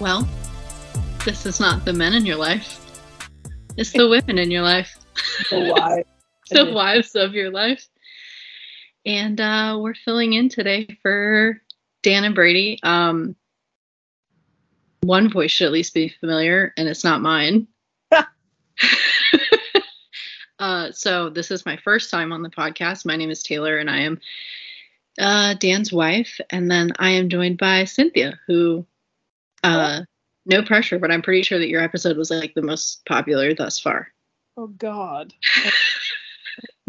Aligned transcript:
Well, 0.00 0.26
this 1.26 1.44
is 1.44 1.60
not 1.60 1.84
the 1.84 1.92
men 1.92 2.14
in 2.14 2.24
your 2.24 2.36
life. 2.36 2.80
It's 3.76 3.92
the 3.92 4.08
women 4.08 4.38
in 4.38 4.50
your 4.50 4.62
life. 4.62 4.98
The 5.50 5.74
wives. 5.76 6.08
the 6.50 6.72
wives 6.72 7.14
of 7.14 7.34
your 7.34 7.50
life. 7.50 7.86
And 9.04 9.38
uh, 9.38 9.78
we're 9.78 9.94
filling 9.94 10.32
in 10.32 10.48
today 10.48 10.88
for 11.02 11.60
Dan 12.02 12.24
and 12.24 12.34
Brady. 12.34 12.78
Um, 12.82 13.36
one 15.02 15.30
voice 15.30 15.50
should 15.50 15.66
at 15.66 15.72
least 15.72 15.92
be 15.92 16.08
familiar, 16.08 16.72
and 16.78 16.88
it's 16.88 17.04
not 17.04 17.20
mine. 17.20 17.66
uh, 20.58 20.92
so 20.92 21.28
this 21.28 21.50
is 21.50 21.66
my 21.66 21.76
first 21.76 22.10
time 22.10 22.32
on 22.32 22.40
the 22.40 22.48
podcast. 22.48 23.04
My 23.04 23.16
name 23.16 23.30
is 23.30 23.42
Taylor, 23.42 23.76
and 23.76 23.90
I 23.90 23.98
am 23.98 24.18
uh, 25.18 25.54
Dan's 25.54 25.92
wife. 25.92 26.40
And 26.48 26.70
then 26.70 26.92
I 26.98 27.10
am 27.10 27.28
joined 27.28 27.58
by 27.58 27.84
Cynthia, 27.84 28.40
who, 28.46 28.86
uh, 29.62 30.00
no 30.46 30.62
pressure, 30.62 30.98
but 30.98 31.10
I'm 31.10 31.22
pretty 31.22 31.42
sure 31.42 31.58
that 31.58 31.68
your 31.68 31.82
episode 31.82 32.16
was 32.16 32.30
like 32.30 32.54
the 32.54 32.62
most 32.62 33.04
popular 33.06 33.54
thus 33.54 33.78
far. 33.78 34.08
Oh 34.56 34.68
God. 34.68 35.32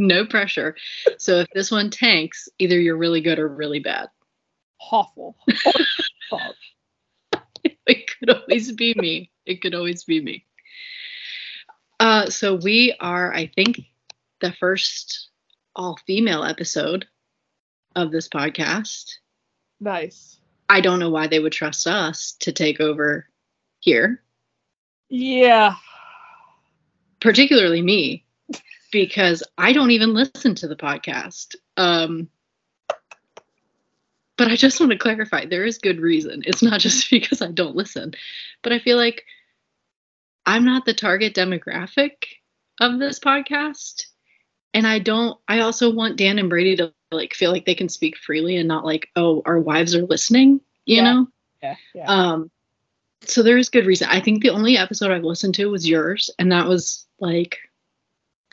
No 0.02 0.26
pressure. 0.26 0.76
So 1.20 1.38
if 1.40 1.48
this 1.54 1.70
one 1.70 1.92
tanks, 1.92 2.50
either 2.58 2.80
you're 2.80 2.98
really 2.98 3.22
good 3.22 3.38
or 3.38 3.48
really 3.48 3.80
bad. 3.80 4.10
Awful. 4.92 5.38
it 7.86 8.10
could 8.18 8.32
always 8.32 8.72
be 8.72 8.96
me. 8.98 9.32
It 9.46 9.62
could 9.62 9.76
always 9.76 10.04
be 10.04 10.20
me. 10.20 10.46
Uh, 12.00 12.32
so 12.32 12.56
we 12.56 12.96
are, 13.00 13.32
I 13.32 13.52
think, 13.56 13.82
the 14.40 14.54
first 14.54 15.30
all 15.76 16.00
female 16.08 16.44
episode 16.44 17.08
of 17.96 18.12
this 18.12 18.28
podcast. 18.28 19.12
nice. 19.80 20.41
I 20.72 20.80
don't 20.80 21.00
know 21.00 21.10
why 21.10 21.28
they 21.28 21.40
would 21.40 21.52
trust 21.52 21.86
us 21.86 22.32
to 22.40 22.54
take 22.54 22.80
over 22.80 23.28
here, 23.82 24.24
Yeah. 25.10 25.76
particularly 27.20 27.82
me, 27.82 28.24
because 28.90 29.44
I 29.58 29.74
don't 29.74 29.92
even 29.92 30.14
listen 30.14 30.56
to 30.56 30.70
the 30.70 30.78
podcast. 30.78 31.56
Um, 31.76 32.30
but 34.38 34.48
I 34.48 34.56
just 34.56 34.80
want 34.80 34.94
to 34.94 34.98
clarify 34.98 35.46
there 35.46 35.66
is 35.66 35.78
good 35.78 36.00
reason. 36.00 36.42
It's 36.46 36.64
not 36.64 36.80
just 36.80 37.10
because 37.12 37.42
I 37.42 37.52
don't 37.52 37.76
listen, 37.76 38.14
but 38.64 38.72
I 38.72 38.80
feel 38.80 38.96
like 38.96 39.26
I'm 40.46 40.64
not 40.64 40.86
the 40.86 40.94
target 40.94 41.36
demographic 41.36 42.14
of 42.80 42.98
this 42.98 43.20
podcast. 43.20 44.06
And 44.74 44.88
I 44.88 45.00
don't, 45.00 45.38
I 45.48 45.60
also 45.60 45.92
want 45.92 46.18
Dan 46.18 46.40
and 46.40 46.50
Brady 46.50 46.76
to 46.78 46.94
like 47.12 47.34
feel 47.34 47.52
like 47.52 47.66
they 47.66 47.76
can 47.76 47.90
speak 47.90 48.18
freely 48.18 48.56
and 48.58 48.68
not 48.68 48.86
like, 48.86 49.10
oh, 49.16 49.42
our 49.46 49.60
wives 49.60 49.94
are 49.96 50.04
listening, 50.06 50.62
you 50.86 50.98
Yeah. 50.98 51.04
know? 51.14 51.28
Yeah. 51.62 51.76
Yeah. 51.94 52.06
Um, 52.08 52.52
so 53.24 53.44
there 53.44 53.58
is 53.58 53.70
good 53.70 53.86
reason. 53.86 54.08
I 54.10 54.20
think 54.22 54.42
the 54.42 54.50
only 54.50 54.78
episode 54.78 55.12
I've 55.12 55.24
listened 55.24 55.54
to 55.56 55.66
was 55.70 55.88
yours, 55.88 56.30
and 56.40 56.52
that 56.52 56.68
was 56.68 57.06
like, 57.20 57.58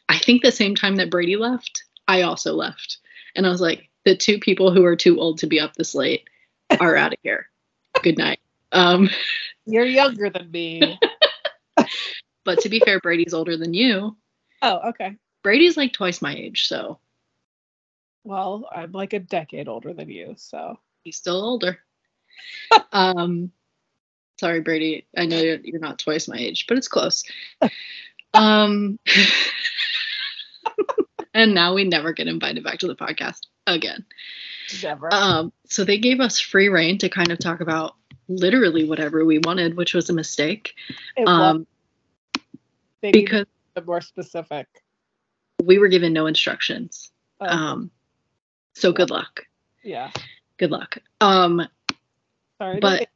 I 0.09 0.19
think 0.19 0.43
the 0.43 0.53
same 0.53 0.75
time 0.75 0.97
that 0.97 1.09
Brady 1.11 1.37
left, 1.37 1.85
I 2.07 2.23
also 2.23 2.53
left, 2.55 2.99
and 3.35 3.47
I 3.47 3.51
was 3.51 3.61
like, 3.63 3.89
the 4.05 4.17
two 4.17 4.39
people 4.39 4.71
who 4.73 4.85
are 4.85 4.97
too 4.97 5.19
old 5.21 5.39
to 5.39 5.47
be 5.47 5.59
up 5.61 5.75
this 5.75 5.95
late 5.95 6.29
are 6.81 6.97
out 6.97 7.13
of 7.15 7.19
here. 7.23 7.49
Good 8.03 8.19
night. 8.19 8.41
Um, 8.73 9.09
You're 9.67 9.87
younger 9.87 10.29
than 10.31 10.51
me. 10.51 10.99
but 12.45 12.61
to 12.61 12.69
be 12.69 12.81
fair, 12.81 13.01
Brady's 13.01 13.35
older 13.35 13.57
than 13.57 13.73
you. 13.73 14.17
oh, 14.63 14.89
okay. 14.91 15.17
Brady's 15.49 15.79
like 15.79 15.95
twice 15.95 16.21
my 16.21 16.35
age, 16.35 16.69
so 16.69 16.99
Well, 18.23 18.69
I'm 18.71 18.93
like 18.93 19.15
a 19.15 19.19
decade 19.19 19.67
older 19.67 19.95
than 19.95 20.11
you, 20.11 20.35
so 20.37 20.78
he's 21.05 21.17
still 21.17 21.43
older. 21.43 21.78
um, 22.93 23.50
sorry, 24.39 24.61
Brady. 24.61 25.06
I 25.17 25.25
know 25.25 25.39
you're, 25.39 25.56
you're 25.65 25.81
not 25.81 26.00
twice 26.00 26.28
my 26.28 26.37
age, 26.37 26.67
but 26.69 26.77
it's 26.77 26.89
close. 26.89 27.25
Um, 28.34 28.99
and 31.33 31.55
now 31.55 31.72
we 31.72 31.84
never 31.84 32.12
get 32.12 32.28
invited 32.28 32.62
back 32.62 32.81
to 32.81 32.87
the 32.87 32.95
podcast 32.95 33.47
again. 33.67 34.05
never. 34.83 35.09
Um, 35.11 35.51
so 35.67 35.83
they 35.83 35.97
gave 35.97 36.21
us 36.21 36.39
free 36.39 36.69
reign 36.69 36.99
to 36.99 37.09
kind 37.09 37.31
of 37.31 37.39
talk 37.39 37.62
about 37.62 37.95
literally 38.28 38.84
whatever 38.84 39.25
we 39.25 39.39
wanted, 39.39 39.78
which 39.78 39.95
was 39.95 40.11
a 40.11 40.12
mistake. 40.12 40.75
it 41.17 41.22
was 41.22 41.31
Um, 41.31 41.67
they 43.01 43.12
because 43.12 43.47
more 43.87 44.03
specific. 44.03 44.67
We 45.63 45.79
were 45.79 45.89
given 45.89 46.13
no 46.13 46.27
instructions. 46.27 47.11
Oh, 47.41 47.47
Um, 47.47 47.91
so 48.75 48.93
good 48.93 49.11
luck. 49.11 49.47
yeah. 49.83 50.11
Good 50.57 50.71
luck. 50.71 50.99
Um, 51.21 51.67
Sorry. 52.59 52.81
but 52.81 52.93
advance. 52.95 53.11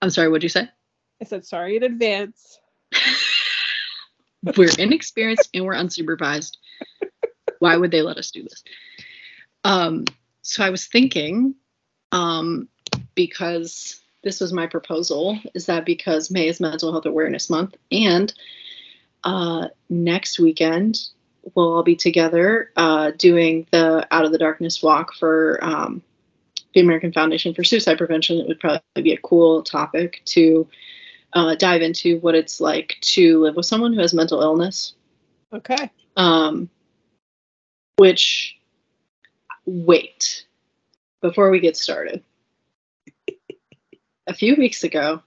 I'm 0.00 0.10
sorry. 0.10 0.28
What'd 0.28 0.42
you 0.42 0.48
say? 0.48 0.68
I 1.20 1.24
said 1.24 1.44
sorry 1.46 1.76
in 1.76 1.84
advance. 1.84 2.58
we're 4.56 4.70
inexperienced 4.78 5.48
and 5.54 5.64
we're 5.64 5.74
unsupervised. 5.74 6.56
Why 7.60 7.76
would 7.76 7.92
they 7.92 8.02
let 8.02 8.16
us 8.18 8.32
do 8.32 8.42
this? 8.42 8.64
Um, 9.62 10.04
so 10.42 10.64
I 10.64 10.70
was 10.70 10.86
thinking, 10.86 11.54
um, 12.10 12.68
because 13.14 14.00
this 14.24 14.40
was 14.40 14.52
my 14.52 14.66
proposal, 14.66 15.38
is 15.54 15.66
that 15.66 15.86
because 15.86 16.30
May 16.30 16.48
is 16.48 16.58
Mental 16.58 16.90
Health 16.90 17.06
Awareness 17.06 17.48
Month, 17.48 17.76
and 17.92 18.32
uh, 19.24 19.68
next 19.88 20.38
weekend 20.38 20.98
we'll 21.54 21.74
all 21.74 21.82
be 21.82 21.96
together 21.96 22.70
uh, 22.76 23.12
doing 23.16 23.66
the 23.70 24.06
Out 24.10 24.24
of 24.24 24.32
the 24.32 24.38
Darkness 24.38 24.82
walk 24.82 25.14
for 25.14 25.58
um, 25.62 26.02
the 26.74 26.80
American 26.80 27.12
Foundation 27.12 27.54
for 27.54 27.64
Suicide 27.64 27.98
Prevention. 27.98 28.38
It 28.38 28.48
would 28.48 28.60
probably 28.60 29.02
be 29.02 29.12
a 29.12 29.18
cool 29.18 29.62
topic 29.62 30.22
to 30.26 30.68
uh, 31.32 31.54
dive 31.56 31.82
into 31.82 32.18
what 32.20 32.34
it's 32.34 32.60
like 32.60 32.96
to 33.00 33.40
live 33.42 33.56
with 33.56 33.66
someone 33.66 33.92
who 33.92 34.00
has 34.00 34.14
mental 34.14 34.40
illness. 34.40 34.94
Okay. 35.52 35.90
Um, 36.16 36.70
which, 37.96 38.56
wait, 39.66 40.46
before 41.20 41.50
we 41.50 41.60
get 41.60 41.76
started, 41.76 42.22
a 44.26 44.34
few 44.34 44.54
weeks 44.56 44.84
ago, 44.84 45.22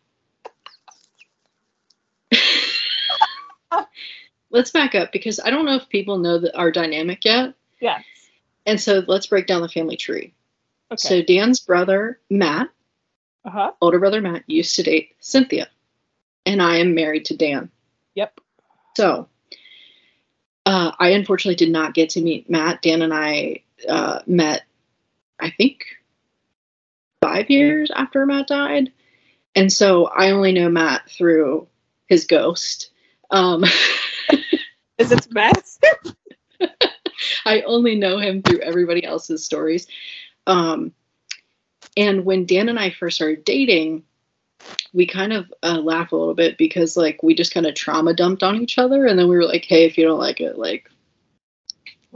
let's 4.55 4.71
back 4.71 4.95
up 4.95 5.11
because 5.11 5.39
I 5.39 5.49
don't 5.49 5.65
know 5.65 5.75
if 5.75 5.89
people 5.89 6.17
know 6.17 6.39
that 6.39 6.57
our 6.57 6.71
dynamic 6.71 7.25
yet. 7.25 7.53
Yes. 7.81 8.03
And 8.65 8.79
so 8.79 9.03
let's 9.05 9.27
break 9.27 9.47
down 9.47 9.61
the 9.61 9.69
family 9.69 9.97
tree. 9.97 10.33
Okay. 10.91 10.97
So 11.07 11.21
Dan's 11.21 11.59
brother, 11.59 12.19
Matt, 12.29 12.69
uh 13.43 13.49
huh. 13.49 13.71
older 13.81 13.99
brother 13.99 14.21
Matt, 14.21 14.43
used 14.47 14.77
to 14.77 14.83
date 14.83 15.15
Cynthia. 15.19 15.67
And 16.45 16.61
I 16.61 16.77
am 16.77 16.95
married 16.95 17.25
to 17.25 17.37
Dan. 17.37 17.69
Yep. 18.15 18.39
So, 18.95 19.27
uh, 20.65 20.91
I 20.97 21.09
unfortunately 21.09 21.55
did 21.55 21.71
not 21.71 21.93
get 21.93 22.11
to 22.11 22.21
meet 22.21 22.49
Matt. 22.49 22.81
Dan 22.81 23.01
and 23.01 23.13
I 23.13 23.63
uh, 23.87 24.21
met, 24.25 24.63
I 25.39 25.49
think, 25.51 25.85
five 27.21 27.49
years 27.49 27.91
after 27.93 28.25
Matt 28.25 28.47
died. 28.47 28.93
And 29.53 29.71
so 29.71 30.05
I 30.05 30.31
only 30.31 30.53
know 30.53 30.69
Matt 30.69 31.09
through 31.09 31.67
his 32.07 32.25
ghost. 32.25 32.91
Um, 33.31 33.63
Is 34.97 35.11
it 35.11 35.27
mess? 35.31 35.79
I 37.45 37.61
only 37.61 37.95
know 37.95 38.17
him 38.17 38.41
through 38.41 38.59
everybody 38.59 39.03
else's 39.03 39.43
stories. 39.43 39.87
Um, 40.47 40.93
and 41.97 42.25
when 42.25 42.45
Dan 42.45 42.69
and 42.69 42.79
I 42.79 42.89
first 42.89 43.15
started 43.15 43.45
dating, 43.45 44.03
we 44.93 45.05
kind 45.05 45.33
of 45.33 45.51
uh, 45.63 45.79
laugh 45.79 46.11
a 46.11 46.15
little 46.15 46.33
bit 46.33 46.57
because 46.57 46.97
like 46.97 47.21
we 47.23 47.35
just 47.35 47.53
kind 47.53 47.65
of 47.65 47.75
trauma 47.75 48.13
dumped 48.13 48.43
on 48.43 48.61
each 48.61 48.77
other, 48.77 49.05
and 49.05 49.17
then 49.17 49.27
we 49.27 49.35
were 49.35 49.45
like, 49.45 49.65
"Hey, 49.65 49.85
if 49.85 49.97
you 49.97 50.05
don't 50.05 50.19
like 50.19 50.41
it, 50.41 50.57
like 50.57 50.89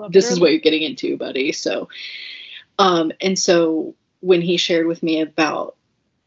this 0.10 0.32
is 0.32 0.40
what 0.40 0.52
you're 0.52 0.60
getting 0.60 0.84
into, 0.84 1.18
buddy." 1.18 1.52
So, 1.52 1.90
um, 2.78 3.12
and 3.22 3.38
so 3.38 3.96
when 4.22 4.42
he 4.42 4.58
shared 4.58 4.88
with 4.88 5.04
me 5.04 5.22
about 5.22 5.76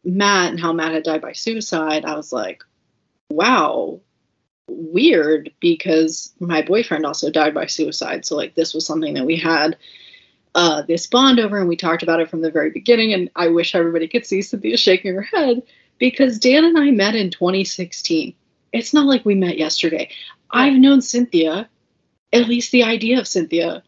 Matt 0.03 0.51
and 0.51 0.59
how 0.59 0.73
Matt 0.73 0.93
had 0.93 1.03
died 1.03 1.21
by 1.21 1.33
suicide, 1.33 2.05
I 2.05 2.15
was 2.15 2.31
like, 2.31 2.63
"Wow, 3.29 4.01
weird," 4.67 5.51
because 5.59 6.33
my 6.39 6.61
boyfriend 6.61 7.05
also 7.05 7.31
died 7.31 7.53
by 7.53 7.65
suicide. 7.65 8.25
So 8.25 8.35
like 8.35 8.55
this 8.55 8.73
was 8.73 8.85
something 8.85 9.13
that 9.15 9.25
we 9.25 9.37
had 9.37 9.77
uh, 10.55 10.83
this 10.83 11.07
bond 11.07 11.39
over, 11.39 11.57
and 11.57 11.67
we 11.67 11.75
talked 11.75 12.03
about 12.03 12.19
it 12.19 12.29
from 12.29 12.41
the 12.41 12.51
very 12.51 12.69
beginning. 12.69 13.13
And 13.13 13.29
I 13.35 13.47
wish 13.47 13.75
everybody 13.75 14.07
could 14.07 14.25
see 14.25 14.41
Cynthia 14.41 14.77
shaking 14.77 15.15
her 15.15 15.21
head 15.21 15.63
because 15.97 16.39
Dan 16.39 16.65
and 16.65 16.77
I 16.77 16.91
met 16.91 17.15
in 17.15 17.31
2016. 17.31 18.35
It's 18.71 18.93
not 18.93 19.05
like 19.05 19.25
we 19.25 19.35
met 19.35 19.57
yesterday. 19.57 20.09
I've 20.51 20.73
known 20.73 21.01
Cynthia, 21.01 21.69
at 22.31 22.47
least 22.47 22.71
the 22.71 22.83
idea 22.83 23.19
of 23.19 23.27
Cynthia, 23.27 23.83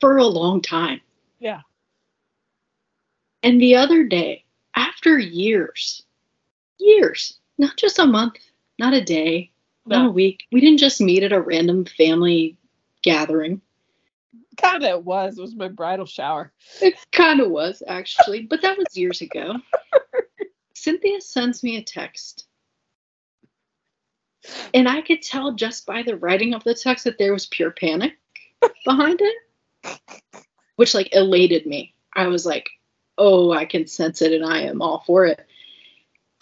for 0.00 0.16
a 0.16 0.26
long 0.26 0.60
time. 0.60 1.00
Yeah. 1.38 1.60
And 3.42 3.60
the 3.60 3.76
other 3.76 4.04
day, 4.04 4.44
after 4.76 5.18
years, 5.18 6.02
years, 6.78 7.38
not 7.58 7.76
just 7.76 7.98
a 7.98 8.06
month, 8.06 8.36
not 8.80 8.94
a 8.94 9.04
day, 9.04 9.50
not 9.84 10.06
a 10.06 10.10
week, 10.10 10.44
we 10.50 10.60
didn't 10.60 10.78
just 10.78 11.02
meet 11.02 11.22
at 11.22 11.32
a 11.32 11.40
random 11.40 11.84
family 11.84 12.56
gathering. 13.02 13.60
kind 14.56 14.82
of 14.82 15.04
was. 15.04 15.36
It 15.36 15.42
was 15.42 15.54
my 15.54 15.68
bridal 15.68 16.06
shower. 16.06 16.50
It 16.80 16.94
kind 17.12 17.40
of 17.40 17.50
was, 17.50 17.82
actually, 17.86 18.42
but 18.42 18.62
that 18.62 18.78
was 18.78 18.96
years 18.96 19.20
ago. 19.20 19.56
Cynthia 20.74 21.20
sends 21.20 21.62
me 21.62 21.76
a 21.76 21.82
text. 21.82 22.46
And 24.72 24.88
I 24.88 25.02
could 25.02 25.20
tell 25.20 25.52
just 25.52 25.84
by 25.84 26.02
the 26.02 26.16
writing 26.16 26.54
of 26.54 26.64
the 26.64 26.74
text 26.74 27.04
that 27.04 27.18
there 27.18 27.34
was 27.34 27.44
pure 27.44 27.70
panic 27.70 28.16
behind 28.86 29.20
it, 29.20 30.00
which 30.76 30.94
like 30.94 31.14
elated 31.14 31.66
me. 31.66 31.94
I 32.14 32.28
was 32.28 32.46
like, 32.46 32.70
oh, 33.18 33.52
I 33.52 33.66
can 33.66 33.86
sense 33.86 34.22
it 34.22 34.32
and 34.32 34.44
I 34.44 34.62
am 34.62 34.80
all 34.80 35.04
for 35.06 35.26
it. 35.26 35.46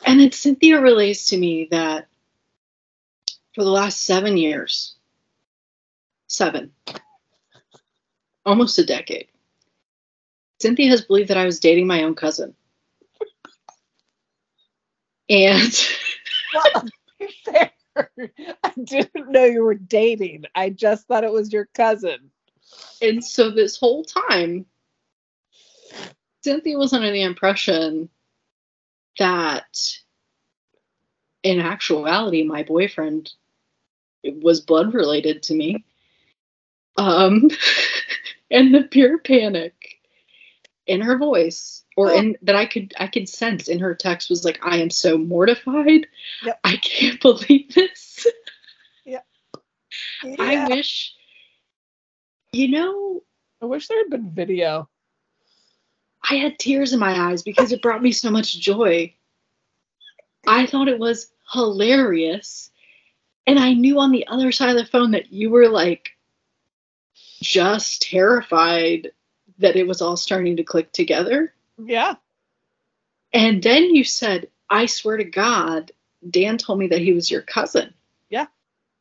And 0.06 0.20
then 0.20 0.30
Cynthia 0.30 0.80
relays 0.80 1.26
to 1.26 1.36
me 1.36 1.66
that 1.72 2.06
for 3.58 3.64
the 3.64 3.70
last 3.70 4.04
seven 4.04 4.36
years, 4.36 4.94
seven, 6.28 6.70
almost 8.46 8.78
a 8.78 8.86
decade, 8.86 9.26
Cynthia 10.62 10.88
has 10.90 11.00
believed 11.00 11.30
that 11.30 11.36
I 11.36 11.44
was 11.44 11.58
dating 11.58 11.88
my 11.88 12.04
own 12.04 12.14
cousin. 12.14 12.54
And 15.28 15.72
Fair. 17.44 17.72
I 18.62 18.72
didn't 18.84 19.32
know 19.32 19.44
you 19.44 19.64
were 19.64 19.74
dating. 19.74 20.44
I 20.54 20.70
just 20.70 21.08
thought 21.08 21.24
it 21.24 21.32
was 21.32 21.52
your 21.52 21.66
cousin. 21.74 22.30
and 23.02 23.24
so 23.24 23.50
this 23.50 23.76
whole 23.76 24.04
time, 24.04 24.66
Cynthia 26.44 26.78
was 26.78 26.92
under 26.92 27.10
the 27.10 27.24
impression 27.24 28.08
that 29.18 29.66
in 31.42 31.58
actuality, 31.58 32.44
my 32.44 32.62
boyfriend 32.62 33.32
was 34.36 34.60
blood 34.60 34.94
related 34.94 35.42
to 35.44 35.54
me. 35.54 35.84
Um, 36.96 37.50
and 38.50 38.74
the 38.74 38.82
pure 38.84 39.18
panic 39.18 39.74
in 40.86 41.00
her 41.00 41.18
voice 41.18 41.84
or 41.96 42.12
in 42.12 42.36
that 42.42 42.56
I 42.56 42.64
could 42.66 42.94
I 42.98 43.06
could 43.06 43.28
sense 43.28 43.68
in 43.68 43.78
her 43.80 43.94
text 43.94 44.30
was 44.30 44.44
like, 44.44 44.58
I 44.62 44.78
am 44.78 44.90
so 44.90 45.18
mortified. 45.18 46.06
Yep. 46.44 46.60
I 46.64 46.76
can't 46.76 47.20
believe 47.22 47.74
this. 47.74 48.26
I 48.26 48.30
Yeah. 49.04 49.20
I 50.38 50.68
wish 50.68 51.14
you 52.52 52.68
know 52.68 53.22
I 53.60 53.66
wish 53.66 53.88
there 53.88 53.98
had 53.98 54.10
been 54.10 54.30
video. 54.30 54.88
I 56.28 56.36
had 56.36 56.58
tears 56.58 56.92
in 56.92 56.98
my 56.98 57.30
eyes 57.30 57.42
because 57.42 57.72
it 57.72 57.82
brought 57.82 58.02
me 58.02 58.12
so 58.12 58.30
much 58.30 58.58
joy. 58.60 59.14
I 60.46 60.66
thought 60.66 60.88
it 60.88 60.98
was 60.98 61.30
hilarious. 61.52 62.70
And 63.48 63.58
I 63.58 63.72
knew 63.72 63.98
on 63.98 64.12
the 64.12 64.26
other 64.26 64.52
side 64.52 64.68
of 64.68 64.76
the 64.76 64.84
phone 64.84 65.12
that 65.12 65.32
you 65.32 65.48
were 65.48 65.70
like 65.70 66.10
just 67.40 68.02
terrified 68.02 69.12
that 69.58 69.74
it 69.74 69.88
was 69.88 70.02
all 70.02 70.18
starting 70.18 70.58
to 70.58 70.64
click 70.64 70.92
together. 70.92 71.54
Yeah. 71.82 72.16
And 73.32 73.62
then 73.62 73.94
you 73.94 74.04
said, 74.04 74.48
I 74.68 74.84
swear 74.84 75.16
to 75.16 75.24
God, 75.24 75.92
Dan 76.28 76.58
told 76.58 76.78
me 76.78 76.88
that 76.88 77.00
he 77.00 77.14
was 77.14 77.30
your 77.30 77.40
cousin. 77.40 77.94
Yeah. 78.28 78.48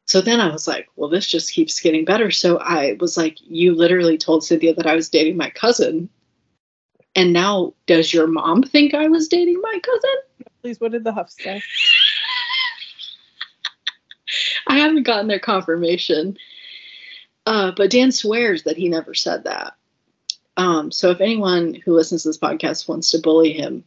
So 0.06 0.22
then 0.22 0.40
I 0.40 0.50
was 0.50 0.66
like, 0.66 0.88
well, 0.96 1.10
this 1.10 1.28
just 1.28 1.52
keeps 1.52 1.82
getting 1.82 2.06
better. 2.06 2.32
So 2.32 2.58
I 2.58 2.96
was 3.02 3.18
like, 3.18 3.40
you 3.42 3.76
literally 3.76 4.18
told 4.18 4.46
Cynthia 4.46 4.74
that 4.76 4.88
I 4.88 4.96
was 4.96 5.10
dating 5.10 5.36
my 5.36 5.50
cousin. 5.50 6.10
And 7.16 7.34
now, 7.34 7.74
does 7.86 8.14
your 8.14 8.28
mom 8.28 8.64
think 8.64 8.94
I 8.94 9.10
was 9.10 9.28
dating 9.28 9.60
my 9.62 9.80
cousin? 9.84 10.48
Please, 10.62 10.80
what 10.80 10.94
did 10.94 11.04
the 11.04 11.12
Huff 11.12 11.32
say? 11.32 11.62
I 14.68 14.78
haven't 14.78 15.04
gotten 15.04 15.28
their 15.28 15.40
confirmation. 15.40 16.38
Uh, 17.46 17.72
but 17.76 17.90
Dan 17.90 18.12
swears 18.12 18.64
that 18.64 18.78
he 18.78 18.90
never 18.90 19.14
said 19.14 19.46
that. 19.46 19.74
Um, 20.58 20.92
so 20.92 21.12
if 21.12 21.22
anyone 21.22 21.74
who 21.74 21.94
listens 21.94 22.24
to 22.24 22.30
this 22.30 22.38
podcast 22.38 22.90
wants 22.90 23.12
to 23.12 23.20
bully 23.20 23.54
him 23.54 23.84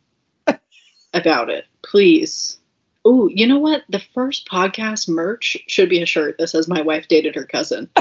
about 1.15 1.51
it, 1.51 1.67
please. 1.83 2.59
Oh, 3.05 3.29
you 3.29 3.47
know 3.47 3.59
what? 3.59 3.83
The 3.89 4.03
first 4.15 4.49
podcast 4.49 5.09
merch 5.09 5.57
should 5.67 5.89
be 5.89 6.03
a 6.03 6.07
shirt 6.07 6.37
that 6.39 6.49
says 6.49 6.69
"My 6.69 6.83
wife 6.83 7.09
dated 7.09 7.35
her 7.35 7.45
cousin." 7.45 7.91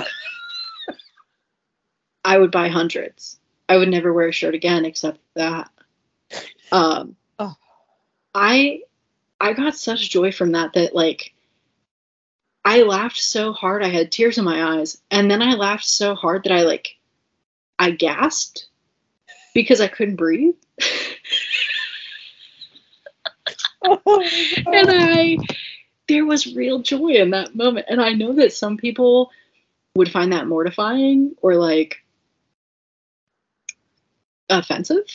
I 2.23 2.37
would 2.37 2.51
buy 2.51 2.67
hundreds. 2.67 3.39
I 3.67 3.77
would 3.77 3.89
never 3.89 4.13
wear 4.13 4.27
a 4.27 4.33
shirt 4.33 4.55
again 4.55 4.85
except 4.85 5.19
that. 5.35 5.69
Um, 6.71 7.15
Oh. 7.39 7.55
I 8.35 8.81
I 9.39 9.53
got 9.53 9.75
such 9.75 10.09
joy 10.09 10.31
from 10.31 10.51
that 10.51 10.73
that 10.73 10.93
like 10.93 11.33
I 12.65 12.83
laughed 12.83 13.17
so 13.17 13.53
hard 13.53 13.83
I 13.83 13.89
had 13.89 14.11
tears 14.11 14.37
in 14.37 14.45
my 14.45 14.77
eyes 14.77 15.01
and 15.09 15.29
then 15.29 15.41
I 15.41 15.55
laughed 15.55 15.85
so 15.85 16.15
hard 16.15 16.43
that 16.43 16.53
I 16.53 16.63
like 16.63 16.97
I 17.77 17.91
gasped 17.91 18.67
because 19.53 19.81
I 19.81 19.87
couldn't 19.87 20.17
breathe. 20.17 20.55
Oh, 23.83 24.21
and 24.65 24.87
I 24.91 25.37
there 26.07 26.25
was 26.25 26.55
real 26.55 26.79
joy 26.79 27.13
in 27.13 27.31
that 27.31 27.55
moment 27.55 27.85
and 27.89 28.01
I 28.01 28.13
know 28.13 28.33
that 28.33 28.53
some 28.53 28.77
people 28.77 29.31
would 29.95 30.11
find 30.11 30.33
that 30.33 30.47
mortifying 30.47 31.35
or 31.41 31.55
like 31.55 31.97
offensive. 34.49 35.05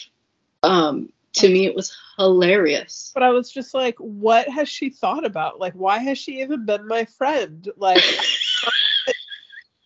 Um 0.63 1.13
to 1.35 1.49
me 1.49 1.67
it 1.67 1.75
was 1.75 1.97
hilarious. 2.17 3.11
but 3.15 3.23
I 3.23 3.31
was 3.31 3.51
just 3.51 3.75
like, 3.75 3.97
what 3.99 4.49
has 4.49 4.69
she 4.69 4.91
thought 4.91 5.25
about? 5.25 5.59
Like, 5.61 5.75
why 5.75 5.99
has 5.99 6.19
she 6.19 6.41
even 6.41 6.65
been 6.65 6.87
my 6.87 7.05
friend? 7.05 7.69
Like, 7.77 8.03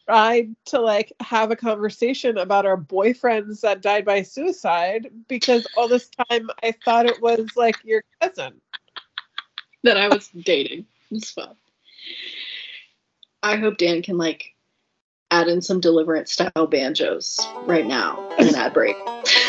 tried 0.06 0.54
to 0.64 0.80
like 0.80 1.12
have 1.20 1.50
a 1.50 1.56
conversation 1.56 2.38
about 2.38 2.64
our 2.64 2.78
boyfriends 2.78 3.60
that 3.60 3.82
died 3.82 4.06
by 4.06 4.22
suicide 4.22 5.10
because 5.28 5.66
all 5.76 5.86
this 5.86 6.08
time 6.30 6.48
I 6.62 6.72
thought 6.84 7.04
it 7.04 7.20
was 7.20 7.46
like 7.56 7.76
your 7.84 8.02
cousin. 8.20 8.60
that 9.84 9.98
I 9.98 10.08
was 10.08 10.28
dating. 10.28 10.86
It's 11.10 11.30
fun. 11.30 11.54
I 13.42 13.56
hope 13.56 13.76
Dan 13.76 14.00
can 14.02 14.16
like 14.16 14.54
add 15.30 15.48
in 15.48 15.60
some 15.60 15.80
deliverance 15.80 16.32
style 16.32 16.66
banjos 16.66 17.38
right 17.66 17.86
now 17.86 18.34
in 18.38 18.48
an 18.48 18.54
ad 18.54 18.72
break. 18.72 18.96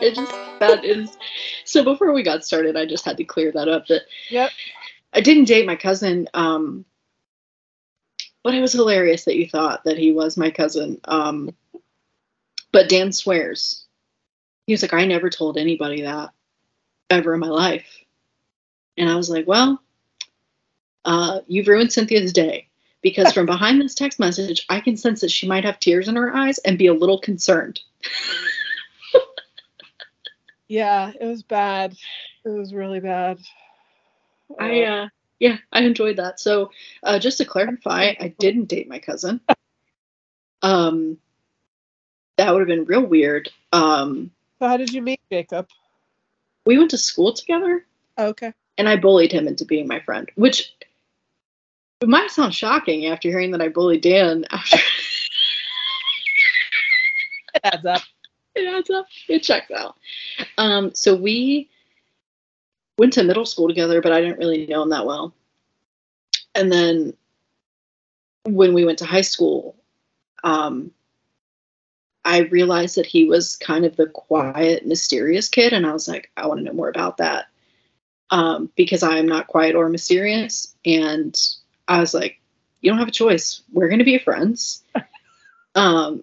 it 0.02 0.14
just 0.14 0.32
that 0.60 0.84
is 0.84 1.16
so 1.64 1.82
before 1.82 2.12
we 2.12 2.22
got 2.22 2.44
started 2.44 2.76
I 2.76 2.86
just 2.86 3.04
had 3.04 3.16
to 3.16 3.24
clear 3.24 3.52
that 3.52 3.68
up 3.68 3.86
that 3.86 4.02
Yep. 4.28 4.50
I 5.12 5.20
didn't 5.20 5.44
date 5.44 5.66
my 5.66 5.76
cousin 5.76 6.28
um 6.34 6.84
but 8.42 8.54
it 8.54 8.60
was 8.60 8.72
hilarious 8.72 9.24
that 9.24 9.36
you 9.36 9.48
thought 9.48 9.84
that 9.84 9.98
he 9.98 10.12
was 10.12 10.36
my 10.36 10.50
cousin 10.50 11.00
um 11.04 11.50
but 12.72 12.88
Dan 12.88 13.12
swears 13.12 13.86
he 14.70 14.74
was 14.74 14.82
like, 14.82 14.94
I 14.94 15.04
never 15.04 15.30
told 15.30 15.58
anybody 15.58 16.02
that 16.02 16.30
ever 17.10 17.34
in 17.34 17.40
my 17.40 17.48
life. 17.48 17.88
And 18.96 19.10
I 19.10 19.16
was 19.16 19.28
like, 19.28 19.48
well, 19.48 19.82
uh, 21.04 21.40
you've 21.48 21.66
ruined 21.66 21.92
Cynthia's 21.92 22.32
day 22.32 22.68
because 23.02 23.32
from 23.32 23.46
behind 23.46 23.80
this 23.80 23.96
text 23.96 24.20
message, 24.20 24.64
I 24.68 24.78
can 24.78 24.96
sense 24.96 25.22
that 25.22 25.32
she 25.32 25.48
might 25.48 25.64
have 25.64 25.80
tears 25.80 26.06
in 26.06 26.14
her 26.14 26.32
eyes 26.32 26.58
and 26.58 26.78
be 26.78 26.86
a 26.86 26.94
little 26.94 27.18
concerned. 27.18 27.80
Yeah, 30.70 31.10
it 31.20 31.26
was 31.26 31.42
bad. 31.42 31.96
It 32.44 32.48
was 32.48 32.72
really 32.72 33.00
bad. 33.00 33.40
I, 34.60 34.82
uh, 34.82 35.08
yeah, 35.40 35.56
I 35.72 35.82
enjoyed 35.82 36.18
that. 36.18 36.38
So, 36.38 36.70
uh, 37.02 37.18
just 37.18 37.38
to 37.38 37.44
clarify, 37.44 38.14
I 38.20 38.32
didn't 38.38 38.66
date 38.66 38.88
my 38.88 39.00
cousin. 39.00 39.40
Um, 40.62 41.16
that 42.36 42.52
would 42.52 42.58
have 42.60 42.68
been 42.68 42.84
real 42.84 43.06
weird. 43.06 43.48
Um, 43.72 44.30
so 44.58 44.68
how 44.68 44.76
did 44.76 44.92
you 44.92 45.00
meet 45.00 45.18
Jacob? 45.32 45.68
we 46.66 46.76
went 46.76 46.90
to 46.90 46.98
school 46.98 47.32
together. 47.32 47.86
Okay. 48.18 48.52
and 48.76 48.86
I 48.86 48.96
bullied 48.96 49.32
him 49.32 49.48
into 49.48 49.64
being 49.64 49.88
my 49.88 50.00
friend, 50.00 50.30
which 50.34 50.74
it 52.02 52.10
might 52.10 52.30
sound 52.30 52.54
shocking 52.54 53.06
after 53.06 53.30
hearing 53.30 53.52
that 53.52 53.62
I 53.62 53.68
bullied 53.68 54.02
Dan. 54.02 54.44
After 54.50 54.76
It 57.54 57.60
adds 57.64 57.86
up. 57.86 58.02
It 58.54 58.66
adds 58.66 58.90
up, 58.90 59.06
it 59.28 59.42
checks 59.42 59.70
out. 59.70 59.96
Um, 60.58 60.94
so 60.94 61.14
we 61.14 61.68
went 62.98 63.12
to 63.14 63.24
middle 63.24 63.46
school 63.46 63.68
together, 63.68 64.00
but 64.00 64.12
I 64.12 64.20
didn't 64.20 64.38
really 64.38 64.66
know 64.66 64.82
him 64.82 64.90
that 64.90 65.06
well. 65.06 65.34
And 66.54 66.70
then 66.72 67.14
when 68.44 68.74
we 68.74 68.84
went 68.84 68.98
to 68.98 69.06
high 69.06 69.20
school, 69.20 69.76
um, 70.44 70.90
I 72.24 72.40
realized 72.40 72.96
that 72.96 73.06
he 73.06 73.24
was 73.24 73.56
kind 73.56 73.84
of 73.84 73.96
the 73.96 74.06
quiet, 74.06 74.86
mysterious 74.86 75.48
kid, 75.48 75.72
and 75.72 75.86
I 75.86 75.92
was 75.92 76.08
like, 76.08 76.30
I 76.36 76.46
want 76.46 76.58
to 76.58 76.64
know 76.64 76.72
more 76.72 76.88
about 76.88 77.16
that 77.18 77.46
um, 78.30 78.70
because 78.76 79.02
I 79.02 79.16
am 79.16 79.26
not 79.26 79.46
quiet 79.46 79.74
or 79.74 79.88
mysterious. 79.88 80.74
And 80.84 81.38
I 81.88 82.00
was 82.00 82.14
like, 82.14 82.40
you 82.80 82.90
don't 82.90 82.98
have 82.98 83.08
a 83.08 83.12
choice. 83.12 83.62
We're 83.72 83.88
going 83.88 83.98
to 83.98 84.04
be 84.04 84.18
friends. 84.18 84.82
um, 85.74 86.22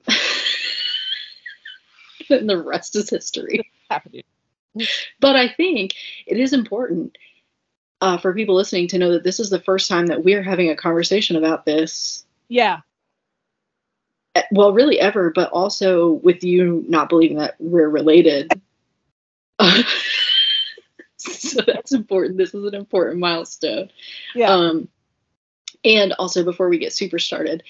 and 2.29 2.50
the 2.50 2.62
rest 2.62 2.96
is 2.96 3.10
history. 3.10 3.69
But 5.19 5.36
I 5.36 5.48
think 5.50 5.96
it 6.25 6.38
is 6.38 6.53
important 6.53 7.17
uh, 8.01 8.17
for 8.17 8.34
people 8.34 8.55
listening 8.55 8.88
to 8.89 8.98
know 8.98 9.12
that 9.13 9.24
this 9.24 9.39
is 9.39 9.50
the 9.50 9.60
first 9.60 9.89
time 9.89 10.07
that 10.07 10.24
we're 10.24 10.43
having 10.43 10.69
a 10.69 10.75
conversation 10.75 11.36
about 11.36 11.65
this 11.65 12.25
Yeah. 12.48 12.81
well, 14.51 14.74
really 14.74 15.00
ever, 15.00 15.31
but 15.31 15.50
also 15.51 16.13
with 16.13 16.43
you 16.43 16.86
not 16.88 17.10
believing 17.10 17.38
that 17.38 17.55
we're 17.60 17.89
related. 17.89 18.51
so 21.17 21.62
that's 21.65 21.93
important. 21.93 22.38
This 22.38 22.53
is 22.53 22.63
an 22.63 22.75
important 22.75 23.19
milestone. 23.19 23.89
Yeah. 24.36 24.51
Um, 24.51 24.88
and 25.84 26.13
also, 26.13 26.43
before 26.43 26.69
we 26.69 26.77
get 26.77 26.93
super 26.93 27.19
started, 27.19 27.63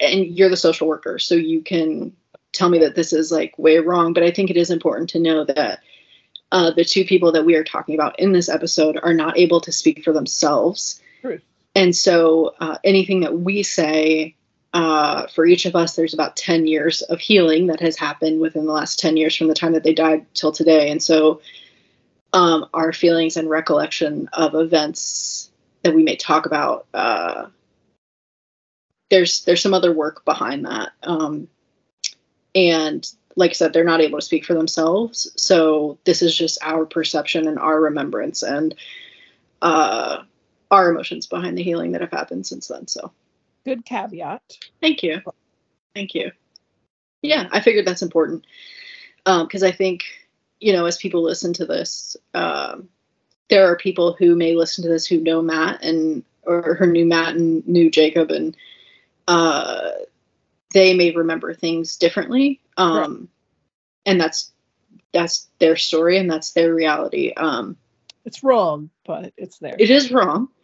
and 0.00 0.26
you're 0.26 0.48
the 0.48 0.56
social 0.56 0.88
worker, 0.88 1.18
so 1.18 1.34
you 1.34 1.62
can 1.62 2.16
tell 2.54 2.68
me 2.68 2.78
that 2.78 2.94
this 2.94 3.12
is 3.12 3.30
like 3.30 3.58
way 3.58 3.78
wrong, 3.78 4.12
but 4.12 4.22
I 4.22 4.30
think 4.30 4.50
it 4.50 4.56
is 4.56 4.70
important 4.70 5.10
to 5.10 5.18
know 5.18 5.44
that 5.44 5.80
uh, 6.52 6.70
the 6.70 6.84
two 6.84 7.04
people 7.04 7.32
that 7.32 7.44
we 7.44 7.56
are 7.56 7.64
talking 7.64 7.94
about 7.94 8.18
in 8.18 8.32
this 8.32 8.48
episode 8.48 8.98
are 9.02 9.14
not 9.14 9.38
able 9.38 9.60
to 9.62 9.72
speak 9.72 10.04
for 10.04 10.12
themselves. 10.12 11.00
True. 11.20 11.40
And 11.74 11.94
so 11.94 12.54
uh, 12.60 12.78
anything 12.84 13.20
that 13.20 13.38
we 13.38 13.62
say 13.62 14.36
uh, 14.72 15.26
for 15.28 15.46
each 15.46 15.66
of 15.66 15.76
us, 15.76 15.96
there's 15.96 16.14
about 16.14 16.36
10 16.36 16.66
years 16.66 17.02
of 17.02 17.20
healing 17.20 17.68
that 17.68 17.80
has 17.80 17.96
happened 17.96 18.40
within 18.40 18.66
the 18.66 18.72
last 18.72 18.98
10 18.98 19.16
years 19.16 19.34
from 19.34 19.48
the 19.48 19.54
time 19.54 19.72
that 19.72 19.82
they 19.82 19.94
died 19.94 20.26
till 20.34 20.52
today. 20.52 20.90
And 20.90 21.02
so 21.02 21.40
um, 22.32 22.68
our 22.74 22.92
feelings 22.92 23.36
and 23.36 23.48
recollection 23.48 24.28
of 24.32 24.54
events 24.54 25.50
that 25.82 25.94
we 25.94 26.02
may 26.02 26.16
talk 26.16 26.46
about, 26.46 26.86
uh, 26.92 27.46
there's 29.10 29.44
there's 29.44 29.62
some 29.62 29.74
other 29.74 29.92
work 29.92 30.24
behind 30.24 30.66
that. 30.66 30.92
Um, 31.02 31.48
and 32.54 33.08
like 33.36 33.50
I 33.50 33.54
said, 33.54 33.72
they're 33.72 33.84
not 33.84 34.00
able 34.00 34.18
to 34.18 34.24
speak 34.24 34.44
for 34.44 34.54
themselves. 34.54 35.30
So 35.36 35.98
this 36.04 36.22
is 36.22 36.36
just 36.36 36.58
our 36.62 36.86
perception 36.86 37.48
and 37.48 37.58
our 37.58 37.80
remembrance 37.80 38.42
and 38.42 38.74
uh, 39.60 40.22
our 40.70 40.90
emotions 40.90 41.26
behind 41.26 41.58
the 41.58 41.62
healing 41.62 41.92
that 41.92 42.00
have 42.00 42.12
happened 42.12 42.46
since 42.46 42.68
then. 42.68 42.86
So 42.86 43.12
Good 43.64 43.84
caveat. 43.84 44.42
thank 44.80 45.02
you. 45.02 45.20
Thank 45.94 46.14
you. 46.14 46.30
Yeah, 47.22 47.48
I 47.50 47.60
figured 47.60 47.86
that's 47.86 48.02
important 48.02 48.46
because 49.24 49.62
I 49.62 49.72
think, 49.72 50.02
you 50.60 50.72
know, 50.72 50.84
as 50.84 50.98
people 50.98 51.22
listen 51.22 51.52
to 51.54 51.64
this, 51.64 52.16
um, 52.34 52.88
there 53.48 53.66
are 53.66 53.76
people 53.76 54.14
who 54.18 54.36
may 54.36 54.54
listen 54.54 54.82
to 54.84 54.90
this 54.90 55.06
who 55.06 55.20
know 55.20 55.42
Matt 55.42 55.82
and 55.82 56.22
or 56.42 56.74
who 56.74 56.86
knew 56.86 57.06
Matt 57.06 57.34
and 57.34 57.66
knew 57.66 57.90
Jacob 57.90 58.30
and 58.30 58.56
uh, 59.28 59.90
they 60.74 60.92
may 60.94 61.12
remember 61.12 61.54
things 61.54 61.96
differently 61.96 62.60
um, 62.76 63.28
and 64.04 64.20
that's 64.20 64.52
that's 65.12 65.48
their 65.60 65.76
story 65.76 66.18
and 66.18 66.30
that's 66.30 66.52
their 66.52 66.74
reality 66.74 67.32
um, 67.36 67.76
It's 68.26 68.42
wrong, 68.44 68.90
but 69.06 69.32
it's 69.38 69.58
there. 69.58 69.76
it 69.78 69.90
is 69.90 70.12
wrong. 70.12 70.48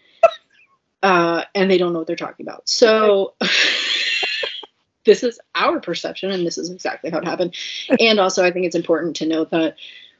Uh, 1.02 1.44
and 1.54 1.70
they 1.70 1.78
don't 1.78 1.94
know 1.94 2.00
what 2.00 2.06
they're 2.06 2.14
talking 2.14 2.46
about. 2.46 2.68
So 2.68 3.32
this 5.06 5.22
is 5.22 5.40
our 5.54 5.80
perception 5.80 6.30
and 6.30 6.46
this 6.46 6.58
is 6.58 6.70
exactly 6.70 7.08
how 7.10 7.18
it 7.20 7.24
happened. 7.24 7.56
And 7.98 8.20
also 8.20 8.44
i 8.44 8.50
think 8.50 8.66
it's 8.66 8.76
important 8.76 9.16
to 9.16 9.26
note 9.26 9.50
that 9.50 9.76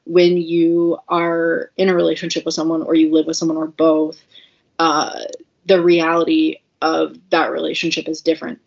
when 0.07 0.39
you 0.39 0.99
are 1.09 1.71
in 1.77 1.91
a 1.91 1.95
relationship 1.95 2.47
with 2.47 2.55
someone 2.55 2.83
or 2.83 2.95
you 2.95 3.13
live 3.13 3.27
with 3.27 3.37
someone 3.37 3.59
or 3.59 3.67
both 3.67 4.23
uh, 4.79 5.21
the 5.67 5.83
reality 5.83 6.57
of 6.81 7.19
that 7.29 7.51
relationship 7.53 8.09
is 8.09 8.23
different 8.23 8.59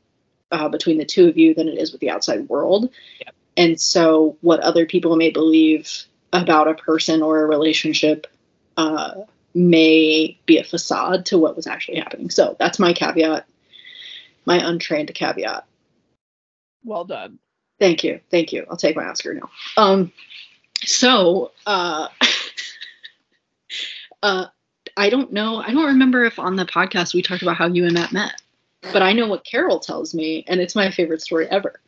uh, 0.53 0.69
between 0.69 0.97
the 0.97 1.05
two 1.05 1.27
of 1.27 1.37
you 1.37 1.53
than 1.53 1.67
it 1.67 1.77
is 1.77 1.91
with 1.91 1.99
the 1.99 2.09
outside 2.09 2.47
world 2.47 2.89
Yep. 3.19 3.35
and 3.57 3.81
so 3.81 4.37
what 4.41 4.61
other 4.61 4.85
people 4.85 5.15
may 5.17 5.29
believe 5.31 5.89
about 6.31 6.69
a 6.69 6.73
person 6.75 7.21
or 7.21 7.43
a 7.43 7.47
relationship 7.47 8.27
uh, 8.77 9.13
may 9.53 10.37
be 10.45 10.57
a 10.57 10.63
facade 10.63 11.25
to 11.27 11.37
what 11.37 11.55
was 11.55 11.67
actually 11.67 11.99
happening 11.99 12.29
so 12.29 12.55
that's 12.59 12.79
my 12.79 12.93
caveat 12.93 13.45
my 14.45 14.57
untrained 14.57 15.13
caveat 15.13 15.65
well 16.85 17.05
done. 17.05 17.39
Thank 17.79 18.03
you. 18.03 18.19
Thank 18.29 18.51
you. 18.51 18.65
I'll 18.69 18.77
take 18.77 18.95
my 18.95 19.05
Oscar 19.05 19.33
now. 19.33 19.49
Um, 19.77 20.11
so, 20.85 21.51
uh, 21.65 22.07
uh, 24.23 24.45
I 24.95 25.09
don't 25.09 25.31
know. 25.33 25.57
I 25.57 25.71
don't 25.71 25.85
remember 25.85 26.23
if 26.25 26.39
on 26.39 26.55
the 26.55 26.65
podcast 26.65 27.13
we 27.13 27.21
talked 27.21 27.41
about 27.41 27.57
how 27.57 27.67
you 27.67 27.85
and 27.85 27.93
Matt 27.93 28.11
met, 28.11 28.41
but 28.91 29.01
I 29.01 29.13
know 29.13 29.27
what 29.27 29.45
Carol 29.45 29.79
tells 29.79 30.13
me, 30.13 30.43
and 30.47 30.59
it's 30.59 30.75
my 30.75 30.91
favorite 30.91 31.21
story 31.21 31.47
ever. 31.47 31.79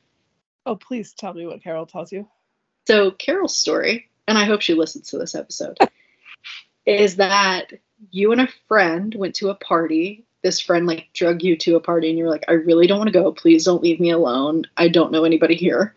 Oh, 0.65 0.75
please 0.75 1.13
tell 1.13 1.33
me 1.33 1.45
what 1.45 1.63
Carol 1.63 1.85
tells 1.85 2.11
you. 2.11 2.27
So, 2.87 3.11
Carol's 3.11 3.57
story, 3.57 4.09
and 4.27 4.37
I 4.37 4.45
hope 4.45 4.61
she 4.61 4.73
listens 4.73 5.09
to 5.09 5.17
this 5.17 5.35
episode, 5.35 5.77
is 6.85 7.17
that 7.17 7.73
you 8.11 8.31
and 8.31 8.41
a 8.41 8.49
friend 8.67 9.13
went 9.15 9.35
to 9.35 9.49
a 9.49 9.55
party. 9.55 10.25
This 10.43 10.59
friend 10.59 10.85
like 10.85 11.09
drug 11.13 11.41
you 11.41 11.57
to 11.57 11.75
a 11.75 11.81
party, 11.81 12.09
and 12.09 12.17
you're 12.17 12.29
like, 12.29 12.45
I 12.47 12.53
really 12.53 12.87
don't 12.87 12.99
want 12.99 13.07
to 13.07 13.19
go. 13.19 13.31
Please 13.31 13.65
don't 13.65 13.81
leave 13.81 13.99
me 13.99 14.11
alone. 14.11 14.65
I 14.77 14.87
don't 14.87 15.11
know 15.11 15.23
anybody 15.23 15.55
here. 15.55 15.95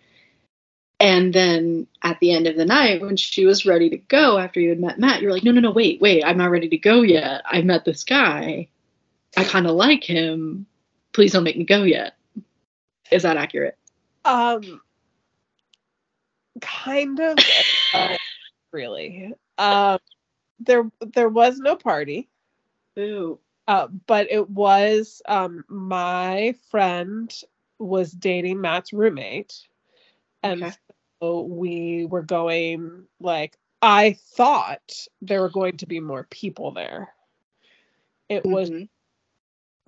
And 1.00 1.32
then 1.32 1.86
at 2.02 2.18
the 2.20 2.32
end 2.32 2.46
of 2.46 2.56
the 2.56 2.64
night, 2.64 3.00
when 3.00 3.16
she 3.16 3.44
was 3.46 3.66
ready 3.66 3.88
to 3.90 3.98
go 3.98 4.36
after 4.38 4.58
you 4.58 4.70
had 4.70 4.80
met 4.80 4.98
Matt, 4.98 5.22
you're 5.22 5.32
like, 5.32 5.44
no, 5.44 5.52
no, 5.52 5.60
no, 5.60 5.70
wait, 5.70 6.00
wait, 6.00 6.24
I'm 6.24 6.38
not 6.38 6.50
ready 6.50 6.68
to 6.70 6.78
go 6.78 7.02
yet. 7.02 7.42
I 7.46 7.62
met 7.62 7.84
this 7.84 8.02
guy. 8.02 8.68
I 9.36 9.44
kind 9.44 9.66
of 9.66 9.76
like 9.76 10.02
him. 10.02 10.66
Please 11.18 11.32
don't 11.32 11.42
make 11.44 11.58
me 11.58 11.64
go 11.64 11.82
yet. 11.82 12.14
Is 13.10 13.22
that 13.24 13.36
accurate? 13.36 13.76
Um, 14.24 14.82
kind 16.60 17.20
of, 17.20 17.48
uh, 17.92 18.16
really. 18.72 19.34
Um, 19.58 19.98
there 20.60 20.90
there 21.00 21.28
was 21.28 21.58
no 21.58 21.76
party, 21.76 22.28
Ooh. 22.98 23.40
uh, 23.68 23.88
but 24.06 24.30
it 24.30 24.48
was 24.50 25.22
um 25.28 25.64
my 25.68 26.54
friend 26.70 27.32
was 27.78 28.12
dating 28.12 28.60
Matt's 28.60 28.92
roommate, 28.92 29.68
and 30.42 30.68
Okay. 30.68 30.76
so 31.22 31.42
we 31.42 32.06
were 32.06 32.22
going 32.22 33.04
like 33.20 33.56
I 33.82 34.16
thought 34.36 35.06
there 35.22 35.40
were 35.42 35.50
going 35.50 35.78
to 35.78 35.86
be 35.86 36.00
more 36.00 36.24
people 36.30 36.72
there. 36.72 37.10
It 38.30 38.48
was 38.50 38.70
Mhm. 38.70 38.88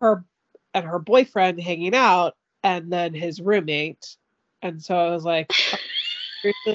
her 0.00 0.24
and 0.74 0.84
her 0.84 0.98
boyfriend 0.98 1.60
hanging 1.60 1.94
out 1.94 2.36
and 2.62 2.92
then 2.92 3.14
his 3.14 3.40
roommate. 3.40 4.16
And 4.62 4.82
so 4.82 4.96
i 4.96 5.10
was 5.10 5.24
like 5.24 5.50
"Oh, 6.44 6.74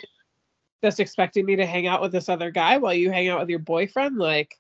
just 0.84 1.00
expecting 1.00 1.46
me 1.46 1.56
to 1.56 1.66
hang 1.66 1.88
out 1.88 2.02
with 2.02 2.12
this 2.12 2.30
other 2.30 2.52
guy 2.52 2.78
while 2.78 2.94
you 2.94 3.12
hang 3.12 3.28
out 3.30 3.40
with 3.40 3.50
your 3.50 3.60
boyfriend? 3.60 4.18
Like 4.18 4.60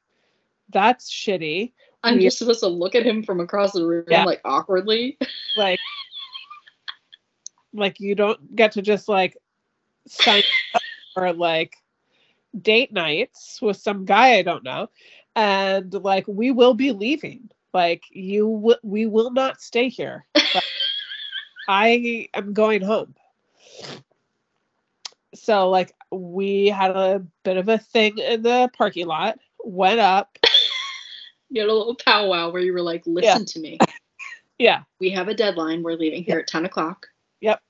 that's 0.69 1.11
shitty. 1.11 1.73
I'm 2.03 2.19
just 2.19 2.37
supposed 2.37 2.59
to 2.59 2.67
look 2.67 2.93
at 2.93 3.05
him 3.05 3.23
from 3.23 3.39
across 3.39 3.71
the 3.71 3.85
room, 3.85 4.05
Yeah. 4.07 4.25
like 4.25 4.41
awkwardly. 4.45 5.17
like 5.57 5.79
like 7.73 7.99
you 7.99 8.15
don't 8.15 8.55
get 8.55 8.71
to 8.73 8.81
just 8.81 9.09
like 9.09 9.35
sign 10.07 10.43
up 10.73 10.81
for 11.13 11.33
like 11.33 11.75
date 12.61 12.93
nights 12.93 13.59
with 13.61 13.75
some 13.75 14.05
guy 14.05 14.35
i 14.35 14.41
don't 14.41 14.63
know. 14.63 14.87
And 15.35 15.93
like 15.93 16.25
we 16.27 16.51
will 16.51 16.73
be 16.73 16.91
leaving 16.93 17.49
like 17.75 18.03
you 18.09 18.47
will 18.47 18.79
we 18.81 19.05
will 19.05 19.29
not 19.31 19.61
stay 19.61 19.89
here 19.89 20.25
i 21.67 22.27
am 22.33 22.53
going 22.53 22.81
home 22.81 23.13
so 25.35 25.69
like 25.69 25.93
we 26.11 26.67
had 26.67 26.91
a 26.91 27.23
bit 27.43 27.57
of 27.57 27.69
a 27.69 27.77
thing 27.77 28.17
in 28.17 28.41
the 28.41 28.69
parking 28.75 29.05
lot 29.05 29.37
went 29.63 29.99
up 29.99 30.39
You 31.49 31.61
had 31.61 31.69
a 31.69 31.73
little 31.73 31.95
powwow 31.95 32.49
where 32.49 32.61
you 32.61 32.73
were 32.73 32.81
like, 32.81 33.03
listen 33.05 33.45
to 33.45 33.59
me. 33.59 33.77
yeah 34.57 34.83
We 34.99 35.09
have 35.11 35.27
a 35.27 35.33
deadline. 35.33 35.83
We're 35.83 35.95
leaving 35.95 36.23
here 36.23 36.39
at 36.39 36.47
10 36.47 36.65
o'clock. 36.65 37.07
Yep. 37.41 37.61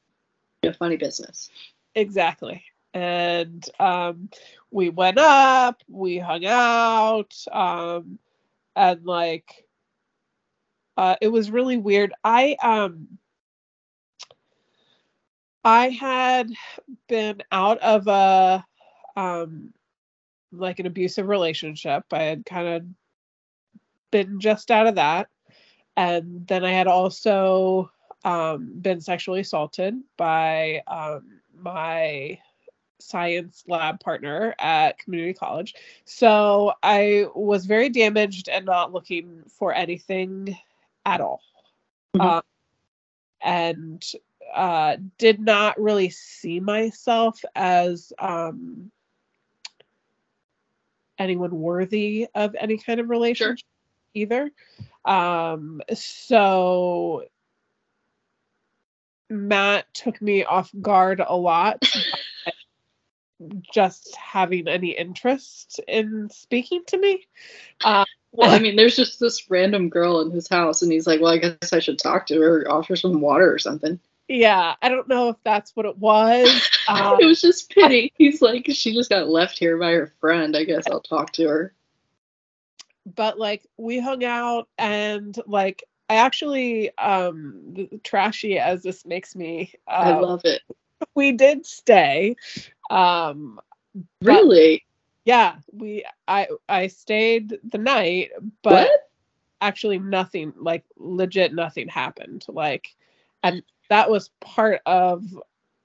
No 0.64 0.74
funny 0.74 0.98
business. 0.98 1.50
Exactly. 1.94 2.64
And 2.94 3.64
um, 3.80 4.30
we 4.72 4.90
went 4.90 5.18
up, 5.18 5.84
we 5.90 6.18
hung 6.18 6.46
out, 6.46 7.36
um, 7.52 8.18
and 8.76 9.06
like 9.06 9.65
uh, 10.98 11.16
it 11.22 11.28
was 11.28 11.52
really 11.52 11.78
weird. 11.78 12.14
I 12.24 12.56
um 12.62 13.08
I 15.64 15.90
had 15.90 16.52
been 17.08 17.42
out 17.52 17.80
of 17.80 18.08
a 18.08 18.66
um 19.16 19.74
like 20.52 20.80
an 20.80 20.86
abusive 20.86 21.28
relationship. 21.28 22.04
I 22.12 22.24
had 22.24 22.46
kind 22.46 22.68
of 22.68 22.84
been 24.12 24.40
just 24.40 24.72
out 24.72 24.88
of 24.88 24.96
that. 24.96 25.28
And 25.98 26.46
then 26.48 26.64
I 26.64 26.72
had 26.72 26.88
also 26.88 27.92
um, 28.24 28.74
been 28.82 29.02
sexually 29.02 29.42
assaulted 29.42 29.96
by 30.18 30.82
um, 30.88 31.42
my 31.58 32.40
science 33.00 33.64
lab 33.68 34.00
partner 34.00 34.56
at 34.60 34.98
community 35.00 35.34
college. 35.34 35.76
So 36.06 36.74
I 36.82 37.26
was 37.36 37.66
very 37.66 37.90
damaged 37.90 38.50
and 38.50 38.66
not 38.66 38.94
looking 38.94 39.44
for 39.48 39.74
anything 39.74 40.58
at 41.06 41.22
all. 41.22 41.42
Mhm. 42.16 42.22
Um, 42.22 42.44
and 43.42 44.04
uh, 44.54 44.98
did 45.18 45.40
not 45.40 45.80
really 45.80 46.10
see 46.10 46.60
myself 46.60 47.44
as 47.56 48.14
um, 48.20 48.92
anyone 51.20 51.52
worthy 51.52 52.28
of 52.34 52.56
any 52.56 52.78
kind 52.78 53.00
of 53.00 53.10
relationship 53.10 53.66
either. 54.14 54.52
Um, 55.04 55.82
so 55.94 57.26
Matt 59.30 59.94
took 59.94 60.22
me 60.22 60.44
off 60.44 60.72
guard 60.82 61.22
a 61.26 61.36
lot. 61.36 61.84
just 63.74 64.16
having 64.16 64.68
any 64.68 64.92
interest 64.92 65.82
in 65.88 66.30
speaking 66.30 66.84
to 66.88 66.98
me. 66.98 67.26
Uh, 67.84 68.06
well, 68.36 68.52
I 68.52 68.60
mean, 68.62 68.76
there's 68.76 68.96
just 68.96 69.20
this 69.20 69.50
random 69.50 69.90
girl 69.90 70.22
in 70.22 70.32
his 70.32 70.48
house, 70.48 70.82
and 70.82 70.92
he's 70.92 71.08
like, 71.08 71.22
"Well, 71.22 71.34
I 71.34 71.38
guess 71.38 71.74
I 71.74 71.80
should 71.80 72.00
talk 72.00 72.28
to 72.28 72.40
her, 72.42 72.66
offer 72.70 72.96
some 72.96 73.22
water 73.22 73.52
or 73.52 73.60
something." 73.60 74.00
Yeah, 74.28 74.74
I 74.82 74.90
don't 74.90 75.08
know 75.08 75.30
if 75.30 75.36
that's 75.44 75.76
what 75.76 75.86
it 75.86 75.98
was. 75.98 76.70
Um, 76.88 77.18
it 77.20 77.26
was 77.26 77.42
just 77.42 77.72
pity. 77.72 78.14
He's 78.16 78.44
like, 78.44 78.68
she 78.70 78.94
just 78.94 79.10
got 79.10 79.28
left 79.28 79.58
here 79.58 79.76
by 79.76 79.94
her 79.94 80.14
friend. 80.22 80.56
I 80.56 80.66
guess 80.66 80.84
I'll 80.86 81.02
talk 81.02 81.32
to 81.32 81.48
her. 81.48 81.74
But 83.16 83.40
like, 83.40 83.66
we 83.76 84.00
hung 84.00 84.24
out, 84.24 84.68
and 84.78 85.36
like, 85.48 85.84
I 86.12 86.18
actually, 86.18 86.96
um, 87.00 87.88
trashy 88.04 88.60
as 88.60 88.84
this 88.84 89.04
makes 89.04 89.36
me, 89.36 89.74
um, 89.88 90.04
I 90.08 90.20
love 90.20 90.42
it. 90.44 90.62
We 91.16 91.32
did 91.32 91.66
stay. 91.66 92.36
Um, 92.92 93.60
really? 94.22 94.86
Yeah, 95.26 95.56
we. 95.74 96.06
I 96.28 96.48
I 96.70 96.88
stayed 96.88 97.58
the 97.64 97.80
night, 97.80 98.32
but 98.62 98.90
what? 98.90 99.10
actually 99.60 99.98
nothing, 99.98 100.54
like 100.56 100.84
legit, 100.98 101.54
nothing 101.54 101.88
happened. 101.88 102.46
Like, 102.48 102.96
and 103.44 103.64
that 103.90 104.10
was 104.10 104.30
part 104.40 104.82
of 104.86 105.24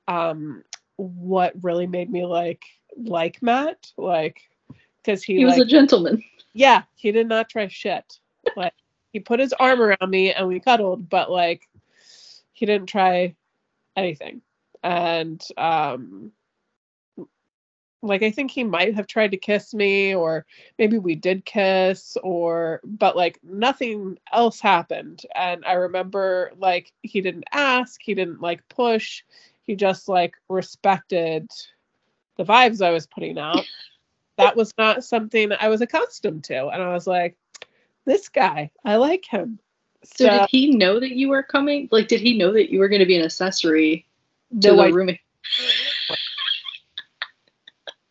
um 0.09 0.63
what 0.97 1.53
really 1.63 1.87
made 1.87 2.11
me 2.11 2.27
like 2.27 2.63
like 2.97 3.43
Matt, 3.43 3.93
like 3.97 4.43
because 5.03 5.23
he 5.23 5.37
he 5.37 5.45
was 5.47 5.57
like, 5.57 5.67
a 5.67 5.71
gentleman. 5.71 6.23
Yeah, 6.53 6.83
he 6.95 7.11
did 7.11 7.27
not 7.29 7.49
try 7.49 7.69
shit. 7.69 8.19
Like 8.57 8.75
he 9.13 9.21
put 9.21 9.41
his 9.41 9.55
arm 9.55 9.81
around 9.81 10.11
me 10.11 10.33
and 10.33 10.47
we 10.49 10.61
cuddled, 10.61 11.09
but 11.09 11.31
like 11.31 11.67
he 12.53 12.67
didn't 12.67 12.89
try 12.89 13.35
anything. 13.97 14.43
And 14.83 15.43
um 15.57 16.33
like 18.03 18.23
I 18.23 18.31
think 18.31 18.51
he 18.51 18.65
might 18.65 18.95
have 18.95 19.07
tried 19.07 19.33
to 19.33 19.37
kiss 19.37 19.75
me 19.75 20.15
or 20.15 20.47
maybe 20.79 20.99
we 20.99 21.15
did 21.15 21.45
kiss 21.45 22.17
or 22.23 22.81
but 22.85 23.17
like 23.17 23.39
nothing 23.43 24.19
else 24.33 24.61
happened 24.61 25.23
and 25.35 25.65
I 25.65 25.75
remember 25.75 26.53
like 26.57 26.93
he 27.03 27.21
didn't 27.21 27.45
ask, 27.53 28.01
he 28.03 28.15
didn't 28.15 28.41
like 28.41 28.67
push, 28.69 29.23
he 29.67 29.77
just 29.77 30.09
like 30.09 30.35
respected 30.49 31.51
the 32.37 32.45
vibes 32.45 32.85
I 32.85 32.91
was 32.91 33.07
putting 33.07 33.39
out. 33.39 33.65
that 34.39 34.57
was 34.57 34.73
not 34.79 35.05
something 35.05 35.53
I 35.53 35.69
was 35.69 35.83
accustomed 35.83 36.45
to 36.45 36.69
and 36.69 36.83
I 36.83 36.95
was 36.95 37.07
like 37.07 37.37
this 38.07 38.31
guy, 38.31 38.71
I 38.85 38.97
like 38.97 39.27
him. 39.27 39.59
So, 40.03 40.25
so 40.25 40.31
did 40.31 40.49
he 40.49 40.71
know 40.71 40.99
that 40.99 41.11
you 41.11 41.29
were 41.29 41.43
coming? 41.43 41.89
Like 41.93 42.09
did 42.09 42.23
he 42.23 42.39
know 42.39 42.53
that 42.55 42.73
you 42.73 42.79
were 42.79 42.89
going 42.89 43.01
to 43.01 43.07
be 43.07 43.17
an 43.17 43.25
accessory 43.25 44.07
to 44.63 44.69
no, 44.69 44.77
the 44.77 44.83
I, 44.85 44.89
roommate? 44.89 45.21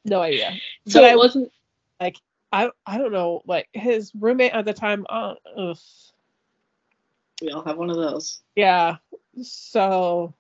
No 0.10 0.22
idea. 0.22 0.58
So 0.88 1.02
but 1.02 1.12
it 1.12 1.18
wasn't 1.18 1.52
like 2.00 2.18
I 2.52 2.70
I 2.86 2.98
don't 2.98 3.12
know 3.12 3.42
like 3.46 3.68
his 3.74 4.12
roommate 4.20 4.54
at 4.54 4.66
the 4.66 4.74
time. 4.74 5.06
Uh, 5.10 5.36
ugh. 5.58 5.78
We 7.42 7.52
all 7.52 7.64
have 7.64 7.78
one 7.78 7.90
of 7.90 7.96
those. 7.96 8.42
Yeah. 8.56 8.98
So 9.42 10.34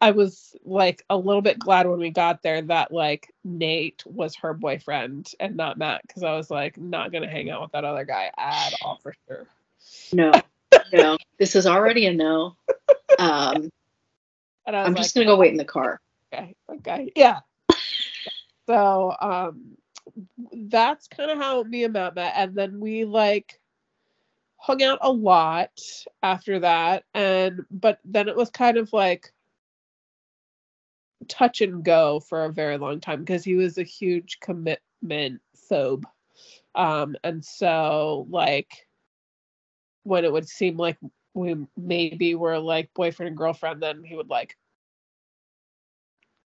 I 0.00 0.12
was 0.12 0.56
like 0.64 1.04
a 1.10 1.16
little 1.16 1.42
bit 1.42 1.58
glad 1.58 1.86
when 1.86 1.98
we 1.98 2.10
got 2.10 2.42
there 2.42 2.62
that 2.62 2.90
like 2.90 3.32
Nate 3.44 4.02
was 4.06 4.34
her 4.36 4.54
boyfriend 4.54 5.32
and 5.38 5.56
not 5.56 5.76
Matt 5.76 6.02
because 6.06 6.22
I 6.22 6.34
was 6.36 6.50
like 6.50 6.78
not 6.78 7.12
gonna 7.12 7.28
hang 7.28 7.50
out 7.50 7.60
with 7.60 7.72
that 7.72 7.84
other 7.84 8.04
guy 8.04 8.30
at 8.38 8.72
all 8.82 8.98
for 9.02 9.14
sure. 9.28 9.46
No, 10.12 10.32
no, 10.92 11.18
this 11.38 11.54
is 11.54 11.66
already 11.66 12.06
a 12.06 12.12
no. 12.12 12.56
Um, 13.18 13.70
I'm 14.66 14.94
like, 14.94 14.96
just 14.96 15.14
gonna 15.14 15.26
go 15.26 15.36
wait 15.36 15.50
in 15.50 15.58
the 15.58 15.64
car. 15.64 16.00
Okay, 16.32 16.54
okay, 16.70 17.12
yeah, 17.14 17.40
so 18.70 19.16
um 19.20 19.76
that's 20.52 21.08
kind 21.08 21.30
of 21.30 21.38
how 21.38 21.62
me 21.64 21.84
and 21.84 21.92
Matt 21.92 22.14
met. 22.14 22.34
And 22.36 22.54
then 22.54 22.78
we 22.80 23.04
like 23.04 23.60
hung 24.56 24.82
out 24.82 24.98
a 25.02 25.10
lot 25.10 25.70
after 26.22 26.60
that. 26.60 27.04
And 27.14 27.62
but 27.70 27.98
then 28.04 28.28
it 28.28 28.36
was 28.36 28.50
kind 28.50 28.76
of 28.76 28.92
like 28.92 29.32
touch 31.28 31.60
and 31.60 31.84
go 31.84 32.20
for 32.20 32.44
a 32.44 32.52
very 32.52 32.78
long 32.78 33.00
time 33.00 33.20
because 33.20 33.44
he 33.44 33.54
was 33.54 33.78
a 33.78 33.82
huge 33.82 34.38
commitment 34.40 35.40
phobe. 35.70 36.04
Um, 36.76 37.16
and 37.24 37.44
so 37.44 38.26
like 38.30 38.86
when 40.04 40.24
it 40.24 40.32
would 40.32 40.48
seem 40.48 40.76
like 40.76 40.98
we 41.34 41.56
maybe 41.76 42.34
were 42.36 42.58
like 42.58 42.94
boyfriend 42.94 43.28
and 43.28 43.36
girlfriend, 43.36 43.82
then 43.82 44.04
he 44.04 44.14
would 44.14 44.30
like 44.30 44.56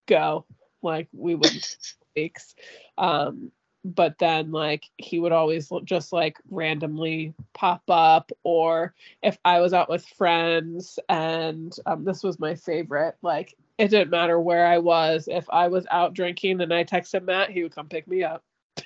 go. 0.06 0.46
Like 0.82 1.08
we 1.12 1.34
would 1.34 1.50
weeks. 2.16 2.54
Um, 2.96 3.52
but 3.84 4.18
then 4.18 4.50
like 4.50 4.86
he 4.96 5.18
would 5.18 5.32
always 5.32 5.70
just 5.84 6.12
like 6.12 6.38
randomly 6.50 7.34
pop 7.54 7.82
up 7.88 8.30
or 8.42 8.94
if 9.22 9.38
i 9.44 9.60
was 9.60 9.72
out 9.72 9.88
with 9.88 10.04
friends 10.06 10.98
and 11.08 11.76
um, 11.86 12.04
this 12.04 12.22
was 12.22 12.38
my 12.38 12.54
favorite 12.54 13.16
like 13.22 13.54
it 13.78 13.88
didn't 13.88 14.10
matter 14.10 14.38
where 14.40 14.66
i 14.66 14.78
was 14.78 15.28
if 15.30 15.46
i 15.50 15.68
was 15.68 15.86
out 15.90 16.14
drinking 16.14 16.60
and 16.60 16.74
i 16.74 16.84
texted 16.84 17.22
matt 17.22 17.50
he 17.50 17.62
would 17.62 17.74
come 17.74 17.88
pick 17.88 18.06
me 18.06 18.22
up. 18.22 18.42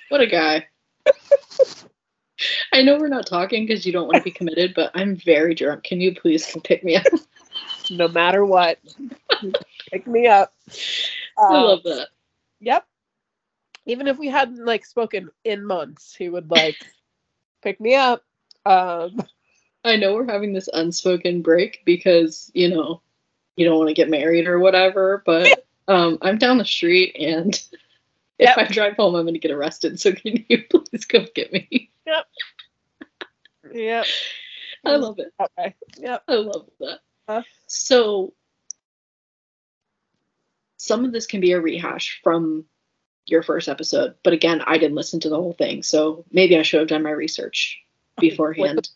What 0.09 0.21
a 0.21 0.27
guy. 0.27 0.67
I 2.73 2.81
know 2.81 2.97
we're 2.97 3.09
not 3.09 3.27
talking 3.27 3.65
because 3.65 3.85
you 3.85 3.91
don't 3.93 4.07
want 4.07 4.17
to 4.17 4.23
be 4.23 4.31
committed 4.31 4.73
but 4.75 4.91
i'm 4.95 5.15
very 5.15 5.55
drunk. 5.55 5.83
Can 5.83 6.01
you 6.01 6.15
please 6.15 6.55
pick 6.63 6.83
me 6.83 6.95
up? 6.95 7.05
No 7.91 8.07
matter 8.07 8.45
what. 8.45 8.79
Pick 9.91 10.07
me 10.07 10.27
up. 10.27 10.53
I 11.37 11.53
love 11.53 11.79
um, 11.85 11.91
that. 11.91 12.07
yep 12.59 12.85
even 13.85 14.07
if 14.07 14.17
we 14.17 14.27
hadn't 14.27 14.65
like 14.65 14.85
spoken 14.85 15.29
in 15.43 15.65
months, 15.65 16.15
he 16.15 16.29
would 16.29 16.49
like 16.49 16.77
pick 17.61 17.79
me 17.79 17.95
up. 17.95 18.23
Um, 18.65 19.21
I 19.83 19.97
know 19.97 20.13
we're 20.13 20.31
having 20.31 20.53
this 20.53 20.69
unspoken 20.71 21.41
break 21.41 21.81
because 21.85 22.49
you 22.53 22.69
know 22.69 23.01
you 23.55 23.65
don't 23.65 23.77
want 23.77 23.89
to 23.89 23.93
get 23.93 24.09
married 24.09 24.47
or 24.47 24.59
whatever, 24.59 25.21
but 25.25 25.65
um, 25.87 26.17
I'm 26.21 26.37
down 26.37 26.57
the 26.57 26.65
street 26.65 27.15
and 27.19 27.53
if 28.39 28.49
yep. 28.49 28.57
I 28.57 28.65
drive 28.65 28.95
home, 28.95 29.15
I'm 29.15 29.23
going 29.23 29.33
to 29.33 29.39
get 29.39 29.51
arrested. 29.51 29.99
So 29.99 30.13
can 30.13 30.45
you 30.47 30.63
please 30.69 31.05
come 31.05 31.27
get 31.35 31.51
me? 31.51 31.91
Yep. 32.07 32.25
Yep. 33.73 34.05
I 34.85 34.95
love 34.95 35.19
it. 35.19 35.33
Okay. 35.39 35.75
Yep. 35.97 36.23
I 36.27 36.33
love 36.33 36.69
that. 36.79 36.99
Uh, 37.27 37.41
so 37.67 38.33
some 40.77 41.05
of 41.05 41.13
this 41.13 41.25
can 41.25 41.39
be 41.39 41.53
a 41.53 41.61
rehash 41.61 42.19
from 42.23 42.65
your 43.25 43.43
first 43.43 43.69
episode. 43.69 44.15
But 44.23 44.33
again, 44.33 44.61
I 44.65 44.77
didn't 44.77 44.95
listen 44.95 45.19
to 45.21 45.29
the 45.29 45.35
whole 45.35 45.53
thing, 45.53 45.83
so 45.83 46.25
maybe 46.31 46.57
I 46.57 46.61
should 46.61 46.79
have 46.79 46.89
done 46.89 47.03
my 47.03 47.11
research 47.11 47.81
beforehand. 48.19 48.89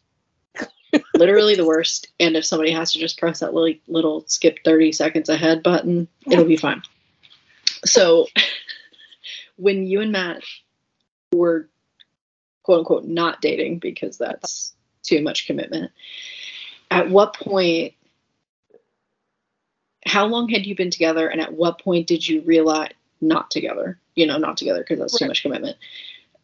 Literally 1.15 1.55
the 1.55 1.65
worst. 1.65 2.07
And 2.19 2.35
if 2.35 2.45
somebody 2.45 2.71
has 2.71 2.93
to 2.93 2.99
just 2.99 3.19
press 3.19 3.39
that 3.39 3.53
little, 3.53 3.77
little 3.87 4.23
skip 4.27 4.59
30 4.63 4.91
seconds 4.93 5.29
ahead 5.29 5.61
button, 5.61 6.07
it'll 6.25 6.45
be 6.45 6.57
fine. 6.57 6.81
So 7.85 8.27
when 9.57 9.85
you 9.85 10.01
and 10.01 10.11
Matt 10.11 10.43
were 11.33 11.69
quote 12.63 12.79
unquote 12.79 13.05
not 13.05 13.41
dating 13.41 13.79
because 13.79 14.17
that's 14.17 14.73
too 15.03 15.21
much 15.21 15.45
commitment, 15.45 15.91
at 16.89 17.09
what 17.09 17.33
point 17.33 17.93
how 20.05 20.25
long 20.25 20.47
had 20.47 20.65
you 20.65 20.73
been 20.73 20.89
together 20.89 21.27
and 21.27 21.41
at 21.41 21.53
what 21.53 21.79
point 21.81 22.07
did 22.07 22.27
you 22.27 22.41
realize 22.41 22.91
not 23.21 23.49
together 23.51 23.99
you 24.15 24.25
know 24.25 24.37
not 24.37 24.57
together 24.57 24.79
because 24.79 24.99
that's 24.99 25.13
right. 25.13 25.19
too 25.19 25.27
much 25.27 25.41
commitment. 25.41 25.77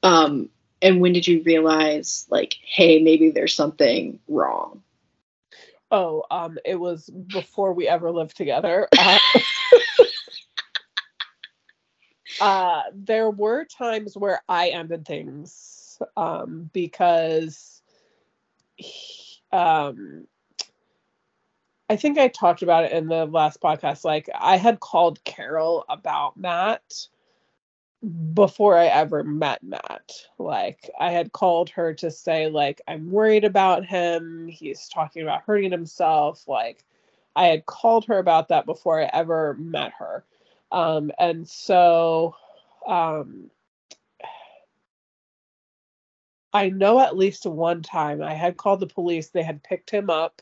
Um 0.02 0.50
and 0.82 1.00
when 1.00 1.14
did 1.14 1.28
you 1.28 1.42
realize 1.44 2.26
like 2.30 2.56
hey 2.64 3.02
maybe 3.02 3.32
there's 3.32 3.54
something 3.54 4.20
wrong? 4.28 4.82
Oh 5.92 6.24
um 6.32 6.58
it 6.66 6.76
was 6.76 7.10
before 7.10 7.74
we 7.74 7.88
ever 7.88 8.12
lived 8.12 8.38
together. 8.38 8.88
Uh, 8.98 9.18
uh 12.40 12.82
there 12.94 13.30
were 13.30 13.64
times 13.66 14.18
where 14.18 14.42
i 14.50 14.70
ended 14.70 15.06
things 15.06 16.02
um 16.18 16.70
because 16.74 17.82
he, 18.76 19.42
um 19.52 20.26
I 21.94 21.96
think 21.96 22.18
I 22.18 22.28
talked 22.28 22.64
about 22.64 22.86
it 22.86 22.92
in 22.92 23.08
the 23.08 23.28
last 23.28 23.62
podcast. 23.62 24.04
Like, 24.04 24.28
I 24.34 24.58
had 24.58 24.80
called 24.80 25.24
Carol 25.26 25.86
about 25.88 26.36
Matt 26.36 27.08
before 28.34 28.76
I 28.76 28.88
ever 28.88 29.24
met 29.24 29.62
Matt. 29.62 30.12
Like, 30.40 30.90
I 31.00 31.12
had 31.12 31.34
called 31.34 31.70
her 31.70 31.94
to 31.94 32.10
say, 32.10 32.50
like, 32.50 32.82
I'm 32.88 33.12
worried 33.12 33.44
about 33.44 33.86
him. 33.86 34.48
He's 34.48 34.90
talking 34.90 35.22
about 35.22 35.44
hurting 35.44 35.70
himself. 35.70 36.48
Like, 36.48 36.84
I 37.36 37.46
had 37.46 37.68
called 37.68 38.06
her 38.06 38.18
about 38.18 38.48
that 38.48 38.66
before 38.66 39.00
I 39.00 39.12
ever 39.14 39.56
met 39.60 39.92
her. 40.00 40.26
Um, 40.72 41.12
and 41.20 41.48
so, 41.48 42.36
um, 42.88 43.52
I 46.52 46.70
know 46.70 47.00
at 47.00 47.16
least 47.16 47.46
one 47.46 47.84
time 47.84 48.24
I 48.24 48.34
had 48.34 48.58
called 48.58 48.80
the 48.80 48.88
police. 48.88 49.30
They 49.30 49.44
had 49.44 49.62
picked 49.62 49.92
him 49.92 50.10
up 50.10 50.42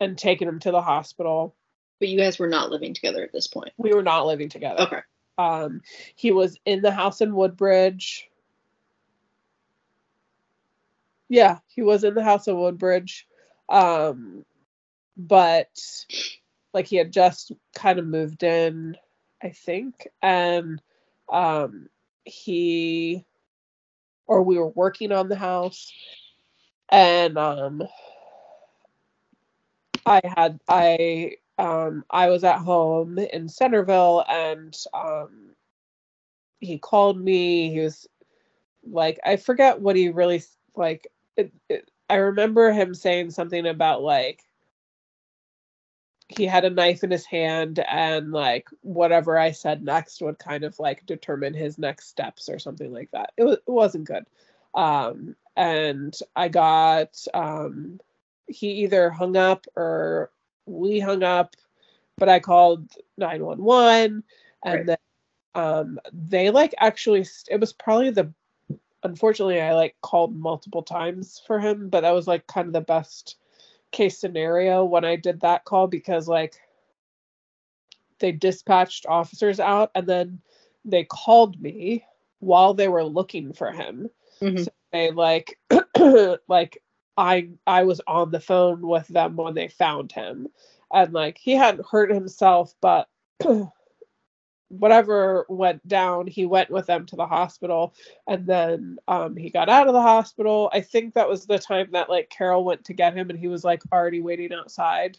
and 0.00 0.16
taken 0.16 0.48
him 0.48 0.58
to 0.60 0.70
the 0.70 0.82
hospital. 0.82 1.54
But 1.98 2.08
you 2.08 2.18
guys 2.18 2.38
were 2.38 2.48
not 2.48 2.70
living 2.70 2.94
together 2.94 3.22
at 3.22 3.32
this 3.32 3.48
point. 3.48 3.72
We 3.76 3.92
were 3.92 4.02
not 4.02 4.26
living 4.26 4.48
together. 4.48 4.82
Okay. 4.82 5.00
Um, 5.36 5.82
he 6.14 6.32
was 6.32 6.58
in 6.64 6.82
the 6.82 6.92
house 6.92 7.20
in 7.20 7.34
Woodbridge. 7.34 8.28
Yeah, 11.28 11.58
he 11.66 11.82
was 11.82 12.04
in 12.04 12.14
the 12.14 12.24
house 12.24 12.48
in 12.48 12.58
Woodbridge. 12.58 13.26
Um, 13.68 14.44
but 15.16 15.68
like 16.72 16.86
he 16.86 16.96
had 16.96 17.12
just 17.12 17.52
kind 17.74 17.98
of 17.98 18.06
moved 18.06 18.42
in, 18.42 18.96
I 19.42 19.50
think, 19.50 20.08
and 20.22 20.80
um, 21.30 21.88
he 22.24 23.24
or 24.26 24.42
we 24.42 24.58
were 24.58 24.68
working 24.68 25.10
on 25.10 25.28
the 25.28 25.36
house, 25.36 25.92
and 26.90 27.36
um, 27.38 27.82
I 30.08 30.22
had 30.36 30.60
I 30.68 31.36
um 31.58 32.04
I 32.10 32.28
was 32.30 32.44
at 32.44 32.58
home 32.58 33.18
in 33.18 33.48
Centerville 33.48 34.24
and 34.28 34.76
um 34.94 35.50
he 36.60 36.78
called 36.78 37.20
me. 37.20 37.70
He 37.70 37.80
was 37.80 38.08
like 38.90 39.20
I 39.24 39.36
forget 39.36 39.80
what 39.80 39.96
he 39.96 40.08
really 40.08 40.42
like 40.76 41.08
it, 41.36 41.52
it, 41.68 41.90
I 42.10 42.16
remember 42.16 42.72
him 42.72 42.94
saying 42.94 43.30
something 43.30 43.66
about 43.66 44.02
like 44.02 44.42
he 46.28 46.44
had 46.44 46.64
a 46.64 46.70
knife 46.70 47.02
in 47.04 47.10
his 47.10 47.24
hand 47.24 47.78
and 47.78 48.32
like 48.32 48.68
whatever 48.82 49.38
I 49.38 49.52
said 49.52 49.82
next 49.82 50.20
would 50.20 50.38
kind 50.38 50.62
of 50.64 50.78
like 50.78 51.06
determine 51.06 51.54
his 51.54 51.78
next 51.78 52.08
steps 52.08 52.48
or 52.48 52.58
something 52.58 52.92
like 52.92 53.10
that. 53.12 53.32
It, 53.36 53.44
was, 53.44 53.56
it 53.56 53.70
wasn't 53.70 54.04
good. 54.06 54.26
Um, 54.74 55.36
and 55.56 56.16
I 56.36 56.48
got 56.48 57.24
um, 57.32 57.98
he 58.48 58.70
either 58.84 59.10
hung 59.10 59.36
up 59.36 59.66
or 59.76 60.30
we 60.66 61.00
hung 61.00 61.22
up, 61.22 61.56
but 62.18 62.28
I 62.28 62.40
called 62.40 62.90
911 63.16 64.22
and 64.64 64.74
Right. 64.74 64.88
then 64.88 64.98
um, 65.54 65.98
they 66.12 66.50
like 66.50 66.74
actually 66.78 67.26
it 67.50 67.60
was 67.60 67.72
probably 67.72 68.10
the 68.10 68.32
unfortunately 69.02 69.60
I 69.60 69.74
like 69.74 69.96
called 70.02 70.36
multiple 70.36 70.82
times 70.82 71.42
for 71.46 71.58
him, 71.58 71.88
but 71.88 72.02
that 72.02 72.12
was 72.12 72.26
like 72.26 72.46
kind 72.46 72.66
of 72.66 72.72
the 72.72 72.80
best 72.80 73.36
case 73.90 74.18
scenario 74.18 74.84
when 74.84 75.04
I 75.04 75.16
did 75.16 75.40
that 75.40 75.64
call 75.64 75.86
because 75.86 76.28
like 76.28 76.54
they 78.18 78.32
dispatched 78.32 79.06
officers 79.06 79.60
out 79.60 79.90
and 79.94 80.06
then 80.06 80.40
they 80.84 81.04
called 81.04 81.60
me 81.60 82.04
while 82.40 82.74
they 82.74 82.88
were 82.88 83.04
looking 83.04 83.52
for 83.52 83.70
him. 83.72 84.08
Mhm. 84.42 84.64
So 84.64 84.70
they 84.92 85.10
like 85.10 85.58
like 86.48 86.82
I 87.18 87.50
I 87.66 87.84
was 87.84 88.00
on 88.08 88.32
the 88.32 88.40
phone 88.40 88.82
with 88.86 89.08
them 89.08 89.36
when 89.36 89.54
they 89.54 89.68
found 89.68 90.12
him. 90.12 90.48
And 90.92 91.12
like 91.14 91.38
he 91.38 91.52
hadn't 91.54 91.86
hurt 91.90 92.12
himself 92.12 92.74
but 92.82 93.08
whatever 94.70 95.46
went 95.48 95.86
down 95.88 96.26
he 96.26 96.44
went 96.46 96.70
with 96.70 96.86
them 96.86 97.06
to 97.06 97.16
the 97.16 97.26
hospital. 97.26 97.94
And 98.26 98.46
then 98.46 98.98
um 99.08 99.36
he 99.36 99.50
got 99.50 99.68
out 99.70 99.88
of 99.88 99.94
the 99.94 100.02
hospital. 100.02 100.70
I 100.72 100.82
think 100.82 101.14
that 101.14 101.28
was 101.28 101.46
the 101.46 101.58
time 101.58 101.88
that 101.92 102.10
like 102.10 102.30
carol 102.30 102.64
went 102.64 102.84
to 102.86 102.94
get 102.94 103.14
him 103.16 103.30
and 103.30 103.38
he 103.38 103.48
was 103.48 103.64
like 103.64 103.82
already 103.92 104.20
waiting 104.22 104.52
outside 104.52 105.18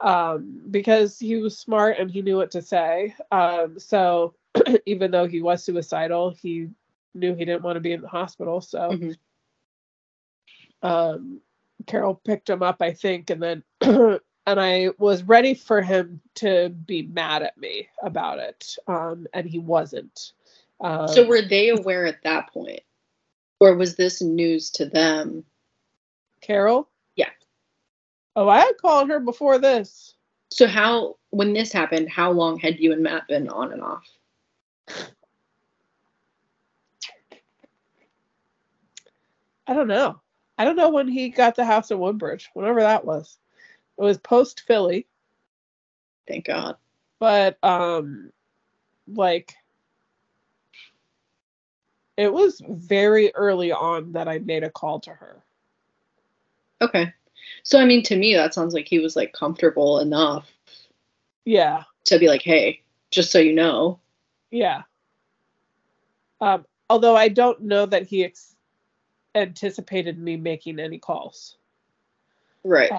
um 0.00 0.62
because 0.70 1.18
he 1.18 1.36
was 1.36 1.58
smart 1.58 1.98
and 1.98 2.10
he 2.10 2.22
knew 2.22 2.36
what 2.36 2.50
to 2.52 2.62
say. 2.62 3.14
Um 3.32 3.78
so 3.78 4.34
even 4.86 5.10
though 5.10 5.26
he 5.26 5.42
was 5.42 5.64
suicidal 5.64 6.30
he 6.30 6.68
knew 7.14 7.34
he 7.34 7.44
didn't 7.44 7.62
want 7.62 7.76
to 7.76 7.80
be 7.80 7.92
in 7.92 8.02
the 8.02 8.08
hospital. 8.08 8.60
So 8.60 8.90
Mhm. 8.92 9.16
Um 10.82 11.40
carol 11.86 12.14
picked 12.24 12.48
him 12.50 12.62
up 12.62 12.82
i 12.82 12.92
think 12.92 13.30
and 13.30 13.42
then 13.42 13.62
and 13.82 14.60
i 14.60 14.88
was 14.98 15.22
ready 15.24 15.54
for 15.54 15.82
him 15.82 16.20
to 16.34 16.68
be 16.86 17.02
mad 17.02 17.42
at 17.42 17.56
me 17.58 17.88
about 18.02 18.38
it 18.38 18.76
um 18.86 19.26
and 19.34 19.46
he 19.46 19.58
wasn't 19.58 20.32
um, 20.80 21.08
So 21.08 21.26
were 21.26 21.42
they 21.42 21.70
aware 21.70 22.06
at 22.06 22.22
that 22.22 22.52
point? 22.52 22.80
Or 23.60 23.74
was 23.74 23.96
this 23.96 24.22
news 24.22 24.70
to 24.72 24.86
them? 24.86 25.44
carol 26.40 26.88
Yeah. 27.16 27.30
oh 28.36 28.48
i 28.48 28.60
had 28.60 28.78
called 28.80 29.08
her 29.10 29.20
before 29.20 29.58
this 29.58 30.14
So 30.50 30.66
how 30.66 31.16
when 31.30 31.52
this 31.52 31.72
happened, 31.72 32.08
how 32.08 32.30
long 32.30 32.58
had 32.58 32.80
you 32.80 32.92
and 32.92 33.02
Matt 33.02 33.28
been 33.28 33.48
on 33.48 33.72
and 33.72 33.82
off? 33.82 34.06
i 39.66 39.74
don't 39.74 39.88
know 39.88 40.20
i 40.58 40.64
don't 40.64 40.76
know 40.76 40.90
when 40.90 41.08
he 41.08 41.28
got 41.30 41.54
the 41.56 41.64
house 41.64 41.90
in 41.90 41.98
woodbridge 41.98 42.50
whatever 42.54 42.80
that 42.80 43.04
was 43.04 43.38
it 43.98 44.02
was 44.02 44.18
post 44.18 44.62
philly 44.66 45.06
Thank 46.26 46.46
God. 46.46 46.76
but 47.18 47.56
um 47.64 48.30
like 49.06 49.54
it 52.16 52.32
was 52.32 52.60
very 52.68 53.32
early 53.34 53.72
on 53.72 54.12
that 54.12 54.28
i 54.28 54.38
made 54.40 54.64
a 54.64 54.70
call 54.70 55.00
to 55.00 55.10
her 55.10 55.42
Okay. 56.80 57.12
So 57.64 57.80
I 57.80 57.84
mean 57.84 58.02
to 58.04 58.16
me 58.16 58.34
that 58.34 58.54
sounds 58.54 58.72
like 58.72 58.86
he 58.86 58.98
was 59.00 59.16
like 59.16 59.32
comfortable 59.32 59.98
enough 60.00 60.48
yeah 61.44 61.84
to 62.04 62.18
be 62.18 62.28
like, 62.28 62.42
hey, 62.42 62.82
just 63.10 63.30
so 63.32 63.38
you 63.38 63.52
know. 63.52 63.98
yeah 64.50 64.82
um 66.40 66.64
although 66.88 67.16
i 67.16 67.28
don't 67.28 67.60
know 67.62 67.84
that 67.84 68.06
he 68.06 68.24
ex- 68.24 68.54
anticipated 69.38 70.18
me 70.18 70.36
making 70.36 70.78
any 70.78 70.98
calls 70.98 71.56
Right. 72.64 72.92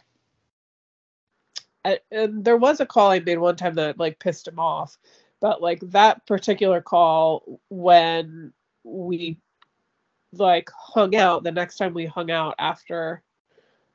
I, 1.86 2.00
and 2.12 2.44
there 2.44 2.58
was 2.58 2.80
a 2.80 2.86
call 2.86 3.12
I 3.12 3.20
made 3.20 3.38
one 3.38 3.56
time 3.56 3.76
that 3.76 4.00
like 4.00 4.20
pissed 4.20 4.48
him 4.48 4.60
off, 4.60 4.98
but 5.40 5.62
like 5.62 5.80
that 5.92 6.26
particular 6.26 6.82
call 6.82 7.60
when 7.70 8.54
we 8.84 9.38
like 10.34 10.70
hung 10.76 11.16
out 11.16 11.44
the 11.44 11.52
next 11.52 11.78
time 11.78 11.94
we 11.94 12.06
hung 12.06 12.30
out 12.30 12.56
after 12.60 13.24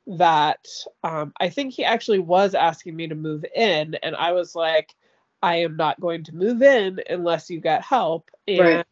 that 0.07 0.67
um 1.03 1.33
I 1.39 1.49
think 1.49 1.73
he 1.73 1.83
actually 1.83 2.19
was 2.19 2.53
asking 2.53 2.95
me 2.95 3.07
to 3.07 3.15
move 3.15 3.43
in 3.55 3.95
and 4.03 4.15
I 4.15 4.33
was 4.33 4.53
like 4.53 4.93
I 5.41 5.57
am 5.57 5.77
not 5.77 5.99
going 5.99 6.23
to 6.25 6.35
move 6.35 6.61
in 6.61 6.99
unless 7.09 7.49
you 7.49 7.59
get 7.59 7.81
help 7.81 8.29
and 8.47 8.59
Right. 8.59 8.85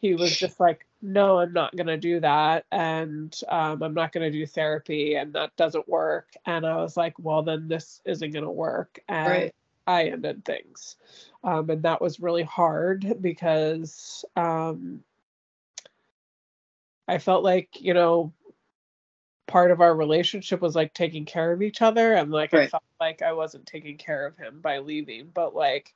he 0.00 0.14
was 0.14 0.36
just 0.38 0.60
like 0.60 0.86
no 1.02 1.38
i'm 1.38 1.52
not 1.52 1.74
going 1.76 1.86
to 1.86 1.96
do 1.96 2.20
that 2.20 2.64
and 2.72 3.40
um, 3.48 3.82
i'm 3.82 3.94
not 3.94 4.12
going 4.12 4.30
to 4.30 4.38
do 4.38 4.46
therapy 4.46 5.14
and 5.14 5.32
that 5.32 5.54
doesn't 5.56 5.88
work 5.88 6.28
and 6.46 6.66
i 6.66 6.76
was 6.76 6.96
like 6.96 7.18
well 7.18 7.42
then 7.42 7.68
this 7.68 8.00
isn't 8.04 8.32
going 8.32 8.44
to 8.44 8.50
work 8.50 8.98
and 9.08 9.28
Right. 9.28 9.54
i 9.86 10.04
ended 10.04 10.44
things 10.44 10.96
um, 11.42 11.70
and 11.70 11.82
that 11.84 12.02
was 12.02 12.20
really 12.20 12.42
hard 12.42 13.16
because 13.20 14.24
um, 14.36 15.02
i 17.08 17.18
felt 17.18 17.42
like 17.44 17.80
you 17.80 17.94
know 17.94 18.32
part 19.46 19.70
of 19.72 19.80
our 19.80 19.96
relationship 19.96 20.60
was 20.60 20.76
like 20.76 20.94
taking 20.94 21.24
care 21.24 21.50
of 21.50 21.60
each 21.62 21.82
other 21.82 22.12
and 22.14 22.30
like 22.30 22.54
i 22.54 22.66
felt 22.68 22.84
like 23.00 23.20
i 23.22 23.32
wasn't 23.32 23.66
taking 23.66 23.96
care 23.96 24.26
of 24.26 24.36
him 24.36 24.60
by 24.60 24.78
leaving 24.78 25.28
but 25.34 25.56
like 25.56 25.92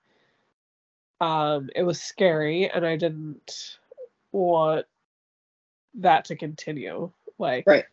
um 1.21 1.71
it 1.77 1.85
was 1.85 2.01
scary 2.03 2.69
and 2.69 2.85
i 2.85 2.97
didn't 2.97 3.79
want 4.33 4.87
that 5.97 6.25
to 6.27 6.37
continue 6.37 7.11
like 7.39 7.67
Right. 7.67 7.85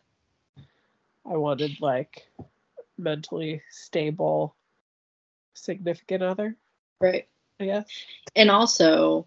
i 1.30 1.36
wanted 1.36 1.80
like 1.80 2.26
mentally 2.98 3.62
stable 3.70 4.54
significant 5.54 6.22
other 6.22 6.56
Right. 7.00 7.26
i 7.60 7.64
guess 7.66 7.86
And 8.36 8.50
also 8.50 9.26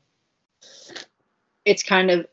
it's 1.66 1.84
kind 1.84 2.12
of 2.12 2.28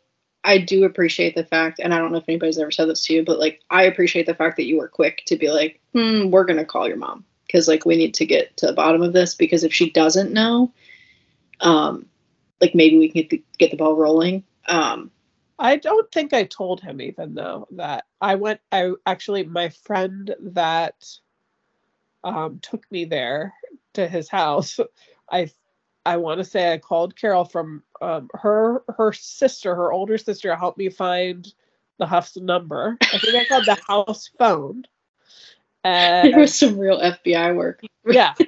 I 0.44 0.58
do 0.58 0.84
appreciate 0.84 1.36
the 1.36 1.44
fact, 1.44 1.78
and 1.78 1.94
I 1.94 1.98
don't 1.98 2.10
know 2.10 2.18
if 2.18 2.28
anybody's 2.28 2.58
ever 2.58 2.72
said 2.72 2.88
this 2.88 3.04
to 3.06 3.14
you, 3.14 3.24
but 3.24 3.38
like 3.38 3.60
I 3.70 3.84
appreciate 3.84 4.26
the 4.26 4.34
fact 4.34 4.56
that 4.56 4.66
you 4.66 4.76
were 4.78 4.88
quick 4.88 5.22
to 5.26 5.36
be 5.36 5.50
like, 5.50 5.80
hmm, 5.92 6.30
we're 6.30 6.44
gonna 6.44 6.64
call 6.64 6.88
your 6.88 6.96
mom 6.96 7.24
because 7.46 7.68
like 7.68 7.84
we 7.86 7.96
need 7.96 8.14
to 8.14 8.26
get 8.26 8.56
to 8.56 8.66
the 8.66 8.72
bottom 8.72 9.02
of 9.02 9.12
this 9.12 9.34
because 9.36 9.62
if 9.62 9.72
she 9.72 9.90
doesn't 9.90 10.32
know, 10.32 10.72
um, 11.60 12.06
like 12.60 12.74
maybe 12.74 12.98
we 12.98 13.08
can 13.08 13.22
get 13.22 13.30
the, 13.30 13.44
get 13.58 13.70
the 13.70 13.76
ball 13.76 13.94
rolling. 13.94 14.42
Um, 14.66 15.10
I 15.62 15.76
don't 15.76 16.10
think 16.10 16.32
I 16.34 16.42
told 16.42 16.80
him 16.80 17.00
even 17.00 17.34
though 17.34 17.68
that 17.70 18.04
I 18.20 18.34
went 18.34 18.60
I 18.72 18.92
actually 19.06 19.44
my 19.44 19.68
friend 19.68 20.34
that 20.40 21.06
um 22.24 22.58
took 22.60 22.90
me 22.90 23.04
there 23.04 23.54
to 23.94 24.08
his 24.08 24.28
house 24.28 24.80
I 25.30 25.50
I 26.04 26.16
want 26.16 26.38
to 26.38 26.44
say 26.44 26.72
I 26.72 26.78
called 26.78 27.16
Carol 27.16 27.44
from 27.44 27.84
um 28.00 28.28
her 28.34 28.82
her 28.96 29.12
sister 29.12 29.74
her 29.74 29.92
older 29.92 30.18
sister 30.18 30.54
helped 30.56 30.78
me 30.78 30.88
find 30.88 31.50
the 31.98 32.06
Huff's 32.06 32.36
number. 32.36 32.98
I 33.00 33.18
think 33.18 33.36
I 33.36 33.44
called 33.44 33.66
the 33.66 33.78
house 33.86 34.30
phone. 34.36 34.84
There 35.84 36.32
and 36.32 36.40
was 36.40 36.54
some 36.54 36.76
real 36.76 36.98
FBI 36.98 37.54
work. 37.54 37.82
yeah. 38.10 38.34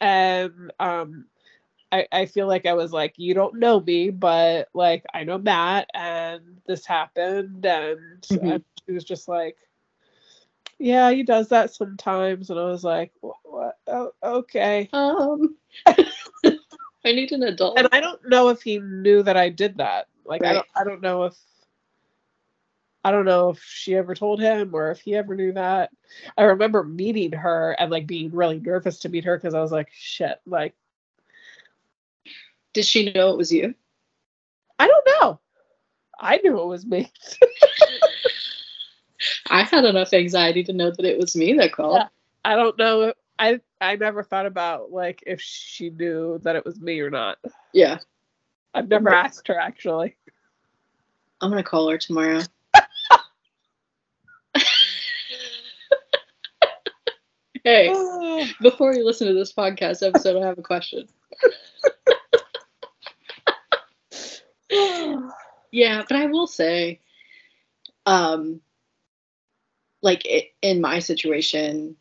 And 0.00 0.72
um 0.80 1.26
I, 1.92 2.06
I 2.10 2.26
feel 2.26 2.46
like 2.46 2.64
I 2.64 2.72
was 2.72 2.90
like, 2.90 3.14
you 3.18 3.34
don't 3.34 3.58
know 3.58 3.78
me, 3.78 4.08
but 4.08 4.68
like 4.72 5.04
I 5.12 5.24
know 5.24 5.36
Matt, 5.36 5.88
and 5.92 6.60
this 6.66 6.86
happened, 6.86 7.66
and 7.66 8.26
and 8.30 8.64
she 8.86 8.92
was 8.92 9.04
just 9.04 9.28
like, 9.28 9.58
yeah, 10.78 11.10
he 11.12 11.22
does 11.22 11.48
that 11.48 11.74
sometimes. 11.74 12.50
And 12.50 12.58
I 12.58 12.64
was 12.64 12.82
like, 12.82 13.12
what? 13.20 13.36
what? 13.44 13.78
Oh, 13.86 14.12
okay. 14.22 14.88
Um, 14.92 15.56
I 15.86 16.56
need 17.04 17.30
an 17.32 17.44
adult. 17.44 17.78
And 17.78 17.88
I 17.92 18.00
don't 18.00 18.20
know 18.28 18.48
if 18.48 18.62
he 18.62 18.78
knew 18.80 19.22
that 19.22 19.36
I 19.36 19.48
did 19.48 19.76
that. 19.76 20.08
Like, 20.24 20.42
I 20.42 20.54
don't, 20.54 20.66
I 20.74 20.84
don't 20.84 21.02
know 21.02 21.24
if, 21.24 21.36
I 23.04 23.10
don't 23.10 23.24
know 23.24 23.50
if 23.50 23.62
she 23.62 23.94
ever 23.96 24.14
told 24.14 24.40
him 24.40 24.74
or 24.74 24.90
if 24.90 25.00
he 25.00 25.14
ever 25.14 25.34
knew 25.36 25.52
that. 25.52 25.90
I 26.38 26.44
remember 26.44 26.84
meeting 26.84 27.32
her 27.32 27.76
and 27.78 27.90
like 27.90 28.06
being 28.06 28.30
really 28.30 28.60
nervous 28.60 29.00
to 29.00 29.08
meet 29.08 29.24
her 29.24 29.36
because 29.36 29.54
I 29.54 29.60
was 29.60 29.72
like, 29.72 29.88
shit, 29.92 30.40
like, 30.46 30.74
Did 32.72 32.86
she 32.86 33.12
know 33.12 33.30
it 33.30 33.36
was 33.36 33.52
you? 33.52 33.74
I 34.78 34.86
don't 34.88 35.08
know. 35.20 35.38
I 36.18 36.38
knew 36.38 36.60
it 36.60 36.66
was 36.66 36.86
me. 36.86 37.10
I 39.50 39.62
had 39.62 39.84
enough 39.84 40.12
anxiety 40.12 40.64
to 40.64 40.72
know 40.72 40.90
that 40.90 41.04
it 41.04 41.18
was 41.18 41.36
me 41.36 41.52
that 41.54 41.72
called. 41.72 41.96
Yeah. 41.98 42.08
I 42.44 42.56
don't 42.56 42.76
know. 42.78 43.02
if- 43.02 43.16
I 43.38 43.60
I 43.80 43.96
never 43.96 44.22
thought 44.22 44.46
about 44.46 44.92
like 44.92 45.22
if 45.26 45.40
she 45.40 45.90
knew 45.90 46.38
that 46.42 46.54
it 46.54 46.64
was 46.64 46.80
me 46.80 47.00
or 47.00 47.10
not. 47.10 47.38
Yeah. 47.72 47.98
I've 48.74 48.88
never 48.88 49.10
Right. 49.10 49.24
asked 49.24 49.48
her 49.48 49.58
actually. 49.58 50.16
I'm 51.40 51.50
gonna 51.50 51.62
call 51.64 51.88
her 51.90 51.98
tomorrow. 51.98 52.40
hey, 57.64 57.92
before 58.60 58.94
you 58.94 59.04
listen 59.04 59.26
to 59.28 59.34
this 59.34 59.52
podcast 59.52 60.06
episode, 60.06 60.40
I 60.42 60.46
have 60.46 60.58
a 60.58 60.62
question. 60.62 61.08
Yeah, 65.74 66.02
but 66.06 66.18
I 66.18 66.26
will 66.26 66.46
say, 66.46 67.00
um, 68.04 68.60
like 70.02 70.22
i 70.30 70.50
in 70.60 70.82
my 70.82 70.98
situation, 70.98 71.96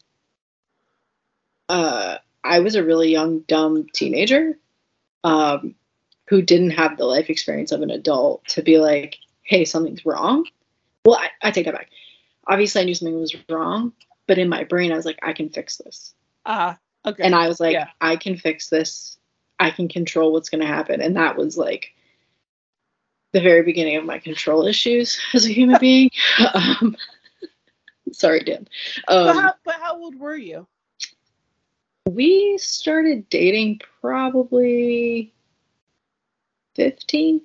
uh, 1.70 2.18
I 2.44 2.60
was 2.60 2.76
a 2.76 2.84
really 2.84 3.10
young, 3.12 3.40
dumb 3.48 3.88
teenager, 3.94 4.60
um, 5.24 5.76
who 6.28 6.42
didn't 6.42 6.72
have 6.72 6.98
the 6.98 7.06
life 7.06 7.30
experience 7.30 7.72
of 7.72 7.82
an 7.82 7.92
adult 7.92 8.46
to 8.50 8.62
be 8.62 8.78
like, 8.78 9.18
"Hey, 9.44 9.64
something's 9.64 10.06
wrong." 10.06 10.46
Well, 11.06 11.16
I, 11.16 11.30
I 11.42 11.52
take 11.52 11.66
that 11.66 11.74
back. 11.74 11.92
Obviously, 12.48 12.82
I 12.82 12.84
knew 12.84 12.94
something 12.94 13.18
was 13.18 13.36
wrong, 13.48 13.94
but 14.28 14.38
in 14.38 14.50
my 14.50 14.66
brain, 14.66 14.92
I 14.92 14.98
was 14.98 15.06
like, 15.06 15.20
"I 15.24 15.32
can 15.32 15.48
fix 15.50 15.78
this," 15.78 16.14
Ah, 16.46 16.78
okay. 17.06 17.24
and 17.24 17.36
I 17.36 17.48
was 17.48 17.62
like, 17.62 17.74
Yeah. 17.74 17.88
"I 18.02 18.18
can 18.18 18.36
fix 18.36 18.68
this. 18.68 19.18
I 19.62 19.72
can 19.72 19.88
control 19.88 20.34
what's 20.34 20.50
going 20.50 20.62
to 20.62 20.68
happen," 20.68 21.00
and 21.00 21.16
that 21.16 21.38
was 21.38 21.56
like 21.58 21.94
the 23.34 23.42
very 23.42 23.64
beginning 23.64 23.96
of 23.98 24.06
my 24.06 24.20
control 24.20 24.66
issues 24.68 25.20
as 25.34 25.46
a 25.46 25.50
human 25.54 25.78
being. 25.82 26.10
um, 26.54 26.96
sorry, 28.12 28.44
Dan. 28.44 28.68
but, 29.08 29.14
Um, 29.28 29.38
how, 29.38 29.54
but 29.64 29.76
how 29.76 29.98
old 29.98 30.20
were 30.20 30.36
you? 30.36 30.68
we 32.10 32.58
started 32.58 33.30
dating 33.30 33.80
probably 34.02 35.34
15. 36.76 37.42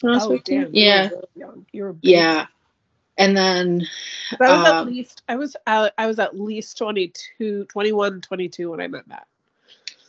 When 0.00 0.12
I 0.12 0.16
was 0.16 0.26
15. 0.26 0.34
Oh, 0.34 0.64
damn, 0.64 0.74
you 0.74 0.84
were 0.84 1.22
yeah. 1.34 1.50
You 1.72 1.84
were 1.84 1.96
yeah. 2.02 2.46
And 3.16 3.36
then, 3.36 3.86
I 4.40 4.56
was 4.56 4.66
at 4.66 4.74
um, 4.74 4.88
least 4.88 5.22
I 5.28 5.36
was 5.36 5.56
I 5.66 6.06
was 6.06 6.18
at 6.18 6.38
least 6.38 6.76
22, 6.78 7.64
21, 7.66 8.20
22 8.20 8.70
when 8.70 8.80
I 8.80 8.88
met 8.88 9.06
Matt. 9.06 9.28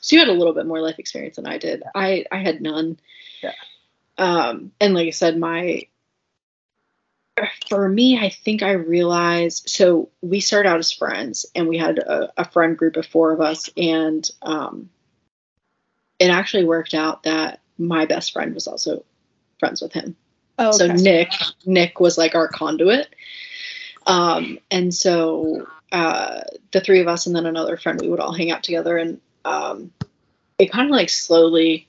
so 0.01 0.15
you 0.15 0.19
had 0.19 0.29
a 0.29 0.33
little 0.33 0.53
bit 0.53 0.65
more 0.65 0.81
life 0.81 0.97
experience 0.97 1.35
than 1.35 1.45
I 1.45 1.59
did. 1.59 1.83
I 1.93 2.25
I 2.31 2.37
had 2.37 2.61
none. 2.61 2.97
Yeah. 3.43 3.51
Um, 4.17 4.71
and 4.79 4.93
like 4.93 5.07
I 5.07 5.11
said, 5.11 5.37
my 5.37 5.87
for 7.67 7.87
me, 7.89 8.17
I 8.17 8.29
think 8.29 8.63
I 8.63 8.71
realized. 8.71 9.69
So 9.69 10.09
we 10.21 10.39
started 10.39 10.69
out 10.69 10.79
as 10.79 10.91
friends, 10.91 11.45
and 11.53 11.67
we 11.67 11.77
had 11.77 11.99
a, 11.99 12.31
a 12.37 12.49
friend 12.49 12.77
group 12.77 12.95
of 12.95 13.05
four 13.05 13.33
of 13.33 13.41
us, 13.41 13.69
and 13.75 14.29
um, 14.41 14.89
it 16.19 16.29
actually 16.29 16.65
worked 16.65 16.93
out 16.93 17.23
that 17.23 17.59
my 17.77 18.05
best 18.05 18.31
friend 18.31 18.53
was 18.53 18.67
also 18.67 19.03
friends 19.59 19.81
with 19.81 19.93
him. 19.93 20.15
Oh, 20.57 20.71
So. 20.71 20.87
Nick, 20.87 21.31
Nick 21.65 21.99
was 21.99 22.17
like 22.17 22.35
our 22.35 22.47
conduit. 22.47 23.13
Um, 24.07 24.59
and 24.71 24.93
so 24.93 25.67
uh, 25.91 26.41
the 26.71 26.79
three 26.79 27.01
of 27.01 27.07
us 27.07 27.25
and 27.25 27.35
then 27.35 27.45
another 27.45 27.75
friend, 27.75 27.99
we 27.99 28.07
would 28.07 28.19
all 28.19 28.33
hang 28.33 28.51
out 28.51 28.63
together, 28.63 28.97
and 28.97 29.19
um, 29.43 29.91
it 30.57 30.71
kind 30.71 30.89
of 30.89 30.95
like 30.95 31.09
slowly 31.09 31.87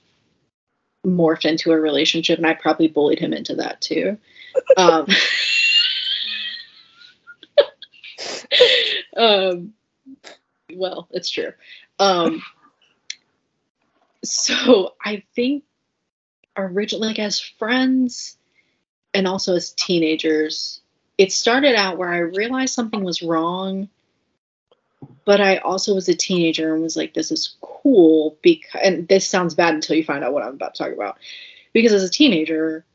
morphed 1.07 1.45
into 1.45 1.71
a 1.71 1.79
relationship, 1.79 2.37
and 2.37 2.45
I 2.47 2.53
probably 2.53 2.87
bullied 2.87 3.19
him 3.19 3.33
into 3.33 3.55
that 3.55 3.81
too. 3.81 4.17
Um, 4.75 5.07
um, 9.17 9.73
well, 10.73 11.07
it's 11.11 11.29
true. 11.29 11.53
Um, 11.99 12.41
so 14.23 14.93
I 15.03 15.23
think 15.35 15.63
originally, 16.55 17.07
like 17.07 17.19
as 17.19 17.39
friends 17.39 18.37
and 19.13 19.27
also 19.27 19.55
as 19.55 19.71
teenagers, 19.71 20.81
it 21.17 21.31
started 21.31 21.75
out 21.75 21.97
where 21.97 22.09
I 22.09 22.19
realized 22.19 22.73
something 22.73 23.03
was 23.03 23.21
wrong, 23.21 23.89
but 25.27 25.41
I 25.41 25.57
also 25.57 25.93
was 25.93 26.07
a 26.07 26.15
teenager 26.15 26.73
and 26.73 26.81
was 26.81 26.95
like, 26.95 27.13
this 27.13 27.31
is 27.31 27.57
cool 27.59 28.37
because, 28.41 28.79
and 28.81 29.05
this 29.09 29.27
sounds 29.27 29.55
bad 29.55 29.73
until 29.73 29.97
you 29.97 30.03
find 30.05 30.23
out 30.23 30.31
what 30.31 30.41
I'm 30.41 30.53
about 30.53 30.73
to 30.75 30.83
talk 30.83 30.93
about. 30.93 31.17
Because 31.73 31.91
as 31.91 32.01
a 32.01 32.09
teenager, 32.09 32.85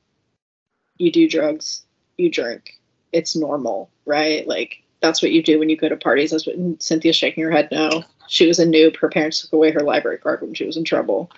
you 0.96 1.12
do 1.12 1.28
drugs, 1.28 1.82
you 2.16 2.30
drink, 2.30 2.80
it's 3.12 3.36
normal, 3.36 3.90
right? 4.06 4.48
Like, 4.48 4.82
that's 5.02 5.20
what 5.20 5.30
you 5.30 5.42
do 5.42 5.58
when 5.58 5.68
you 5.68 5.76
go 5.76 5.90
to 5.90 5.96
parties. 5.98 6.30
That's 6.30 6.46
what 6.46 6.56
Cynthia's 6.82 7.16
shaking 7.16 7.44
her 7.44 7.50
head 7.50 7.68
no. 7.70 8.02
She 8.28 8.46
was 8.46 8.58
a 8.58 8.64
noob. 8.64 8.96
Her 8.96 9.10
parents 9.10 9.42
took 9.42 9.52
away 9.52 9.70
her 9.70 9.80
library 9.80 10.16
card 10.16 10.40
when 10.40 10.54
she 10.54 10.64
was 10.64 10.78
in 10.78 10.84
trouble. 10.84 11.30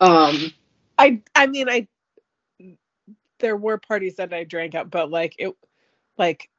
Um, 0.00 0.52
I 0.98 1.22
I 1.36 1.46
mean 1.46 1.68
I 1.68 1.86
there 3.38 3.56
were 3.56 3.78
parties 3.78 4.16
that 4.16 4.32
I 4.32 4.42
drank 4.42 4.74
at, 4.74 4.90
but 4.90 5.12
like 5.12 5.36
it 5.38 5.54
like 6.16 6.50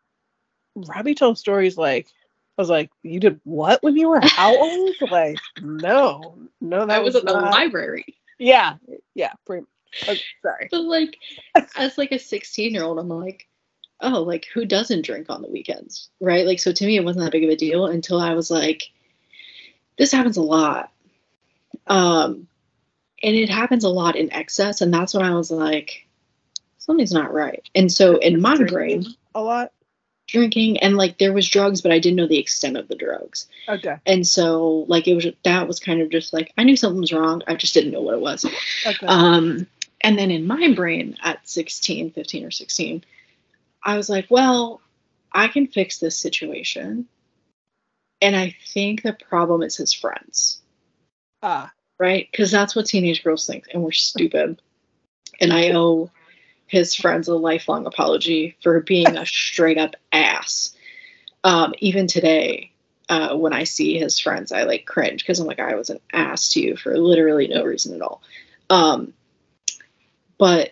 Robbie 0.76 1.15
told 1.15 1.38
stories 1.38 1.78
like 1.78 2.08
I 2.60 2.62
was 2.62 2.69
like, 2.69 2.91
you 3.04 3.22
did 3.22 3.39
what 3.45 3.82
when 3.82 3.95
you 3.95 4.10
were 4.10 4.19
how 4.22 4.54
old? 4.62 4.95
like, 5.10 5.39
no, 5.62 6.36
no, 6.60 6.86
that 6.86 7.00
I 7.00 7.00
was 7.00 7.15
at 7.15 7.24
the 7.24 7.32
library. 7.32 8.17
Yeah, 8.38 8.76
yeah, 9.15 9.32
pretty. 9.45 9.65
Okay, 10.04 10.19
sorry. 10.41 10.67
But 10.69 10.82
like, 10.82 11.15
as 11.78 11.98
like 11.98 12.12
a 12.12 12.19
16 12.19 12.74
year 12.74 12.84
old, 12.84 13.00
I'm 13.00 13.08
like, 13.08 13.48
oh, 14.02 14.24
like 14.24 14.45
who 14.54 14.65
doesn't 14.65 15.06
drink 15.06 15.28
on 15.30 15.41
the 15.41 15.48
weekends, 15.48 16.10
right? 16.19 16.45
Like, 16.45 16.60
so 16.60 16.74
to 16.74 16.86
me, 16.86 16.98
it 16.98 17.06
wasn't 17.06 17.24
that 17.24 17.32
big 17.32 17.45
of 17.45 17.50
a 17.50 17.56
deal 17.56 17.86
until 17.86 18.19
I 18.19 18.34
was 18.34 18.52
like, 18.52 18.84
this 19.98 20.12
happens 20.12 20.36
a 20.36 20.41
lot, 20.41 20.91
um, 21.88 22.50
and 23.24 23.36
it 23.38 23.50
happens 23.50 23.86
a 23.86 23.89
lot 23.89 24.17
in 24.17 24.34
excess, 24.34 24.82
and 24.82 24.93
that's 24.93 25.13
when 25.13 25.24
I 25.24 25.34
was 25.34 25.50
like, 25.50 26.10
something's 26.78 27.13
not 27.13 27.34
right. 27.34 27.63
And 27.74 27.89
so 27.89 28.17
in 28.17 28.41
my 28.41 28.58
brain, 28.65 29.06
a 29.34 29.41
lot. 29.41 29.72
Drinking 30.32 30.78
and 30.80 30.96
like 30.98 31.18
there 31.18 31.34
was 31.34 31.48
drugs, 31.48 31.82
but 31.82 31.92
I 31.92 32.00
didn't 32.00 32.15
know 32.18 32.28
the 32.28 32.39
extent 32.39 32.78
of 32.78 32.88
the 32.88 32.96
drugs. 32.96 33.48
Okay, 33.68 33.96
And 34.06 34.26
so 34.26 34.86
like 34.88 35.08
it 35.08 35.15
was 35.15 35.26
that 35.44 35.68
was 35.68 35.80
kind 35.80 36.02
of 36.02 36.10
just 36.10 36.34
like 36.34 36.52
I 36.58 36.63
knew 36.63 36.76
something 36.76 37.02
was 37.02 37.13
wrong. 37.13 37.42
I 37.48 37.56
just 37.56 37.74
didn't 37.74 37.92
know 37.92 38.02
what 38.02 38.15
it 38.15 38.22
was. 38.22 38.46
okay. 38.86 39.06
Um, 39.08 39.68
and 40.02 40.18
then 40.18 40.32
in 40.32 40.48
my 40.48 40.74
brain 40.74 41.18
at 41.22 41.48
16, 41.48 42.12
15 42.12 42.46
or 42.46 42.52
16, 42.52 43.04
I 43.84 43.98
was 43.98 44.10
like, 44.10 44.28
well, 44.30 44.82
I 45.34 45.48
can 45.50 45.68
fix 45.68 46.00
this 46.00 46.18
situation. 46.18 47.08
And 48.22 48.36
I 48.36 48.56
think 48.74 49.02
the 49.04 49.13
problem 49.13 49.62
is 49.62 49.78
his 49.78 49.94
friends, 49.94 50.62
Ah, 51.42 51.72
right? 52.00 52.28
Because 52.32 52.52
that's 52.52 52.76
what 52.76 52.86
teenage 52.86 53.24
girls 53.24 53.46
think, 53.48 53.65
and 53.74 53.82
we're 53.84 53.92
stupid. 53.92 54.62
And 55.42 55.54
I 55.54 55.72
owe 55.72 56.12
his 56.69 56.95
friends 56.95 57.27
a 57.27 57.36
lifelong 57.36 57.86
apology 57.86 58.55
for 58.62 58.79
being 58.82 59.17
a 59.17 59.25
straight 59.25 59.77
up 59.77 59.95
ass. 60.12 60.75
Um, 61.43 61.73
even 61.79 62.08
today, 62.08 62.71
uh, 63.10 63.36
when 63.36 63.53
I 63.53 63.63
see 63.63 63.97
his 63.97 64.19
friends, 64.19 64.51
I 64.51 64.63
like 64.63 64.86
cringe 64.86 65.23
because 65.23 65.39
I'm 65.39 65.47
like, 65.47 65.60
I 65.60 65.75
was 65.75 65.89
an 65.89 65.99
ass 66.13 66.49
to 66.53 66.62
you 66.62 66.77
for 66.77 66.97
literally 66.97 67.47
no 67.47 67.63
reason 67.63 67.95
at 67.95 68.01
all. 68.01 68.21
Um, 68.69 69.13
but 70.38 70.71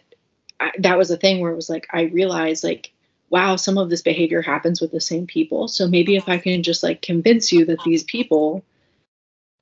I, 0.60 0.72
that 0.80 0.98
was 0.98 1.10
a 1.10 1.18
thing 1.18 1.40
where 1.40 1.52
it 1.52 1.56
was 1.56 1.70
like, 1.70 1.88
I 1.92 2.04
realized 2.04 2.64
like, 2.64 2.92
wow, 3.30 3.56
some 3.56 3.78
of 3.78 3.90
this 3.90 4.04
behavior 4.04 4.42
happens 4.42 4.80
with 4.80 4.92
the 4.92 5.02
same 5.02 5.26
people. 5.26 5.68
So 5.68 5.88
maybe 5.88 6.16
if 6.16 6.30
I 6.30 6.38
can 6.38 6.62
just 6.64 6.84
like 6.84 7.02
convince 7.02 7.52
you 7.52 7.66
that 7.66 7.84
these 7.84 8.04
people 8.04 8.64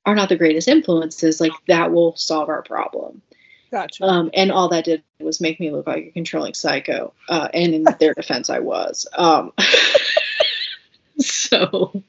are 0.04 0.14
not 0.14 0.28
the 0.28 0.36
greatest 0.36 0.68
influences, 0.68 1.40
like 1.40 1.52
that 1.66 1.92
will 1.92 2.14
solve 2.14 2.48
our 2.50 2.62
problem. 2.62 3.22
Gotcha. 3.70 4.04
Um, 4.04 4.30
and 4.34 4.52
all 4.52 4.68
that 4.68 4.84
did 4.84 5.02
was 5.20 5.40
make 5.40 5.60
me 5.60 5.70
look 5.70 5.86
like 5.86 6.06
a 6.06 6.10
controlling 6.10 6.54
psycho. 6.54 7.12
Uh, 7.28 7.48
and 7.52 7.74
in 7.74 7.84
their 7.98 8.14
defense, 8.16 8.50
I 8.50 8.60
was. 8.60 9.06
Um, 9.16 9.52
so, 11.18 12.02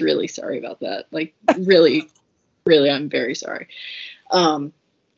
really 0.00 0.28
sorry 0.28 0.58
about 0.58 0.80
that. 0.80 1.06
Like, 1.10 1.34
really, 1.58 2.08
really, 2.64 2.90
I'm 2.90 3.08
very 3.08 3.34
sorry. 3.34 3.68
Um, 4.30 4.72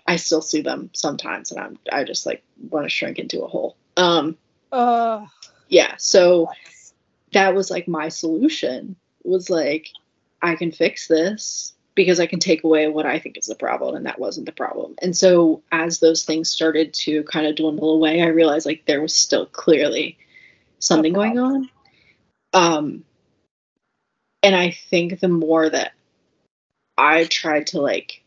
I 0.06 0.16
still 0.16 0.42
sue 0.42 0.62
them 0.62 0.90
sometimes, 0.92 1.52
and 1.52 1.60
I'm 1.60 1.78
I 1.90 2.04
just 2.04 2.26
like 2.26 2.42
want 2.70 2.84
to 2.84 2.90
shrink 2.90 3.18
into 3.18 3.42
a 3.42 3.48
hole. 3.48 3.76
Um, 3.96 4.36
uh, 4.72 5.26
yeah. 5.68 5.94
So 5.98 6.48
that 7.32 7.54
was 7.54 7.70
like 7.70 7.88
my 7.88 8.08
solution 8.08 8.96
was 9.24 9.48
like 9.48 9.88
I 10.40 10.56
can 10.56 10.72
fix 10.72 11.06
this 11.06 11.72
because 11.94 12.20
I 12.20 12.26
can 12.26 12.38
take 12.38 12.64
away 12.64 12.88
what 12.88 13.06
I 13.06 13.18
think 13.18 13.36
is 13.36 13.46
the 13.46 13.54
problem 13.54 13.94
and 13.94 14.06
that 14.06 14.18
wasn't 14.18 14.46
the 14.46 14.52
problem. 14.52 14.94
And 15.02 15.16
so 15.16 15.62
as 15.70 15.98
those 15.98 16.24
things 16.24 16.50
started 16.50 16.94
to 16.94 17.22
kind 17.24 17.46
of 17.46 17.56
dwindle 17.56 17.94
away, 17.94 18.22
I 18.22 18.26
realized 18.26 18.66
like 18.66 18.86
there 18.86 19.02
was 19.02 19.14
still 19.14 19.46
clearly 19.46 20.18
something 20.78 21.12
going 21.12 21.38
on. 21.38 21.68
Um 22.54 23.04
and 24.42 24.56
I 24.56 24.70
think 24.70 25.20
the 25.20 25.28
more 25.28 25.68
that 25.68 25.92
I 26.98 27.24
tried 27.24 27.68
to 27.68 27.80
like 27.80 28.22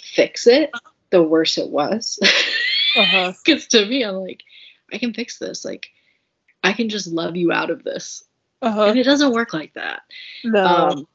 fix 0.00 0.46
it, 0.46 0.70
the 1.10 1.22
worse 1.22 1.58
it 1.58 1.70
was. 1.70 2.18
Uh-huh. 2.96 3.32
Because 3.44 3.66
to 3.68 3.84
me, 3.86 4.04
I'm 4.04 4.14
like, 4.14 4.42
I 4.92 4.98
can 4.98 5.12
fix 5.12 5.38
this. 5.38 5.64
Like, 5.64 5.88
I 6.62 6.72
can 6.72 6.88
just 6.88 7.08
love 7.08 7.36
you 7.36 7.50
out 7.50 7.70
of 7.70 7.82
this. 7.82 8.22
Uh-huh. 8.62 8.84
And 8.84 8.98
it 8.98 9.02
doesn't 9.02 9.32
work 9.32 9.52
like 9.52 9.74
that. 9.74 10.02
No. 10.44 10.64
Um, 10.64 11.08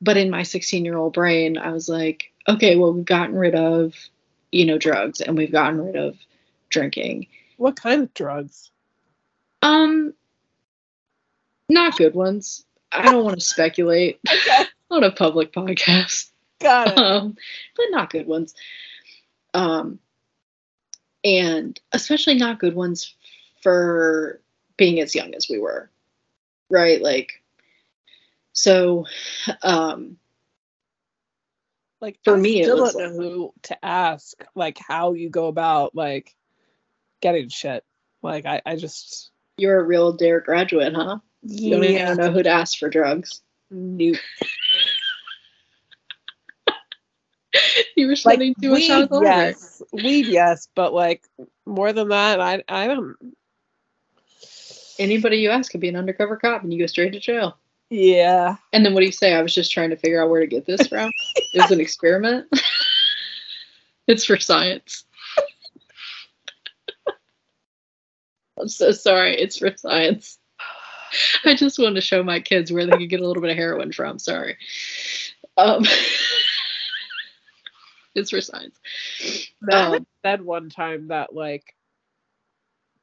but 0.00 0.16
in 0.16 0.30
my 0.30 0.42
16 0.42 0.84
year 0.84 0.96
old 0.96 1.14
brain, 1.14 1.56
I 1.58 1.72
was 1.72 1.88
like, 1.88 2.32
okay, 2.48 2.76
well, 2.76 2.92
we've 2.92 3.04
gotten 3.04 3.34
rid 3.36 3.54
of, 3.54 3.94
you 4.52 4.66
know, 4.66 4.78
drugs 4.78 5.20
and 5.20 5.36
we've 5.36 5.52
gotten 5.52 5.80
rid 5.84 5.96
of 5.96 6.16
drinking. 6.70 7.26
what 7.56 7.76
kind 7.76 8.02
of 8.02 8.12
drugs? 8.14 8.70
Um, 9.62 10.12
not 11.68 11.96
good 11.96 12.14
ones. 12.14 12.64
I 12.92 13.10
don't 13.10 13.24
want 13.24 13.38
to 13.40 13.44
speculate 13.44 14.20
Okay. 14.28 14.64
on 14.90 15.04
a 15.04 15.10
public 15.10 15.52
podcast. 15.52 16.30
Got 16.60 16.88
it. 16.88 16.98
um, 16.98 17.36
but 17.76 17.86
not 17.90 18.10
good 18.10 18.26
ones. 18.26 18.54
Um, 19.54 19.98
and 21.24 21.78
especially 21.92 22.34
not 22.34 22.58
good 22.60 22.74
ones 22.74 23.14
for 23.62 24.40
being 24.76 25.00
as 25.00 25.14
young 25.14 25.34
as 25.34 25.48
we 25.48 25.58
were, 25.58 25.90
right? 26.70 27.00
Like, 27.00 27.40
so, 28.54 29.04
um, 29.62 30.16
like 32.00 32.18
for 32.22 32.36
I 32.36 32.38
me, 32.38 32.60
it 32.60 32.64
still 32.64 32.80
was 32.82 32.94
don't 32.94 33.16
know 33.16 33.22
who 33.22 33.54
to 33.64 33.84
ask 33.84 34.42
like 34.54 34.78
how 34.78 35.12
you 35.14 35.28
go 35.28 35.48
about 35.48 35.94
like 35.94 36.34
getting 37.20 37.48
shit. 37.48 37.84
Like 38.22 38.46
I, 38.46 38.62
I 38.64 38.76
just 38.76 39.32
you're 39.56 39.80
a 39.80 39.84
real 39.84 40.12
Dare 40.12 40.40
graduate, 40.40 40.94
huh? 40.94 41.18
You 41.42 41.72
don't 41.72 41.82
yeah. 41.82 42.12
even 42.12 42.16
know 42.16 42.30
who 42.30 42.42
to 42.42 42.48
ask 42.48 42.78
for 42.78 42.88
drugs. 42.88 43.42
Nope. 43.70 44.16
you 47.96 48.06
were 48.06 48.12
Like 48.12 48.18
spending 48.18 48.54
too 48.54 48.70
much 48.70 48.82
weed, 48.82 49.08
time 49.08 49.22
yes, 49.22 49.82
weed, 49.92 50.26
yes, 50.26 50.68
but 50.74 50.94
like 50.94 51.26
more 51.66 51.92
than 51.92 52.08
that, 52.08 52.40
I, 52.40 52.62
I 52.68 52.86
don't. 52.86 53.16
Anybody 54.98 55.38
you 55.38 55.50
ask 55.50 55.72
could 55.72 55.80
be 55.80 55.88
an 55.88 55.96
undercover 55.96 56.36
cop, 56.36 56.62
and 56.62 56.72
you 56.72 56.78
go 56.78 56.86
straight 56.86 57.12
to 57.14 57.20
jail. 57.20 57.58
Yeah, 57.90 58.56
And 58.72 58.84
then 58.84 58.94
what 58.94 59.00
do 59.00 59.06
you 59.06 59.12
say? 59.12 59.34
I 59.34 59.42
was 59.42 59.54
just 59.54 59.70
trying 59.70 59.90
to 59.90 59.96
figure 59.96 60.22
out 60.22 60.30
where 60.30 60.40
to 60.40 60.46
get 60.46 60.66
this 60.66 60.86
from. 60.88 61.10
it 61.36 61.62
was 61.62 61.70
an 61.70 61.80
experiment. 61.80 62.46
it's 64.08 64.24
for 64.24 64.38
science. 64.38 65.04
I'm 68.58 68.68
so 68.68 68.90
sorry. 68.92 69.36
It's 69.36 69.58
for 69.58 69.70
science. 69.76 70.38
I 71.44 71.54
just 71.54 71.78
wanted 71.78 71.96
to 71.96 72.00
show 72.00 72.22
my 72.24 72.40
kids 72.40 72.72
where 72.72 72.86
they 72.86 72.96
could 72.96 73.10
get 73.10 73.20
a 73.20 73.26
little 73.26 73.42
bit 73.42 73.50
of 73.52 73.56
heroin 73.56 73.92
from. 73.92 74.18
Sorry. 74.18 74.56
Um, 75.56 75.84
it's 78.14 78.30
for 78.30 78.40
science. 78.40 78.78
Matt 79.60 79.94
Um, 79.94 80.06
said 80.24 80.42
one 80.42 80.70
time 80.70 81.08
that 81.08 81.34
like 81.34 81.74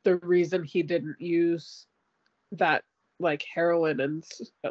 the 0.04 0.17
reason 0.17 0.63
he 0.63 0.84
didn't 0.84 1.22
use 1.22 1.86
that 2.54 2.84
like 3.22 3.44
heroin 3.44 4.00
and 4.02 4.24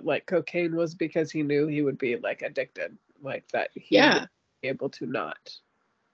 like 0.02 0.26
cocaine 0.26 0.76
was 0.76 0.94
because 0.94 1.30
he 1.30 1.42
knew 1.42 1.66
he 1.66 1.82
would 1.82 1.98
be 1.98 2.16
like 2.16 2.42
addicted, 2.42 2.96
like 3.22 3.46
that 3.52 3.70
he 3.74 3.96
Yeah. 3.96 4.20
would 4.20 4.28
be 4.62 4.68
able 4.68 4.90
to 4.90 5.06
not. 5.06 5.38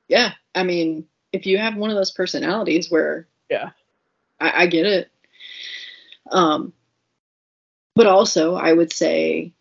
Yeah. 0.09 0.33
I 0.55 0.63
mean, 0.63 1.07
if 1.33 1.47
you 1.47 1.59
have 1.59 1.77
one 1.77 1.91
of 1.91 1.97
those 1.97 2.13
personalities 2.13 2.91
where 2.91 3.29
Yeah. 3.51 3.71
I, 4.41 4.63
I 4.65 4.67
get 4.67 4.87
it. 4.87 5.11
Um, 6.31 6.73
but 7.95 8.07
also, 8.07 8.55
I 8.55 8.73
would 8.73 8.93
say 8.93 9.53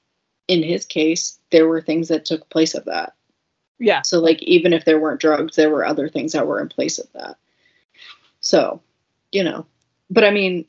in 0.47 0.61
his 0.61 0.85
case, 0.85 1.39
there 1.51 1.67
were 1.67 1.81
things 1.81 2.09
that 2.09 2.25
took 2.25 2.49
place 2.49 2.75
of 2.75 2.85
that. 2.85 3.13
Yeah. 3.79 4.01
So, 4.03 4.19
like, 4.19 4.41
even 4.43 4.73
if 4.73 4.85
there 4.85 4.99
weren't 4.99 5.21
drugs, 5.21 5.55
there 5.55 5.69
were 5.69 5.85
other 5.85 6.07
things 6.09 6.33
that 6.33 6.47
were 6.47 6.61
in 6.61 6.69
place 6.69 6.99
of 6.99 7.11
that. 7.13 7.37
So, 8.39 8.81
you 9.31 9.43
know, 9.43 9.65
but 10.09 10.23
I 10.23 10.31
mean, 10.31 10.65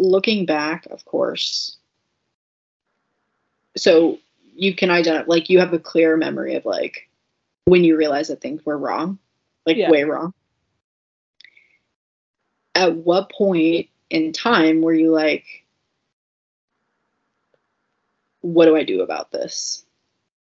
looking 0.00 0.46
back, 0.46 0.86
of 0.86 1.04
course, 1.04 1.76
so 3.76 4.18
you 4.54 4.74
can 4.74 4.90
identify, 4.90 5.26
like, 5.26 5.48
you 5.48 5.60
have 5.60 5.72
a 5.72 5.78
clear 5.78 6.16
memory 6.16 6.54
of, 6.56 6.64
like, 6.64 7.08
when 7.66 7.84
you 7.84 7.96
realize 7.96 8.28
that 8.28 8.40
things 8.40 8.64
were 8.64 8.78
wrong, 8.78 9.18
like, 9.66 9.76
Yeah. 9.76 9.90
way 9.90 10.04
wrong. 10.04 10.34
At 12.74 12.96
what 12.96 13.30
point 13.30 13.88
in 14.08 14.32
time 14.32 14.80
were 14.80 14.94
you 14.94 15.10
like, 15.10 15.64
what 18.40 18.64
do 18.66 18.76
I 18.76 18.84
do 18.84 19.02
about 19.02 19.30
this? 19.30 19.84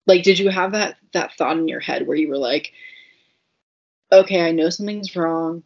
Like, 0.08 0.24
did 0.24 0.40
you 0.40 0.50
have 0.50 0.72
that 0.72 0.98
that 1.14 1.34
thought 1.36 1.58
in 1.58 1.68
your 1.68 1.80
head 1.80 2.08
where 2.08 2.18
you 2.18 2.30
were 2.30 2.38
like, 2.38 2.74
okay, 4.12 4.42
I 4.42 4.52
know 4.52 4.70
something's 4.70 5.16
wrong. 5.16 5.64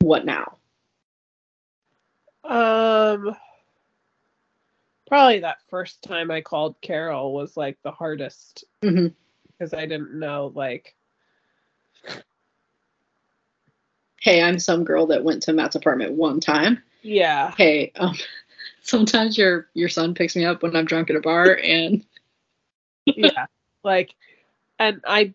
What 0.00 0.24
now? 0.24 0.55
Um 2.48 3.36
probably 5.08 5.40
that 5.40 5.58
first 5.68 6.02
time 6.02 6.30
I 6.30 6.40
called 6.40 6.80
Carol 6.80 7.32
was 7.34 7.56
like 7.56 7.78
the 7.82 7.90
hardest 7.92 8.64
because 8.80 9.74
I 9.74 9.86
didn't 9.86 10.18
know 10.18 10.52
like 10.54 10.94
Hey, 14.20 14.42
I'm 14.42 14.58
some 14.58 14.82
girl 14.82 15.06
that 15.06 15.22
went 15.22 15.42
to 15.44 15.52
Matt's 15.52 15.76
apartment 15.76 16.12
one 16.14 16.40
time. 16.40 16.82
yeah. 17.02 17.52
Hey, 17.56 17.92
um, 17.96 18.16
sometimes 18.82 19.38
your 19.38 19.68
your 19.74 19.88
son 19.88 20.14
picks 20.14 20.34
me 20.34 20.44
up 20.44 20.62
when 20.62 20.74
I'm 20.74 20.84
drunk 20.84 21.10
at 21.10 21.16
a 21.16 21.20
bar, 21.20 21.56
and 21.62 22.04
yeah 23.06 23.46
like 23.84 24.14
and 24.78 25.00
i 25.06 25.32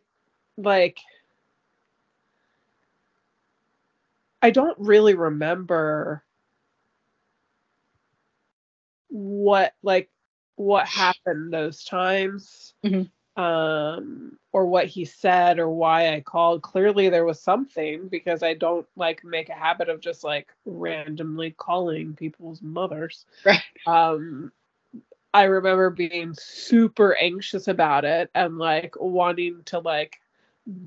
like 0.57 0.99
i 4.41 4.51
don't 4.51 4.77
really 4.77 5.15
remember 5.15 6.23
what 9.11 9.73
like 9.83 10.09
what 10.57 10.87
happened 10.87 11.53
those 11.53 11.83
times 11.85 12.73
Mhm. 12.83 13.09
um 13.37 14.37
or 14.53 14.65
what 14.67 14.87
he 14.87 15.05
said 15.05 15.59
or 15.59 15.69
why 15.69 16.13
i 16.15 16.21
called 16.21 16.61
clearly 16.61 17.09
there 17.09 17.25
was 17.25 17.41
something 17.41 18.07
because 18.09 18.43
i 18.43 18.53
don't 18.53 18.87
like 18.95 19.23
make 19.23 19.49
a 19.49 19.53
habit 19.53 19.89
of 19.89 20.01
just 20.01 20.23
like 20.23 20.49
randomly 20.65 21.51
calling 21.51 22.13
people's 22.15 22.61
mothers 22.61 23.25
right, 23.45 23.63
um 23.87 24.51
I 25.33 25.43
remember 25.43 25.89
being 25.91 26.33
super 26.33 27.15
anxious 27.15 27.67
about 27.67 28.05
it 28.05 28.29
and 28.35 28.57
like 28.57 28.95
wanting 28.99 29.63
to 29.65 29.79
like 29.79 30.19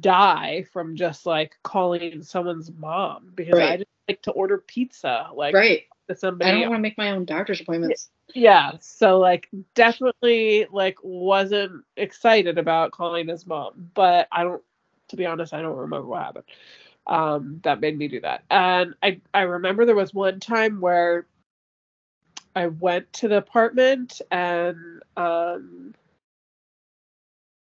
die 0.00 0.64
from 0.72 0.96
just 0.96 1.26
like 1.26 1.56
calling 1.62 2.22
someone's 2.22 2.70
mom 2.72 3.32
because 3.34 3.60
I 3.60 3.76
Right. 3.76 3.78
just 3.78 3.88
like 4.08 4.22
to 4.22 4.32
order 4.32 4.58
pizza 4.58 5.28
like 5.34 5.54
right. 5.54 5.84
To 6.08 6.36
I 6.42 6.50
don't 6.52 6.68
want 6.68 6.74
to 6.74 6.78
make 6.78 6.98
my 6.98 7.10
own 7.10 7.24
doctor's 7.24 7.60
appointments. 7.60 8.10
yeah 8.34 8.72
so 8.80 9.18
like 9.18 9.48
definitely 9.74 10.66
like 10.70 10.98
wasn't 11.02 11.84
excited 11.96 12.58
about 12.58 12.92
calling 12.92 13.28
his 13.28 13.46
mom 13.46 13.90
but 13.94 14.28
I 14.32 14.44
don't 14.44 14.62
to 15.08 15.16
be 15.16 15.26
honest 15.26 15.54
I 15.54 15.62
don't 15.62 15.76
remember 15.76 16.06
what 16.06 16.22
happened 16.22 16.44
um 17.06 17.60
that 17.64 17.80
made 17.80 17.98
me 17.98 18.08
do 18.08 18.20
that 18.20 18.44
and 18.50 18.94
I 19.02 19.20
I 19.32 19.42
remember 19.42 19.84
there 19.84 19.94
was 19.94 20.14
one 20.14 20.40
time 20.40 20.80
where 20.80 21.26
I 22.56 22.68
went 22.68 23.12
to 23.14 23.28
the 23.28 23.36
apartment 23.36 24.20
and 24.30 25.02
um 25.16 25.94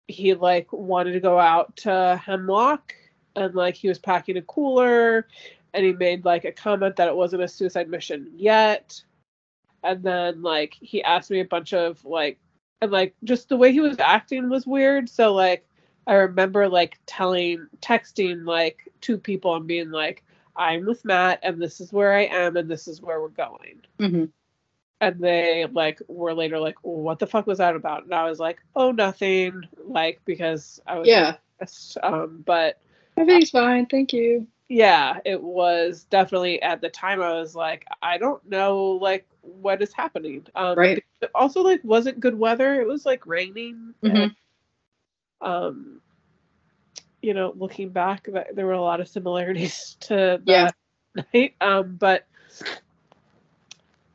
he 0.06 0.34
like 0.34 0.72
wanted 0.72 1.12
to 1.12 1.20
go 1.20 1.38
out 1.38 1.74
to 1.76 2.20
Hemlock 2.24 2.94
and 3.36 3.54
like 3.54 3.74
he 3.74 3.88
was 3.88 3.98
packing 3.98 4.36
a 4.36 4.42
cooler 4.42 5.26
and 5.74 5.84
he 5.84 5.92
made 5.92 6.24
like 6.24 6.44
a 6.44 6.52
comment 6.52 6.96
that 6.96 7.08
it 7.08 7.16
wasn't 7.16 7.42
a 7.42 7.48
suicide 7.48 7.88
mission 7.90 8.30
yet. 8.36 9.02
And 9.82 10.02
then 10.02 10.42
like 10.42 10.74
he 10.80 11.02
asked 11.02 11.30
me 11.30 11.40
a 11.40 11.44
bunch 11.44 11.74
of 11.74 12.04
like 12.04 12.38
and 12.80 12.92
like 12.92 13.14
just 13.24 13.48
the 13.48 13.56
way 13.56 13.72
he 13.72 13.80
was 13.80 13.98
acting 13.98 14.48
was 14.48 14.66
weird. 14.66 15.08
So 15.10 15.34
like 15.34 15.66
I 16.06 16.14
remember 16.14 16.68
like 16.68 16.98
telling 17.06 17.66
texting 17.82 18.46
like 18.46 18.88
two 19.02 19.18
people 19.18 19.56
and 19.56 19.66
being 19.66 19.90
like, 19.90 20.24
I'm 20.56 20.86
with 20.86 21.04
Matt 21.04 21.40
and 21.42 21.60
this 21.60 21.80
is 21.80 21.92
where 21.92 22.14
I 22.14 22.24
am 22.24 22.56
and 22.56 22.70
this 22.70 22.88
is 22.88 23.02
where 23.02 23.20
we're 23.20 23.28
going 23.28 23.82
hmm 24.00 24.24
and 25.00 25.20
they 25.20 25.66
like 25.72 26.00
were 26.08 26.34
later 26.34 26.58
like 26.58 26.76
what 26.82 27.18
the 27.18 27.26
fuck 27.26 27.46
was 27.46 27.58
that 27.58 27.76
about 27.76 28.04
and 28.04 28.14
i 28.14 28.28
was 28.28 28.38
like 28.38 28.60
oh 28.76 28.92
nothing 28.92 29.62
like 29.84 30.20
because 30.24 30.80
i 30.86 30.98
was 30.98 31.08
Yeah, 31.08 31.36
um 32.02 32.42
but 32.46 32.80
everything's 33.16 33.50
fine. 33.50 33.86
Thank 33.86 34.12
you. 34.12 34.46
Yeah, 34.68 35.18
it 35.24 35.40
was 35.42 36.04
definitely 36.04 36.60
at 36.62 36.80
the 36.80 36.88
time 36.90 37.20
I 37.20 37.32
was 37.32 37.54
like, 37.54 37.86
I 38.02 38.18
don't 38.18 38.44
know 38.48 38.78
like 39.00 39.26
what 39.42 39.82
is 39.82 39.92
happening. 39.92 40.46
Um 40.54 40.76
Right. 40.76 41.04
also 41.34 41.62
like 41.62 41.80
wasn't 41.84 42.20
good 42.20 42.38
weather. 42.38 42.80
It 42.80 42.86
was 42.86 43.06
like 43.06 43.26
raining. 43.26 43.94
Mhm. 44.02 44.34
and, 45.40 45.48
um 45.48 46.00
you 47.22 47.34
know, 47.34 47.52
looking 47.56 47.90
back 47.90 48.28
that 48.32 48.54
there 48.54 48.66
were 48.66 48.72
a 48.72 48.80
lot 48.80 49.00
of 49.00 49.08
similarities 49.08 49.96
to 50.00 50.42
Yeah. 50.44 50.70
that 51.14 51.24
night. 51.34 51.54
Um 51.60 51.96
but 51.96 52.26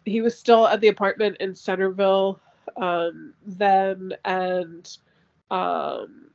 he 0.06 0.22
was 0.22 0.38
still 0.38 0.68
at 0.68 0.82
the 0.82 0.88
apartment 0.88 1.38
in 1.40 1.56
Centerville 1.56 2.40
um 2.78 3.34
then 3.46 4.14
and 4.26 4.98
um 5.52 6.29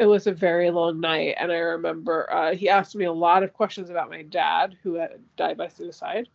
it 0.00 0.06
was 0.06 0.26
a 0.26 0.32
very 0.32 0.70
long 0.70 1.00
night 1.00 1.36
and 1.40 1.52
i 1.52 1.58
remember 1.58 2.32
uh, 2.32 2.54
he 2.54 2.68
asked 2.68 2.96
me 2.96 3.04
a 3.06 3.12
lot 3.12 3.44
of 3.44 3.54
questions 3.54 3.90
about 3.90 4.10
my 4.10 4.22
dad 4.24 4.76
who 4.82 4.94
had 4.94 5.20
died 5.36 5.58
by 5.58 5.68
suicide. 5.68 6.28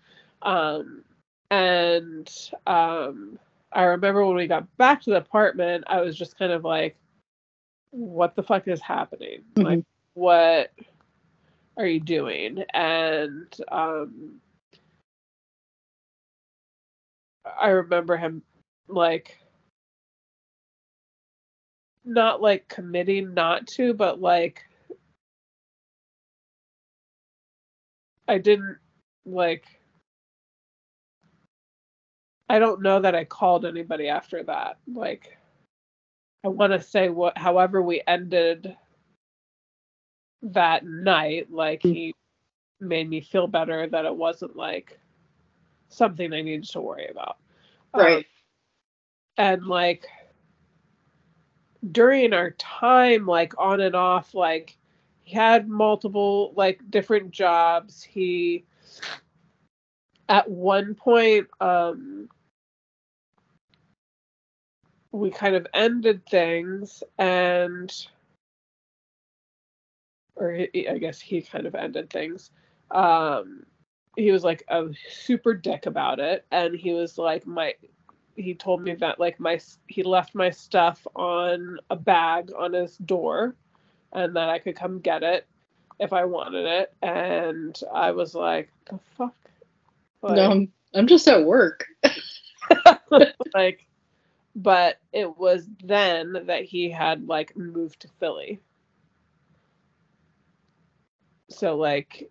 Um, 0.43 1.03
and 1.51 2.31
um, 2.67 3.39
i 3.73 3.83
remember 3.83 4.25
when 4.25 4.37
we 4.37 4.47
got 4.47 4.77
back 4.77 5.01
to 5.03 5.11
the 5.11 5.17
apartment 5.17 5.83
i 5.87 6.01
was 6.01 6.17
just 6.17 6.37
kind 6.37 6.51
of 6.53 6.63
like 6.63 6.97
what 7.91 8.35
the 8.35 8.43
fuck 8.43 8.67
is 8.67 8.81
happening? 8.81 9.43
Like 9.59 9.79
Mhm. 9.79 9.85
what 10.13 10.71
are 11.77 11.87
you 11.87 11.99
doing? 11.99 12.63
And 12.73 13.55
um, 13.71 14.41
i 17.59 17.69
remember 17.69 18.17
him 18.17 18.43
like 18.87 19.37
not 22.05 22.41
like 22.41 22.67
committing 22.69 23.33
not 23.33 23.67
to, 23.67 23.93
but 23.93 24.21
like 24.21 24.63
I 28.27 28.37
didn't 28.39 28.77
like 29.25 29.65
I 32.49 32.59
don't 32.59 32.81
know 32.81 33.01
that 33.01 33.15
I 33.15 33.25
called 33.25 33.65
anybody 33.65 34.09
after 34.09 34.43
that. 34.43 34.77
Like 34.93 35.37
I 36.45 36.49
want 36.49 36.73
to 36.73 36.81
say 36.81 37.09
what 37.09 37.37
however 37.37 37.81
we 37.81 38.01
ended 38.07 38.75
that 40.43 40.85
night, 40.85 41.51
like 41.51 41.83
Mm. 41.83 41.93
he 41.93 42.13
made 42.81 43.09
me 43.09 43.21
feel 43.21 43.47
better 43.47 43.87
that 43.87 44.05
it 44.05 44.15
wasn't 44.15 44.55
like 44.55 44.99
something 45.89 46.33
I 46.33 46.41
needed 46.41 46.65
to 46.69 46.81
worry 46.81 47.07
about. 47.09 47.37
Um, 47.93 48.03
Right. 48.03 48.25
and 49.37 49.65
like 49.67 50.07
during 51.91 52.33
our 52.33 52.51
time 52.51 53.25
like 53.25 53.53
on 53.57 53.81
and 53.81 53.95
off 53.95 54.33
like 54.33 54.77
he 55.23 55.35
had 55.35 55.67
multiple 55.67 56.53
like 56.55 56.79
different 56.89 57.31
jobs. 57.31 58.03
He 58.03 58.65
at 60.29 60.49
one 60.49 60.95
point 60.95 61.47
um 61.61 62.27
we 65.11 65.29
kind 65.29 65.55
of 65.55 65.67
ended 65.73 66.25
things 66.27 67.03
and 67.19 68.07
or 70.35 70.51
he, 70.51 70.89
i 70.89 70.97
guess 70.97 71.21
he 71.21 71.41
kind 71.41 71.65
of 71.65 71.75
ended 71.75 72.09
things. 72.09 72.51
Um 72.91 73.65
he 74.17 74.31
was 74.31 74.43
like 74.43 74.63
a 74.69 74.87
super 75.09 75.53
dick 75.53 75.85
about 75.85 76.19
it. 76.19 76.45
And 76.51 76.75
he 76.75 76.93
was 76.93 77.17
like 77.17 77.45
my 77.45 77.73
he 78.35 78.53
told 78.53 78.81
me 78.81 78.91
mm-hmm. 78.91 78.99
that 78.99 79.19
like 79.19 79.39
my 79.39 79.59
he 79.87 80.03
left 80.03 80.35
my 80.35 80.49
stuff 80.49 81.05
on 81.15 81.77
a 81.89 81.95
bag 81.95 82.51
on 82.57 82.73
his 82.73 82.97
door 82.97 83.55
and 84.13 84.35
that 84.35 84.49
I 84.49 84.59
could 84.59 84.75
come 84.75 84.99
get 84.99 85.23
it 85.23 85.47
if 85.99 86.13
I 86.13 86.25
wanted 86.25 86.65
it. 86.65 86.93
And 87.01 87.79
I 87.93 88.11
was 88.11 88.35
like 88.35 88.69
the 88.89 88.99
fuck? 89.17 89.35
Like, 90.21 90.35
no, 90.35 90.51
I'm, 90.51 90.71
I'm 90.93 91.07
just 91.07 91.27
at 91.27 91.45
work. 91.45 91.85
like 93.53 93.85
but 94.55 94.97
it 95.11 95.37
was 95.37 95.67
then 95.83 96.45
that 96.45 96.63
he 96.63 96.89
had 96.89 97.27
like 97.27 97.55
moved 97.57 98.01
to 98.01 98.07
Philly. 98.19 98.59
So 101.49 101.75
like 101.75 102.29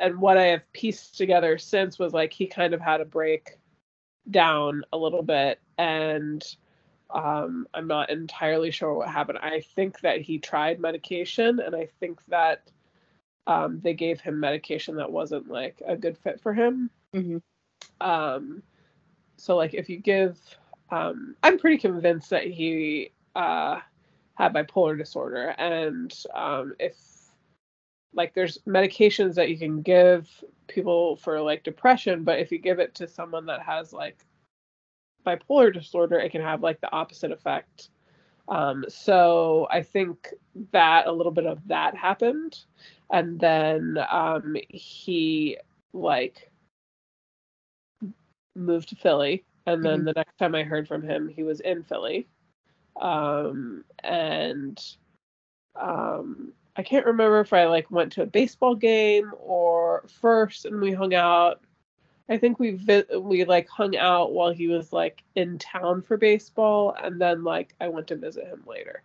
and 0.00 0.18
what 0.18 0.36
I 0.36 0.46
have 0.46 0.72
pieced 0.72 1.16
together 1.16 1.58
since 1.58 1.98
was 1.98 2.12
like 2.12 2.32
he 2.32 2.46
kind 2.46 2.74
of 2.74 2.80
had 2.80 3.00
a 3.00 3.04
break 3.04 3.58
down 4.30 4.84
a 4.92 4.96
little 4.96 5.22
bit 5.22 5.60
and 5.78 6.44
um, 7.10 7.66
I'm 7.74 7.86
not 7.86 8.10
entirely 8.10 8.70
sure 8.70 8.94
what 8.94 9.08
happened. 9.08 9.38
I 9.40 9.60
think 9.60 10.00
that 10.00 10.20
he 10.20 10.38
tried 10.38 10.80
medication 10.80 11.60
and 11.60 11.74
I 11.74 11.88
think 12.00 12.20
that 12.26 12.70
um, 13.46 13.80
they 13.82 13.94
gave 13.94 14.20
him 14.20 14.40
medication 14.40 14.96
that 14.96 15.12
wasn't 15.12 15.48
like 15.48 15.80
a 15.86 15.96
good 15.96 16.18
fit 16.18 16.40
for 16.40 16.52
him. 16.54 16.90
Mhm. 17.14 17.42
Um, 18.00 18.62
so 19.36 19.56
like 19.56 19.74
if 19.74 19.88
you 19.88 19.98
give, 19.98 20.38
um, 20.90 21.36
I'm 21.42 21.58
pretty 21.58 21.78
convinced 21.78 22.30
that 22.30 22.44
he 22.44 23.12
uh, 23.36 23.80
had 24.34 24.54
bipolar 24.54 24.96
disorder 24.98 25.54
and 25.58 26.12
um, 26.34 26.74
if 26.80 26.96
like 28.14 28.34
there's 28.34 28.58
medications 28.66 29.34
that 29.34 29.50
you 29.50 29.58
can 29.58 29.82
give 29.82 30.44
people 30.68 31.16
for 31.16 31.40
like 31.40 31.62
depression 31.64 32.24
but 32.24 32.38
if 32.38 32.52
you 32.52 32.58
give 32.58 32.78
it 32.80 32.94
to 32.94 33.08
someone 33.08 33.46
that 33.46 33.60
has 33.62 33.92
like 33.92 34.24
bipolar 35.26 35.72
disorder 35.72 36.18
it 36.18 36.30
can 36.32 36.42
have 36.42 36.62
like 36.62 36.80
the 36.80 36.92
opposite 36.92 37.32
effect 37.32 37.90
um, 38.48 38.84
so 38.88 39.66
i 39.70 39.82
think 39.82 40.32
that 40.72 41.06
a 41.06 41.12
little 41.12 41.32
bit 41.32 41.46
of 41.46 41.66
that 41.68 41.96
happened 41.96 42.64
and 43.10 43.38
then 43.40 43.98
um, 44.10 44.56
he 44.70 45.56
like 45.92 46.50
moved 48.54 48.88
to 48.90 48.96
philly 48.96 49.44
and 49.66 49.84
then 49.84 50.04
Mhm. 50.04 50.04
the 50.04 50.12
next 50.14 50.36
time 50.38 50.54
i 50.54 50.62
heard 50.62 50.86
from 50.88 51.02
him 51.02 51.28
he 51.28 51.42
was 51.42 51.60
in 51.60 51.82
philly 51.82 52.26
um, 53.00 53.84
and 54.02 54.96
um, 55.80 56.52
I 56.76 56.82
can't 56.82 57.06
remember 57.06 57.40
if 57.40 57.52
I 57.52 57.66
like 57.66 57.90
went 57.90 58.12
to 58.12 58.22
a 58.22 58.26
baseball 58.26 58.74
game 58.74 59.32
or 59.38 60.04
first 60.08 60.64
and 60.64 60.80
we 60.80 60.92
hung 60.92 61.14
out. 61.14 61.62
I 62.28 62.38
think 62.38 62.58
we 62.58 62.72
vi- 62.72 63.16
we 63.18 63.44
like 63.44 63.68
hung 63.68 63.96
out 63.96 64.32
while 64.32 64.52
he 64.52 64.66
was 64.68 64.92
like 64.92 65.22
in 65.36 65.58
town 65.58 66.02
for 66.02 66.16
baseball 66.16 66.96
and 67.02 67.20
then 67.20 67.44
like 67.44 67.74
I 67.80 67.88
went 67.88 68.08
to 68.08 68.16
visit 68.16 68.46
him 68.46 68.64
later. 68.66 69.02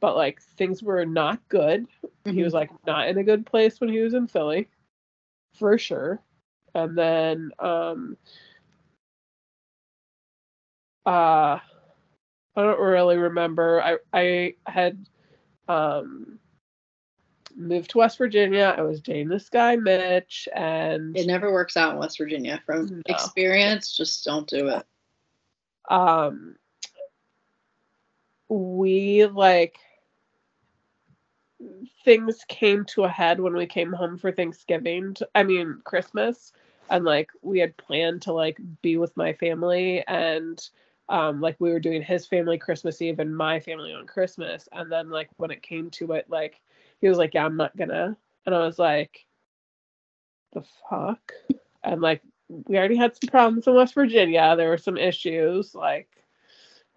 But 0.00 0.16
like 0.16 0.42
things 0.42 0.82
were 0.82 1.04
not 1.06 1.40
good. 1.48 1.86
He 2.24 2.42
was 2.42 2.54
like 2.54 2.70
not 2.86 3.08
in 3.08 3.18
a 3.18 3.24
good 3.24 3.46
place 3.46 3.80
when 3.80 3.90
he 3.90 4.00
was 4.00 4.14
in 4.14 4.26
Philly. 4.26 4.68
For 5.58 5.78
sure. 5.78 6.20
And 6.74 6.96
then 6.98 7.50
um 7.58 8.16
uh 11.06 11.58
I 12.56 12.62
don't 12.62 12.80
really 12.80 13.16
remember. 13.16 13.82
I 13.82 13.98
I 14.12 14.54
had 14.66 15.06
um 15.68 16.38
moved 17.56 17.90
to 17.90 17.98
West 17.98 18.18
Virginia. 18.18 18.74
I 18.76 18.82
was 18.82 19.00
dating 19.00 19.28
this 19.28 19.48
guy 19.48 19.76
Mitch 19.76 20.48
and 20.54 21.16
It 21.16 21.26
never 21.26 21.52
works 21.52 21.76
out 21.76 21.92
in 21.92 21.98
West 21.98 22.18
Virginia. 22.18 22.60
From 22.66 22.88
No. 22.88 23.02
experience, 23.06 23.96
just 23.96 24.24
don't 24.24 24.48
do 24.48 24.68
it. 24.68 24.84
um 25.90 26.56
we 28.48 29.26
like 29.26 29.76
things 32.04 32.44
came 32.48 32.84
to 32.84 33.04
a 33.04 33.08
head 33.08 33.40
when 33.40 33.54
we 33.54 33.66
came 33.66 33.92
home 33.92 34.18
for 34.18 34.32
Thanksgiving. 34.32 35.16
I 35.34 35.42
mean 35.42 35.80
Christmas, 35.84 36.52
and 36.90 37.04
like 37.04 37.30
we 37.42 37.58
had 37.58 37.76
planned 37.76 38.22
to 38.22 38.32
like 38.32 38.58
be 38.82 38.96
with 38.96 39.16
my 39.16 39.32
family, 39.32 40.04
and 40.06 40.60
um 41.08 41.40
like 41.40 41.56
we 41.58 41.70
were 41.70 41.80
doing 41.80 42.02
his 42.02 42.26
family 42.26 42.58
Christmas 42.58 43.00
Eve 43.02 43.18
and 43.18 43.36
my 43.36 43.60
family 43.60 43.92
on 43.92 44.06
Christmas, 44.06 44.68
and 44.72 44.90
then 44.90 45.10
like 45.10 45.28
when 45.36 45.50
it 45.50 45.62
came 45.62 45.90
to 45.90 46.12
it, 46.12 46.26
like 46.28 46.60
he 47.02 47.08
was 47.08 47.18
like, 47.18 47.34
"Yeah, 47.34 47.44
I'm 47.44 47.58
not 47.58 47.76
gonna," 47.76 48.16
and 48.46 48.54
I 48.54 48.60
was 48.60 48.78
like, 48.78 49.26
"The 50.54 50.64
fuck," 50.88 51.32
and 51.82 52.00
like 52.00 52.22
we 52.48 52.78
already 52.78 52.96
had 52.96 53.14
some 53.16 53.28
problems 53.28 53.66
in 53.66 53.74
West 53.74 53.94
Virginia. 53.94 54.54
There 54.56 54.70
were 54.70 54.78
some 54.78 54.96
issues, 54.96 55.74
like, 55.74 56.08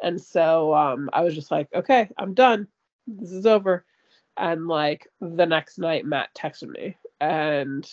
and 0.02 0.22
so 0.22 0.74
um, 0.74 1.10
I 1.12 1.22
was 1.22 1.36
just 1.36 1.52
like, 1.52 1.68
okay, 1.74 2.10
I'm 2.18 2.34
done. 2.34 2.68
This 3.08 3.32
is 3.32 3.46
over. 3.46 3.86
And 4.38 4.68
like 4.68 5.08
the 5.22 5.46
next 5.46 5.80
night, 5.80 6.06
Matt 6.06 6.34
texted 6.36 6.70
me, 6.70 6.98
and 7.22 7.90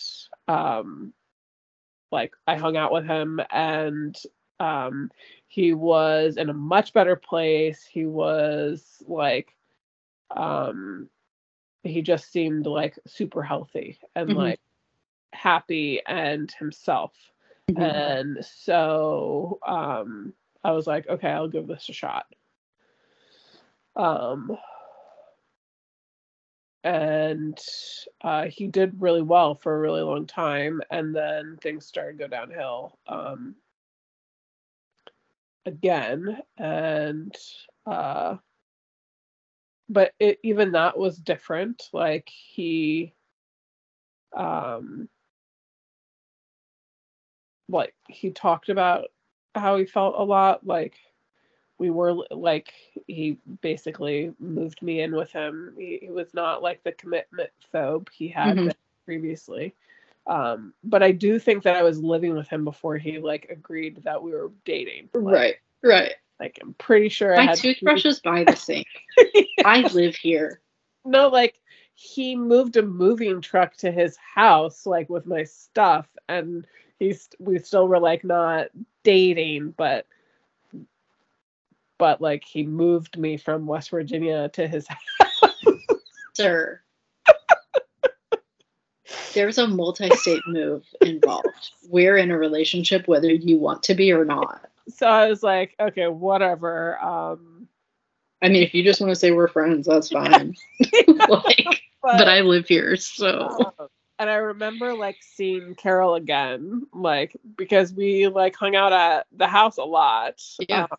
um, 0.47 1.13
like 2.11 2.33
I 2.45 2.57
hung 2.57 2.77
out 2.77 2.91
with 2.91 3.05
him, 3.05 3.39
and 3.49 4.15
um, 4.59 5.09
he 5.47 5.73
was 5.73 6.37
in 6.37 6.49
a 6.49 6.53
much 6.53 6.93
better 6.93 7.15
place. 7.15 7.85
He 7.89 8.05
was 8.05 9.01
like, 9.07 9.55
um, 10.35 11.09
he 11.83 12.01
just 12.01 12.31
seemed 12.31 12.65
like 12.65 12.97
super 13.07 13.43
healthy 13.43 13.99
and 14.15 14.33
Mhm. 14.33 14.35
like 14.35 14.59
happy 15.33 16.01
and 16.07 16.51
himself. 16.59 17.13
Mhm. 17.69 18.01
And 18.01 18.43
so 18.43 19.59
um 19.67 20.33
I 20.63 20.71
was 20.71 20.87
like, 20.87 21.07
okay, 21.09 21.29
I'll 21.29 21.47
give 21.49 21.67
this 21.67 21.89
a 21.89 21.93
shot. 21.93 22.25
Um 23.95 24.57
and 26.83 27.57
uh, 28.21 28.45
he 28.45 28.67
did 28.67 29.01
really 29.01 29.21
well 29.21 29.55
for 29.55 29.75
a 29.75 29.79
really 29.79 30.01
long 30.01 30.25
time, 30.25 30.81
and 30.91 31.15
then 31.15 31.57
things 31.61 31.85
started 31.85 32.17
to 32.17 32.23
go 32.23 32.27
downhill 32.27 32.97
um, 33.07 33.55
again, 35.65 36.41
and 36.57 37.35
uh, 37.85 38.37
but 39.93 40.13
it, 40.19 40.39
even 40.43 40.71
that 40.73 40.97
was 40.97 41.17
different. 41.17 41.89
Like 41.93 42.29
he, 42.29 43.13
um, 44.35 45.09
like 47.69 47.93
he 48.07 48.31
talked 48.31 48.69
about 48.69 49.05
how 49.55 49.77
he 49.77 49.85
felt 49.85 50.15
a 50.17 50.23
lot, 50.23 50.65
like 50.65 50.95
we 51.79 51.89
were 51.91 52.13
like 52.31 52.73
he 53.07 53.37
basically 53.61 54.33
moved 54.39 54.81
me 54.81 55.01
in 55.01 55.15
with 55.15 55.31
him. 55.31 55.73
He, 55.77 55.99
he 56.03 56.09
was 56.09 56.33
not 56.33 56.61
like 56.63 56.83
the 56.83 56.93
commitment 56.93 57.51
phobe 57.73 58.09
he 58.11 58.27
had 58.29 58.55
Mhm. 58.57 58.65
been 58.65 58.75
previously. 59.05 59.75
Um, 60.27 60.73
but 60.83 61.03
I 61.03 61.11
do 61.11 61.39
think 61.39 61.63
that 61.63 61.75
I 61.75 61.83
was 61.83 62.01
living 62.01 62.35
with 62.35 62.47
him 62.47 62.63
before 62.63 62.97
he 62.97 63.19
like 63.19 63.47
agreed 63.49 64.03
that 64.03 64.21
we 64.21 64.31
were 64.31 64.51
dating. 64.65 65.09
Like, 65.13 65.33
Right. 65.33 65.55
Right. 65.83 66.15
Like 66.39 66.59
I'm 66.61 66.73
pretty 66.75 67.09
sure 67.09 67.33
I 67.33 67.37
My 67.37 67.45
had 67.51 67.57
toothbrush 67.57 68.05
is 68.05 68.19
by 68.19 68.43
the 68.43 68.55
sink. 68.55 68.87
I 69.65 69.81
live 69.93 70.15
here. 70.15 70.61
no 71.05 71.27
like 71.29 71.59
he 71.95 72.35
moved 72.35 72.75
a 72.77 72.81
moving 72.81 73.39
truck 73.39 73.75
to 73.77 73.91
his 73.91 74.17
house 74.17 74.85
like 74.85 75.09
with 75.09 75.25
my 75.27 75.43
stuff 75.43 76.07
and 76.27 76.65
he's 76.99 77.29
we 77.39 77.59
still 77.59 77.87
were 77.87 77.99
like 77.99 78.23
not 78.23 78.67
dating 79.03 79.73
but 79.77 80.07
but 81.99 82.19
like 82.19 82.43
he 82.43 82.63
moved 82.65 83.17
me 83.17 83.37
from 83.37 83.67
West 83.67 83.91
Virginia 83.91 84.49
to 84.49 84.67
his 84.67 84.87
house. 85.19 85.53
Sir. 86.33 86.81
There's 89.33 89.57
a 89.57 89.67
multi-state 89.67 90.41
move 90.47 90.83
involved. 91.01 91.71
We're 91.89 92.17
in 92.17 92.31
a 92.31 92.37
relationship 92.37 93.07
whether 93.07 93.29
you 93.31 93.57
want 93.57 93.83
to 93.83 93.93
be 93.95 94.11
or 94.11 94.25
not. 94.25 94.69
So 94.89 95.07
I 95.07 95.29
was 95.29 95.43
like 95.43 95.75
okay 95.79 96.07
whatever 96.07 96.97
um 97.01 97.67
I 98.41 98.49
mean, 98.49 98.61
if 98.61 98.73
you 98.73 98.83
just 98.83 98.99
want 98.99 99.09
to 99.11 99.15
say 99.15 99.31
we're 99.31 99.47
friends, 99.47 99.87
that's 99.87 100.09
fine. 100.09 100.53
like, 101.29 101.81
but 102.01 102.27
I 102.27 102.41
live 102.41 102.67
here, 102.67 102.97
so 102.97 103.73
Um, 103.79 103.87
and 104.19 104.29
I 104.29 104.35
remember 104.35 104.93
like 104.93 105.17
seeing 105.21 105.75
Carol 105.75 106.15
again, 106.15 106.87
like 106.93 107.35
because 107.57 107.93
we 107.93 108.27
like 108.27 108.55
hung 108.55 108.75
out 108.75 108.91
at 108.93 109.27
the 109.31 109.47
house 109.47 109.77
a 109.77 109.83
lot. 109.83 110.41
Yeah. 110.67 110.83
Um, 110.91 110.97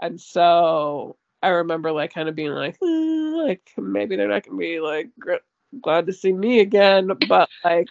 and 0.00 0.20
so 0.20 1.16
I 1.42 1.48
remember 1.48 1.92
like 1.92 2.14
kind 2.14 2.28
of 2.28 2.34
being 2.36 2.52
like, 2.52 2.76
"Eh, 2.82 2.86
like 2.86 3.70
maybe 3.76 4.16
they're 4.16 4.28
not 4.28 4.44
gonna 4.44 4.56
be 4.56 4.80
like 4.80 5.10
gr- 5.18 5.44
glad 5.80 6.06
to 6.06 6.12
see 6.12 6.32
me 6.32 6.60
again, 6.60 7.10
but 7.28 7.48
like 7.64 7.88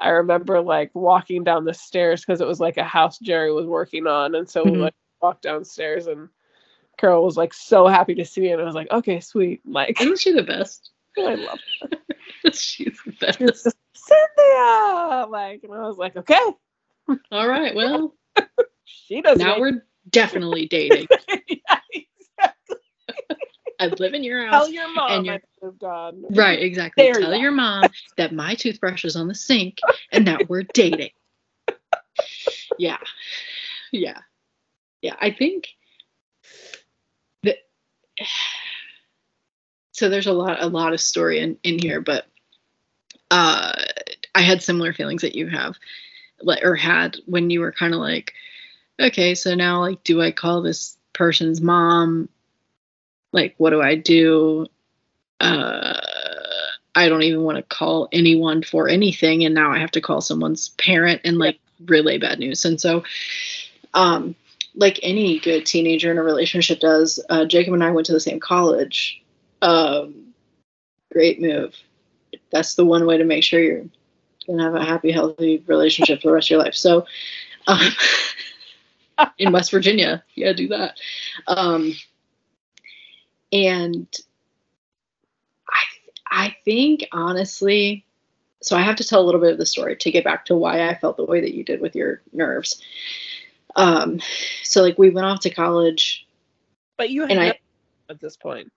I 0.00 0.10
remember 0.10 0.60
like 0.60 0.90
walking 0.94 1.44
down 1.44 1.64
the 1.64 1.74
stairs 1.74 2.24
because 2.24 2.40
it 2.40 2.46
was 2.46 2.60
like 2.60 2.76
a 2.76 2.84
house 2.84 3.18
Jerry 3.18 3.52
was 3.52 3.66
working 3.66 4.06
on, 4.06 4.34
and 4.34 4.48
so 4.48 4.64
we 4.64 4.70
Mhm. 4.72 4.80
like 4.82 4.94
walked 5.20 5.42
downstairs 5.42 6.06
and 6.06 6.28
Carol 6.98 7.24
was 7.24 7.36
like 7.36 7.52
so 7.54 7.86
happy 7.86 8.14
to 8.16 8.24
see 8.24 8.42
me, 8.42 8.52
and 8.52 8.60
I 8.60 8.64
was 8.64 8.74
like, 8.74 8.90
okay, 8.90 9.20
sweet, 9.20 9.60
like 9.66 10.00
isn't 10.00 10.18
she 10.20 10.32
the 10.32 10.42
best? 10.42 10.90
I 11.18 11.34
love 11.34 11.58
her. 11.82 11.88
She's 12.52 12.98
the 13.04 13.12
she 13.12 13.44
was 13.44 13.62
best. 13.62 13.64
just 13.64 13.76
Cynthia, 13.94 15.26
like, 15.28 15.62
and 15.64 15.74
I 15.74 15.86
was 15.86 15.98
like, 15.98 16.16
okay, 16.16 16.38
All 17.32 17.48
right, 17.48 17.74
well, 17.74 18.14
she 18.84 19.20
doesn't. 19.20 19.44
now 19.44 19.58
we're 19.58 19.82
definitely 20.10 20.66
dating. 20.66 21.06
yeah. 21.48 21.77
I 23.80 23.86
live 23.86 24.14
in 24.14 24.24
your 24.24 24.46
house. 24.46 24.64
Tell 24.64 24.72
your 24.72 24.92
mom 24.92 25.10
and 25.12 25.26
you're- 25.26 25.38
I 25.38 25.64
moved 25.64 25.84
on. 25.84 26.24
Right, 26.30 26.60
exactly. 26.60 27.04
There 27.04 27.14
Tell 27.20 27.34
you 27.34 27.40
your 27.40 27.52
mom 27.52 27.84
that 28.16 28.32
my 28.32 28.54
toothbrush 28.54 29.04
is 29.04 29.16
on 29.16 29.28
the 29.28 29.34
sink 29.34 29.78
and 30.12 30.26
that 30.26 30.48
we're 30.48 30.64
dating. 30.64 31.10
Yeah. 32.78 32.98
Yeah. 33.92 34.18
Yeah. 35.02 35.14
I 35.20 35.30
think 35.30 35.68
that 37.44 37.56
so 39.92 40.08
there's 40.08 40.26
a 40.26 40.32
lot 40.32 40.62
a 40.62 40.66
lot 40.66 40.92
of 40.92 41.00
story 41.00 41.40
in, 41.40 41.58
in 41.62 41.78
here, 41.78 42.00
but 42.00 42.26
uh 43.30 43.72
I 44.34 44.42
had 44.42 44.62
similar 44.62 44.92
feelings 44.92 45.22
that 45.22 45.34
you 45.34 45.48
have 45.48 45.76
or 46.62 46.76
had 46.76 47.16
when 47.26 47.50
you 47.50 47.60
were 47.60 47.72
kind 47.72 47.94
of 47.94 48.00
like, 48.00 48.32
okay, 49.00 49.34
so 49.34 49.54
now 49.54 49.80
like 49.80 50.02
do 50.04 50.20
I 50.22 50.30
call 50.30 50.62
this 50.62 50.96
person's 51.12 51.60
mom? 51.60 52.28
Like 53.32 53.54
what 53.58 53.70
do 53.70 53.80
I 53.82 53.94
do? 53.94 54.66
uh, 55.40 56.00
I 56.94 57.08
don't 57.08 57.22
even 57.22 57.42
want 57.42 57.56
to 57.56 57.62
call 57.62 58.08
anyone 58.12 58.62
for 58.62 58.88
anything, 58.88 59.44
and 59.44 59.54
now 59.54 59.70
I 59.70 59.78
have 59.78 59.92
to 59.92 60.00
call 60.00 60.20
someone's 60.20 60.70
parent 60.70 61.20
and 61.24 61.38
like 61.38 61.60
relay 61.86 62.18
bad 62.18 62.38
news. 62.38 62.64
And 62.64 62.80
so, 62.80 63.04
um, 63.94 64.34
like 64.74 64.98
any 65.02 65.38
good 65.38 65.64
teenager 65.64 66.10
in 66.10 66.18
a 66.18 66.22
relationship 66.22 66.80
does, 66.80 67.24
uh, 67.30 67.44
Jacob 67.44 67.74
and 67.74 67.84
I 67.84 67.90
went 67.90 68.06
to 68.06 68.12
the 68.12 68.20
same 68.20 68.40
college. 68.40 69.22
Um, 69.62 70.34
great 71.12 71.40
move. 71.40 71.74
That's 72.50 72.74
the 72.74 72.84
one 72.84 73.06
way 73.06 73.18
to 73.18 73.24
make 73.24 73.44
sure 73.44 73.60
you're 73.60 73.84
gonna 74.46 74.62
have 74.62 74.74
a 74.74 74.84
happy, 74.84 75.12
healthy 75.12 75.62
relationship 75.66 76.20
for 76.20 76.28
the 76.28 76.34
rest 76.34 76.48
of 76.48 76.50
your 76.50 76.62
life. 76.62 76.74
So, 76.74 77.06
um, 77.68 77.80
in 79.38 79.52
West 79.52 79.70
Virginia, 79.70 80.24
yeah, 80.34 80.52
do 80.52 80.68
that. 80.68 80.98
Um, 81.46 81.94
and 83.52 84.06
I 85.68 85.82
I 86.30 86.56
think 86.64 87.06
honestly, 87.12 88.04
so 88.62 88.76
I 88.76 88.82
have 88.82 88.96
to 88.96 89.04
tell 89.04 89.20
a 89.20 89.26
little 89.26 89.40
bit 89.40 89.52
of 89.52 89.58
the 89.58 89.66
story 89.66 89.96
to 89.96 90.10
get 90.10 90.24
back 90.24 90.44
to 90.46 90.56
why 90.56 90.88
I 90.88 90.94
felt 90.94 91.16
the 91.16 91.24
way 91.24 91.40
that 91.40 91.54
you 91.54 91.64
did 91.64 91.80
with 91.80 91.94
your 91.94 92.22
nerves. 92.32 92.82
Um, 93.76 94.20
so 94.62 94.82
like 94.82 94.98
we 94.98 95.10
went 95.10 95.26
off 95.26 95.40
to 95.40 95.50
college, 95.50 96.26
But 96.96 97.10
you 97.10 97.24
and 97.24 97.40
I 97.40 97.58
at 98.08 98.20
this 98.20 98.36
point. 98.36 98.72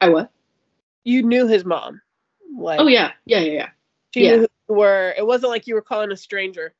I 0.00 0.08
what? 0.08 0.30
You 1.04 1.22
knew 1.22 1.46
his 1.46 1.64
mom. 1.64 2.00
Like, 2.56 2.80
Oh 2.80 2.86
yeah, 2.86 3.12
yeah, 3.26 3.40
yeah, 3.40 3.52
yeah. 3.52 3.68
she 4.12 4.24
yeah. 4.24 4.30
knew 4.30 4.38
who 4.40 4.48
you 4.68 4.74
were. 4.76 5.14
It 5.16 5.26
wasn't 5.26 5.50
like 5.50 5.66
you 5.66 5.74
were 5.74 5.82
calling 5.82 6.12
a 6.12 6.16
stranger. 6.16 6.72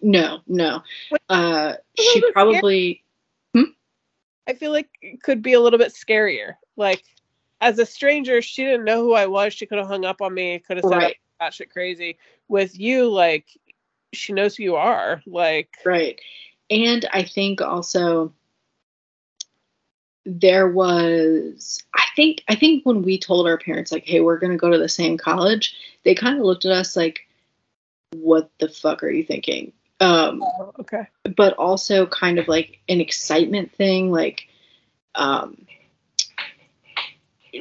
No, 0.00 0.40
no. 0.46 0.82
Uh, 1.28 1.74
she 1.98 2.22
probably 2.32 3.02
I 4.48 4.54
feel 4.54 4.72
like 4.72 4.88
it 5.02 5.22
could 5.22 5.42
be 5.42 5.52
a 5.52 5.60
little 5.60 5.78
bit 5.78 5.92
scarier. 5.92 6.54
Like, 6.78 7.04
as 7.60 7.78
a 7.78 7.84
stranger, 7.86 8.40
she 8.40 8.64
didn't 8.64 8.84
know 8.84 9.02
who 9.02 9.12
I 9.12 9.26
was. 9.26 9.52
She 9.52 9.66
could 9.66 9.78
have 9.78 9.88
hung 9.88 10.04
up 10.04 10.22
on 10.22 10.32
me. 10.32 10.60
Could 10.60 10.78
have 10.78 10.86
said 10.86 10.96
Right. 10.96 11.16
that 11.40 11.52
shit 11.52 11.70
crazy. 11.70 12.18
With 12.48 12.78
you, 12.78 13.08
like, 13.10 13.46
she 14.14 14.32
knows 14.32 14.56
who 14.56 14.62
you 14.62 14.76
are. 14.76 15.22
Like, 15.26 15.76
Right. 15.84 16.18
And 16.70 17.06
I 17.12 17.22
think 17.22 17.60
also 17.60 18.32
there 20.26 20.68
was 20.68 21.82
I 21.94 22.04
think 22.14 22.44
I 22.48 22.54
think 22.54 22.84
when 22.84 23.02
we 23.02 23.18
told 23.18 23.46
our 23.46 23.56
parents 23.56 23.90
like, 23.90 24.04
hey, 24.04 24.20
we're 24.20 24.38
gonna 24.38 24.58
go 24.58 24.70
to 24.70 24.78
the 24.78 24.88
same 24.88 25.16
college, 25.16 25.74
they 26.04 26.14
kind 26.14 26.38
of 26.38 26.44
looked 26.44 26.66
at 26.66 26.72
us 26.72 26.96
like, 26.96 27.26
what 28.14 28.50
the 28.58 28.68
fuck 28.68 29.02
are 29.02 29.10
you 29.10 29.24
thinking? 29.24 29.72
Um, 30.00 30.42
oh, 30.44 30.72
okay. 30.80 31.08
but 31.36 31.54
also 31.54 32.06
kind 32.06 32.38
of 32.38 32.46
like 32.46 32.78
an 32.88 33.00
excitement 33.00 33.72
thing, 33.74 34.10
like 34.12 34.48
um 35.14 35.66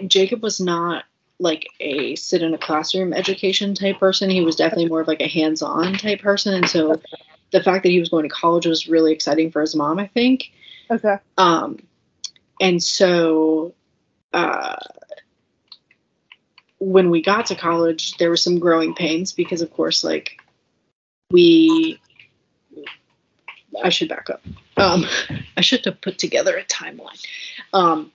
Jacob 0.06 0.43
was 0.43 0.60
not 0.60 1.06
like 1.39 1.68
a 1.80 2.16
sit 2.16 2.41
in 2.41 2.54
a 2.54 2.58
classroom 2.58 3.14
education 3.14 3.76
type 3.76 4.00
person. 4.00 4.30
He 4.30 4.41
was 4.41 4.56
definitely 4.56 4.89
more 4.89 5.02
of 5.02 5.08
like 5.08 5.22
a 5.22 5.28
hands-on 5.28 5.93
type 5.93 6.22
person. 6.22 6.54
And 6.54 6.68
so 6.68 7.00
the 7.52 7.62
fact 7.62 7.84
that 7.84 7.89
he 7.89 8.00
was 8.00 8.10
going 8.10 8.24
to 8.24 8.30
college 8.30 8.66
was 8.66 8.88
really 8.88 9.14
exciting 9.14 9.52
for 9.52 9.62
his 9.62 9.76
mom, 9.76 10.00
I 10.00 10.08
think. 10.08 10.52
Okay. 10.89 11.18
Um, 11.38 11.80
and 12.60 12.82
so 12.82 13.74
uh, 14.34 14.78
when 16.80 17.10
we 17.10 17.22
got 17.22 17.45
to 17.48 17.56
college, 17.56 18.18
there 18.18 18.30
were 18.30 18.38
some 18.38 18.60
growing 18.60 18.95
pains 18.95 19.32
because, 19.34 19.62
of 19.62 19.72
course, 19.72 20.04
like 20.04 20.41
we, 21.32 22.00
I 23.84 23.89
should 23.89 24.10
back 24.10 24.30
up. 24.30 24.41
Um, 24.76 25.06
I 25.58 25.62
should 25.62 25.86
have 25.86 26.02
put 26.02 26.18
together 26.18 26.58
a 26.58 26.64
timeline. 26.66 27.24
Um, 27.74 28.12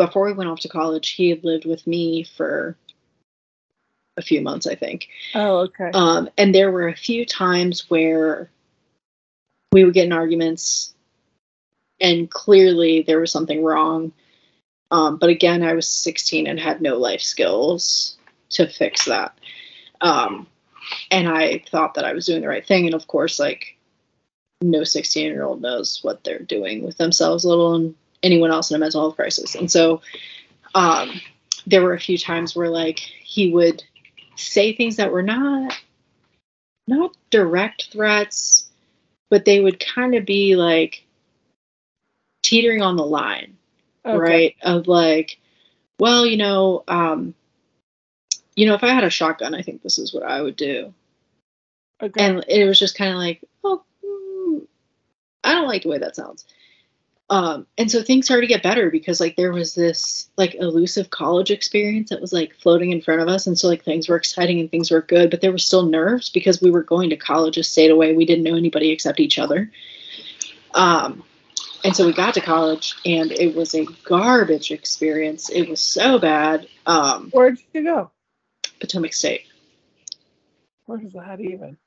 before 0.00 0.24
we 0.24 0.32
went 0.32 0.48
off 0.48 0.60
to 0.60 0.68
college, 0.68 1.10
he 1.10 1.28
had 1.28 1.44
lived 1.44 1.66
with 1.66 1.86
me 1.86 2.24
for 2.24 2.74
a 4.16 4.22
few 4.22 4.40
months, 4.40 4.66
I 4.66 4.74
think. 4.74 5.08
Oh, 5.34 5.58
okay. 5.58 5.90
Um, 5.92 6.30
and 6.38 6.54
there 6.54 6.70
were 6.70 6.88
a 6.88 6.96
few 6.96 7.26
times 7.26 7.90
where 7.90 8.50
we 9.72 9.84
would 9.84 9.92
get 9.92 10.06
in 10.06 10.12
arguments, 10.12 10.94
and 12.00 12.30
clearly 12.30 13.02
there 13.02 13.20
was 13.20 13.30
something 13.30 13.62
wrong. 13.62 14.12
Um, 14.90 15.18
but 15.18 15.28
again, 15.28 15.62
I 15.62 15.74
was 15.74 15.86
16 15.86 16.46
and 16.46 16.58
had 16.58 16.80
no 16.80 16.96
life 16.96 17.20
skills 17.20 18.16
to 18.50 18.66
fix 18.66 19.04
that. 19.04 19.38
Um, 20.00 20.46
and 21.10 21.28
I 21.28 21.62
thought 21.70 21.92
that 21.94 22.06
I 22.06 22.14
was 22.14 22.24
doing 22.24 22.40
the 22.40 22.48
right 22.48 22.66
thing. 22.66 22.86
And 22.86 22.94
of 22.94 23.06
course, 23.06 23.38
like, 23.38 23.76
no 24.62 24.82
16 24.82 25.26
year 25.26 25.44
old 25.44 25.60
knows 25.60 26.00
what 26.02 26.24
they're 26.24 26.38
doing 26.38 26.84
with 26.84 26.96
themselves, 26.96 27.44
let 27.44 27.58
alone 27.58 27.94
anyone 28.22 28.50
else 28.50 28.70
in 28.70 28.76
a 28.76 28.78
mental 28.78 29.00
health 29.00 29.16
crisis. 29.16 29.54
And 29.54 29.70
so, 29.70 30.02
um, 30.74 31.20
there 31.66 31.82
were 31.82 31.94
a 31.94 32.00
few 32.00 32.18
times 32.18 32.54
where 32.56 32.68
like 32.68 32.98
he 32.98 33.52
would 33.52 33.82
say 34.36 34.74
things 34.74 34.96
that 34.96 35.12
were 35.12 35.22
not 35.22 35.78
not 36.86 37.12
direct 37.30 37.88
threats, 37.92 38.68
but 39.28 39.44
they 39.44 39.60
would 39.60 39.78
kind 39.78 40.14
of 40.14 40.24
be 40.24 40.56
like 40.56 41.04
teetering 42.42 42.82
on 42.82 42.96
the 42.96 43.04
line, 43.04 43.56
Okay. 44.04 44.16
right? 44.18 44.56
Of 44.62 44.88
like, 44.88 45.38
well, 45.98 46.26
you 46.26 46.36
know, 46.36 46.82
um, 46.88 47.34
you 48.56 48.66
know, 48.66 48.74
if 48.74 48.82
I 48.82 48.88
had 48.88 49.04
a 49.04 49.10
shotgun, 49.10 49.54
I 49.54 49.62
think 49.62 49.82
this 49.82 49.98
is 49.98 50.12
what 50.12 50.24
I 50.24 50.42
would 50.42 50.56
do. 50.56 50.92
Okay. 52.02 52.24
And 52.24 52.44
it 52.48 52.64
was 52.66 52.78
just 52.78 52.96
kind 52.96 53.12
of 53.12 53.18
like, 53.18 53.44
oh, 53.62 53.84
I 55.44 55.52
don't 55.52 55.68
like 55.68 55.82
the 55.82 55.88
way 55.90 55.98
that 55.98 56.16
sounds. 56.16 56.46
Um, 57.30 57.68
and 57.78 57.88
so 57.88 58.02
things 58.02 58.24
started 58.24 58.42
to 58.42 58.52
get 58.52 58.62
better 58.62 58.90
because 58.90 59.20
like 59.20 59.36
there 59.36 59.52
was 59.52 59.76
this 59.76 60.28
like 60.36 60.56
elusive 60.56 61.10
college 61.10 61.52
experience 61.52 62.10
that 62.10 62.20
was 62.20 62.32
like 62.32 62.52
floating 62.56 62.90
in 62.90 63.00
front 63.00 63.20
of 63.20 63.28
us, 63.28 63.46
and 63.46 63.56
so 63.56 63.68
like 63.68 63.84
things 63.84 64.08
were 64.08 64.16
exciting 64.16 64.58
and 64.58 64.68
things 64.68 64.90
were 64.90 65.02
good, 65.02 65.30
but 65.30 65.40
there 65.40 65.52
were 65.52 65.58
still 65.58 65.86
nerves 65.86 66.28
because 66.28 66.60
we 66.60 66.72
were 66.72 66.82
going 66.82 67.08
to 67.10 67.16
college 67.16 67.56
a 67.56 67.62
state 67.62 67.92
away. 67.92 68.14
We 68.14 68.26
didn't 68.26 68.42
know 68.42 68.56
anybody 68.56 68.90
except 68.90 69.20
each 69.20 69.38
other. 69.38 69.70
Um, 70.74 71.22
and 71.84 71.94
so 71.94 72.04
we 72.04 72.12
got 72.12 72.34
to 72.34 72.40
college, 72.40 72.96
and 73.06 73.30
it 73.30 73.54
was 73.54 73.74
a 73.76 73.86
garbage 74.04 74.72
experience. 74.72 75.48
It 75.50 75.68
was 75.68 75.80
so 75.80 76.18
bad. 76.18 76.66
Um, 76.84 77.30
Where'd 77.30 77.58
you 77.72 77.84
go? 77.84 78.10
Potomac 78.80 79.14
State. 79.14 79.44
Where's 80.86 81.12
that 81.12 81.40
even? 81.40 81.78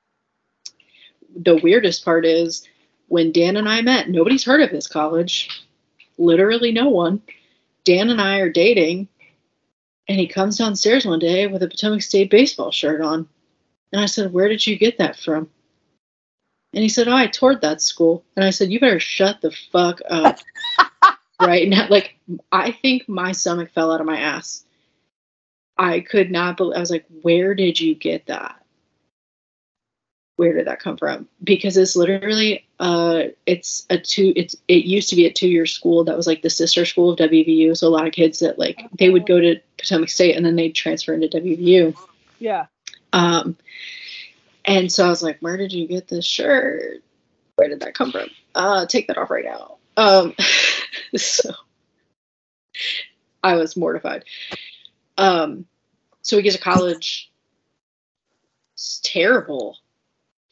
the 1.36 1.56
weirdest 1.58 2.06
part 2.06 2.26
is 2.26 2.68
when 3.08 3.32
Dan 3.32 3.58
and 3.58 3.68
I 3.70 3.82
met, 3.82 4.10
nobody's 4.10 4.44
heard 4.44 4.62
of 4.62 4.72
this 4.72 4.88
college. 4.88 5.66
Literally 6.18 6.72
no 6.72 6.90
one. 6.90 7.22
Dan 7.86 8.10
and 8.10 8.22
I 8.22 8.40
are 8.40 8.50
dating, 8.50 9.08
and 10.08 10.20
he 10.20 10.28
comes 10.28 10.58
downstairs 10.58 11.06
one 11.06 11.20
day 11.20 11.48
with 11.48 11.64
a 11.64 11.68
Potomac 11.68 12.02
State 12.02 12.30
baseball 12.30 12.72
shirt 12.72 13.02
on. 13.02 13.28
And 13.92 14.02
I 14.02 14.06
said, 14.06 14.34
Where 14.34 14.48
did 14.48 14.66
you 14.66 14.78
get 14.78 14.98
that 14.98 15.20
from? 15.20 15.50
And 16.74 16.82
he 16.82 16.90
said, 16.90 17.08
Oh, 17.08 17.16
I 17.16 17.28
toured 17.28 17.62
that 17.62 17.82
school. 17.82 18.24
And 18.36 18.44
I 18.44 18.50
said, 18.50 18.72
You 18.72 18.80
better 18.80 19.00
shut 19.00 19.42
the 19.42 19.52
fuck 19.72 20.02
up 20.10 20.40
right 21.42 21.68
now. 21.68 21.88
Like, 21.90 22.18
I 22.52 22.72
think 22.72 23.08
my 23.08 23.32
stomach 23.32 23.72
fell 23.72 23.92
out 23.92 24.02
of 24.02 24.08
my 24.08 24.20
ass. 24.20 24.66
I 25.78 26.00
could 26.00 26.32
not 26.32 26.58
believe, 26.58 26.78
I 26.78 26.80
was 26.80 26.92
like, 26.92 27.06
Where 27.22 27.54
did 27.54 27.80
you 27.80 27.96
get 27.96 28.28
that? 28.28 28.63
Where 30.36 30.54
did 30.54 30.66
that 30.68 30.80
come 30.80 30.98
from? 30.98 31.28
Because 31.44 31.78
it's 31.78 31.96
literally 31.96 32.66
uh 32.80 33.24
it's 33.46 33.86
a 33.90 33.98
two 33.98 34.34
it's 34.36 34.56
it 34.68 34.86
used 34.86 35.10
to 35.10 35.16
be 35.16 35.26
a 35.26 35.32
two 35.32 35.48
year 35.48 35.66
school 35.66 36.04
that 36.04 36.18
was 36.18 36.28
like 36.28 36.42
the 36.42 36.50
sister 36.50 36.86
school 36.86 37.12
of 37.12 37.20
WVU 37.20 37.78
so 37.78 37.88
a 37.88 37.90
lot 37.90 38.08
of 38.08 38.14
kids 38.14 38.40
that 38.40 38.58
like 38.58 38.86
they 38.98 39.10
would 39.10 39.26
go 39.28 39.40
to 39.40 39.60
Potomac 39.78 40.10
State 40.10 40.36
and 40.36 40.46
then 40.46 40.56
they'd 40.56 40.76
transfer 40.76 41.14
into 41.14 41.28
WVU 41.28 41.96
Yeah. 42.40 42.66
um 43.14 43.56
and 44.66 44.92
so 44.92 45.06
I 45.06 45.10
was 45.10 45.22
like 45.24 45.38
where 45.40 45.56
did 45.58 45.72
you 45.72 45.88
get 45.88 46.08
this 46.08 46.26
shirt? 46.26 47.04
Where 47.56 47.70
did 47.70 47.82
that 47.82 47.94
come 47.94 48.12
from? 48.12 48.30
Uh 48.56 48.86
take 48.88 49.08
that 49.08 49.18
off 49.18 49.30
right 49.30 49.46
now. 49.46 49.78
Um 49.96 50.34
so 51.16 51.52
I 53.44 53.56
was 53.56 53.78
mortified. 53.78 54.26
Um 55.18 55.66
so 56.24 56.38
we 56.38 56.44
get 56.44 56.54
to 56.54 56.60
college. 56.60 57.32
It's 58.74 59.00
terrible 59.04 59.78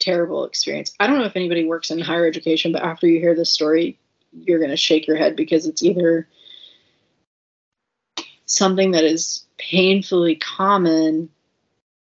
terrible 0.02 0.44
experience. 0.44 0.94
I 0.98 1.06
don't 1.06 1.18
know 1.18 1.24
if 1.24 1.36
anybody 1.36 1.64
works 1.64 1.90
in 1.90 2.00
higher 2.00 2.26
education, 2.26 2.72
but 2.72 2.82
after 2.82 3.06
you 3.06 3.20
hear 3.20 3.34
this 3.34 3.50
story, 3.50 3.98
you're 4.32 4.58
going 4.58 4.70
to 4.70 4.76
shake 4.76 5.06
your 5.06 5.16
head 5.16 5.36
because 5.36 5.66
it's 5.66 5.82
either 5.82 6.28
something 8.46 8.90
that 8.90 9.04
is 9.04 9.46
painfully 9.58 10.34
common 10.36 11.30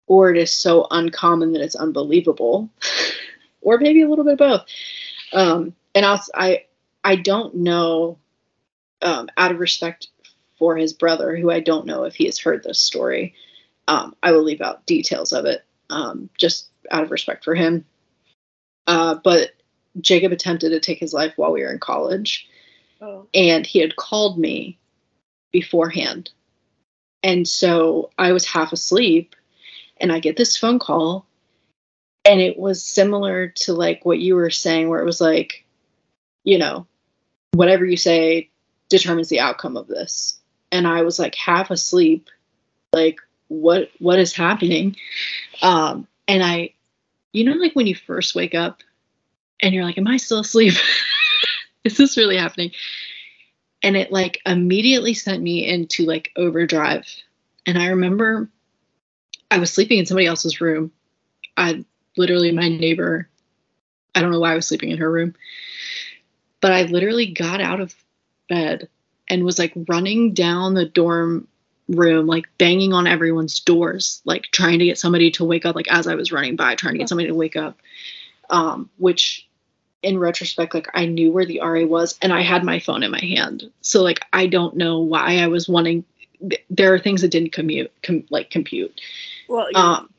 or 0.08 0.30
it 0.30 0.38
is 0.38 0.54
so 0.54 0.88
uncommon 0.92 1.54
that 1.54 1.62
it's 1.62 1.76
unbelievable 1.76 2.70
or 3.62 3.78
maybe 3.80 4.02
a 4.02 4.10
little 4.10 4.26
bit 4.26 4.34
of 4.34 4.40
both. 4.40 4.66
Um, 5.34 5.76
and 5.96 6.06
I'll, 6.06 6.24
I, 6.36 6.66
I 7.04 7.16
don't 7.16 7.56
know, 7.56 8.20
um, 9.02 9.30
out 9.38 9.52
of 9.52 9.60
respect 9.60 10.10
for 10.58 10.76
his 10.76 10.94
brother, 10.94 11.36
who 11.36 11.50
I 11.50 11.60
don't 11.60 11.86
know 11.86 12.04
if 12.04 12.16
he 12.16 12.26
has 12.26 12.38
heard 12.38 12.64
this 12.64 12.82
story, 12.82 13.34
um, 13.88 14.16
I 14.22 14.32
will 14.32 14.44
leave 14.44 14.62
out 14.62 14.86
details 14.86 15.32
of 15.32 15.46
it 15.46 15.66
um, 15.90 16.30
just 16.38 16.69
out 16.92 17.04
of 17.04 17.12
respect 17.12 17.44
for 17.44 17.56
him. 17.56 17.86
Uh, 18.88 19.16
but 19.24 19.52
Jacob 20.02 20.32
attempted 20.32 20.70
to 20.70 20.80
take 20.80 21.00
his 21.00 21.14
life 21.14 21.34
while 21.36 21.52
we 21.52 21.62
were 21.62 21.72
in 21.72 21.80
college, 21.80 22.48
Oh. 23.02 23.28
and 23.34 23.66
he 23.66 23.80
had 23.80 23.96
called 23.96 24.38
me 24.38 24.78
beforehand. 25.52 26.32
And 27.24 27.48
so 27.48 28.10
I 28.18 28.32
was 28.32 28.46
half 28.46 28.72
asleep, 28.74 29.36
and 29.98 30.12
I 30.12 30.20
get 30.20 30.38
this 30.38 30.58
phone 30.58 30.80
call, 30.80 31.26
and 32.26 32.42
it 32.42 32.58
was 32.58 32.84
similar 32.84 33.48
to 33.48 33.74
like 33.74 34.06
what 34.06 34.20
you 34.20 34.36
were 34.36 34.50
saying, 34.50 34.90
where 34.90 35.02
it 35.02 35.06
was 35.06 35.22
like, 35.22 35.66
you 36.44 36.58
know, 36.58 36.88
whatever 37.54 37.86
you 37.86 37.98
say 37.98 38.50
determines 38.90 39.30
the 39.30 39.40
outcome 39.40 39.78
of 39.78 39.88
this. 39.88 40.40
And 40.72 40.88
I 40.88 41.02
was 41.02 41.20
like 41.20 41.36
half 41.36 41.72
asleep, 41.72 42.30
like 42.94 43.20
what 43.48 43.90
what 44.00 44.20
is 44.20 44.34
happening? 44.34 44.96
Um, 45.62 46.08
and 46.28 46.44
I, 46.44 46.74
you 47.32 47.44
know, 47.44 47.54
like 47.54 47.74
when 47.74 47.88
you 47.88 47.96
first 47.96 48.36
wake 48.36 48.56
up 48.56 48.82
and 49.62 49.74
you're 49.74 49.84
like, 49.84 49.98
am 49.98 50.08
I 50.08 50.18
still 50.18 50.40
asleep? 50.40 50.74
is 51.84 51.98
this 51.98 52.18
really 52.18 52.38
happening? 52.38 52.72
And 53.84 53.96
it 53.96 54.12
like 54.12 54.40
immediately 54.46 55.14
sent 55.14 55.42
me 55.42 55.68
into 55.68 56.06
like 56.06 56.32
overdrive. 56.36 57.08
And 57.66 57.78
I 57.78 57.88
remember 57.88 58.50
I 59.52 59.60
was 59.60 59.72
sleeping 59.72 60.00
in 60.00 60.06
somebody 60.06 60.28
else's 60.28 60.62
room. 60.62 60.92
I 61.56 61.84
literally, 62.18 62.52
my 62.52 62.68
neighbor, 62.70 63.30
I 64.16 64.22
don't 64.22 64.32
know 64.32 64.40
why 64.40 64.54
I 64.54 64.56
was 64.56 64.68
sleeping 64.68 64.92
in 64.92 64.98
her 64.98 65.12
room, 65.12 65.36
but 66.62 66.72
I 66.72 66.84
literally 66.84 67.34
got 67.34 67.62
out 67.62 67.80
of 67.80 67.96
bed 68.48 68.90
and 69.30 69.46
was 69.46 69.60
like 69.60 69.74
running 69.88 70.34
down 70.34 70.74
the 70.74 70.86
dorm 70.86 71.48
room, 71.90 72.28
like 72.28 72.48
banging 72.58 72.94
on 72.94 73.08
everyone's 73.08 73.60
doors, 73.60 74.22
like 74.26 74.44
trying 74.52 74.80
to 74.80 74.86
get 74.86 74.98
somebody 74.98 75.32
to 75.32 75.46
wake 75.46 75.66
up, 75.66 75.76
like 75.76 75.92
as 75.92 76.08
I 76.08 76.16
was 76.16 76.32
running 76.32 76.56
by, 76.56 76.76
trying 76.76 76.94
to 76.94 77.00
get 77.00 77.10
somebody 77.10 77.28
to 77.28 77.36
wake 77.36 77.56
up. 77.56 77.78
Um, 78.50 78.90
which 78.98 79.48
in 80.02 80.18
retrospect, 80.18 80.74
like 80.74 80.88
I 80.94 81.06
knew 81.06 81.32
where 81.32 81.46
the 81.46 81.60
RA 81.62 81.84
was 81.84 82.18
and 82.22 82.32
I 82.32 82.42
had 82.42 82.64
my 82.64 82.80
phone 82.80 83.04
in 83.04 83.12
my 83.12 83.20
hand. 83.20 83.70
So 83.82 84.02
like 84.02 84.22
I 84.34 84.48
don't 84.48 84.78
know 84.78 85.00
why 85.00 85.38
I 85.38 85.48
was 85.48 85.68
wanting 85.68 86.06
there 86.70 86.94
are 86.94 87.00
things 87.00 87.22
that 87.22 87.32
didn't 87.32 87.52
commute 87.52 87.92
com- 88.02 88.26
like 88.30 88.50
compute. 88.50 89.02
Well, 89.48 89.68
Um 89.76 90.10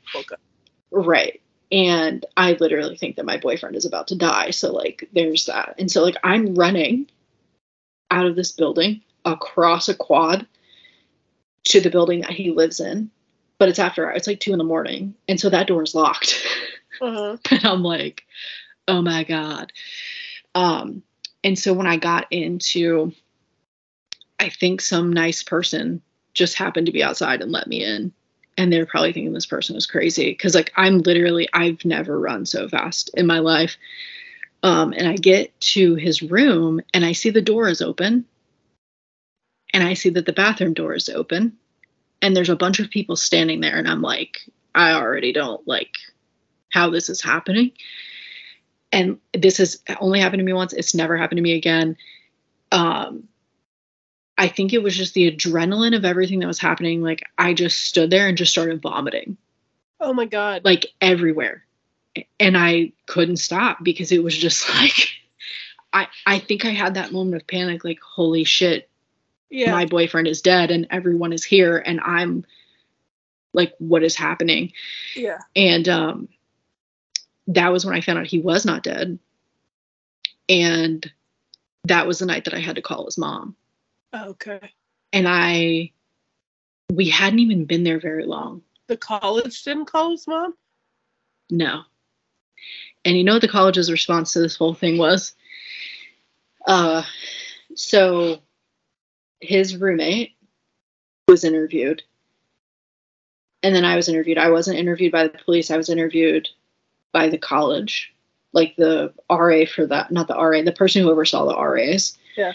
right. 0.91 1.41
And 1.73 2.27
I 2.37 2.53
literally 2.55 2.97
think 2.97 3.17
that 3.17 3.25
my 3.25 3.37
boyfriend 3.37 3.77
is 3.77 3.87
about 3.87 4.09
to 4.09 4.17
die. 4.17 4.51
So 4.51 4.73
like 4.73 5.09
there's 5.13 5.47
that. 5.47 5.77
And 5.79 5.91
so 5.91 6.03
like 6.03 6.17
I'm 6.23 6.55
running 6.55 7.09
out 8.11 8.27
of 8.27 8.37
this 8.37 8.53
building 8.53 9.03
across 9.25 9.89
a 9.89 9.95
quad 9.95 10.47
to 11.65 11.81
the 11.81 11.91
building 11.91 12.21
that 12.23 12.31
he 12.31 12.51
lives 12.51 12.81
in. 12.81 13.11
But 13.59 13.69
it's 13.69 13.79
after 13.79 14.11
it's 14.11 14.27
like 14.27 14.41
two 14.41 14.53
in 14.53 14.59
the 14.59 14.65
morning. 14.65 15.15
And 15.29 15.39
so 15.39 15.51
that 15.51 15.67
door 15.67 15.83
is 15.83 15.95
locked. 15.95 16.43
Uh-huh. 17.01 17.37
and 17.51 17.65
I'm 17.65 17.83
like, 17.83 18.25
oh 18.89 19.03
my 19.03 19.25
God. 19.25 19.73
Um, 20.55 21.03
and 21.45 21.59
so 21.59 21.73
when 21.73 21.87
I 21.87 21.97
got 21.97 22.27
into, 22.31 23.13
I 24.39 24.49
think 24.49 24.81
some 24.81 25.13
nice 25.13 25.43
person 25.43 26.03
just 26.35 26.57
happened 26.57 26.87
to 26.87 26.93
be 26.93 27.03
outside 27.03 27.43
and 27.43 27.53
let 27.53 27.67
me 27.67 27.85
in. 27.85 28.13
And 28.57 28.73
they're 28.73 28.87
probably 28.87 29.13
thinking 29.13 29.33
this 29.33 29.47
person 29.47 29.77
is 29.77 29.87
crazy. 29.87 30.35
Cause 30.35 30.55
like 30.55 30.73
I'm 30.77 30.99
literally, 30.99 31.49
I've 31.53 31.85
never 31.85 32.19
run 32.19 32.45
so 32.47 32.69
fast 32.69 33.11
in 33.15 33.27
my 33.27 33.39
life. 33.39 33.77
Um, 34.63 34.93
and 34.93 35.09
I 35.09 35.17
get 35.17 35.59
to 35.61 35.95
his 35.95 36.23
room 36.23 36.83
and 36.93 37.05
I 37.05 37.13
see 37.13 37.31
the 37.31 37.41
door 37.41 37.69
is 37.69 37.81
open. 37.81 38.27
And 39.73 39.83
I 39.83 39.95
see 39.95 40.11
that 40.11 40.27
the 40.27 40.33
bathroom 40.33 40.75
door 40.75 40.95
is 40.95 41.09
open. 41.09 41.57
And 42.23 42.37
there's 42.37 42.51
a 42.51 42.57
bunch 42.57 42.81
of 42.81 42.91
people 42.91 43.17
standing 43.17 43.61
there. 43.61 43.79
And 43.79 43.89
I'm 43.89 44.03
like, 44.03 44.39
I 44.75 44.93
already 44.93 45.33
don't 45.33 45.67
like 45.67 45.97
how 46.71 46.91
this 46.91 47.09
is 47.09 47.23
happening. 47.23 47.73
And 48.93 49.19
this 49.33 49.59
has 49.59 49.83
only 50.01 50.21
happened 50.21 50.41
to 50.41 50.45
me 50.45 50.53
once. 50.53 50.73
It's 50.73 50.95
never 50.95 51.17
happened 51.17 51.39
to 51.39 51.43
me 51.43 51.55
again. 51.55 51.97
Um, 52.73 53.29
I 54.37 54.49
think 54.49 54.73
it 54.73 54.83
was 54.83 54.97
just 54.97 55.15
the 55.15 55.31
adrenaline 55.31 55.97
of 55.97 56.05
everything 56.05 56.41
that 56.41 56.47
was 56.47 56.59
happening. 56.59 57.03
Like 57.03 57.23
I 57.39 57.55
just 57.55 57.83
stood 57.83 58.11
there 58.11 58.27
and 58.27 58.37
just 58.37 58.53
started 58.53 58.83
vomiting, 58.83 59.37
Oh 60.01 60.13
my 60.13 60.25
god. 60.27 60.65
like 60.65 60.87
everywhere, 61.01 61.65
and 62.39 62.57
I 62.57 62.93
couldn't 63.07 63.37
stop 63.37 63.79
because 63.83 64.13
it 64.13 64.25
was 64.25 64.37
just 64.37 64.69
like, 64.75 65.11
I 65.93 66.09
I 66.27 66.39
think 66.39 66.65
I 66.65 66.71
had 66.71 66.95
that 66.95 67.13
moment 67.13 67.41
of 67.43 67.47
panic. 67.47 67.85
Like 67.85 68.01
holy 68.01 68.45
shit, 68.45 68.89
yeah. 69.51 69.73
my 69.73 69.87
boyfriend 69.87 70.27
is 70.29 70.43
dead 70.43 70.71
and 70.71 70.87
everyone 70.91 71.33
is 71.33 71.45
here 71.45 71.77
and 71.79 72.01
I'm 72.01 72.45
like 73.53 73.75
what 73.79 74.03
is 74.03 74.17
happening? 74.17 74.73
yeah. 75.17 75.39
and 75.57 75.89
um 75.89 76.29
that 77.49 77.73
was 77.73 77.85
when 77.85 77.97
i 77.97 78.01
found 78.01 78.17
out 78.19 78.27
he 78.27 78.39
was 78.39 78.65
not 78.65 78.85
dead 78.85 79.19
and 80.49 81.11
that 81.85 82.07
was 82.07 82.21
the 82.21 82.27
night 82.27 82.45
that 82.45 82.55
i 82.55 82.61
had 82.61 82.77
to 82.77 82.83
call 82.83 83.07
his 83.07 83.19
mom 83.19 83.57
Okay. 84.15 84.73
and 85.13 85.27
i 85.27 85.91
we 86.91 87.09
hadn't 87.09 87.39
even 87.39 87.65
been 87.65 87.85
there 87.85 88.01
very 88.01 88.25
long. 88.27 88.63
The 88.89 88.97
college 88.97 89.63
didn't 89.63 89.87
call 89.87 90.11
his 90.11 90.27
mom? 90.27 90.55
No. 91.49 91.83
And 93.05 93.17
you 93.17 93.25
know 93.25 93.35
what 93.35 93.43
the 93.43 93.49
college's 93.49 93.91
response 93.91 94.33
to 94.33 94.41
this 94.41 94.57
whole 94.57 94.75
thing 94.75 94.99
was? 94.99 95.35
Uh, 96.67 97.03
so 97.75 98.41
his 99.41 99.77
roommate 99.77 100.35
was 101.29 101.45
interviewed. 101.45 102.03
And 103.63 103.75
then 103.75 103.85
I 103.85 103.97
was 103.97 104.09
interviewed. 104.09 104.39
I 104.39 104.51
wasn't 104.51 104.79
interviewed 104.79 105.13
by 105.13 105.25
the 105.29 105.39
police, 105.39 105.71
I 105.71 105.77
was 105.77 105.91
interviewed 105.91 106.49
by 107.13 107.29
the 107.29 107.39
college, 107.39 108.15
like 108.53 108.77
the 108.77 109.13
RA 109.31 109.65
for 109.67 109.87
that, 109.87 110.11
not 110.11 110.29
the 110.29 110.37
RA, 110.37 110.63
the 110.63 110.73
person 110.73 111.03
who 111.03 111.11
oversaw 111.11 111.47
the 111.47 111.61
RAs. 111.61 112.17
Yeah. 112.37 112.53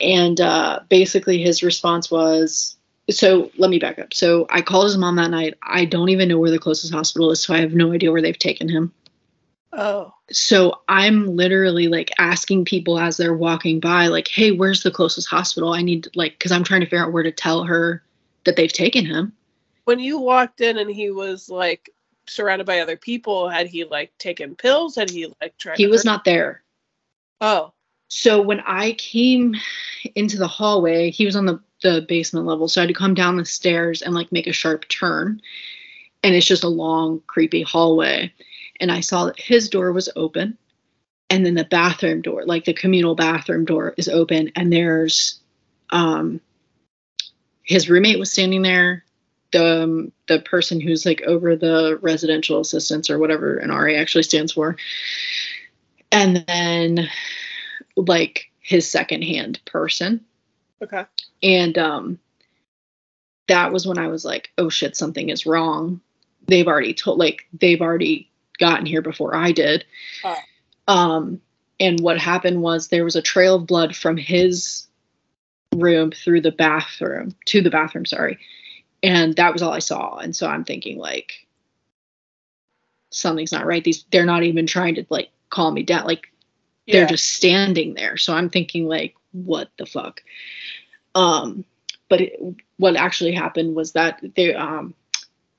And 0.00 0.40
uh, 0.40 0.80
basically, 0.88 1.42
his 1.42 1.62
response 1.62 2.10
was 2.10 2.76
so 3.10 3.50
let 3.58 3.70
me 3.70 3.78
back 3.78 3.98
up. 3.98 4.14
So 4.14 4.46
I 4.50 4.62
called 4.62 4.84
his 4.84 4.96
mom 4.96 5.16
that 5.16 5.30
night. 5.30 5.54
I 5.62 5.84
don't 5.84 6.08
even 6.08 6.28
know 6.28 6.38
where 6.38 6.50
the 6.50 6.58
closest 6.58 6.92
hospital 6.92 7.30
is, 7.30 7.42
so 7.42 7.54
I 7.54 7.60
have 7.60 7.74
no 7.74 7.92
idea 7.92 8.12
where 8.12 8.22
they've 8.22 8.38
taken 8.38 8.68
him. 8.68 8.92
Oh. 9.72 10.12
So 10.30 10.80
I'm 10.88 11.34
literally 11.34 11.88
like 11.88 12.10
asking 12.18 12.66
people 12.66 12.98
as 12.98 13.16
they're 13.16 13.34
walking 13.34 13.80
by, 13.80 14.08
like, 14.08 14.28
hey, 14.28 14.50
where's 14.50 14.82
the 14.82 14.90
closest 14.90 15.28
hospital? 15.28 15.72
I 15.72 15.82
need, 15.82 16.08
like, 16.14 16.32
because 16.38 16.52
I'm 16.52 16.64
trying 16.64 16.80
to 16.80 16.86
figure 16.86 17.04
out 17.04 17.12
where 17.12 17.22
to 17.22 17.32
tell 17.32 17.64
her 17.64 18.02
that 18.44 18.56
they've 18.56 18.72
taken 18.72 19.06
him. 19.06 19.32
When 19.84 19.98
you 19.98 20.18
walked 20.18 20.60
in 20.60 20.78
and 20.78 20.90
he 20.90 21.10
was 21.10 21.48
like 21.48 21.90
surrounded 22.28 22.66
by 22.66 22.80
other 22.80 22.96
people, 22.96 23.48
had 23.48 23.66
he 23.66 23.84
like 23.84 24.16
taken 24.18 24.54
pills? 24.54 24.94
Had 24.94 25.10
he 25.10 25.32
like 25.40 25.56
tried? 25.58 25.78
He 25.78 25.86
was 25.86 26.04
not 26.04 26.24
there. 26.24 26.62
Oh. 27.40 27.72
So 28.08 28.42
when 28.42 28.60
I 28.60 28.92
came 28.92 29.56
into 30.14 30.36
the 30.36 30.46
hallway, 30.46 31.10
he 31.10 31.24
was 31.24 31.34
on 31.34 31.46
the, 31.46 31.60
the 31.82 32.04
basement 32.06 32.46
level. 32.46 32.68
So 32.68 32.80
I 32.80 32.82
had 32.82 32.88
to 32.88 32.94
come 32.94 33.14
down 33.14 33.38
the 33.38 33.44
stairs 33.44 34.02
and 34.02 34.14
like 34.14 34.30
make 34.30 34.46
a 34.46 34.52
sharp 34.52 34.86
turn. 34.88 35.40
And 36.22 36.34
it's 36.34 36.46
just 36.46 36.62
a 36.62 36.68
long, 36.68 37.22
creepy 37.26 37.62
hallway. 37.62 38.32
And 38.80 38.90
I 38.90 39.00
saw 39.00 39.26
that 39.26 39.38
his 39.40 39.68
door 39.68 39.92
was 39.92 40.08
open. 40.16 40.58
And 41.30 41.46
then 41.46 41.54
the 41.54 41.64
bathroom 41.64 42.20
door, 42.20 42.44
like 42.44 42.64
the 42.64 42.74
communal 42.74 43.14
bathroom 43.14 43.64
door, 43.64 43.94
is 43.96 44.08
open. 44.08 44.52
And 44.56 44.72
there's 44.72 45.40
um 45.90 46.40
his 47.62 47.88
roommate 47.88 48.18
was 48.18 48.32
standing 48.32 48.62
there. 48.62 49.04
The 49.52 49.82
um, 49.84 50.12
the 50.28 50.40
person 50.40 50.80
who's 50.80 51.06
like 51.06 51.22
over 51.22 51.56
the 51.56 51.98
residential 52.02 52.60
assistance 52.60 53.10
or 53.10 53.18
whatever 53.18 53.56
an 53.58 53.70
RA 53.70 53.94
actually 53.94 54.24
stands 54.24 54.52
for. 54.52 54.76
And 56.10 56.44
then 56.46 57.08
like 57.96 58.50
his 58.60 58.88
secondhand 58.90 59.60
person 59.64 60.24
Okay. 60.82 61.04
and 61.42 61.76
um 61.78 62.18
that 63.48 63.72
was 63.72 63.86
when 63.86 63.98
i 63.98 64.06
was 64.08 64.24
like 64.24 64.50
oh 64.58 64.68
shit 64.68 64.96
something 64.96 65.28
is 65.28 65.46
wrong 65.46 66.00
they've 66.46 66.66
already 66.68 66.94
told 66.94 67.18
like 67.18 67.46
they've 67.52 67.80
already 67.82 68.30
gotten 68.58 68.86
here 68.86 69.02
before 69.02 69.34
i 69.34 69.52
did. 69.52 69.84
Oh. 70.24 70.36
um 70.88 71.40
and 71.80 71.98
what 72.00 72.18
happened 72.18 72.62
was 72.62 72.88
there 72.88 73.04
was 73.04 73.16
a 73.16 73.22
trail 73.22 73.56
of 73.56 73.66
blood 73.66 73.96
from 73.96 74.16
his 74.16 74.86
room 75.74 76.12
through 76.12 76.40
the 76.42 76.52
bathroom 76.52 77.34
to 77.46 77.60
the 77.62 77.70
bathroom 77.70 78.04
sorry. 78.06 78.38
And 79.02 79.34
that 79.36 79.52
was 79.52 79.62
all 79.62 79.72
i 79.72 79.78
saw. 79.80 80.18
And 80.18 80.34
so 80.36 80.46
i'm 80.46 80.64
thinking 80.64 80.98
like 80.98 81.46
something's 83.10 83.52
not 83.52 83.66
right. 83.66 83.82
These 83.82 84.04
they're 84.10 84.26
not 84.26 84.42
even 84.42 84.66
trying 84.66 84.94
to 84.96 85.06
like 85.10 85.30
calm 85.50 85.74
me 85.74 85.82
down. 85.82 86.06
Like 86.06 86.30
they're 86.88 87.06
just 87.06 87.28
standing 87.28 87.94
there. 87.94 88.16
So 88.16 88.34
i'm 88.34 88.50
thinking 88.50 88.86
like 88.86 89.14
what 89.32 89.70
the 89.78 89.86
fuck? 89.86 90.22
Um 91.14 91.64
but 92.08 92.20
it, 92.20 92.40
what 92.76 92.96
actually 92.96 93.32
happened 93.32 93.74
was 93.74 93.92
that 93.92 94.20
they 94.36 94.54
um 94.54 94.94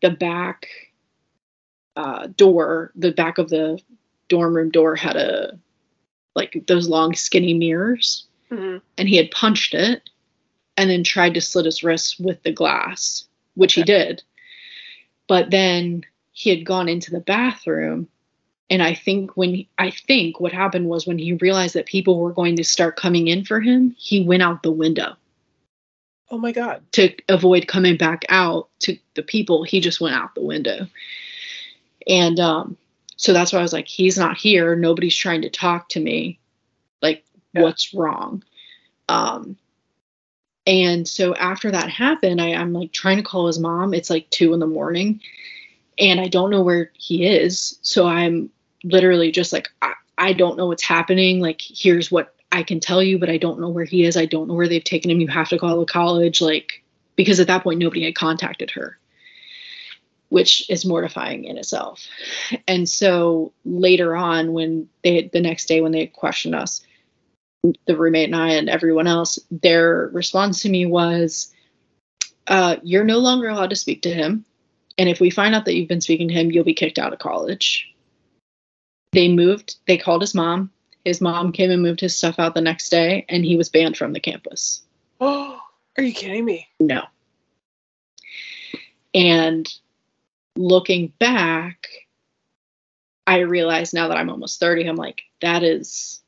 the 0.02 0.12
back 0.12 0.68
uh 1.96 2.28
door 2.38 2.92
the 2.96 3.12
back 3.12 3.38
of 3.38 3.50
the 3.50 3.80
dorm 4.30 4.56
room 4.56 4.70
door 4.72 4.96
had 4.96 5.16
a 5.16 5.58
like 6.36 6.64
those 6.68 6.88
long 6.90 7.14
skinny 7.16 7.54
mirrors. 7.54 8.26
Mhm. 8.52 8.82
and 8.98 9.10
he 9.10 9.16
had 9.18 9.32
punched 9.32 9.74
it 9.74 10.10
and 10.78 10.90
then 10.90 11.04
tried 11.04 11.34
to 11.36 11.42
slit 11.42 11.66
his 11.66 11.84
wrists 11.84 12.20
with 12.20 12.42
the 12.44 12.52
glass 12.52 13.26
which 13.56 13.74
he 13.74 13.84
did. 13.84 14.24
But 15.28 15.52
then 15.52 16.04
he 16.32 16.50
had 16.50 16.66
gone 16.66 16.90
into 16.90 17.12
the 17.12 17.20
bathroom 17.20 18.08
and 18.70 18.82
i 18.82 18.94
think 18.96 19.38
when 19.38 19.54
he, 19.54 19.70
i 19.78 19.92
think 19.92 20.40
what 20.40 20.52
happened 20.52 20.88
was 20.88 21.06
when 21.06 21.20
he 21.20 21.34
realized 21.34 21.76
that 21.76 21.86
people 21.86 22.20
were 22.20 22.34
going 22.34 22.56
to 22.56 22.64
start 22.64 22.96
coming 22.96 23.28
in 23.28 23.44
for 23.46 23.60
him 23.60 23.94
he 23.98 24.24
went 24.24 24.42
out 24.42 24.64
the 24.64 24.72
window. 24.72 25.16
Oh 26.32 26.38
my 26.40 26.52
god. 26.52 26.82
to 26.94 27.14
avoid 27.30 27.68
coming 27.68 27.98
back 27.98 28.26
out 28.30 28.70
to 28.80 28.98
the 29.16 29.22
people 29.22 29.64
he 29.64 29.80
just 29.80 30.02
went 30.02 30.16
out 30.16 30.34
the 30.34 30.42
window 30.42 30.88
and 32.08 32.40
um 32.40 32.78
so 33.16 33.34
that's 33.34 33.54
why 33.54 33.60
i 33.60 33.62
was 33.62 33.74
like 33.74 33.88
he's 33.88 34.18
not 34.18 34.38
here. 34.38 34.76
Nobody's 34.76 35.16
trying 35.16 35.42
to 35.44 35.50
talk 35.50 35.90
to 35.90 36.00
me. 36.00 36.40
Like 37.02 37.24
Yeah. 37.54 37.62
what's 37.64 37.94
wrong? 37.94 38.44
Um 39.10 39.58
and 40.66 41.08
so 41.08 41.36
after 41.36 41.72
that 41.72 41.90
happened 41.90 42.42
I, 42.42 42.54
i'm 42.54 42.72
like 42.74 42.92
trying 42.94 43.18
to 43.18 43.24
call 43.24 43.48
his 43.48 43.60
mom. 43.60 43.94
It's 43.94 44.10
like 44.10 44.30
two 44.30 44.54
in 44.54 44.60
the 44.60 44.68
morning 44.68 45.22
and 46.00 46.20
i 46.20 46.28
don't 46.28 46.50
know 46.52 46.64
where 46.64 46.92
he 46.98 47.26
is. 47.26 47.78
So 47.82 48.08
i'm 48.08 48.50
literally 48.84 49.32
just 49.32 49.54
like 49.54 49.70
i, 49.82 49.94
I 50.18 50.34
don't 50.34 50.58
know 50.58 50.68
what's 50.68 50.84
happening. 50.84 51.40
Like 51.40 51.62
here's 51.62 52.12
what 52.12 52.36
i 52.52 52.64
can 52.64 52.80
tell 52.80 53.02
you 53.04 53.18
but 53.20 53.30
i 53.30 53.38
don't 53.38 53.60
know 53.60 53.70
where 53.70 53.86
he 53.86 54.06
is. 54.06 54.18
I 54.18 54.26
don't 54.26 54.48
know 54.48 54.54
where 54.54 54.68
they've 54.68 54.84
taken 54.84 55.12
him. 55.12 55.20
You 55.22 55.28
have 55.28 55.50
to 55.50 55.60
call 55.60 55.80
the 55.80 55.86
college. 55.86 56.42
Like 56.42 56.84
because 57.16 57.40
at 57.40 57.48
that 57.48 57.64
point 57.64 57.80
nobody 57.80 58.04
had 58.06 58.16
contacted 58.16 58.72
her 58.72 58.98
which 60.34 60.68
is 60.68 60.84
mortifying 60.84 61.44
in 61.44 61.60
itself. 61.60 62.08
And 62.68 62.90
so 62.90 63.54
later 63.66 64.16
on 64.16 64.52
when 64.52 64.90
they 65.04 65.30
the 65.32 65.40
next 65.40 65.68
day 65.68 65.80
when 65.80 65.92
they 65.92 66.08
questioned 66.08 66.56
us 66.56 66.84
the 67.86 67.96
roommate 67.96 68.26
and 68.26 68.36
i 68.36 68.50
and 68.50 68.68
everyone 68.68 69.06
else 69.06 69.38
their 69.52 70.10
response 70.12 70.64
to 70.64 70.70
me 70.70 70.88
was 70.88 71.54
uh, 72.48 72.78
you're 72.82 73.04
no 73.04 73.20
longer 73.20 73.48
allowed 73.48 73.70
to 73.70 73.76
speak 73.76 74.02
to 74.02 74.14
him. 74.14 74.44
And 74.98 75.08
if 75.08 75.22
we 75.22 75.30
find 75.30 75.54
out 75.54 75.66
that 75.66 75.76
you've 75.76 75.88
been 75.88 76.02
speaking 76.02 76.30
to 76.30 76.34
him 76.34 76.52
you'll 76.52 76.64
be 76.64 76.74
kicked 76.74 76.98
out 76.98 77.14
of 77.14 77.20
college. 77.20 77.94
They 79.12 79.30
moved 79.30 79.76
they 79.86 80.00
called 80.00 80.22
his 80.22 80.34
mom. 80.34 80.72
His 81.06 81.22
mom 81.22 81.52
came 81.52 81.70
and 81.70 81.84
moved 81.84 82.00
his 82.00 82.18
stuff 82.18 82.40
out 82.40 82.56
the 82.56 82.62
next 82.62 82.90
day 82.90 83.28
and 83.30 83.46
he 83.46 83.56
was 83.56 83.70
banned 83.70 83.98
from 83.98 84.14
the 84.14 84.20
campus. 84.20 84.82
Oh, 85.22 85.60
are 85.98 86.04
you 86.04 86.12
kidding 86.12 86.44
me? 86.44 86.68
no. 86.80 87.04
And 89.14 89.72
looking 90.56 91.14
back, 91.20 91.88
I 93.26 93.40
realize 93.40 93.94
now 93.94 94.08
that 94.08 94.18
I'm 94.18 94.30
almost 94.30 94.60
30, 94.60 94.86
I'm 94.86 94.96
like, 94.96 95.24
that 95.42 95.64
is, 95.64 96.22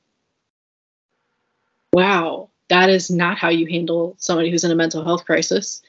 wow, 1.93 2.49
that 2.69 2.89
is 2.89 3.09
not 3.09 3.37
how 3.37 3.49
you 3.49 3.67
handle 3.67 4.15
somebody 4.17 4.49
who's 4.49 4.63
in 4.63 4.71
a 4.71 4.75
mental 4.75 5.03
health 5.03 5.25
crisis. 5.25 5.81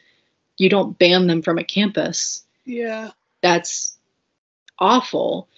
You 0.58 0.68
don't 0.68 0.98
ban 0.98 1.26
them 1.26 1.42
from 1.42 1.58
a 1.58 1.64
campus. 1.64 2.44
Yeah. 2.64 3.10
That's 3.42 3.96
awful. 4.78 5.48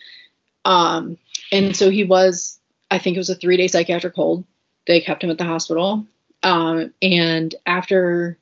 Um, 0.64 1.18
and 1.51 1.74
so 1.74 1.91
he 1.91 2.05
was, 2.05 2.59
I 2.91 2.99
think 2.99 3.16
it 3.16 3.20
was 3.20 3.31
a 3.31 3.35
three 3.35 3.57
day 3.57 3.68
psychiatric 3.68 4.14
hold. 4.14 4.45
They 4.87 5.01
kept 5.01 5.24
him 5.24 5.31
at 5.31 5.39
the 5.39 5.45
hospital. 5.45 6.07
Um, 6.43 6.93
and 7.03 7.55
after 7.66 8.39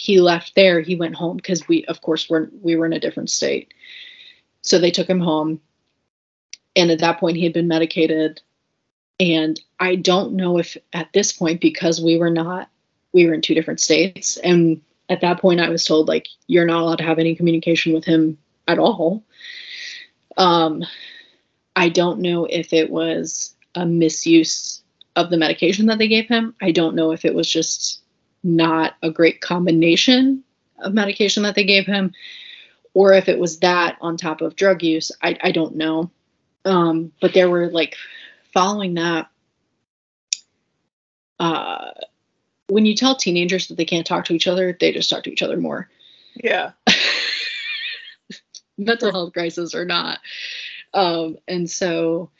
he 0.00 0.20
left 0.20 0.54
there, 0.54 0.80
he 0.80 0.94
went 0.94 1.16
home 1.16 1.36
because 1.36 1.66
we, 1.66 1.84
of 1.86 2.00
course, 2.02 2.30
were 2.30 2.48
we 2.62 2.76
were 2.76 2.86
in 2.86 2.92
a 2.92 3.00
different 3.00 3.30
state. 3.30 3.74
So 4.62 4.78
they 4.78 4.92
took 4.92 5.08
him 5.08 5.18
home. 5.18 5.60
And 6.76 6.92
at 6.92 7.00
that 7.00 7.18
point, 7.18 7.36
he 7.36 7.42
had 7.42 7.52
been 7.52 7.66
medicated. 7.66 8.40
And 9.18 9.60
I 9.80 9.96
don't 9.96 10.34
know 10.34 10.56
if 10.58 10.76
at 10.92 11.12
this 11.12 11.32
point, 11.32 11.60
because 11.60 12.00
we 12.00 12.16
were 12.16 12.30
not, 12.30 12.70
we 13.12 13.26
were 13.26 13.34
in 13.34 13.40
two 13.40 13.54
different 13.54 13.80
states. 13.80 14.36
And 14.36 14.80
at 15.08 15.20
that 15.22 15.40
point, 15.40 15.60
I 15.60 15.68
was 15.68 15.84
told, 15.84 16.06
like, 16.06 16.28
you're 16.46 16.64
not 16.64 16.82
allowed 16.82 16.98
to 16.98 17.04
have 17.04 17.18
any 17.18 17.34
communication 17.34 17.92
with 17.92 18.04
him 18.04 18.38
at 18.68 18.78
all. 18.78 19.24
Um, 20.36 20.84
I 21.74 21.88
don't 21.88 22.20
know 22.20 22.44
if 22.44 22.72
it 22.72 22.88
was 22.88 23.52
a 23.74 23.84
misuse 23.84 24.80
of 25.16 25.30
the 25.30 25.38
medication 25.38 25.86
that 25.86 25.98
they 25.98 26.06
gave 26.06 26.28
him. 26.28 26.54
I 26.62 26.70
don't 26.70 26.94
know 26.94 27.10
if 27.10 27.24
it 27.24 27.34
was 27.34 27.50
just 27.50 28.00
not 28.42 28.94
a 29.02 29.10
great 29.10 29.40
combination 29.40 30.44
of 30.78 30.94
medication 30.94 31.42
that 31.42 31.54
they 31.54 31.64
gave 31.64 31.86
him, 31.86 32.12
or 32.94 33.12
if 33.12 33.28
it 33.28 33.38
was 33.38 33.58
that 33.60 33.96
on 34.00 34.16
top 34.16 34.40
of 34.40 34.56
drug 34.56 34.82
use. 34.82 35.12
I, 35.22 35.36
I 35.42 35.52
don't 35.52 35.76
know. 35.76 36.10
Um, 36.64 37.12
but 37.20 37.34
there 37.34 37.50
were 37.50 37.68
like 37.68 37.96
following 38.52 38.94
that. 38.94 39.28
Uh, 41.38 41.90
when 42.68 42.84
you 42.84 42.94
tell 42.94 43.16
teenagers 43.16 43.68
that 43.68 43.76
they 43.76 43.84
can't 43.84 44.06
talk 44.06 44.26
to 44.26 44.34
each 44.34 44.46
other, 44.46 44.76
they 44.78 44.92
just 44.92 45.08
talk 45.08 45.24
to 45.24 45.32
each 45.32 45.42
other 45.42 45.56
more. 45.56 45.88
Yeah. 46.34 46.72
mental 48.78 49.10
health 49.10 49.32
crisis 49.32 49.74
or 49.74 49.84
not. 49.84 50.20
Um, 50.94 51.36
and 51.46 51.68
so 51.68 52.30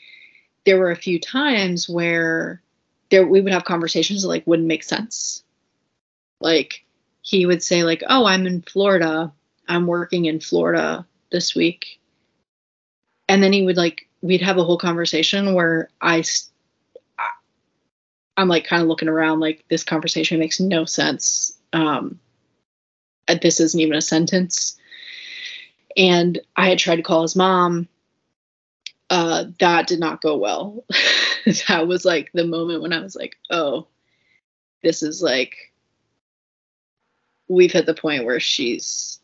there 0.65 0.79
were 0.79 0.91
a 0.91 0.95
few 0.95 1.19
times 1.19 1.87
where 1.87 2.61
there 3.09 3.27
we 3.27 3.41
would 3.41 3.53
have 3.53 3.65
conversations 3.65 4.23
that 4.23 4.29
like 4.29 4.47
wouldn't 4.47 4.67
make 4.67 4.83
sense. 4.83 5.43
Like 6.39 6.83
he 7.21 7.45
would 7.45 7.63
say 7.63 7.83
like, 7.83 8.03
"Oh, 8.07 8.25
I'm 8.25 8.45
in 8.47 8.61
Florida. 8.61 9.31
I'm 9.67 9.87
working 9.87 10.25
in 10.25 10.39
Florida 10.39 11.05
this 11.31 11.55
week." 11.55 11.99
And 13.27 13.43
then 13.43 13.53
he 13.53 13.63
would 13.63 13.77
like 13.77 14.07
we'd 14.21 14.41
have 14.41 14.57
a 14.57 14.63
whole 14.63 14.77
conversation 14.77 15.53
where 15.53 15.89
I 16.01 16.23
I'm 18.37 18.47
like 18.47 18.65
kind 18.65 18.81
of 18.81 18.87
looking 18.87 19.09
around 19.09 19.39
like 19.39 19.65
this 19.69 19.83
conversation 19.83 20.39
makes 20.39 20.59
no 20.59 20.85
sense. 20.85 21.57
Um 21.73 22.19
uh, 23.29 23.35
this 23.41 23.59
isn't 23.59 23.79
even 23.79 23.95
a 23.95 24.01
sentence. 24.01 24.77
And 25.95 26.39
I 26.55 26.69
had 26.69 26.79
tried 26.79 26.97
to 26.97 27.03
call 27.03 27.21
his 27.21 27.35
mom. 27.35 27.87
Uh, 29.09 29.45
that 29.59 29.87
did 29.87 29.99
not 29.99 30.21
go 30.21 30.37
well. 30.37 30.85
that 31.67 31.87
was 31.87 32.05
like 32.05 32.31
the 32.33 32.45
moment 32.45 32.81
when 32.81 32.93
I 32.93 32.99
was 32.99 33.15
like, 33.15 33.37
oh, 33.49 33.87
this 34.83 35.03
is 35.03 35.21
like 35.21 35.55
we've 37.49 37.71
hit 37.71 37.85
the 37.85 37.93
point 37.93 38.23
where 38.23 38.39
she's 38.39 39.19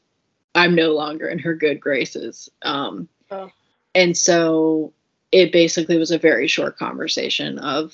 I'm 0.53 0.75
no 0.75 0.93
longer 0.93 1.27
in 1.27 1.39
her 1.39 1.55
good 1.55 1.79
graces. 1.79 2.49
Um, 2.61 3.07
oh. 3.31 3.51
and 3.93 4.17
so 4.17 4.93
it 5.31 5.51
basically 5.51 5.97
was 5.97 6.11
a 6.11 6.17
very 6.17 6.47
short 6.47 6.77
conversation 6.77 7.59
of 7.59 7.93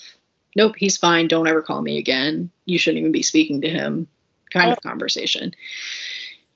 nope, 0.56 0.76
he's 0.78 0.98
fine, 0.98 1.28
don't 1.28 1.48
ever 1.48 1.62
call 1.62 1.82
me 1.82 1.98
again. 1.98 2.50
You 2.66 2.78
shouldn't 2.80 3.00
even 3.00 3.12
be 3.12 3.24
speaking 3.24 3.62
to 3.62 3.70
him 3.70 4.08
kind 4.52 4.70
oh. 4.70 4.74
of 4.74 4.82
conversation. 4.82 5.54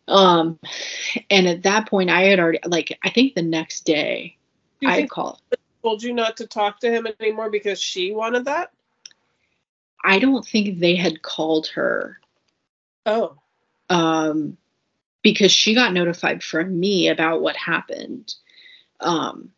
Um 0.08 0.60
and 1.30 1.48
at 1.48 1.64
that 1.64 1.90
point 1.90 2.10
I 2.10 2.24
had 2.24 2.40
already 2.40 2.60
like 2.66 2.98
I 3.04 3.10
think 3.10 3.36
the 3.36 3.42
next 3.42 3.82
day 3.82 4.38
I 4.84 5.08
called 5.08 5.42
told 5.86 6.02
you 6.02 6.14
not 6.14 6.38
to 6.38 6.48
talk 6.48 6.80
to 6.80 6.90
him 6.90 7.08
anymore 7.20 7.52
because 7.52 7.80
she 7.80 8.12
wanted 8.12 8.46
that? 8.46 8.72
I 10.04 10.18
don't 10.18 10.46
think 10.46 10.80
they 10.80 10.96
had 10.96 11.22
called 11.22 11.68
her. 11.76 12.20
Oh. 13.06 13.38
Um, 13.90 14.58
because 15.22 15.52
she 15.52 15.74
got 15.74 15.94
notified 15.94 16.44
from 16.44 16.80
me 16.80 17.08
about 17.08 17.42
what 17.42 17.56
happened. 17.56 18.36
Um, 19.00 19.52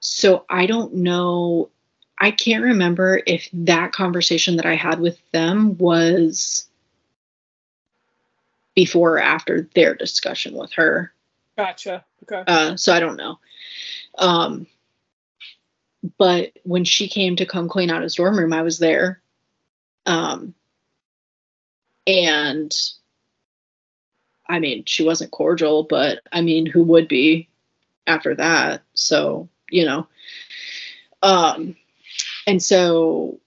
so 0.00 0.44
I 0.48 0.66
don't 0.66 0.94
know. 0.94 1.70
I 2.18 2.32
can't 2.32 2.64
remember 2.64 3.22
if 3.24 3.48
that 3.52 3.92
conversation 3.92 4.56
that 4.56 4.66
I 4.66 4.74
had 4.74 4.98
with 4.98 5.18
them 5.30 5.78
was 5.78 6.66
before 8.74 9.14
or 9.14 9.20
after 9.20 9.68
their 9.74 9.94
discussion 9.94 10.54
with 10.56 10.72
her. 10.72 11.12
Gotcha. 11.56 12.04
Okay. 12.24 12.42
Uh, 12.46 12.76
so 12.76 12.92
I 12.92 12.98
don't 13.00 13.16
know. 13.16 13.38
Um, 14.18 14.66
but 16.18 16.52
when 16.64 16.84
she 16.84 17.06
came 17.06 17.36
to 17.36 17.46
come 17.46 17.68
clean 17.68 17.90
out 17.90 18.02
his 18.02 18.16
dorm 18.16 18.36
room, 18.36 18.52
I 18.52 18.62
was 18.62 18.78
there. 18.78 19.20
Um, 20.06 20.54
and 22.06 22.74
I 24.48 24.58
mean, 24.58 24.84
she 24.86 25.04
wasn't 25.04 25.30
cordial, 25.30 25.84
but 25.84 26.20
I 26.32 26.40
mean, 26.40 26.66
who 26.66 26.82
would 26.84 27.08
be 27.08 27.48
after 28.06 28.34
that? 28.34 28.82
So, 28.94 29.48
you 29.70 29.84
know, 29.84 30.06
um, 31.22 31.76
and 32.46 32.62
so 32.62 33.40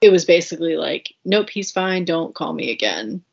it 0.00 0.10
was 0.10 0.24
basically 0.24 0.76
like, 0.76 1.14
nope, 1.24 1.48
he's 1.48 1.72
fine. 1.72 2.04
Don't 2.04 2.34
call 2.34 2.52
me 2.52 2.70
again. 2.70 3.24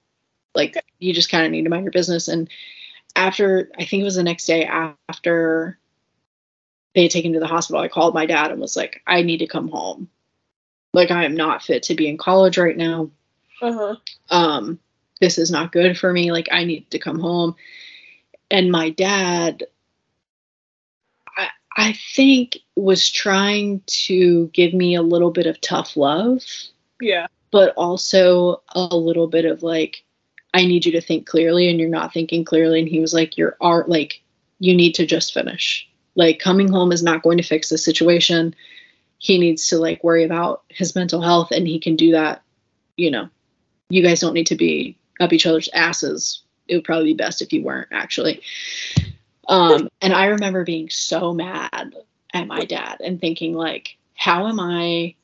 Like, 0.56 0.84
you 0.99 1.14
just 1.14 1.30
kind 1.30 1.45
of 1.45 1.52
need 1.52 1.64
to 1.64 1.70
mind 1.70 1.84
your 1.84 1.91
business. 1.91 2.28
And 2.28 2.49
after, 3.16 3.70
I 3.78 3.86
think 3.86 4.02
it 4.02 4.06
was 4.06 4.16
the 4.16 4.24
next 4.24 4.45
day 4.45 4.66
after 4.66 5.78
they 6.95 7.04
had 7.04 7.12
taken 7.12 7.34
to 7.34 7.39
the 7.39 7.47
hospital, 7.47 7.82
I 7.82 7.89
called 7.89 8.14
my 8.14 8.26
dad 8.26 8.52
and 8.52 8.60
was 8.60 8.76
like, 8.76 9.02
I 9.06 9.22
need 9.22 9.39
to 9.39 9.47
come 9.47 9.68
home. 9.68 10.10
Like 10.93 11.12
I 11.12 11.26
am 11.26 11.36
not 11.36 11.64
fit 11.64 11.84
to 11.84 11.95
be 11.95 12.08
in 12.08 12.18
college 12.18 12.58
right 12.58 12.76
now. 12.76 13.12
Uh-huh. 13.62 13.95
Um, 14.30 14.80
this 15.20 15.38
is 15.38 15.51
not 15.51 15.72
good 15.72 15.97
for 15.97 16.12
me. 16.12 16.32
Like 16.32 16.49
I 16.51 16.64
need 16.64 16.89
to 16.91 16.99
come 16.99 17.20
home. 17.20 17.55
And 18.49 18.72
my 18.72 18.89
dad, 18.89 19.64
I 21.38 21.47
I 21.78 21.93
think 22.16 22.57
was 22.76 23.09
trying 23.09 23.82
to 23.88 24.47
give 24.47 24.74
me 24.74 24.95
a 24.95 25.01
little 25.01 25.32
bit 25.32 25.47
of 25.47 25.62
tough 25.62 25.95
love. 25.95 26.43
Yeah. 26.99 27.28
But 27.51 27.74
also 27.76 28.62
a 28.74 28.95
little 28.95 29.28
bit 29.28 29.45
of 29.45 29.62
like, 29.62 30.03
I 30.53 30.66
need 30.66 30.86
you 30.86 30.93
to 30.93 31.01
think 31.01 31.28
clearly 31.28 31.70
and 31.70 31.80
you're 31.80 31.89
not 31.89 32.14
thinking 32.14 32.45
clearly. 32.45 32.80
And 32.80 32.88
he 32.88 32.99
was 32.99 33.14
like, 33.14 33.38
You're 33.38 33.57
art 33.62 33.89
like 33.89 34.22
you 34.59 34.76
need 34.76 34.95
to 34.95 35.05
just 35.05 35.34
finish 35.34 35.88
like 36.16 36.39
coming 36.39 36.72
home 36.72 36.91
is 36.91 37.03
not 37.03 37.24
going 37.24 37.38
to 37.38 37.43
fix 37.43 37.70
the 37.70 37.78
situation 37.78 38.55
he 39.18 39.38
needs 39.38 39.68
to 39.68 39.78
like 39.78 40.03
worry 40.03 40.24
about 40.24 40.64
his 40.70 40.95
mental 40.95 41.22
health 41.22 41.51
and 41.51 41.68
he 41.68 41.80
can 41.80 41.95
do 41.95 42.12
that 42.12 42.41
you 42.97 43.12
know 43.12 43.30
you 43.92 44.04
guys 44.04 44.20
don't 44.20 44.34
need 44.34 44.48
to 44.48 44.56
be 44.56 44.98
up 45.20 45.34
each 45.34 45.46
other's 45.46 45.70
asses. 45.74 46.42
It 46.68 46.76
would 46.76 46.84
probably 46.84 47.14
be 47.14 47.18
best 47.18 47.42
if 47.42 47.54
you 47.54 47.64
weren't 47.64 47.89
actually. 47.92 48.42
Um 49.48 49.89
and 50.02 50.14
i 50.14 50.28
remember 50.28 50.64
being 50.64 50.89
so 50.89 51.34
mad 51.34 51.96
at 52.34 52.48
my 52.48 52.64
dad 52.66 52.98
and 53.04 53.20
thinking 53.20 53.54
like 53.54 53.98
how 54.16 54.48
am 54.48 54.60
i 54.60 55.16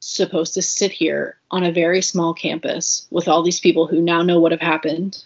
supposed 0.00 0.54
to 0.54 0.62
sit 0.62 0.92
here 0.92 1.36
on 1.50 1.64
a 1.64 1.72
very 1.72 2.00
small 2.00 2.32
campus 2.32 3.06
with 3.10 3.26
all 3.26 3.42
these 3.42 3.60
people 3.60 3.86
who 3.86 4.00
now 4.00 4.22
know 4.22 4.40
what 4.40 4.52
have 4.52 4.60
happened 4.60 5.24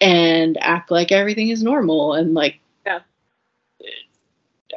and 0.00 0.56
act 0.60 0.90
like 0.90 1.12
everything 1.12 1.50
is 1.50 1.62
normal 1.62 2.14
and 2.14 2.34
like 2.34 2.60
yeah. 2.86 3.00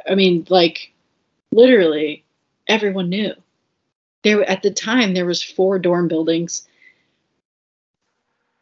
I 0.08 0.14
mean 0.14 0.46
like 0.48 0.92
literally 1.50 2.24
everyone 2.66 3.08
knew 3.08 3.34
there 4.28 4.48
at 4.48 4.62
the 4.62 4.70
time 4.70 5.14
there 5.14 5.26
was 5.26 5.42
four 5.42 5.78
dorm 5.78 6.08
buildings. 6.08 6.66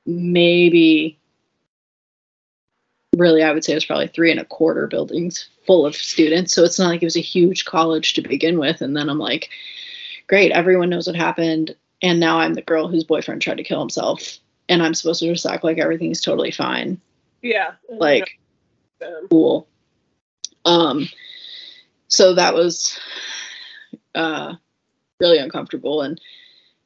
Maybe 0.05 1.19
really 3.17 3.43
i 3.43 3.51
would 3.51 3.65
say 3.65 3.73
it 3.73 3.77
was 3.77 3.85
probably 3.87 4.09
three 4.09 4.31
and 4.31 4.41
a 4.41 4.45
quarter 4.45 4.87
buildings 4.87 5.49
full 5.67 5.87
of 5.87 5.97
students. 5.97 6.53
So 6.53 6.65
it's 6.65 6.79
not 6.79 6.89
like 6.89 7.03
it 7.03 7.07
was 7.07 7.17
a 7.17 7.21
huge 7.21 7.65
college 7.65 8.13
to 8.15 8.23
begin 8.23 8.59
with. 8.59 8.83
And 8.83 8.97
then 8.97 9.09
i'm 9.09 9.19
like 9.19 9.49
great 10.27 10.53
everyone 10.53 10.91
knows 10.91 11.07
what 11.07 11.17
happened. 11.17 11.75
And 12.03 12.21
now 12.21 12.39
i'm 12.39 12.55
the 12.55 12.63
girl 12.63 12.89
whose 12.89 13.05
boyfriend 13.05 13.43
tried 13.43 13.57
to 13.57 13.65
kill 13.65 13.81
himself. 13.81 14.39
And 14.69 14.83
I'm 14.83 14.95
supposed 14.95 15.21
to 15.21 15.33
just 15.33 15.47
act 15.47 15.65
like 15.65 15.79
everything's 15.79 16.21
totally 16.21 16.51
fine. 16.51 17.01
Yeah. 17.41 17.73
Like 17.89 18.39
cool. 19.31 19.67
Um 20.65 21.09
so 22.09 22.35
that 22.35 22.55
was 22.55 22.99
uh 24.15 24.57
really 25.21 25.39
uncomfortable 25.39 26.03
and 26.03 26.21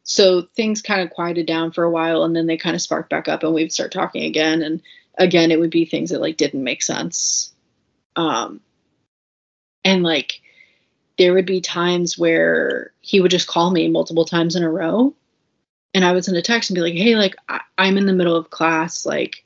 so 0.02 0.42
things 0.56 0.82
kind 0.82 1.02
of 1.02 1.10
quieted 1.10 1.46
down 1.46 1.72
for 1.72 1.84
a 1.84 1.90
while 1.90 2.24
and 2.24 2.34
then 2.34 2.46
they 2.46 2.56
kind 2.56 2.74
of 2.74 2.82
sparked 2.82 3.10
back 3.10 3.28
up 3.28 3.42
and 3.42 3.52
we'd 3.52 3.72
start 3.72 3.92
talking 3.92 4.24
again 4.24 4.62
and 4.62 4.82
again 5.18 5.50
it 5.50 5.60
would 5.60 5.70
be 5.70 5.84
things 5.84 6.10
that 6.10 6.20
like 6.20 6.36
didn't 6.36 6.64
make 6.64 6.82
sense. 6.82 7.52
Um 8.16 8.60
and 9.84 10.02
like 10.02 10.40
there 11.18 11.34
would 11.34 11.46
be 11.46 11.60
times 11.60 12.18
where 12.18 12.92
he 13.00 13.20
would 13.20 13.30
just 13.30 13.46
call 13.46 13.70
me 13.70 13.88
multiple 13.88 14.24
times 14.24 14.56
in 14.56 14.62
a 14.62 14.70
row 14.70 15.14
and 15.92 16.04
I 16.04 16.12
would 16.12 16.24
send 16.24 16.36
a 16.36 16.42
text 16.42 16.70
and 16.70 16.74
be 16.74 16.80
like, 16.80 16.94
hey, 16.94 17.16
like 17.16 17.36
I- 17.48 17.60
I'm 17.76 17.98
in 17.98 18.06
the 18.06 18.12
middle 18.12 18.36
of 18.36 18.50
class, 18.50 19.04
like, 19.04 19.44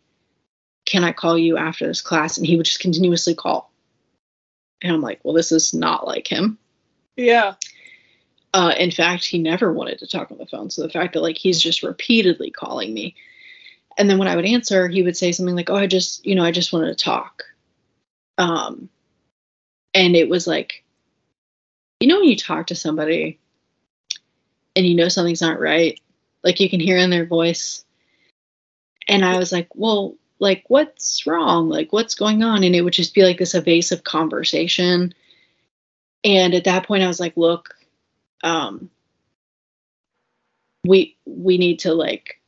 can 0.86 1.02
I 1.02 1.12
call 1.12 1.38
you 1.38 1.56
after 1.56 1.86
this 1.86 2.02
class? 2.02 2.36
And 2.36 2.46
he 2.46 2.56
would 2.56 2.66
just 2.66 2.80
continuously 2.80 3.34
call. 3.34 3.72
And 4.82 4.92
I'm 4.92 5.00
like, 5.00 5.20
well, 5.24 5.34
this 5.34 5.50
is 5.52 5.72
not 5.72 6.06
like 6.06 6.26
him. 6.30 6.58
Yeah. 7.16 7.54
Uh, 8.54 8.72
in 8.78 8.92
fact, 8.92 9.24
he 9.24 9.36
never 9.36 9.72
wanted 9.72 9.98
to 9.98 10.06
talk 10.06 10.30
on 10.30 10.38
the 10.38 10.46
phone. 10.46 10.70
So 10.70 10.82
the 10.82 10.88
fact 10.88 11.14
that 11.14 11.22
like 11.22 11.36
he's 11.36 11.60
just 11.60 11.82
repeatedly 11.82 12.52
calling 12.52 12.94
me. 12.94 13.16
And 13.98 14.08
then 14.08 14.16
when 14.16 14.28
I 14.28 14.36
would 14.36 14.46
answer, 14.46 14.86
he 14.86 15.02
would 15.02 15.16
say 15.16 15.32
something 15.32 15.56
like, 15.56 15.70
Oh, 15.70 15.76
I 15.76 15.88
just, 15.88 16.24
you 16.24 16.36
know, 16.36 16.44
I 16.44 16.52
just 16.52 16.72
wanted 16.72 16.96
to 16.96 17.04
talk. 17.04 17.42
Um, 18.38 18.88
and 19.92 20.14
it 20.14 20.28
was 20.28 20.46
like, 20.46 20.84
you 21.98 22.06
know, 22.06 22.20
when 22.20 22.28
you 22.28 22.36
talk 22.36 22.68
to 22.68 22.76
somebody 22.76 23.40
and 24.76 24.86
you 24.86 24.94
know 24.94 25.08
something's 25.08 25.42
not 25.42 25.58
right, 25.58 25.98
like 26.44 26.60
you 26.60 26.70
can 26.70 26.80
hear 26.80 26.96
in 26.96 27.10
their 27.10 27.26
voice. 27.26 27.84
And 29.08 29.24
I 29.24 29.36
was 29.36 29.50
like, 29.50 29.68
well, 29.74 30.14
like, 30.38 30.64
what's 30.68 31.26
wrong? 31.26 31.68
Like, 31.68 31.92
what's 31.92 32.14
going 32.14 32.44
on? 32.44 32.62
And 32.62 32.76
it 32.76 32.82
would 32.82 32.92
just 32.92 33.14
be 33.14 33.22
like 33.24 33.38
this 33.38 33.54
evasive 33.54 34.04
conversation. 34.04 35.12
And 36.22 36.54
at 36.54 36.64
that 36.64 36.86
point, 36.86 37.02
I 37.02 37.08
was 37.08 37.20
like, 37.20 37.36
look, 37.36 37.74
um, 38.42 38.90
we 40.84 41.16
we 41.24 41.58
need 41.58 41.80
to 41.80 41.94
like 41.94 42.40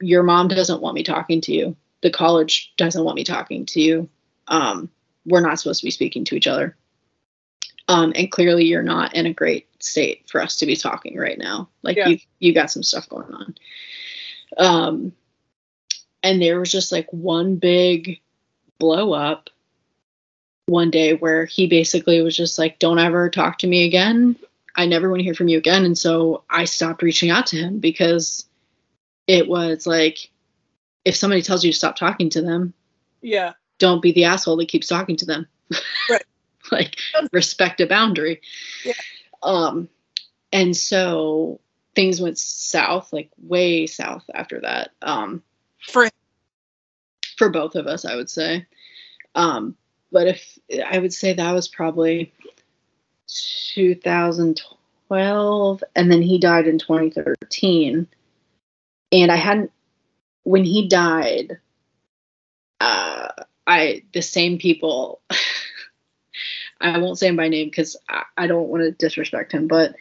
your 0.00 0.22
mom 0.22 0.48
doesn't 0.48 0.82
want 0.82 0.94
me 0.94 1.02
talking 1.02 1.40
to 1.40 1.52
you 1.52 1.76
the 2.02 2.10
college 2.10 2.72
doesn't 2.76 3.04
want 3.04 3.16
me 3.16 3.24
talking 3.24 3.66
to 3.66 3.80
you 3.80 4.08
um, 4.48 4.90
we're 5.26 5.40
not 5.40 5.58
supposed 5.58 5.80
to 5.80 5.86
be 5.86 5.90
speaking 5.90 6.24
to 6.24 6.34
each 6.34 6.46
other 6.46 6.76
um, 7.88 8.12
and 8.16 8.30
clearly 8.30 8.64
you're 8.64 8.82
not 8.82 9.14
in 9.14 9.26
a 9.26 9.32
great 9.32 9.68
state 9.82 10.28
for 10.28 10.40
us 10.40 10.56
to 10.56 10.66
be 10.66 10.76
talking 10.76 11.16
right 11.16 11.38
now. 11.38 11.68
Like 11.82 11.96
yeah. 11.96 12.08
you 12.08 12.18
you 12.38 12.54
got 12.54 12.70
some 12.70 12.82
stuff 12.82 13.08
going 13.08 13.32
on. 13.32 13.54
Um, 14.56 15.12
and 16.22 16.40
there 16.40 16.60
was 16.60 16.70
just 16.70 16.92
like 16.92 17.08
one 17.12 17.56
big 17.56 18.20
blow 18.78 19.12
up 19.12 19.50
one 20.66 20.90
day 20.90 21.14
where 21.14 21.44
he 21.44 21.66
basically 21.66 22.22
was 22.22 22.36
just 22.36 22.58
like, 22.58 22.78
"Don't 22.78 22.98
ever 22.98 23.28
talk 23.28 23.58
to 23.58 23.66
me 23.66 23.84
again. 23.84 24.36
I 24.74 24.86
never 24.86 25.08
want 25.08 25.20
to 25.20 25.24
hear 25.24 25.34
from 25.34 25.48
you 25.48 25.58
again. 25.58 25.84
And 25.84 25.96
so 25.96 26.44
I 26.48 26.64
stopped 26.64 27.02
reaching 27.02 27.30
out 27.30 27.46
to 27.48 27.56
him 27.56 27.78
because 27.78 28.46
it 29.26 29.46
was 29.48 29.86
like, 29.86 30.30
if 31.04 31.16
somebody 31.16 31.42
tells 31.42 31.64
you 31.64 31.72
to 31.72 31.76
stop 31.78 31.96
talking 31.96 32.30
to 32.30 32.42
them, 32.42 32.72
Yeah. 33.20 33.52
don't 33.78 34.00
be 34.02 34.12
the 34.12 34.24
asshole 34.24 34.56
that 34.56 34.68
keeps 34.68 34.86
talking 34.88 35.16
to 35.16 35.26
them. 35.26 35.46
Right. 36.10 36.24
like 36.70 36.96
respect 37.32 37.80
a 37.80 37.86
boundary. 37.86 38.40
Yeah. 38.84 38.92
Um 39.42 39.88
and 40.52 40.76
so 40.76 41.60
things 41.94 42.20
went 42.20 42.38
south, 42.38 43.12
like 43.12 43.30
way 43.38 43.86
south 43.86 44.24
after 44.32 44.60
that. 44.60 44.90
Um 45.02 45.42
For 45.88 46.08
for 47.36 47.50
both 47.50 47.74
of 47.74 47.86
us, 47.86 48.04
I 48.04 48.16
would 48.16 48.30
say. 48.30 48.66
Um 49.34 49.76
but 50.12 50.26
if 50.28 50.58
I 50.86 50.98
would 50.98 51.12
say 51.12 51.32
that 51.32 51.52
was 51.52 51.68
probably 51.68 52.32
2012 53.74 55.84
and 55.94 56.10
then 56.10 56.22
he 56.22 56.38
died 56.38 56.66
in 56.66 56.78
2013 56.78 58.06
and 59.12 59.32
I 59.32 59.36
hadn't 59.36 59.70
when 60.44 60.64
he 60.64 60.88
died 60.88 61.58
uh 62.80 63.28
I 63.66 64.02
the 64.12 64.22
same 64.22 64.58
people 64.58 65.20
I 66.82 66.98
won't 66.98 67.18
say 67.18 67.28
him 67.28 67.36
by 67.36 67.48
name 67.48 67.68
because 67.68 67.96
I, 68.08 68.24
I 68.36 68.46
don't 68.46 68.68
want 68.68 68.82
to 68.82 68.90
disrespect 68.90 69.52
him, 69.52 69.68
but 69.68 69.94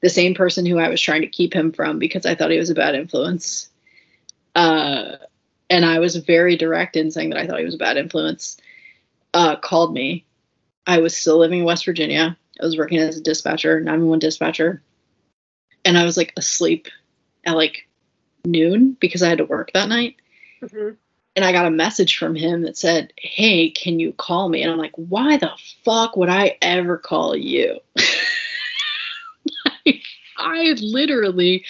the 0.00 0.08
same 0.08 0.34
person 0.34 0.64
who 0.64 0.78
I 0.78 0.88
was 0.88 1.00
trying 1.00 1.22
to 1.22 1.26
keep 1.26 1.52
him 1.52 1.72
from 1.72 1.98
because 1.98 2.24
I 2.24 2.34
thought 2.34 2.50
he 2.50 2.58
was 2.58 2.70
a 2.70 2.74
bad 2.74 2.94
influence. 2.94 3.68
Uh, 4.54 5.16
and 5.68 5.84
I 5.84 5.98
was 5.98 6.16
very 6.16 6.56
direct 6.56 6.96
in 6.96 7.10
saying 7.10 7.30
that 7.30 7.38
I 7.38 7.46
thought 7.46 7.58
he 7.58 7.64
was 7.64 7.74
a 7.74 7.78
bad 7.78 7.96
influence. 7.96 8.56
Uh, 9.34 9.56
called 9.56 9.92
me. 9.92 10.24
I 10.86 10.98
was 10.98 11.16
still 11.16 11.38
living 11.38 11.60
in 11.60 11.64
West 11.64 11.84
Virginia. 11.84 12.36
I 12.60 12.64
was 12.64 12.76
working 12.76 12.98
as 12.98 13.16
a 13.16 13.22
dispatcher, 13.22 13.80
911 13.80 14.18
dispatcher, 14.18 14.82
and 15.84 15.96
I 15.96 16.04
was 16.04 16.16
like 16.16 16.32
asleep 16.36 16.88
at 17.46 17.56
like 17.56 17.88
noon 18.44 18.96
because 19.00 19.22
I 19.22 19.28
had 19.28 19.38
to 19.38 19.44
work 19.44 19.70
that 19.72 19.88
night 19.88 20.16
Mhm. 20.62 20.96
and 21.36 21.44
I 21.44 21.52
got 21.52 21.66
a 21.66 21.70
message 21.70 22.18
from 22.18 22.34
him 22.34 22.62
that 22.62 22.76
said, 22.76 23.12
"Hey, 23.16 23.70
can 23.70 23.98
you 24.00 24.12
call 24.12 24.48
me?" 24.48 24.62
And 24.62 24.70
I'm 24.70 24.78
like, 24.78 24.94
"Why 24.96 25.36
the 25.38 25.52
fuck 25.84 26.16
would 26.16 26.28
I 26.28 26.56
ever 26.62 26.98
call 26.98 27.34
you?" 27.36 27.80
Like, 29.86 30.02
I 30.36 30.74
literally 30.80 31.64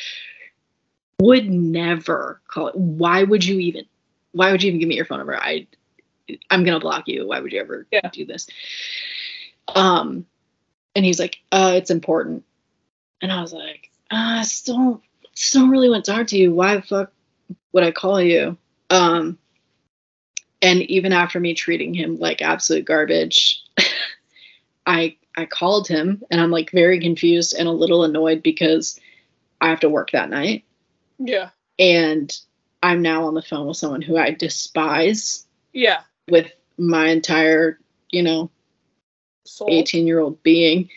would 1.20 1.48
never 1.50 2.40
call 2.48 2.68
it. 2.68 2.74
Why 2.76 3.22
would 3.22 3.44
you 3.44 3.58
even? 3.60 3.84
Why 4.32 4.50
would 4.50 4.62
you 4.62 4.68
even 4.68 4.80
give 4.80 4.88
me 4.88 4.96
your 4.96 5.04
phone 5.04 5.18
number? 5.18 5.36
I, 5.36 5.66
I'm 6.50 6.64
gonna 6.64 6.80
block 6.80 7.06
you. 7.06 7.28
Why 7.28 7.40
would 7.40 7.52
you 7.52 7.60
ever 7.60 7.86
Yeah. 7.92 8.08
do 8.12 8.24
this? 8.26 8.48
Um, 9.74 10.26
and 10.94 11.04
he's 11.04 11.18
like, 11.18 11.38
"Uh, 11.52 11.72
it's 11.76 11.90
important." 11.90 12.44
And 13.22 13.30
I 13.32 13.40
was 13.40 13.52
like, 13.52 13.90
uh, 14.10 14.38
"I 14.40 14.42
still, 14.42 14.76
don't, 14.76 15.02
still 15.34 15.62
don't 15.62 15.70
really 15.70 15.90
want 15.90 16.04
to 16.04 16.12
talk 16.12 16.26
to 16.28 16.38
you. 16.38 16.54
Why 16.54 16.76
the 16.76 16.82
fuck 16.82 17.12
would 17.72 17.84
I 17.84 17.90
call 17.92 18.20
you?" 18.20 18.56
Um, 18.90 19.38
and 20.62 20.82
even 20.82 21.12
after 21.12 21.40
me 21.40 21.54
treating 21.54 21.94
him 21.94 22.18
like 22.18 22.42
absolute 22.42 22.84
garbage 22.84 23.62
i 24.86 25.16
i 25.36 25.44
called 25.46 25.86
him 25.88 26.22
and 26.30 26.40
i'm 26.40 26.50
like 26.50 26.70
very 26.70 27.00
confused 27.00 27.54
and 27.58 27.68
a 27.68 27.72
little 27.72 28.04
annoyed 28.04 28.42
because 28.42 28.98
i 29.60 29.68
have 29.68 29.80
to 29.80 29.88
work 29.88 30.10
that 30.10 30.30
night 30.30 30.64
Yeah. 31.18 31.50
and 31.78 32.36
i'm 32.82 33.02
now 33.02 33.24
on 33.26 33.34
the 33.34 33.42
phone 33.42 33.66
with 33.66 33.76
someone 33.76 34.02
who 34.02 34.16
i 34.16 34.30
despise 34.32 35.46
Yeah. 35.72 36.00
with 36.28 36.50
my 36.78 37.08
entire 37.08 37.78
you 38.10 38.22
know. 38.24 38.50
18 39.68 40.06
year 40.06 40.20
old 40.20 40.42
being. 40.42 40.88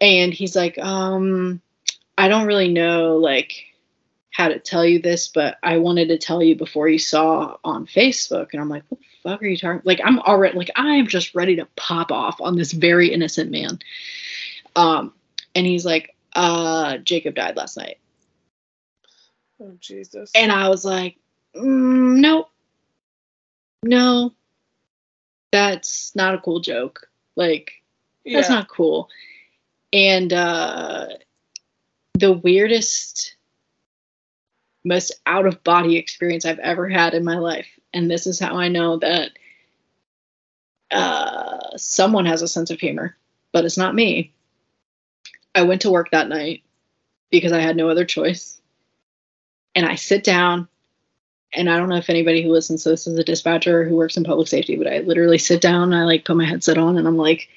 And 0.00 0.32
he's 0.32 0.54
like 0.54 0.78
um 0.78 1.60
i 2.18 2.28
don't 2.28 2.46
really 2.46 2.68
know 2.68 3.16
like 3.16 3.64
how 4.30 4.48
to 4.48 4.58
tell 4.58 4.84
you 4.84 5.00
this 5.00 5.28
but 5.28 5.56
i 5.62 5.78
wanted 5.78 6.08
to 6.08 6.18
tell 6.18 6.42
you 6.42 6.54
before 6.54 6.88
you 6.88 6.98
saw 6.98 7.56
on 7.64 7.86
facebook. 7.86 8.48
And 8.52 8.60
i'm 8.60 8.68
like 8.68 8.82
what 8.88 9.00
the 9.00 9.06
fuck 9.22 9.42
are 9.42 9.46
you 9.46 9.56
talking 9.56 9.82
like 9.84 10.00
i'm 10.04 10.18
already 10.20 10.56
like 10.56 10.70
i'm 10.76 11.06
just 11.06 11.34
ready 11.34 11.56
to 11.56 11.66
pop 11.76 12.12
off 12.12 12.40
on 12.40 12.56
this 12.56 12.72
very 12.72 13.12
innocent 13.12 13.50
man. 13.50 13.78
Um 14.74 15.14
and 15.54 15.66
he's 15.66 15.86
like 15.86 16.14
uh 16.34 16.98
jacob 16.98 17.34
died 17.34 17.56
last 17.56 17.76
night. 17.76 17.98
Oh 19.60 19.72
Jesus. 19.80 20.30
and 20.34 20.52
i 20.52 20.68
was 20.68 20.84
like 20.84 21.16
mm, 21.54 22.18
nope. 22.18 22.50
No. 23.82 24.34
That's 25.52 26.14
not 26.14 26.34
a 26.34 26.38
cool 26.38 26.60
joke 26.60 27.08
like 27.36 27.82
yeah. 28.24 28.38
that's 28.38 28.50
not 28.50 28.68
cool. 28.68 29.08
And 29.92 30.32
uh, 30.32 31.06
the 32.14 32.32
weirdest, 32.32 33.36
most 34.84 35.12
out 35.26 35.46
of 35.46 35.62
body 35.62 35.96
experience 35.96 36.44
I've 36.44 36.58
ever 36.58 36.88
had 36.88 37.14
in 37.14 37.24
my 37.24 37.38
life. 37.38 37.68
And 37.94 38.10
this 38.10 38.26
is 38.26 38.38
how 38.38 38.56
I 38.56 38.68
know 38.68 38.98
that 38.98 39.30
uh, 40.90 41.76
someone 41.76 42.26
has 42.26 42.42
a 42.42 42.48
sense 42.48 42.70
of 42.70 42.80
humor, 42.80 43.16
but 43.52 43.64
it's 43.64 43.78
not 43.78 43.94
me. 43.94 44.32
I 45.54 45.62
went 45.62 45.82
to 45.82 45.90
work 45.90 46.10
that 46.10 46.28
night 46.28 46.62
because 47.30 47.52
I 47.52 47.60
had 47.60 47.76
no 47.76 47.88
other 47.88 48.04
choice. 48.04 48.60
And 49.74 49.86
I 49.86 49.94
sit 49.94 50.24
down, 50.24 50.68
and 51.52 51.70
I 51.70 51.76
don't 51.76 51.88
know 51.88 51.96
if 51.96 52.10
anybody 52.10 52.42
who 52.42 52.50
listens 52.50 52.82
to 52.82 52.90
this 52.90 53.06
is 53.06 53.18
a 53.18 53.24
dispatcher 53.24 53.84
who 53.84 53.96
works 53.96 54.16
in 54.16 54.24
public 54.24 54.48
safety, 54.48 54.76
but 54.76 54.86
I 54.86 54.98
literally 54.98 55.38
sit 55.38 55.60
down, 55.60 55.92
I 55.92 56.04
like 56.04 56.24
put 56.24 56.36
my 56.36 56.44
headset 56.44 56.78
on, 56.78 56.98
and 56.98 57.06
I'm 57.06 57.16
like, 57.16 57.48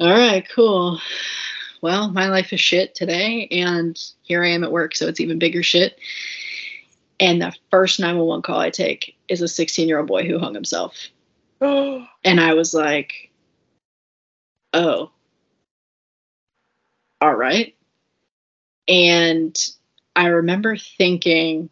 all 0.00 0.10
right, 0.10 0.46
cool. 0.54 1.00
Well, 1.80 2.10
my 2.10 2.28
life 2.28 2.52
is 2.52 2.60
shit 2.60 2.94
today, 2.94 3.48
and 3.50 3.98
here 4.22 4.44
I 4.44 4.48
am 4.48 4.64
at 4.64 4.72
work, 4.72 4.94
so 4.94 5.06
it's 5.06 5.20
even 5.20 5.38
bigger 5.38 5.62
shit. 5.62 5.98
And 7.20 7.42
the 7.42 7.54
first 7.70 8.00
911 8.00 8.42
call 8.42 8.60
I 8.60 8.70
take 8.70 9.16
is 9.28 9.42
a 9.42 9.48
16 9.48 9.88
year 9.88 9.98
old 9.98 10.06
boy 10.06 10.24
who 10.24 10.38
hung 10.38 10.54
himself. 10.54 10.94
Oh. 11.60 12.06
And 12.24 12.40
I 12.40 12.54
was 12.54 12.74
like, 12.74 13.30
oh, 14.74 15.12
all 17.20 17.34
right. 17.34 17.74
And 18.86 19.56
I 20.14 20.26
remember 20.26 20.76
thinking, 20.76 21.70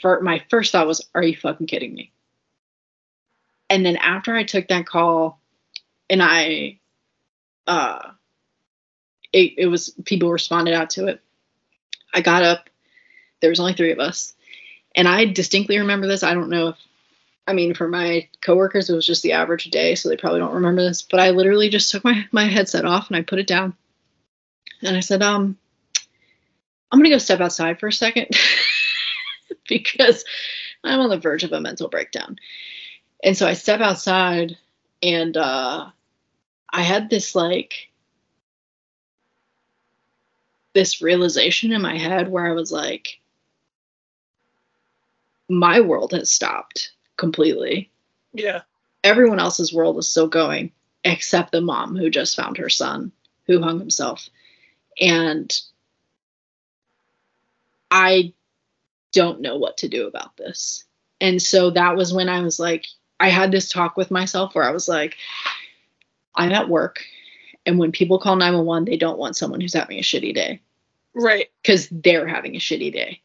for 0.00 0.20
my 0.20 0.42
first 0.50 0.72
thought 0.72 0.86
was, 0.86 1.06
are 1.14 1.22
you 1.22 1.36
fucking 1.36 1.66
kidding 1.66 1.94
me? 1.94 2.12
And 3.70 3.84
then 3.84 3.96
after 3.96 4.34
I 4.34 4.44
took 4.44 4.68
that 4.68 4.86
call 4.86 5.40
and 6.10 6.22
I, 6.22 6.78
uh, 7.66 8.10
it, 9.32 9.54
it 9.58 9.66
was 9.66 9.90
people 10.04 10.30
responded 10.30 10.74
out 10.74 10.90
to 10.90 11.08
it. 11.08 11.20
I 12.14 12.20
got 12.20 12.42
up. 12.42 12.70
There 13.40 13.50
was 13.50 13.60
only 13.60 13.74
three 13.74 13.92
of 13.92 13.98
us, 13.98 14.32
and 14.94 15.08
I 15.08 15.26
distinctly 15.26 15.78
remember 15.78 16.06
this. 16.06 16.22
I 16.22 16.32
don't 16.32 16.48
know 16.48 16.68
if, 16.68 16.76
I 17.46 17.52
mean, 17.52 17.74
for 17.74 17.88
my 17.88 18.28
coworkers, 18.40 18.88
it 18.88 18.94
was 18.94 19.04
just 19.06 19.22
the 19.22 19.32
average 19.32 19.64
day, 19.64 19.96
so 19.96 20.08
they 20.08 20.16
probably 20.16 20.38
don't 20.38 20.54
remember 20.54 20.82
this. 20.82 21.02
But 21.02 21.20
I 21.20 21.30
literally 21.30 21.68
just 21.68 21.90
took 21.90 22.04
my 22.04 22.24
my 22.32 22.44
headset 22.44 22.86
off 22.86 23.08
and 23.08 23.16
I 23.16 23.22
put 23.22 23.40
it 23.40 23.46
down, 23.46 23.74
and 24.82 24.96
I 24.96 25.00
said, 25.00 25.20
um, 25.20 25.58
I'm 26.90 27.00
gonna 27.00 27.10
go 27.10 27.18
step 27.18 27.40
outside 27.40 27.80
for 27.80 27.88
a 27.88 27.92
second 27.92 28.28
because 29.68 30.24
I'm 30.82 31.00
on 31.00 31.10
the 31.10 31.18
verge 31.18 31.44
of 31.44 31.52
a 31.52 31.60
mental 31.60 31.88
breakdown. 31.88 32.38
And 33.22 33.36
so 33.36 33.46
I 33.46 33.54
step 33.54 33.80
outside, 33.80 34.58
and 35.02 35.36
uh, 35.36 35.86
I 36.70 36.82
had 36.82 37.08
this 37.08 37.34
like 37.34 37.90
this 40.74 41.00
realization 41.00 41.72
in 41.72 41.80
my 41.80 41.96
head 41.96 42.28
where 42.28 42.46
I 42.46 42.52
was 42.52 42.70
like, 42.70 43.20
my 45.48 45.80
world 45.80 46.12
has 46.12 46.30
stopped 46.30 46.92
completely. 47.16 47.90
Yeah. 48.32 48.62
Everyone 49.02 49.38
else's 49.38 49.72
world 49.72 49.98
is 49.98 50.08
still 50.08 50.26
going, 50.26 50.72
except 51.04 51.52
the 51.52 51.60
mom 51.60 51.96
who 51.96 52.10
just 52.10 52.36
found 52.36 52.56
her 52.56 52.68
son 52.68 53.12
who 53.46 53.62
hung 53.62 53.78
himself. 53.78 54.28
And 55.00 55.54
I 57.90 58.32
don't 59.14 59.40
know 59.40 59.56
what 59.56 59.78
to 59.78 59.88
do 59.88 60.06
about 60.06 60.36
this. 60.36 60.84
And 61.20 61.40
so 61.40 61.70
that 61.70 61.96
was 61.96 62.12
when 62.12 62.28
I 62.28 62.42
was 62.42 62.58
like, 62.58 62.86
I 63.20 63.28
had 63.30 63.50
this 63.50 63.70
talk 63.70 63.96
with 63.96 64.10
myself 64.10 64.54
where 64.54 64.64
I 64.64 64.72
was 64.72 64.88
like, 64.88 65.16
I'm 66.34 66.52
at 66.52 66.68
work. 66.68 67.02
And 67.64 67.78
when 67.78 67.92
people 67.92 68.18
call 68.18 68.36
911, 68.36 68.84
they 68.84 68.96
don't 68.96 69.18
want 69.18 69.36
someone 69.36 69.60
who's 69.60 69.72
having 69.72 69.98
a 69.98 70.02
shitty 70.02 70.34
day 70.34 70.60
Right. 71.14 71.48
because 71.62 71.88
they're 71.90 72.26
having 72.26 72.56
a 72.56 72.58
shitty 72.58 72.92
day. 72.92 73.22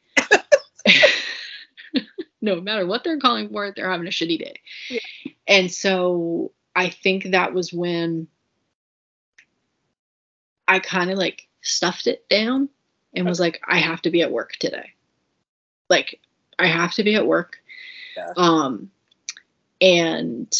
no 2.41 2.61
matter 2.61 2.85
what 2.85 3.03
they're 3.03 3.19
calling 3.19 3.49
for, 3.49 3.71
they're 3.71 3.91
having 3.91 4.07
a 4.07 4.11
shitty 4.11 4.39
day. 4.39 4.59
Yeah. 4.89 4.99
And 5.47 5.71
so 5.71 6.51
I 6.75 6.89
think 6.89 7.31
that 7.31 7.53
was 7.53 7.73
when 7.73 8.27
I 10.67 10.79
kind 10.79 11.09
of 11.09 11.17
like 11.17 11.47
stuffed 11.61 12.07
it 12.07 12.29
down 12.29 12.69
and 13.13 13.23
uh-huh. 13.23 13.29
was 13.29 13.39
like, 13.39 13.59
I 13.67 13.79
have 13.79 14.01
to 14.03 14.11
be 14.11 14.21
at 14.21 14.31
work 14.31 14.53
today. 14.59 14.93
Like, 15.89 16.19
I 16.57 16.67
have 16.67 16.93
to 16.93 17.03
be 17.03 17.15
at 17.15 17.25
work. 17.25 17.57
Yeah. 18.15 18.33
Um, 18.35 18.91
and 19.81 20.51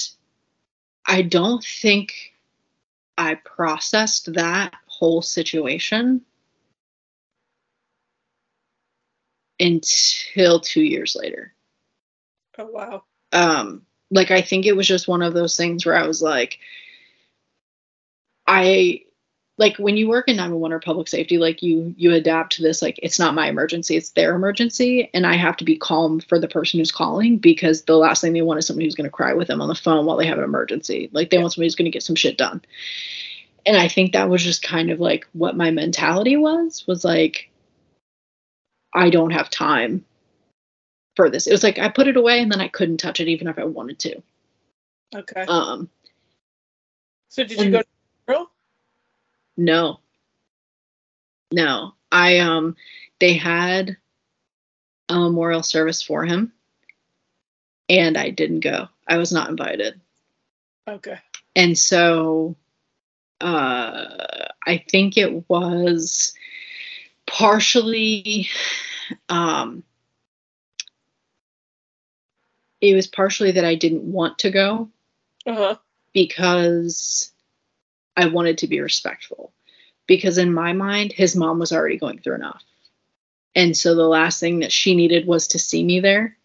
I 1.06 1.22
don't 1.22 1.64
think 1.64 2.14
I 3.18 3.36
processed 3.36 4.34
that 4.34 4.74
whole 4.86 5.22
situation 5.22 6.22
until 9.60 10.60
two 10.60 10.82
years 10.82 11.18
later. 11.20 11.54
Oh 12.58 12.68
wow. 12.68 13.04
Um, 13.32 13.86
like 14.12 14.32
I 14.32 14.42
think 14.42 14.66
it 14.66 14.76
was 14.76 14.88
just 14.88 15.08
one 15.08 15.22
of 15.22 15.34
those 15.34 15.58
things 15.58 15.86
where 15.86 15.98
I 15.98 16.08
was 16.08 16.22
like, 16.22 16.60
I 18.48 19.04
like 19.60 19.76
when 19.78 19.98
you 19.98 20.08
work 20.08 20.28
in 20.30 20.38
911 20.38 20.74
or 20.74 20.80
public 20.80 21.08
safety 21.08 21.38
like 21.38 21.62
you 21.62 21.94
you 21.98 22.14
adapt 22.14 22.54
to 22.54 22.64
this 22.64 22.82
like 22.82 22.98
it's 23.04 23.20
not 23.20 23.36
my 23.36 23.48
emergency 23.48 23.96
it's 23.98 24.12
their 24.12 24.34
emergency 24.34 25.10
and 25.14 25.28
i 25.28 25.36
have 25.36 25.58
to 25.58 25.66
be 25.66 25.78
calm 25.78 26.20
for 26.22 26.40
the 26.40 26.48
person 26.48 26.80
who's 26.80 26.92
calling 26.92 27.38
because 27.38 27.84
the 27.84 27.98
last 27.98 28.22
thing 28.22 28.34
they 28.34 28.42
want 28.42 28.58
is 28.58 28.66
somebody 28.66 28.86
who's 28.86 28.96
going 28.96 29.10
to 29.10 29.12
cry 29.12 29.34
with 29.34 29.50
them 29.50 29.62
on 29.62 29.68
the 29.68 29.76
phone 29.76 30.06
while 30.06 30.18
they 30.18 30.26
have 30.26 30.38
an 30.38 30.44
emergency. 30.44 31.10
Like 31.12 31.30
they 31.30 31.38
want 31.38 31.54
somebody 31.54 31.68
who's 31.68 31.76
going 31.76 31.86
to 31.86 31.92
get 31.92 32.04
some 32.04 32.16
shit 32.16 32.38
done. 32.38 32.62
And 33.66 33.78
i 33.78 33.88
think 33.88 34.14
that 34.14 34.30
was 34.30 34.44
just 34.44 34.64
kind 34.64 34.90
of 34.90 35.00
like 35.00 35.28
what 35.34 35.58
my 35.58 35.70
mentality 35.70 36.38
was 36.38 36.88
was 36.88 37.04
like 37.04 37.52
i 38.96 39.10
don't 39.10 39.32
have 39.32 39.50
time 39.50 40.06
for 41.16 41.30
this. 41.30 41.48
It 41.48 41.52
was 41.52 41.64
like 41.64 41.78
i 41.78 41.90
put 41.90 42.08
it 42.08 42.16
away 42.16 42.40
and 42.40 42.50
then 42.50 42.62
i 42.62 42.70
couldn't 42.70 42.98
touch 42.98 43.20
it 43.20 43.28
even 43.28 43.48
if 43.48 43.60
i 43.60 43.66
wanted 43.66 44.00
to. 44.00 44.24
Okay. 45.14 45.42
um 45.42 45.90
so 47.28 47.44
did 47.44 47.58
you 47.58 47.64
and- 47.66 47.74
go 47.74 47.82
to? 47.82 48.50
No. 49.60 50.00
No. 51.52 51.94
I 52.12 52.40
um 52.40 52.78
they 53.20 53.34
had 53.34 53.98
a 55.10 55.16
memorial 55.20 55.64
service 55.64 56.02
for 56.02 56.24
him 56.26 56.54
and 57.90 58.18
I 58.18 58.30
didn't 58.30 58.62
go. 58.62 58.88
I 59.06 59.18
was 59.18 59.34
not 59.34 59.50
invited. 59.50 60.00
Okay. 60.88 61.18
And 61.58 61.78
so 61.78 62.56
uh 63.42 64.26
I 64.66 64.84
think 64.90 65.18
it 65.18 65.50
was 65.50 66.34
partially 67.28 68.48
um 69.28 69.84
it 72.80 72.96
was 72.96 73.08
partially 73.08 73.52
that 73.52 73.66
I 73.66 73.76
didn't 73.76 74.04
want 74.10 74.40
to 74.40 74.52
go 74.52 74.90
Uh-huh. 75.46 75.76
because 76.14 77.34
I 78.16 78.28
wanted 78.28 78.60
to 78.60 78.68
be 78.68 78.80
respectful. 78.80 79.52
Because 80.08 80.38
in 80.38 80.54
my 80.54 80.74
mind, 80.74 81.12
his 81.12 81.36
mom 81.36 81.60
was 81.60 81.72
already 81.72 81.98
going 81.98 82.20
through 82.20 82.36
enough. 82.36 82.64
And 83.56 83.76
so 83.76 83.96
the 83.96 84.08
last 84.08 84.40
thing 84.40 84.60
that 84.60 84.72
she 84.72 84.96
needed 84.96 85.28
was 85.28 85.48
to 85.50 85.60
see 85.60 85.84
me 85.84 86.00
there 86.00 86.38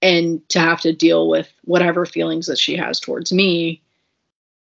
and 0.00 0.46
to 0.48 0.58
have 0.58 0.80
to 0.80 0.92
deal 0.92 1.28
with 1.28 1.52
whatever 1.64 2.04
feelings 2.04 2.46
that 2.46 2.58
she 2.58 2.76
has 2.76 2.98
towards 2.98 3.32
me 3.32 3.82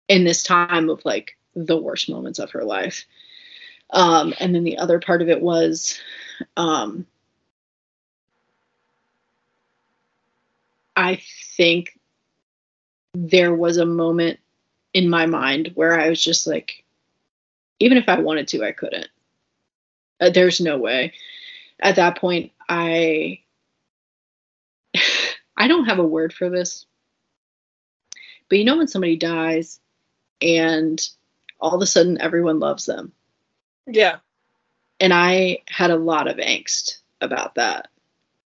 in 0.09 0.25
this 0.25 0.43
time 0.43 0.91
of 0.91 1.05
like 1.05 1.37
the 1.55 1.77
worst 1.77 2.09
moments 2.09 2.41
of 2.41 2.51
her 2.51 2.65
life. 2.65 3.07
Um, 3.91 4.35
and 4.41 4.55
then 4.55 4.65
the 4.65 4.79
other 4.79 5.01
part 5.01 5.23
of 5.23 5.29
it 5.29 5.41
was 5.41 6.01
um, 6.57 7.07
I 10.97 11.21
think 11.57 11.99
there 13.15 13.55
was 13.55 13.77
a 13.77 13.87
moment 13.87 14.39
in 14.93 15.09
my 15.09 15.27
mind 15.27 15.73
where 15.75 15.99
I 15.99 16.09
was 16.09 16.23
just 16.23 16.47
like, 16.47 16.85
even 17.79 17.97
if 17.97 18.09
I 18.09 18.21
wanted 18.21 18.49
to, 18.49 18.65
I 18.65 18.73
couldn't. 18.73 19.09
Uh, 20.21 20.31
there's 20.31 20.61
no 20.61 20.79
way. 20.79 21.15
At 21.81 21.97
that 21.97 22.19
point, 22.19 22.53
I 22.69 23.41
I 25.57 25.69
don't 25.69 25.87
have 25.87 25.99
a 25.99 26.07
word 26.07 26.33
for 26.33 26.51
this. 26.51 26.87
But 28.49 28.59
you 28.59 28.65
know 28.65 28.79
when 28.79 28.89
somebody 28.89 29.17
dies 29.17 29.81
and 30.43 31.01
all 31.61 31.75
of 31.75 31.83
a 31.83 31.87
sudden 31.87 32.21
everyone 32.21 32.59
loves 32.59 32.87
them. 32.87 33.13
Yeah. 33.87 34.17
And 34.99 35.15
I 35.15 35.63
had 35.69 35.91
a 35.91 35.97
lot 35.97 36.29
of 36.29 36.37
angst 36.37 36.99
about 37.21 37.55
that. 37.55 37.89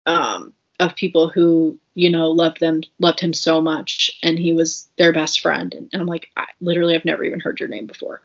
Um 0.05 0.53
of 0.89 0.95
people 0.95 1.29
who 1.29 1.77
you 1.95 2.09
know 2.09 2.29
loved 2.31 2.59
them 2.59 2.81
loved 2.99 3.19
him 3.19 3.33
so 3.33 3.61
much 3.61 4.11
and 4.23 4.37
he 4.39 4.53
was 4.53 4.87
their 4.97 5.13
best 5.13 5.41
friend. 5.41 5.73
And, 5.73 5.89
and 5.93 6.01
i'm 6.01 6.07
like 6.07 6.29
I, 6.37 6.45
literally 6.61 6.95
i've 6.95 7.05
never 7.05 7.23
even 7.23 7.39
heard 7.39 7.59
your 7.59 7.69
name 7.69 7.85
before. 7.87 8.21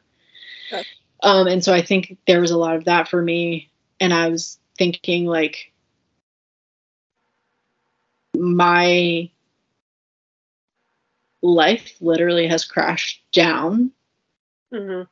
Okay. 0.73 0.85
um 1.23 1.47
and 1.47 1.63
so 1.65 1.73
i 1.73 1.83
think 1.83 2.19
there 2.27 2.41
was 2.41 2.51
a 2.51 2.59
lot 2.59 2.77
of 2.77 2.85
that 2.85 3.09
for 3.09 3.21
me 3.23 3.71
and 4.01 4.13
i 4.13 4.29
was 4.29 4.59
thinking 4.77 5.27
like 5.27 5.73
my 8.37 9.31
life 11.43 11.93
literally 12.01 12.47
has 12.49 12.65
crashed 12.65 13.23
down. 13.33 13.93
Hmm 14.73 15.03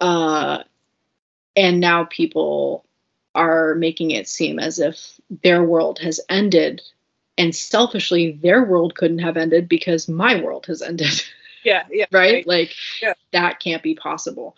uh 0.00 0.62
and 1.56 1.80
now 1.80 2.04
people 2.04 2.84
are 3.36 3.76
making 3.76 4.10
it 4.12 4.28
seem 4.28 4.58
as 4.58 4.78
if 4.80 5.20
their 5.44 5.62
world 5.64 5.98
has 6.00 6.20
ended 6.30 6.82
and 7.38 7.54
selfishly 7.54 8.32
their 8.42 8.64
world 8.64 8.94
couldn't 8.96 9.18
have 9.20 9.36
ended 9.36 9.68
because 9.68 10.08
my 10.08 10.40
world 10.42 10.66
has 10.66 10.82
ended 10.82 11.22
Yeah. 11.64 11.84
Yeah. 11.90 12.06
right 12.12 12.46
like 12.46 12.74
Yeah. 13.02 13.14
that 13.32 13.60
can't 13.60 13.82
be 13.82 13.94
possible 13.94 14.56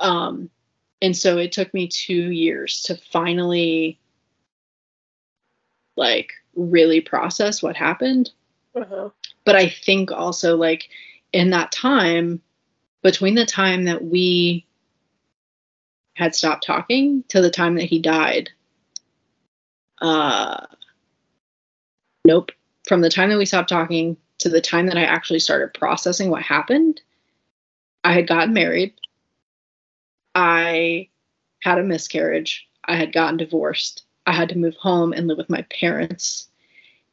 um 0.00 0.50
and 1.02 1.16
so 1.16 1.38
it 1.38 1.52
took 1.52 1.74
me 1.74 1.88
2 1.88 2.30
years 2.30 2.82
to 2.82 2.96
finally 2.96 3.98
like 5.96 6.32
really 6.54 7.00
process 7.00 7.62
what 7.62 7.76
happened 7.76 8.30
Uh-huh. 8.74 9.10
but 9.44 9.56
I 9.56 9.68
think 9.68 10.10
also 10.12 10.56
like 10.56 10.88
in 11.32 11.50
that 11.50 11.72
time 11.72 12.40
between 13.02 13.34
the 13.34 13.46
time 13.46 13.84
that 13.84 14.04
we 14.04 14.66
had 16.14 16.34
stopped 16.34 16.64
talking 16.64 17.24
to 17.28 17.40
the 17.40 17.50
time 17.50 17.74
that 17.76 17.84
he 17.84 17.98
died. 17.98 18.50
Uh 20.00 20.66
nope. 22.24 22.50
From 22.88 23.00
the 23.00 23.10
time 23.10 23.30
that 23.30 23.38
we 23.38 23.46
stopped 23.46 23.68
talking 23.68 24.16
to 24.38 24.48
the 24.48 24.60
time 24.60 24.86
that 24.86 24.98
I 24.98 25.04
actually 25.04 25.38
started 25.38 25.72
processing 25.72 26.30
what 26.30 26.42
happened 26.42 27.00
I 28.04 28.12
had 28.12 28.26
gotten 28.26 28.52
married. 28.52 28.94
I 30.34 31.08
had 31.62 31.78
a 31.78 31.84
miscarriage. 31.84 32.68
I 32.84 32.96
had 32.96 33.12
gotten 33.12 33.36
divorced. 33.36 34.04
I 34.26 34.32
had 34.32 34.48
to 34.50 34.58
move 34.58 34.76
home 34.76 35.12
and 35.12 35.26
live 35.26 35.38
with 35.38 35.50
my 35.50 35.62
parents. 35.62 36.48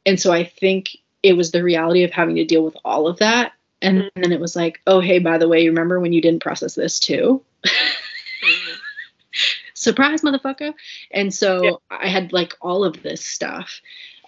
And 0.06 0.18
so 0.18 0.32
I 0.32 0.44
think 0.44 0.96
it 1.22 1.34
was 1.34 1.50
the 1.50 1.62
reality 1.62 2.02
of 2.02 2.10
having 2.10 2.36
to 2.36 2.44
deal 2.44 2.64
with 2.64 2.76
all 2.84 3.06
of 3.06 3.18
that. 3.18 3.52
And 3.82 4.10
then 4.16 4.32
it 4.32 4.40
was 4.40 4.56
like, 4.56 4.80
oh, 4.86 5.00
hey, 5.00 5.18
by 5.18 5.38
the 5.38 5.48
way, 5.48 5.62
you 5.62 5.70
remember 5.70 6.00
when 6.00 6.12
you 6.12 6.20
didn't 6.20 6.42
process 6.42 6.74
this 6.74 6.98
too? 6.98 7.42
Surprise, 9.80 10.20
motherfucker. 10.20 10.74
And 11.10 11.32
so 11.32 11.62
Yeah. 11.64 11.70
I 11.90 12.08
had 12.08 12.34
like 12.34 12.52
all 12.60 12.84
of 12.84 13.02
this 13.02 13.24
stuff. 13.24 13.80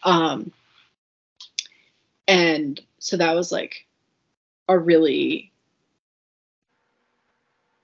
Um, 0.03 0.51
and 2.27 2.81
so 2.99 3.19
that 3.19 3.35
was 3.35 3.53
like 3.53 3.87
a 4.69 4.79
really, 4.79 5.53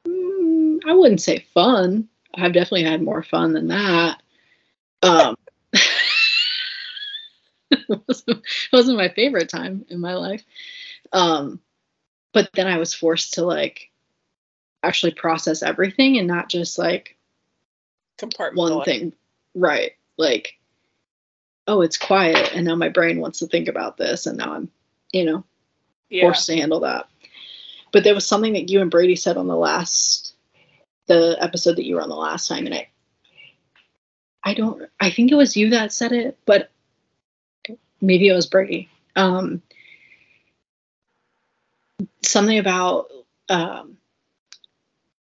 mm, 0.06 0.78
I 0.86 0.94
wouldn't 0.94 1.20
say 1.20 1.40
fun. 1.52 2.08
I've 2.34 2.54
definitely 2.54 2.84
had 2.84 3.02
more 3.02 3.22
fun 3.22 3.52
than 3.52 3.68
that. 3.68 4.22
Um, 5.02 5.36
it 7.70 8.00
wasn't, 8.08 8.42
wasn't 8.72 8.96
my 8.98 9.08
favorite 9.10 9.50
time 9.50 9.84
in 9.90 10.00
my 10.00 10.14
life. 10.14 10.42
Um, 11.12 11.60
but 12.32 12.50
then 12.54 12.66
I 12.66 12.78
was 12.78 12.94
forced 12.94 13.34
to 13.34 13.44
like 13.44 13.90
actually 14.82 15.12
process 15.14 15.62
everything 15.62 16.18
and 16.18 16.28
not 16.28 16.48
just 16.48 16.78
like 16.78 17.17
one 18.54 18.84
thing. 18.84 19.12
Right. 19.54 19.92
Like, 20.16 20.58
oh, 21.66 21.82
it's 21.82 21.96
quiet 21.98 22.52
and 22.54 22.66
now 22.66 22.74
my 22.74 22.88
brain 22.88 23.20
wants 23.20 23.40
to 23.40 23.46
think 23.46 23.68
about 23.68 23.96
this 23.96 24.26
and 24.26 24.38
now 24.38 24.54
I'm, 24.54 24.70
you 25.12 25.24
know, 25.24 25.44
Yeah. 26.08 26.22
forced 26.22 26.46
to 26.46 26.56
handle 26.56 26.80
that. 26.80 27.08
But 27.92 28.04
there 28.04 28.14
was 28.14 28.26
something 28.26 28.54
that 28.54 28.70
you 28.70 28.80
and 28.80 28.90
Brady 28.90 29.16
said 29.16 29.36
on 29.36 29.46
the 29.46 29.56
last 29.56 30.34
the 31.06 31.36
episode 31.40 31.76
that 31.76 31.86
you 31.86 31.94
were 31.94 32.02
on 32.02 32.10
the 32.10 32.16
last 32.16 32.48
time 32.48 32.66
and 32.66 32.74
I 32.74 32.88
I 34.44 34.54
don't 34.54 34.82
I 35.00 35.10
think 35.10 35.30
it 35.30 35.36
was 35.36 35.56
you 35.56 35.70
that 35.70 35.92
said 35.92 36.12
it, 36.12 36.38
but 36.44 36.70
maybe 38.00 38.28
it 38.28 38.34
was 38.34 38.46
Brady. 38.46 38.88
Um 39.16 39.62
something 42.22 42.58
about 42.58 43.10
um 43.48 43.96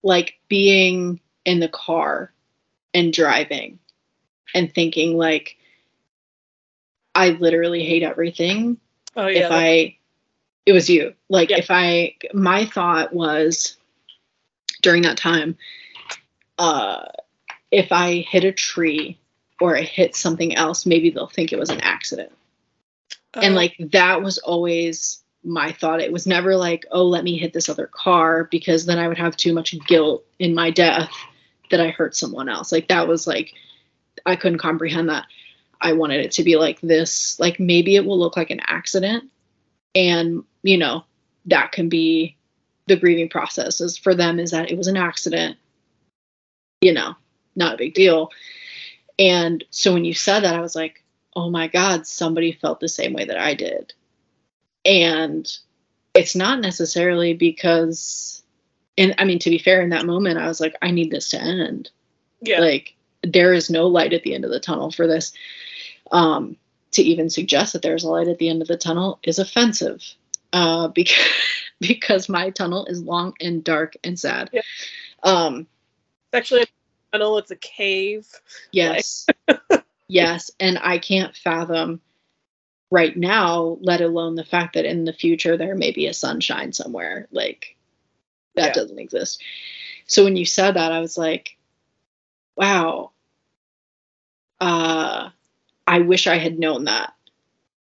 like 0.04 0.40
being 0.48 1.20
in 1.46 1.60
the 1.60 1.70
car 1.70 2.32
and 2.96 3.14
driving 3.14 3.78
and 4.56 4.74
thinking 4.74 5.18
like 5.18 5.58
I 7.14 7.30
literally 7.30 7.86
hate 7.86 8.02
everything 8.04 8.78
Oh 9.16 9.28
yeah. 9.28 9.46
if 9.46 9.52
I 9.52 9.98
it 10.66 10.72
was 10.72 10.90
you. 10.90 11.14
Like 11.30 11.52
Yeah. 11.52 11.58
if 11.58 11.70
I 11.70 12.16
my 12.34 12.66
thought 12.66 13.14
was 13.14 13.78
during 14.82 15.04
that 15.04 15.18
time, 15.18 15.58
uh 16.58 17.06
if 17.70 17.92
I 17.92 18.26
hit 18.28 18.46
a 18.46 18.52
tree 18.52 19.20
or 19.60 19.78
I 19.78 19.82
hit 19.82 20.16
something 20.16 20.56
else, 20.56 20.86
maybe 20.86 21.10
they'll 21.10 21.28
think 21.28 21.52
it 21.52 21.60
was 21.60 21.70
an 21.70 21.82
accident. 21.82 22.32
And 23.34 23.54
oh, 23.54 23.58
like 23.58 23.76
that 23.92 24.22
was 24.22 24.38
always 24.38 25.22
my 25.44 25.74
thought. 25.74 26.02
It 26.02 26.12
was 26.14 26.26
never 26.26 26.56
like, 26.56 26.86
oh, 26.92 27.04
let 27.04 27.24
me 27.26 27.38
hit 27.38 27.52
this 27.52 27.68
other 27.68 27.88
car 27.88 28.46
because 28.46 28.86
then 28.86 28.98
I 28.98 29.08
would 29.10 29.18
have 29.18 29.36
too 29.36 29.54
much 29.54 29.76
guilt 29.86 30.24
in 30.40 30.56
my 30.56 30.72
death 30.72 31.12
that 31.72 31.82
I 31.82 31.90
hurt 31.90 32.16
someone 32.16 32.50
else. 32.50 32.72
Like 32.72 32.88
that 32.90 33.08
was 33.08 33.28
like 33.28 33.54
I 34.26 34.36
couldn't 34.36 34.60
comprehend 34.60 35.10
that. 35.10 35.26
I 35.82 35.94
wanted 35.94 36.26
it 36.26 36.32
to 36.34 36.44
be 36.44 36.56
like 36.56 36.80
this, 36.82 37.40
like 37.40 37.60
maybe 37.60 37.96
it 37.96 38.06
will 38.06 38.18
look 38.18 38.38
like 38.38 38.50
an 38.50 38.62
accident 38.66 39.26
and, 39.94 40.44
you 40.64 40.78
know, 40.78 41.06
that 41.46 41.72
can 41.72 41.90
be 41.90 42.38
the 42.88 42.96
grieving 42.96 43.30
process 43.30 43.82
is 43.82 43.98
for 43.98 44.14
them 44.14 44.40
is 44.40 44.52
that 44.52 44.72
it 44.72 44.78
was 44.78 44.88
an 44.88 44.98
accident. 44.98 45.58
You 46.82 46.94
know, 46.94 47.16
not 47.56 47.76
a 47.76 47.78
big 47.78 47.94
deal. 47.94 48.32
And 49.18 49.64
so 49.70 49.94
when 49.94 50.06
you 50.06 50.14
said 50.14 50.42
that 50.42 50.56
I 50.56 50.60
was 50.60 50.76
like, 50.76 51.04
"Oh 51.36 51.50
my 51.50 51.68
god, 51.68 52.06
somebody 52.06 52.52
felt 52.52 52.80
the 52.80 52.90
same 52.90 53.14
way 53.14 53.26
that 53.26 53.40
I 53.40 53.54
did." 53.54 53.94
And 54.84 55.52
it's 56.14 56.36
not 56.36 56.60
necessarily 56.60 57.34
because 57.34 58.44
and 58.98 59.16
I 59.18 59.26
mean 59.26 59.40
to 59.40 59.50
be 59.50 59.58
fair 59.58 59.82
in 59.82 59.90
that 59.90 60.06
moment 60.06 60.38
I 60.40 60.48
was 60.48 60.60
like 60.60 60.76
I 60.82 60.92
need 60.92 61.12
this 61.12 61.30
to 61.30 61.42
end. 61.42 61.90
Yeah. 62.42 62.60
Like 62.60 62.96
there 63.24 63.54
is 63.54 63.70
no 63.70 63.88
light 63.88 64.14
at 64.14 64.24
the 64.24 64.34
end 64.36 64.46
of 64.46 64.52
the 64.52 64.60
tunnel 64.60 64.92
for 64.92 65.08
this. 65.08 65.34
Um, 66.12 66.58
to 66.92 67.02
even 67.02 67.30
suggest 67.30 67.74
that 67.74 67.82
there's 67.82 68.04
a 68.04 68.10
light 68.10 68.28
at 68.28 68.38
the 68.38 68.48
end 68.48 68.62
of 68.62 68.68
the 68.68 68.78
tunnel 68.78 69.20
is 69.24 69.40
offensive 69.40 70.02
uh, 70.54 70.88
because 70.96 71.34
because 71.80 72.30
my 72.30 72.50
tunnel 72.50 72.86
is 72.86 73.02
long 73.02 73.34
and 73.42 73.64
dark 73.64 73.96
and 74.04 74.20
sad. 74.20 74.50
Yeah. 74.54 74.62
Um, 75.24 75.68
It's 76.32 76.38
actually 76.38 76.62
a 76.62 76.68
tunnel, 77.12 77.38
it's 77.38 77.52
a 77.52 77.56
cave. 77.58 78.28
yes, 78.72 79.28
yes, 80.08 80.52
and 80.60 80.80
I 80.82 80.98
can't 81.00 81.36
fathom 81.36 82.00
right 82.92 83.16
now, 83.18 83.78
let 83.82 84.02
alone 84.02 84.36
the 84.36 84.46
fact 84.46 84.76
that 84.76 84.86
in 84.86 85.04
the 85.04 85.14
future 85.14 85.58
there 85.58 85.76
may 85.76 85.92
be 85.92 86.08
a 86.08 86.14
sunshine 86.14 86.72
somewhere. 86.72 87.28
Like 87.32 87.75
that 88.56 88.68
Yeah. 88.68 88.74
doesn't 88.74 89.00
exist. 89.00 89.42
So 90.08 90.24
when 90.24 90.36
you 90.36 90.46
said 90.46 90.76
that, 90.76 90.92
I 90.92 91.00
was 91.00 91.18
like, 91.18 91.58
wow. 92.56 93.12
Uh, 94.60 95.30
I 95.88 96.00
wish 96.00 96.28
I 96.28 96.38
had 96.38 96.58
known 96.58 96.86
that 96.86 97.14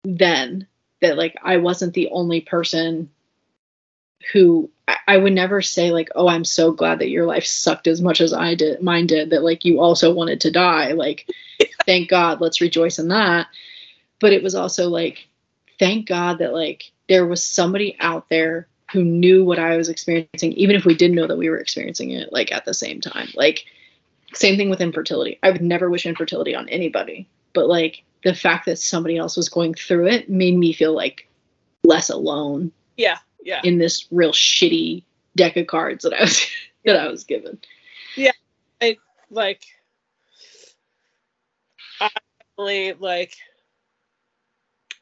then 0.05 0.66
that 1.01 1.16
like 1.16 1.36
I 1.43 1.59
wasn't 1.59 1.94
the 1.94 2.09
only 2.10 2.40
person 2.40 3.10
who 4.32 4.70
I, 4.86 4.97
I 5.06 5.16
would 5.16 5.32
never 5.32 5.62
say 5.62 5.90
like, 5.90 6.10
oh, 6.14 6.28
I'm 6.28 6.44
so 6.44 6.72
glad 6.72 6.98
that 6.98 7.10
your 7.10 7.26
life 7.26 7.44
sucked 7.44 7.86
as 7.86 8.01
much 8.01 8.20
as 8.20 8.32
I 8.32 8.55
did 8.55 8.82
mine 8.82 9.06
did, 9.06 9.30
that 9.30 9.43
like 9.44 9.64
you 9.64 9.80
also 9.80 10.12
wanted 10.12 10.40
to 10.43 10.51
die. 10.51 10.93
Like, 10.93 11.28
thank 11.86 12.09
God, 12.09 12.40
let's 12.40 12.60
rejoice 12.60 12.98
in 12.98 13.09
that. 13.09 13.47
But 14.20 14.32
it 14.32 14.43
was 14.43 14.55
also 14.55 14.89
like, 14.89 15.28
thank 15.78 16.09
God 16.09 16.39
that 16.39 16.52
like 16.52 16.90
there 17.09 17.26
was 17.26 17.44
somebody 17.44 17.97
out 18.01 18.28
there 18.28 18.66
who 18.93 19.05
knew 19.05 19.44
what 19.44 19.59
I 19.59 19.77
was 19.77 19.89
experiencing, 19.89 20.52
even 20.52 20.77
if 20.77 20.85
we 20.85 20.94
didn't 20.94 21.16
know 21.16 21.27
that 21.27 21.36
we 21.39 21.51
were 21.51 21.59
experiencing 21.59 22.10
it 22.10 22.32
like 22.32 22.51
at 22.52 22.65
the 22.65 22.74
same 22.74 23.01
time. 23.01 23.28
Like 23.35 23.65
same 24.35 24.56
thing 24.56 24.70
with 24.70 24.81
infertility. 24.81 25.39
I 25.43 25.51
would 25.51 25.62
never 25.62 25.90
wish 25.90 26.06
infertility 26.06 26.55
on 26.55 26.69
anybody, 26.69 27.28
but 27.52 27.66
like 27.69 28.02
the 28.24 28.35
fact 28.35 28.66
that 28.66 28.78
somebody 28.78 29.16
else 29.16 29.36
was 29.36 29.48
going 29.48 29.74
through 29.74 30.06
it 30.09 30.28
made 30.28 30.56
me 30.56 30.73
feel 30.73 30.94
like 30.94 31.28
less 31.85 32.09
alone 32.10 32.73
Yeah, 32.97 33.19
yeah. 33.43 33.60
in 33.65 33.78
this 33.78 34.06
real 34.10 34.32
shitty 34.32 35.02
deck 35.36 35.56
of 35.56 35.66
cards 35.66 36.02
that 36.05 36.15
I 36.15 36.23
was 36.23 36.47
that 36.85 36.97
I 36.97 37.09
was 37.09 37.24
given. 37.24 37.59
Yeah. 38.16 38.32
I 38.81 38.97
like 39.31 39.62
I 42.01 42.09
definitely 42.56 42.94
like 42.94 43.35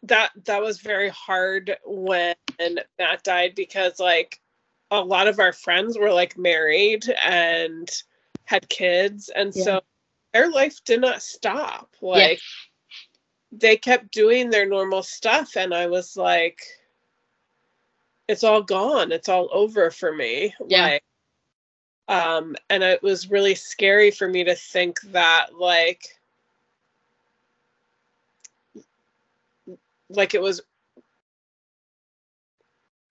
that 0.02 0.30
that 0.44 0.62
was 0.62 0.80
very 0.80 1.08
hard 1.10 1.76
when 1.84 2.34
Matt 2.98 3.22
died 3.24 3.54
because 3.54 3.98
like 3.98 4.40
a 4.90 5.00
lot 5.00 5.28
of 5.28 5.38
our 5.40 5.52
friends 5.52 5.98
were 5.98 6.12
like 6.12 6.38
married 6.38 7.04
and 7.24 7.90
had 8.44 8.68
kids. 8.68 9.28
And 9.28 9.52
Yeah. 9.54 9.64
so 9.64 9.80
their 10.32 10.50
life 10.50 10.82
did 10.84 11.00
not 11.00 11.22
stop. 11.22 11.96
Like 12.00 12.40
they 13.52 13.76
kept 13.76 14.12
doing 14.12 14.50
their 14.50 14.66
normal 14.66 15.02
stuff. 15.02 15.56
And 15.56 15.74
I 15.74 15.86
was 15.86 16.16
like 16.16 16.60
it's 18.28 18.44
all 18.44 18.62
gone. 18.62 19.12
It's 19.12 19.28
all 19.28 19.48
over 19.52 19.90
for 19.90 20.12
me. 20.12 20.54
Yeah. 20.66 20.82
like 20.82 21.04
um 22.08 22.54
and 22.70 22.84
it 22.84 23.02
was 23.02 23.30
really 23.30 23.56
scary 23.56 24.12
for 24.12 24.28
me 24.28 24.44
to 24.44 24.54
think 24.54 25.00
that 25.10 25.48
like 25.58 26.04
like 30.08 30.34
it 30.34 30.42
was 30.42 30.60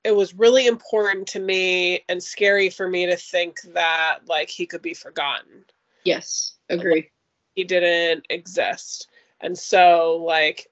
it 0.03 0.15
was 0.15 0.35
really 0.35 0.67
important 0.67 1.27
to 1.27 1.39
me 1.39 2.01
and 2.09 2.21
scary 2.21 2.69
for 2.69 2.87
me 2.87 3.07
to 3.07 3.15
think 3.15 3.59
that 3.73 4.19
like 4.27 4.49
he 4.49 4.65
could 4.65 4.81
be 4.81 4.93
forgotten. 4.93 5.65
Yes, 6.03 6.57
agree. 6.69 7.09
he 7.55 7.63
didn't 7.63 8.25
exist. 8.29 9.07
And 9.41 9.57
so 9.57 10.23
like 10.25 10.67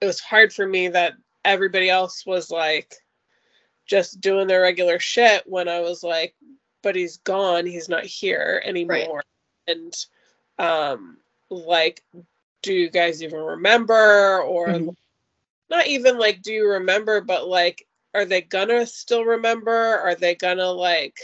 it 0.00 0.06
was 0.06 0.20
hard 0.20 0.52
for 0.52 0.66
me 0.66 0.88
that 0.88 1.14
everybody 1.44 1.90
else 1.90 2.24
was 2.26 2.50
like 2.50 2.94
just 3.86 4.20
doing 4.20 4.46
their 4.46 4.62
regular 4.62 4.98
shit 4.98 5.44
when 5.46 5.68
i 5.68 5.78
was 5.78 6.02
like 6.02 6.34
but 6.86 6.94
he's 6.94 7.16
gone. 7.16 7.66
He's 7.66 7.88
not 7.88 8.04
here 8.04 8.62
anymore. 8.64 9.24
And 9.66 9.92
um 10.60 11.16
like 11.50 12.04
do 12.62 12.72
you 12.74 12.90
guys 12.90 13.22
even 13.22 13.40
remember? 13.40 14.40
Or 14.42 14.78
Mhm. 14.78 14.96
not 15.70 15.86
even 15.86 16.18
like 16.18 16.42
do 16.42 16.52
you 16.52 16.68
remember 16.68 17.20
but 17.20 17.48
like 17.48 17.86
are 18.14 18.24
they 18.24 18.42
gonna 18.42 18.86
still 18.86 19.24
remember? 19.24 19.72
Are 19.72 20.14
they 20.14 20.34
gonna 20.34 20.70
like 20.70 21.18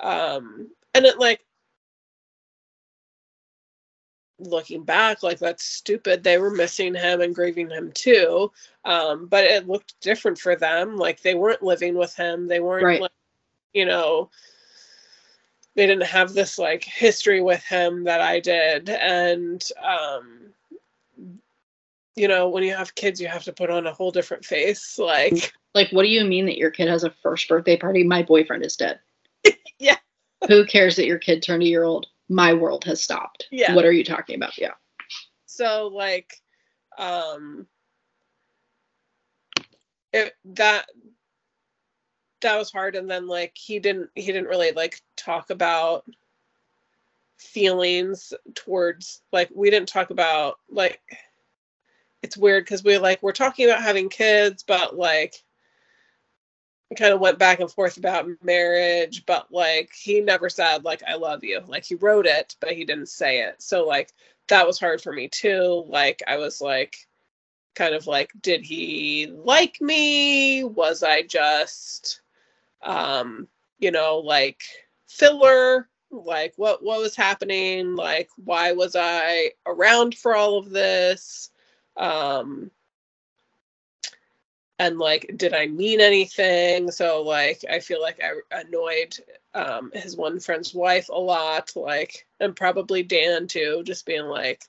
um 0.00 0.70
and 0.94 1.04
it 1.06 1.18
like 1.18 1.40
looking 4.38 4.82
back 4.84 5.22
like 5.22 5.38
that's 5.38 5.64
stupid. 5.64 6.22
They 6.22 6.38
were 6.38 6.50
missing 6.50 6.94
him 6.94 7.20
and 7.20 7.34
grieving 7.34 7.70
him 7.70 7.92
too. 7.92 8.50
Um 8.84 9.26
but 9.26 9.44
it 9.44 9.68
looked 9.68 10.00
different 10.00 10.38
for 10.38 10.56
them. 10.56 10.96
Like 10.96 11.22
they 11.22 11.34
weren't 11.34 11.62
living 11.62 11.94
with 11.96 12.14
him. 12.16 12.48
They 12.48 12.60
weren't 12.60 12.88
Right. 12.88 12.98
like 12.98 13.12
you 13.72 13.86
know 13.86 14.30
they 15.74 15.86
didn't 15.86 16.06
have 16.06 16.32
this 16.32 16.58
like 16.58 16.84
history 16.84 17.40
with 17.42 17.62
him 17.64 18.04
that 18.04 18.20
I 18.20 18.40
did. 18.40 18.88
And 18.90 19.62
um 19.82 20.52
you 22.16 22.28
know 22.28 22.48
when 22.48 22.62
you 22.62 22.74
have 22.74 22.94
kids 22.94 23.20
you 23.20 23.28
have 23.28 23.44
to 23.44 23.52
put 23.52 23.70
on 23.70 23.86
a 23.86 23.92
whole 23.92 24.10
different 24.10 24.44
face 24.44 24.98
like 24.98 25.52
Like, 25.74 25.90
what 25.90 26.02
do 26.02 26.08
you 26.10 26.24
mean 26.24 26.44
that 26.46 26.58
your 26.58 26.70
kid 26.70 26.88
has 26.88 27.02
a 27.02 27.10
first 27.22 27.48
birthday 27.48 27.78
party? 27.78 28.04
My 28.04 28.22
boyfriend 28.22 28.64
is 28.64 28.76
dead. 28.76 29.00
Yeah. 29.78 29.96
Who 30.46 30.64
cares 30.66 30.96
that 30.96 31.06
your 31.06 31.18
kid 31.18 31.42
turned 31.42 31.62
a 31.62 31.66
year 31.66 31.82
old? 31.82 32.06
My 32.28 32.52
world 32.52 32.84
has 32.84 33.02
stopped. 33.02 33.48
Yeah. 33.50 33.74
What 33.74 33.84
are 33.84 33.90
you 33.92 34.04
talking 34.04 34.36
about? 34.36 34.56
Yeah. 34.58 34.74
so 35.46 35.90
like 35.92 36.34
um 36.98 37.66
it 40.12 40.34
that 40.44 40.86
that 42.42 42.58
was 42.58 42.70
hard 42.70 42.94
and 42.96 43.10
then 43.10 43.26
like 43.26 43.52
he 43.56 43.78
didn't 43.78 44.10
he 44.14 44.26
didn't 44.26 44.48
really 44.48 44.72
like 44.72 45.00
talk 45.16 45.50
about 45.50 46.04
feelings 47.38 48.32
towards 48.54 49.22
like 49.32 49.50
we 49.54 49.70
didn't 49.70 49.88
talk 49.88 50.10
about 50.10 50.58
like 50.70 51.00
it's 52.22 52.36
weird 52.36 52.64
because 52.64 52.84
we 52.84 52.96
like 52.98 53.22
we're 53.22 53.32
talking 53.32 53.68
about 53.68 53.82
having 53.82 54.08
kids 54.08 54.62
but 54.62 54.96
like 54.96 55.34
we 56.88 56.96
kind 56.96 57.12
of 57.12 57.20
went 57.20 57.38
back 57.38 57.60
and 57.60 57.70
forth 57.70 57.96
about 57.96 58.28
marriage 58.42 59.26
but 59.26 59.46
like 59.50 59.90
he 59.94 60.20
never 60.20 60.48
said 60.48 60.84
like 60.84 61.02
i 61.06 61.14
love 61.14 61.42
you. 61.44 61.60
Like 61.66 61.84
he 61.84 61.96
wrote 61.96 62.26
it 62.26 62.54
but 62.60 62.72
he 62.72 62.84
didn't 62.84 63.08
say 63.08 63.40
it. 63.40 63.60
So 63.60 63.86
like 63.86 64.12
that 64.48 64.66
was 64.66 64.78
hard 64.78 65.00
for 65.02 65.12
me 65.12 65.28
too. 65.28 65.84
Like 65.88 66.22
i 66.26 66.36
was 66.36 66.60
like 66.60 66.96
kind 67.74 67.94
of 67.94 68.06
like 68.06 68.30
did 68.40 68.62
he 68.62 69.32
like 69.34 69.80
me? 69.80 70.64
Was 70.64 71.02
i 71.02 71.22
just 71.22 72.20
um 72.82 73.48
you 73.78 73.90
know 73.90 74.18
like 74.18 74.62
filler? 75.08 75.88
Like 76.10 76.52
what 76.56 76.84
what 76.84 77.00
was 77.00 77.16
happening? 77.16 77.96
Like 77.96 78.28
why 78.36 78.72
was 78.72 78.94
i 78.94 79.52
around 79.66 80.14
for 80.14 80.36
all 80.36 80.58
of 80.58 80.70
this 80.70 81.50
um 81.96 82.70
and 84.78 84.98
like 84.98 85.30
did 85.36 85.52
i 85.52 85.66
mean 85.66 86.00
anything 86.00 86.90
so 86.90 87.22
like 87.22 87.64
i 87.70 87.78
feel 87.78 88.00
like 88.00 88.20
i 88.22 88.60
annoyed 88.60 89.16
um 89.54 89.90
his 89.94 90.16
one 90.16 90.40
friend's 90.40 90.74
wife 90.74 91.08
a 91.08 91.18
lot 91.18 91.70
like 91.76 92.26
and 92.40 92.56
probably 92.56 93.02
dan 93.02 93.46
too 93.46 93.82
just 93.84 94.06
being 94.06 94.24
like 94.24 94.64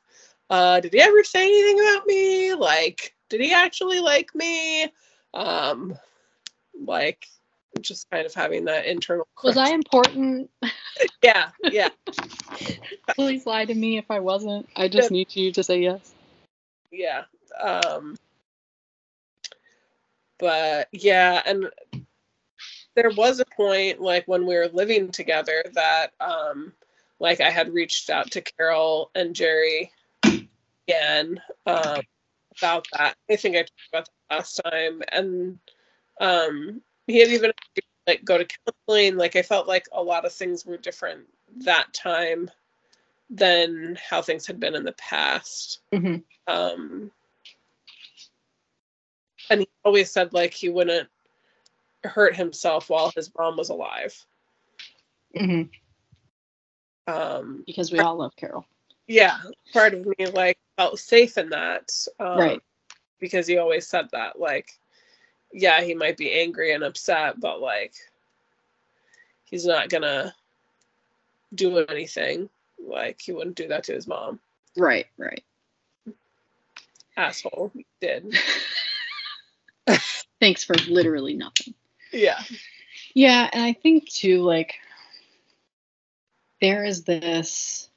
uh 0.49 0.79
did 0.79 0.93
he 0.93 0.99
ever 0.99 1.23
say 1.23 1.47
anything 1.47 1.79
about 1.79 2.05
me 2.05 2.53
like 2.53 3.15
did 3.29 3.41
he 3.41 3.53
actually 3.53 3.99
like 3.99 4.33
me 4.35 4.87
um 5.33 5.97
like 6.85 7.25
just 7.81 8.09
kind 8.11 8.25
of 8.25 8.33
having 8.33 8.65
that 8.65 8.85
internal 8.85 9.27
Was 9.43 9.57
I 9.57 9.69
important? 9.69 10.49
yeah 11.23 11.49
yeah 11.63 11.89
Please 13.15 13.45
lie 13.45 13.65
to 13.65 13.73
me 13.73 13.97
if 13.97 14.09
I 14.09 14.19
wasn't. 14.19 14.67
I 14.75 14.87
just 14.87 15.11
need 15.11 15.35
you 15.35 15.51
to 15.53 15.63
say 15.63 15.81
yes. 15.81 16.13
Yeah 16.93 17.25
um 17.61 18.15
but 20.39 20.89
yeah, 20.91 21.41
and 21.45 21.69
there 22.95 23.09
was 23.11 23.39
a 23.39 23.45
point 23.45 24.01
like 24.01 24.27
when 24.27 24.45
we 24.45 24.55
were 24.55 24.67
living 24.73 25.11
together 25.11 25.63
that 25.73 26.11
um 26.19 26.73
like 27.19 27.39
I 27.41 27.49
had 27.49 27.73
reached 27.73 28.09
out 28.09 28.31
to 28.31 28.41
Carol 28.41 29.09
and 29.15 29.35
Jerry 29.35 29.91
again 30.87 31.41
um 31.65 32.01
about 32.57 32.85
that. 32.93 33.15
I 33.31 33.35
think 33.37 33.55
I 33.55 33.59
talked 33.61 33.71
about 33.93 34.09
that 34.29 34.35
last 34.35 34.61
time. 34.65 35.01
And 35.11 35.59
um 36.21 36.81
he 37.07 37.19
had 37.19 37.29
even 37.29 37.51
like 38.07 38.25
go 38.25 38.37
to 38.37 38.47
counseling. 38.65 39.17
Like 39.17 39.35
I 39.35 39.43
felt 39.43 39.67
like 39.67 39.87
a 39.93 40.03
lot 40.03 40.25
of 40.25 40.33
things 40.33 40.65
were 40.65 40.77
different 40.77 41.21
that 41.65 41.93
time 41.93 42.51
than 43.29 43.97
how 44.09 44.21
things 44.21 44.45
had 44.45 44.59
been 44.59 44.75
in 44.75 44.83
the 44.83 44.93
past. 44.93 45.79
Mm-hmm. 45.91 46.17
Um 46.47 47.11
and 49.49 49.61
he 49.61 49.67
always 49.83 50.11
said 50.11 50.33
like 50.33 50.53
he 50.53 50.69
wouldn't 50.69 51.09
hurt 52.03 52.35
himself 52.35 52.89
while 52.89 53.11
his 53.15 53.31
mom 53.37 53.57
was 53.57 53.69
alive. 53.69 54.25
Mm-hmm. 55.35 55.63
Um, 57.13 57.63
because 57.65 57.91
we 57.91 57.99
all 57.99 58.15
love 58.15 58.35
Carol. 58.35 58.65
Yeah, 59.07 59.37
part 59.73 59.93
of 59.93 60.05
me 60.05 60.27
like 60.27 60.57
felt 60.77 60.99
safe 60.99 61.37
in 61.37 61.49
that. 61.49 61.91
Um, 62.19 62.37
right. 62.37 62.61
Because 63.19 63.47
he 63.47 63.57
always 63.57 63.87
said 63.87 64.09
that, 64.11 64.39
like, 64.39 64.69
yeah, 65.53 65.81
he 65.81 65.93
might 65.93 66.17
be 66.17 66.31
angry 66.31 66.73
and 66.73 66.83
upset, 66.83 67.39
but 67.39 67.61
like, 67.61 67.93
he's 69.45 69.65
not 69.65 69.89
gonna 69.89 70.33
do 71.55 71.79
anything. 71.79 72.49
Like, 72.87 73.21
he 73.21 73.31
wouldn't 73.31 73.55
do 73.55 73.67
that 73.69 73.85
to 73.85 73.93
his 73.93 74.07
mom. 74.07 74.39
Right. 74.77 75.07
Right. 75.17 75.43
Asshole. 77.17 77.71
He 77.73 77.85
did. 78.01 78.35
Thanks 80.39 80.63
for 80.63 80.75
literally 80.87 81.35
nothing. 81.35 81.73
Yeah. 82.11 82.41
Yeah, 83.13 83.49
and 83.51 83.63
I 83.63 83.73
think 83.73 84.09
too, 84.09 84.41
like, 84.41 84.75
there 86.61 86.83
is 86.83 87.03
this. 87.03 87.89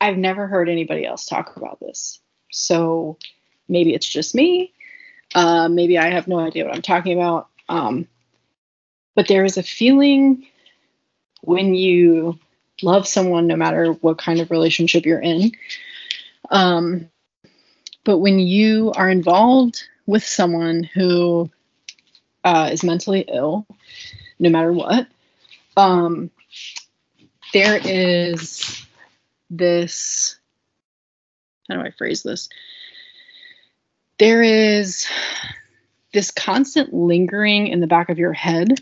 I've 0.00 0.16
never 0.16 0.46
heard 0.46 0.68
anybody 0.68 1.04
else 1.04 1.26
talk 1.26 1.56
about 1.56 1.80
this. 1.80 2.20
So 2.50 3.18
maybe 3.68 3.94
it's 3.94 4.08
just 4.08 4.34
me. 4.34 4.72
Uh, 5.34 5.68
maybe 5.68 5.98
I 5.98 6.10
have 6.10 6.26
no 6.26 6.38
idea 6.38 6.64
what 6.64 6.74
I'm 6.74 6.82
talking 6.82 7.12
about. 7.12 7.48
Um, 7.68 8.08
but 9.14 9.28
there 9.28 9.44
is 9.44 9.58
a 9.58 9.62
feeling 9.62 10.46
when 11.42 11.74
you 11.74 12.38
love 12.82 13.06
someone, 13.06 13.46
no 13.46 13.56
matter 13.56 13.92
what 13.92 14.18
kind 14.18 14.40
of 14.40 14.50
relationship 14.50 15.04
you're 15.06 15.20
in. 15.20 15.52
Um, 16.50 17.08
but 18.04 18.18
when 18.18 18.38
you 18.38 18.92
are 18.96 19.10
involved 19.10 19.84
with 20.06 20.24
someone 20.24 20.82
who 20.82 21.50
uh, 22.44 22.70
is 22.72 22.82
mentally 22.82 23.24
ill, 23.28 23.66
no 24.38 24.50
matter 24.50 24.72
what, 24.72 25.06
um, 25.76 26.30
there 27.52 27.80
is 27.82 28.86
this. 29.50 30.36
How 31.68 31.76
do 31.76 31.82
I 31.82 31.90
phrase 31.90 32.22
this? 32.22 32.48
There 34.18 34.42
is 34.42 35.06
this 36.12 36.30
constant 36.30 36.92
lingering 36.92 37.68
in 37.68 37.80
the 37.80 37.86
back 37.86 38.08
of 38.08 38.18
your 38.18 38.32
head 38.32 38.80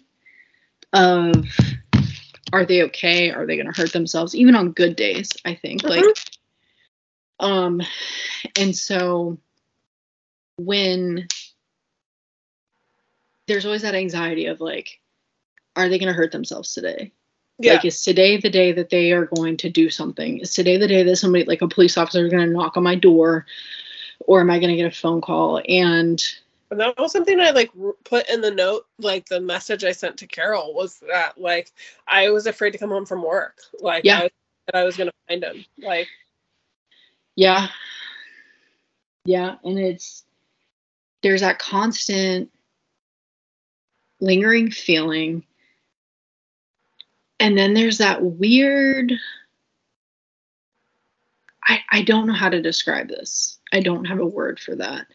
of 0.92 1.46
are 2.52 2.64
they 2.64 2.82
okay? 2.84 3.30
Are 3.30 3.46
they 3.46 3.56
going 3.56 3.72
to 3.72 3.80
hurt 3.80 3.92
themselves? 3.92 4.34
Even 4.34 4.54
on 4.54 4.72
good 4.72 4.96
days, 4.96 5.30
I 5.44 5.54
think. 5.54 5.82
Mm-hmm. 5.82 6.06
Like, 6.06 6.16
um, 7.40 7.82
and 8.58 8.74
so 8.74 9.38
when 10.56 11.28
there's 13.46 13.64
always 13.64 13.82
that 13.82 13.94
anxiety 13.94 14.46
of 14.46 14.60
like, 14.60 15.00
are 15.76 15.88
they 15.88 15.98
going 15.98 16.08
to 16.08 16.16
hurt 16.16 16.32
themselves 16.32 16.72
today? 16.74 17.12
Yeah. 17.58 17.74
Like, 17.74 17.84
is 17.84 18.02
today 18.02 18.36
the 18.36 18.50
day 18.50 18.72
that 18.72 18.90
they 18.90 19.12
are 19.12 19.26
going 19.26 19.56
to 19.58 19.70
do 19.70 19.90
something? 19.90 20.38
Is 20.40 20.54
today 20.54 20.76
the 20.76 20.88
day 20.88 21.02
that 21.02 21.16
somebody, 21.16 21.44
like 21.44 21.62
a 21.62 21.68
police 21.68 21.96
officer, 21.96 22.24
is 22.24 22.30
going 22.30 22.46
to 22.46 22.52
knock 22.52 22.76
on 22.76 22.82
my 22.84 22.94
door, 22.94 23.46
or 24.20 24.40
am 24.40 24.50
I 24.50 24.58
going 24.58 24.70
to 24.70 24.76
get 24.76 24.92
a 24.92 24.96
phone 24.96 25.20
call? 25.20 25.60
And 25.68 26.22
and 26.70 26.80
that 26.80 26.98
was 26.98 27.12
something 27.12 27.40
I 27.40 27.50
like 27.50 27.70
put 28.04 28.28
in 28.28 28.40
the 28.40 28.50
note, 28.50 28.86
like 28.98 29.26
the 29.26 29.40
message 29.40 29.84
I 29.84 29.92
sent 29.92 30.16
to 30.18 30.26
Carol 30.26 30.74
was 30.74 31.00
that 31.08 31.40
like 31.40 31.72
I 32.06 32.30
was 32.30 32.46
afraid 32.46 32.72
to 32.72 32.78
come 32.78 32.90
home 32.90 33.06
from 33.06 33.22
work, 33.22 33.58
like 33.80 34.04
yeah, 34.04 34.18
I 34.18 34.22
was, 34.24 34.30
that 34.66 34.76
I 34.76 34.84
was 34.84 34.96
going 34.96 35.08
to 35.08 35.14
find 35.28 35.44
him, 35.44 35.64
like 35.78 36.08
yeah, 37.36 37.68
yeah, 39.24 39.56
and 39.64 39.78
it's 39.78 40.24
there's 41.22 41.40
that 41.40 41.58
constant 41.58 42.50
lingering 44.20 44.70
feeling. 44.70 45.44
And 47.40 47.56
then 47.56 47.72
there's 47.72 47.98
that 47.98 48.20
weird 48.20 49.12
I, 51.68 51.80
I 51.90 52.02
don't 52.02 52.26
know 52.26 52.32
how 52.32 52.48
to 52.48 52.62
describe 52.62 53.08
this. 53.08 53.58
I 53.72 53.80
don't 53.80 54.06
have 54.06 54.20
a 54.20 54.26
word 54.26 54.58
for 54.58 54.74
that. 54.76 55.06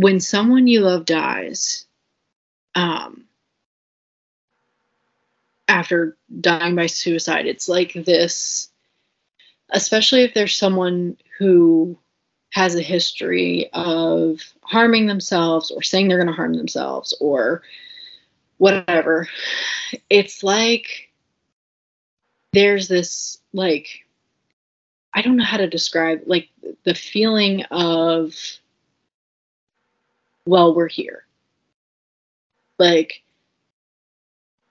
When 0.00 0.18
someone 0.18 0.66
you 0.66 0.80
love 0.80 1.04
dies, 1.04 1.84
um, 2.74 3.24
after 5.68 6.16
dying 6.40 6.74
by 6.74 6.86
suicide, 6.86 7.44
it's 7.44 7.68
like 7.68 7.92
this, 7.92 8.70
especially 9.68 10.22
if 10.22 10.32
there's 10.32 10.56
someone 10.56 11.18
who 11.38 11.98
has 12.48 12.76
a 12.76 12.82
history 12.82 13.68
of 13.74 14.40
harming 14.62 15.06
themselves 15.06 15.70
or 15.70 15.82
saying 15.82 16.08
they're 16.08 16.16
going 16.16 16.28
to 16.28 16.32
harm 16.32 16.54
themselves 16.54 17.14
or 17.20 17.62
whatever, 18.56 19.28
it's 20.08 20.42
like 20.42 21.10
there's 22.54 22.88
this, 22.88 23.36
like, 23.52 24.06
I 25.12 25.20
don't 25.20 25.36
know 25.36 25.44
how 25.44 25.58
to 25.58 25.68
describe, 25.68 26.22
like, 26.24 26.48
the 26.84 26.94
feeling 26.94 27.64
of, 27.64 28.34
well, 30.50 30.74
we're 30.74 30.88
here. 30.88 31.24
Like, 32.78 33.22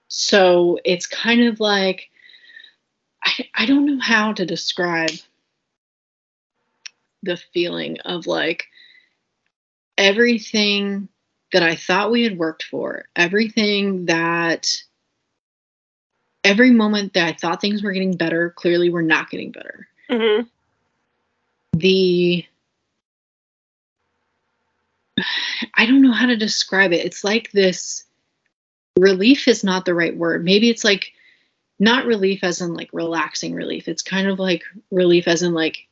so 0.08 0.78
it's 0.84 1.06
kind 1.06 1.44
of 1.44 1.58
like, 1.58 2.10
I, 3.24 3.48
I 3.54 3.66
don't 3.66 3.86
know 3.86 4.00
how 4.00 4.34
to 4.34 4.44
describe 4.44 5.10
the 7.22 7.38
feeling 7.52 7.98
of 8.00 8.26
like 8.26 8.66
everything 9.96 11.08
that 11.52 11.62
I 11.62 11.76
thought 11.76 12.10
we 12.10 12.24
had 12.24 12.36
worked 12.36 12.64
for, 12.64 13.06
everything 13.16 14.04
that 14.06 14.82
every 16.44 16.72
moment 16.72 17.14
that 17.14 17.26
I 17.26 17.32
thought 17.32 17.62
things 17.62 17.82
were 17.82 17.92
getting 17.92 18.16
better, 18.16 18.50
clearly 18.50 18.90
we're 18.90 19.00
not 19.00 19.30
getting 19.30 19.50
better. 19.50 19.88
Mm-hmm. 20.10 20.46
The 21.78 22.44
I 25.74 25.86
don't 25.86 26.02
know 26.02 26.12
how 26.12 26.26
to 26.26 26.36
describe 26.36 26.92
it. 26.92 27.04
It's 27.04 27.24
like 27.24 27.50
this 27.52 28.04
relief 28.96 29.48
is 29.48 29.64
not 29.64 29.84
the 29.84 29.94
right 29.94 30.16
word. 30.16 30.44
Maybe 30.44 30.68
it's 30.68 30.84
like 30.84 31.12
not 31.78 32.06
relief 32.06 32.44
as 32.44 32.60
in 32.60 32.74
like 32.74 32.90
relaxing 32.92 33.54
relief. 33.54 33.88
It's 33.88 34.02
kind 34.02 34.28
of 34.28 34.38
like 34.38 34.62
relief 34.90 35.26
as 35.26 35.42
in 35.42 35.54
like 35.54 35.88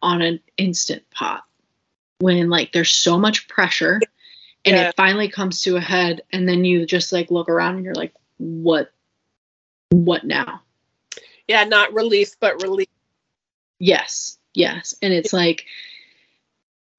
on 0.00 0.22
an 0.22 0.40
instant 0.56 1.02
pot 1.10 1.44
when 2.20 2.48
like 2.50 2.72
there's 2.72 2.92
so 2.92 3.18
much 3.18 3.48
pressure 3.48 4.00
and 4.64 4.76
yeah. 4.76 4.88
it 4.88 4.96
finally 4.96 5.28
comes 5.28 5.62
to 5.62 5.76
a 5.76 5.80
head 5.80 6.22
and 6.32 6.48
then 6.48 6.64
you 6.64 6.86
just 6.86 7.12
like 7.12 7.30
look 7.30 7.48
around 7.48 7.76
and 7.76 7.84
you're 7.84 7.94
like 7.94 8.12
what 8.38 8.92
what 9.90 10.24
now 10.24 10.60
yeah 11.48 11.64
not 11.64 11.92
relief 11.94 12.36
but 12.38 12.62
relief 12.62 12.88
yes 13.78 14.38
yes 14.52 14.94
and 15.02 15.12
it's 15.12 15.32
like 15.32 15.64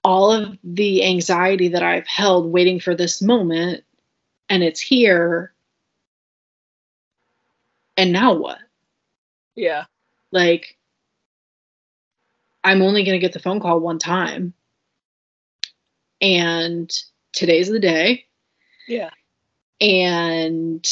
all 0.06 0.32
of 0.32 0.58
the 0.64 1.04
anxiety 1.04 1.68
that 1.68 1.84
i've 1.84 2.08
held 2.08 2.52
waiting 2.52 2.80
for 2.80 2.96
this 2.96 3.22
moment 3.22 3.84
and 4.50 4.64
it's 4.64 4.80
here 4.80 5.54
and 7.98 8.14
now 8.14 8.34
what 8.34 8.60
yeah 9.56 9.86
like 10.32 10.78
I'm 12.66 12.82
only 12.82 13.04
going 13.04 13.14
to 13.14 13.20
get 13.20 13.32
the 13.32 13.40
phone 13.40 13.60
call 13.60 13.80
one 13.80 14.00
time. 14.00 14.54
And 16.20 16.92
today's 17.32 17.70
the 17.70 17.80
day. 17.80 18.26
Yeah. 18.88 19.12
And 19.80 20.86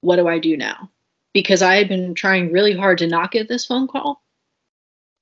what 0.00 0.16
do 0.16 0.26
I 0.26 0.40
do 0.40 0.56
now? 0.56 0.90
Because 1.32 1.62
I 1.62 1.76
had 1.76 1.88
been 1.88 2.14
trying 2.14 2.50
really 2.50 2.76
hard 2.76 2.98
to 2.98 3.06
not 3.06 3.30
get 3.30 3.48
this 3.48 3.64
phone 3.64 3.86
call. 3.86 4.22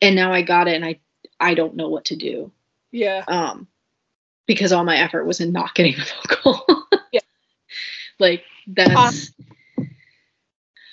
And 0.00 0.16
now 0.16 0.32
I 0.32 0.40
got 0.40 0.66
it 0.66 0.76
and 0.76 0.84
I 0.84 0.98
I 1.42 1.54
don't 1.54 1.76
know 1.76 1.88
what 1.88 2.06
to 2.06 2.16
do. 2.16 2.50
Yeah. 2.90 3.24
Um 3.28 3.66
because 4.46 4.72
all 4.72 4.84
my 4.84 4.96
effort 4.96 5.24
was 5.24 5.40
in 5.40 5.52
not 5.52 5.74
getting 5.74 5.94
the 5.96 6.04
phone 6.04 6.54
call. 6.66 6.86
yeah. 7.12 7.20
Like 8.18 8.44
that's 8.68 9.32
um, 9.78 9.88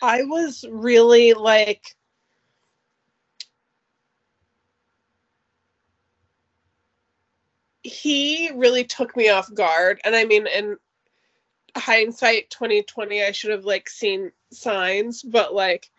I 0.01 0.23
was 0.23 0.65
really 0.67 1.33
like 1.33 1.95
he 7.83 8.51
really 8.55 8.83
took 8.83 9.15
me 9.15 9.29
off 9.29 9.53
guard. 9.53 9.99
And 10.03 10.15
I 10.15 10.25
mean, 10.25 10.47
in 10.47 10.77
hindsight 11.75 12.49
2020, 12.49 13.23
I 13.23 13.31
should 13.31 13.51
have 13.51 13.65
like 13.65 13.89
seen 13.89 14.31
signs, 14.51 15.21
but 15.23 15.53
like 15.53 15.89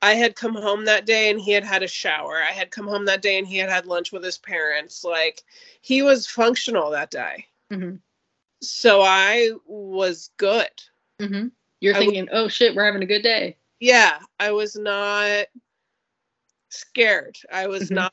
I 0.00 0.14
had 0.14 0.36
come 0.36 0.54
home 0.54 0.84
that 0.84 1.06
day 1.06 1.30
and 1.30 1.40
he 1.40 1.50
had 1.52 1.64
had 1.64 1.82
a 1.82 1.88
shower. 1.88 2.36
I 2.42 2.52
had 2.52 2.70
come 2.70 2.86
home 2.86 3.04
that 3.06 3.22
day 3.22 3.38
and 3.38 3.46
he 3.46 3.56
had 3.58 3.68
had 3.70 3.86
lunch 3.86 4.12
with 4.12 4.22
his 4.22 4.38
parents. 4.38 5.02
Like 5.02 5.42
he 5.82 6.02
was 6.02 6.26
functional 6.26 6.90
that 6.90 7.10
day. 7.10 7.46
Mm-hmm. 7.72 7.96
So 8.62 9.02
I 9.02 9.50
was 9.66 10.30
good. 10.36 10.70
Mm-hmm. 11.20 11.48
You're 11.80 11.96
I 11.96 11.98
thinking, 11.98 12.28
oh 12.32 12.48
shit, 12.48 12.74
we're 12.74 12.84
having 12.84 13.02
a 13.02 13.06
good 13.06 13.22
day. 13.22 13.56
Yeah, 13.80 14.18
I 14.38 14.52
was 14.52 14.76
not 14.76 15.46
scared. 16.70 17.36
I 17.52 17.66
was 17.66 17.90
Mhm. 17.90 17.94
not 17.96 18.12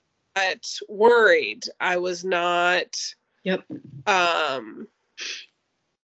worried. 0.90 1.66
I 1.80 1.98
was 1.98 2.24
not 2.26 2.98
Yep. 3.44 3.64
um 4.07 4.88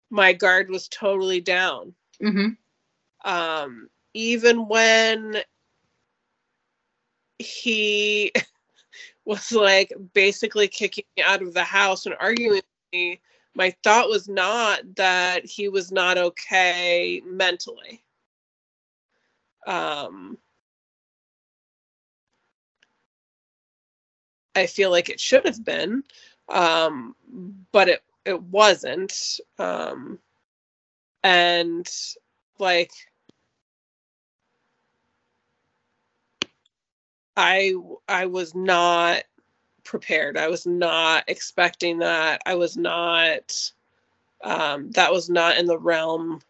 my 0.10 0.31
guard 0.34 0.69
was 0.69 0.88
totally 0.88 1.41
down. 1.41 1.93
Mm-hmm. 2.22 3.30
Um 3.30 3.89
even 4.14 4.68
when 4.68 5.43
he 7.40 8.32
was 9.26 9.52
like 9.52 9.94
basically 10.14 10.68
kicking 10.68 11.06
me 11.18 11.24
out 11.24 11.41
of 11.41 11.53
the 11.53 11.64
house 11.64 12.06
and 12.06 12.16
arguing 12.20 12.52
with 12.52 12.66
me, 12.94 13.20
my 13.56 13.74
thought 13.84 14.10
was 14.10 14.28
not 14.28 14.82
that 14.95 15.45
he 15.45 15.70
was 15.70 15.91
not 15.91 16.18
okay 16.18 17.22
mentally. 17.26 18.03
Um 19.68 20.38
I 24.56 24.68
feel 24.68 24.90
like 24.90 25.10
it 25.10 25.20
should 25.20 25.45
have 25.45 25.64
been, 25.66 26.03
um, 26.49 27.16
but 27.72 27.90
it 27.90 28.03
it 28.26 28.41
wasn't. 28.41 29.40
Um, 29.60 30.20
and 31.24 31.88
like 32.60 32.91
I 37.38 37.74
I 38.07 38.28
was 38.28 38.56
not 38.56 39.24
prepared. 39.84 40.38
I 40.38 40.49
was 40.49 40.66
not 40.66 41.26
expecting 41.28 41.99
that. 41.99 42.41
I 42.45 42.56
was 42.56 42.78
not. 42.78 43.72
Um, 44.44 44.91
that 44.91 45.12
was 45.12 45.30
not 45.30 45.57
in 45.57 45.66
the 45.66 45.80
realm 45.80 46.41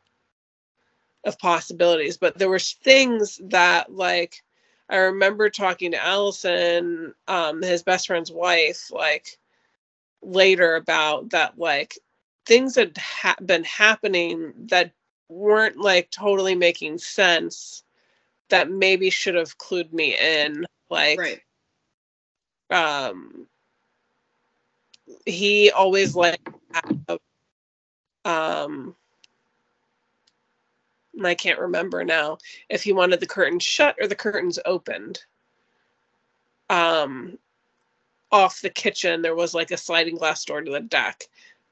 of 1.25 1.39
possibilities. 1.39 2.17
But 2.17 2.37
there 2.37 2.49
were 2.49 2.59
things 2.59 3.39
that 3.45 3.93
like 3.93 4.43
I 4.89 4.97
remember 4.97 5.49
talking 5.49 5.91
to 5.91 6.05
Allison, 6.05 7.13
um, 7.27 7.61
his 7.61 7.83
best 7.83 8.07
friend's 8.07 8.31
wife, 8.31 8.91
like 8.91 9.37
later 10.21 10.75
about 10.75 11.31
that, 11.31 11.57
like 11.59 11.97
things 12.45 12.75
had 12.75 12.97
ha- 12.97 13.35
been 13.45 13.63
happening 13.63 14.53
that 14.69 14.91
weren't 15.29 15.77
like 15.77 16.11
totally 16.11 16.55
making 16.55 16.97
sense 16.99 17.83
that 18.49 18.69
maybe 18.69 19.09
should 19.09 19.35
have 19.35 19.57
clued 19.57 19.91
me 19.93 20.17
in. 20.17 20.65
Like, 20.89 21.19
Right. 21.19 21.41
um, 22.69 23.47
he 25.25 25.71
always 25.71 26.15
like, 26.15 26.39
um, 28.25 28.95
and 31.15 31.27
I 31.27 31.35
can't 31.35 31.59
remember 31.59 32.03
now 32.03 32.37
if 32.69 32.83
he 32.83 32.93
wanted 32.93 33.19
the 33.19 33.27
curtains 33.27 33.63
shut 33.63 33.95
or 33.99 34.07
the 34.07 34.15
curtains 34.15 34.59
opened. 34.65 35.23
Um, 36.69 37.37
off 38.31 38.61
the 38.61 38.69
kitchen, 38.69 39.21
there 39.21 39.35
was 39.35 39.53
like 39.53 39.71
a 39.71 39.77
sliding 39.77 40.17
glass 40.17 40.43
door 40.43 40.61
to 40.61 40.71
the 40.71 40.79
deck, 40.79 41.23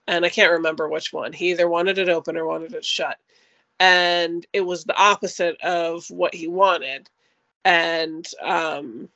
and 0.07 0.23
I 0.23 0.30
can't 0.30 0.52
remember 0.52 0.88
which 0.88 1.11
one. 1.11 1.34
He 1.34 1.52
either 1.52 1.68
wanted 1.68 1.98
it 1.98 2.10
open 2.10 2.38
or 2.38 2.45
wanted 2.45 2.73
it 2.73 2.85
shut, 2.85 3.18
and 3.80 4.45
it 4.53 4.61
was 4.61 4.84
the 4.84 4.95
opposite 4.95 5.60
of 5.61 6.06
what 6.10 6.34
he 6.34 6.48
wanted. 6.48 7.10
And 7.65 8.27
um, 8.41 9.10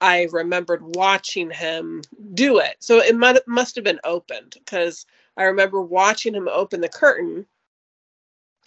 I 0.00 0.28
remembered 0.32 0.82
watching 0.96 1.50
him 1.50 2.02
do 2.34 2.58
it, 2.58 2.76
so 2.80 2.98
it 2.98 3.16
must 3.16 3.42
must 3.46 3.74
have 3.74 3.84
been 3.84 4.00
opened 4.04 4.56
because 4.58 5.06
I 5.36 5.44
remember 5.44 5.80
watching 5.82 6.34
him 6.34 6.48
open 6.48 6.80
the 6.80 6.88
curtain 6.88 7.46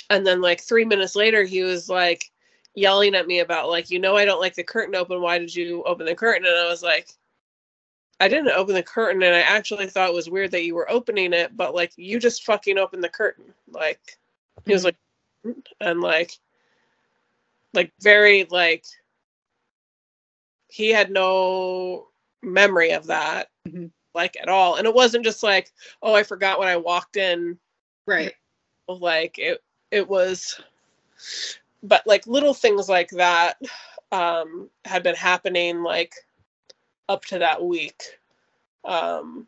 and 0.09 0.25
then 0.25 0.41
like 0.41 0.61
three 0.61 0.85
minutes 0.85 1.15
later 1.15 1.43
he 1.43 1.63
was 1.63 1.89
like 1.89 2.31
yelling 2.75 3.15
at 3.15 3.27
me 3.27 3.39
about 3.39 3.69
like 3.69 3.89
you 3.89 3.99
know 3.99 4.15
i 4.15 4.25
don't 4.25 4.39
like 4.41 4.55
the 4.55 4.63
curtain 4.63 4.95
open. 4.95 5.21
Why 5.21 5.39
did 5.39 5.53
you 5.55 5.83
open 5.83 6.05
the 6.05 6.15
curtain? 6.15 6.45
And 6.45 6.59
i 6.59 6.69
was 6.69 6.83
like 6.83 7.09
i 8.19 8.27
didn't 8.27 8.49
open 8.49 8.73
the 8.73 8.83
curtain 8.83 9.23
and 9.23 9.35
i 9.35 9.41
actually 9.41 9.87
thought 9.87 10.09
it 10.09 10.15
was 10.15 10.29
weird 10.29 10.51
that 10.51 10.63
you 10.63 10.75
were 10.75 10.89
opening 10.89 11.33
it 11.33 11.55
but 11.55 11.75
like 11.75 11.91
you 11.97 12.19
just 12.19 12.45
fucking 12.45 12.77
opened 12.77 13.03
the 13.03 13.09
curtain. 13.09 13.45
Like 13.69 14.17
he 14.65 14.73
was 14.73 14.83
like 14.83 14.95
and 15.79 16.01
like 16.01 16.33
like 17.73 17.91
very 18.01 18.45
like 18.49 18.85
he 20.77 20.89
had 20.89 21.09
no 21.11 22.07
memory 22.43 22.91
of 22.91 23.07
that 23.07 23.49
Mhm. 23.67 23.91
like 24.13 24.37
at 24.41 24.47
all 24.49 24.75
and 24.75 24.85
it 24.87 24.93
wasn't 24.93 25.25
just 25.25 25.43
like 25.43 25.71
oh 26.03 26.13
i 26.13 26.23
forgot 26.23 26.59
when 26.59 26.67
i 26.67 26.77
walked 26.77 27.17
in 27.17 27.57
Right. 28.05 28.33
like 28.87 29.39
it 29.39 29.63
it 29.91 30.07
was 30.07 30.61
but 31.83 32.05
like 32.05 32.27
little 32.27 32.53
things 32.53 32.87
like 32.89 33.09
that 33.11 33.59
um 34.11 34.69
had 34.85 35.03
been 35.03 35.15
happening 35.15 35.83
like 35.83 36.13
up 37.09 37.25
to 37.25 37.39
that 37.39 37.63
week 37.63 38.19
um 38.85 39.47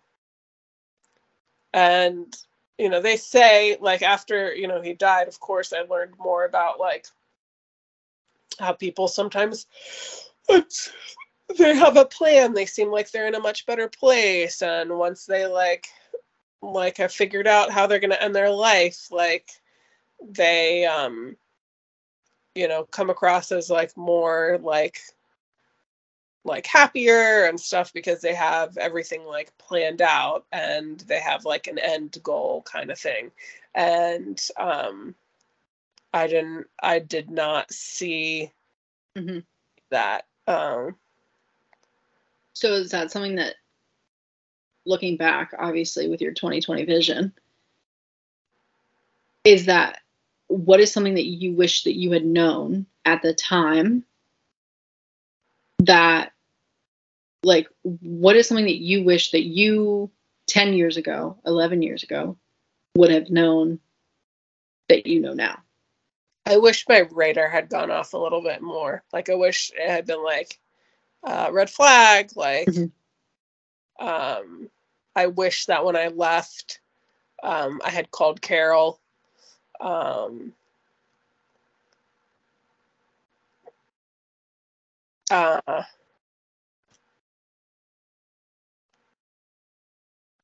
and 1.73 2.37
you 2.77 2.89
know 2.89 3.01
they 3.01 3.17
say 3.17 3.77
like 3.81 4.01
after 4.01 4.53
you 4.55 4.67
know 4.67 4.81
he 4.81 4.93
died 4.93 5.27
of 5.27 5.39
course 5.39 5.73
i 5.73 5.81
learned 5.81 6.13
more 6.17 6.45
about 6.45 6.79
like 6.79 7.07
how 8.59 8.73
people 8.73 9.07
sometimes 9.07 9.67
it's- 10.49 10.91
they 11.57 11.75
have 11.75 11.97
a 11.97 12.05
plan. 12.05 12.53
They 12.53 12.65
seem 12.65 12.91
like 12.91 13.11
they're 13.11 13.27
in 13.27 13.35
a 13.35 13.39
much 13.39 13.65
better 13.65 13.89
place. 13.89 14.61
And 14.61 14.97
once 14.97 15.25
they 15.25 15.45
like 15.47 15.87
like 16.61 16.97
have 16.97 17.11
figured 17.13 17.47
out 17.47 17.71
how 17.71 17.87
they're 17.87 17.99
going 17.99 18.11
to 18.11 18.21
end 18.23 18.35
their 18.35 18.49
life 18.51 19.11
like 19.11 19.49
they 20.21 20.85
um 20.85 21.37
you 22.55 22.67
know 22.67 22.83
come 22.85 23.09
across 23.09 23.51
as 23.51 23.69
like 23.69 23.95
more 23.97 24.59
like 24.61 24.99
like 26.45 26.65
happier 26.65 27.45
and 27.45 27.59
stuff 27.59 27.93
because 27.93 28.21
they 28.21 28.33
have 28.33 28.77
everything 28.77 29.25
like 29.25 29.55
planned 29.57 30.01
out 30.01 30.45
and 30.51 31.01
they 31.01 31.19
have 31.19 31.45
like 31.45 31.67
an 31.67 31.77
end 31.77 32.17
goal 32.23 32.61
kind 32.63 32.91
of 32.91 32.97
thing. 32.99 33.31
And 33.75 34.41
um 34.57 35.15
i 36.13 36.27
didn't 36.27 36.67
i 36.81 36.99
did 36.99 37.29
not 37.31 37.71
see 37.71 38.51
Mhm. 39.17 39.45
that 39.91 40.25
um 40.49 40.95
So 42.53 42.73
is 42.73 42.91
that 42.91 43.11
something 43.11 43.35
that, 43.35 43.55
looking 44.85 45.15
back, 45.15 45.53
obviously 45.57 46.09
with 46.09 46.19
your 46.21 46.33
2020 46.33 46.83
vision, 46.85 47.31
is 49.45 49.67
that 49.67 49.99
what 50.47 50.79
is 50.79 50.91
something 50.91 51.13
that 51.13 51.25
you 51.25 51.53
wish 51.53 51.83
that 51.83 51.95
you 51.95 52.11
had 52.11 52.25
known 52.25 52.85
at 53.05 53.21
the 53.21 53.33
time? 53.33 54.03
That, 55.79 56.33
like, 57.43 57.69
what 57.83 58.35
is 58.35 58.47
something 58.47 58.65
that 58.65 58.81
you 58.81 59.05
wish 59.05 59.31
that 59.31 59.45
you 59.45 60.11
10 60.47 60.73
years 60.73 60.97
ago, 60.97 61.37
11 61.45 61.81
years 61.81 62.03
ago, 62.03 62.35
would 62.95 63.11
have 63.11 63.29
known 63.29 63.79
that 64.89 65.05
you 65.05 65.21
know 65.21 65.33
now? 65.33 65.59
I 66.45 66.57
wish 66.57 66.87
my 66.89 66.99
radar 67.11 67.49
had 67.49 67.69
gone 67.69 67.91
off 67.91 68.13
a 68.13 68.17
little 68.17 68.41
bit 68.41 68.61
more. 68.61 69.03
Like 69.13 69.29
I 69.29 69.35
wish 69.35 69.71
it 69.75 69.89
had 69.89 70.05
been 70.07 70.23
like 70.23 70.59
uh, 71.23 71.49
red 71.51 71.69
flag. 71.69 72.31
Like, 72.35 72.67
Mhm. 72.67 72.91
um, 73.99 74.69
I 75.15 75.27
wish 75.27 75.65
that 75.67 75.85
when 75.85 75.95
I 75.95 76.07
left, 76.09 76.81
um, 77.43 77.81
I 77.83 77.89
had 77.91 78.11
called 78.11 78.41
Carol. 78.41 78.99
Um, 79.81 80.53
uh, 85.31 85.83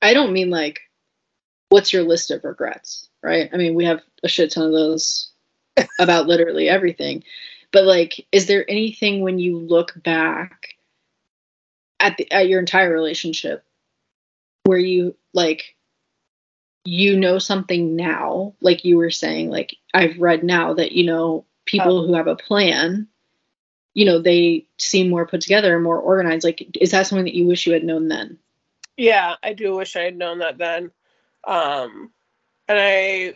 I 0.01 0.13
don't 0.13 0.33
mean 0.33 0.49
like, 0.49 0.81
what's 1.69 1.93
your 1.93 2.03
list 2.03 2.31
of 2.31 2.43
regrets, 2.43 3.09
right? 3.23 3.49
I 3.53 3.57
mean, 3.57 3.75
we 3.75 3.85
have 3.85 4.01
a 4.23 4.27
shit 4.27 4.51
ton 4.51 4.67
of 4.67 4.73
those 4.73 5.31
about 5.99 6.27
literally 6.27 6.69
everything. 6.69 7.23
But 7.71 7.85
like, 7.85 8.25
is 8.31 8.47
there 8.47 8.69
anything 8.69 9.21
when 9.21 9.39
you 9.39 9.57
look 9.57 9.93
back 10.03 10.75
at 11.99 12.17
the 12.17 12.31
at 12.31 12.47
your 12.47 12.59
entire 12.59 12.91
relationship 12.91 13.63
where 14.63 14.77
you 14.77 15.15
like 15.33 15.75
you 16.85 17.17
know 17.17 17.39
something 17.39 17.95
now, 17.95 18.53
like 18.61 18.85
you 18.85 18.97
were 18.97 19.11
saying, 19.11 19.49
like 19.49 19.75
I've 19.93 20.19
read 20.19 20.43
now 20.43 20.73
that 20.73 20.91
you 20.91 21.05
know 21.05 21.45
people 21.65 22.05
who 22.05 22.13
have 22.13 22.27
a 22.27 22.35
plan, 22.35 23.07
you 23.95 24.05
know, 24.05 24.19
they 24.19 24.67
seem 24.77 25.09
more 25.09 25.25
put 25.25 25.41
together 25.41 25.73
and 25.73 25.83
more 25.83 25.99
organized. 25.99 26.43
Like, 26.43 26.77
is 26.79 26.91
that 26.91 27.07
something 27.07 27.25
that 27.25 27.33
you 27.33 27.47
wish 27.47 27.65
you 27.65 27.73
had 27.73 27.83
known 27.83 28.07
then? 28.07 28.37
Yeah, 28.97 29.35
I 29.43 29.53
do 29.53 29.75
wish 29.75 29.95
I 29.95 30.01
had 30.01 30.17
known 30.17 30.39
that 30.39 30.57
then. 30.57 30.91
Um, 31.45 32.11
and 32.67 32.79
I. 32.79 33.35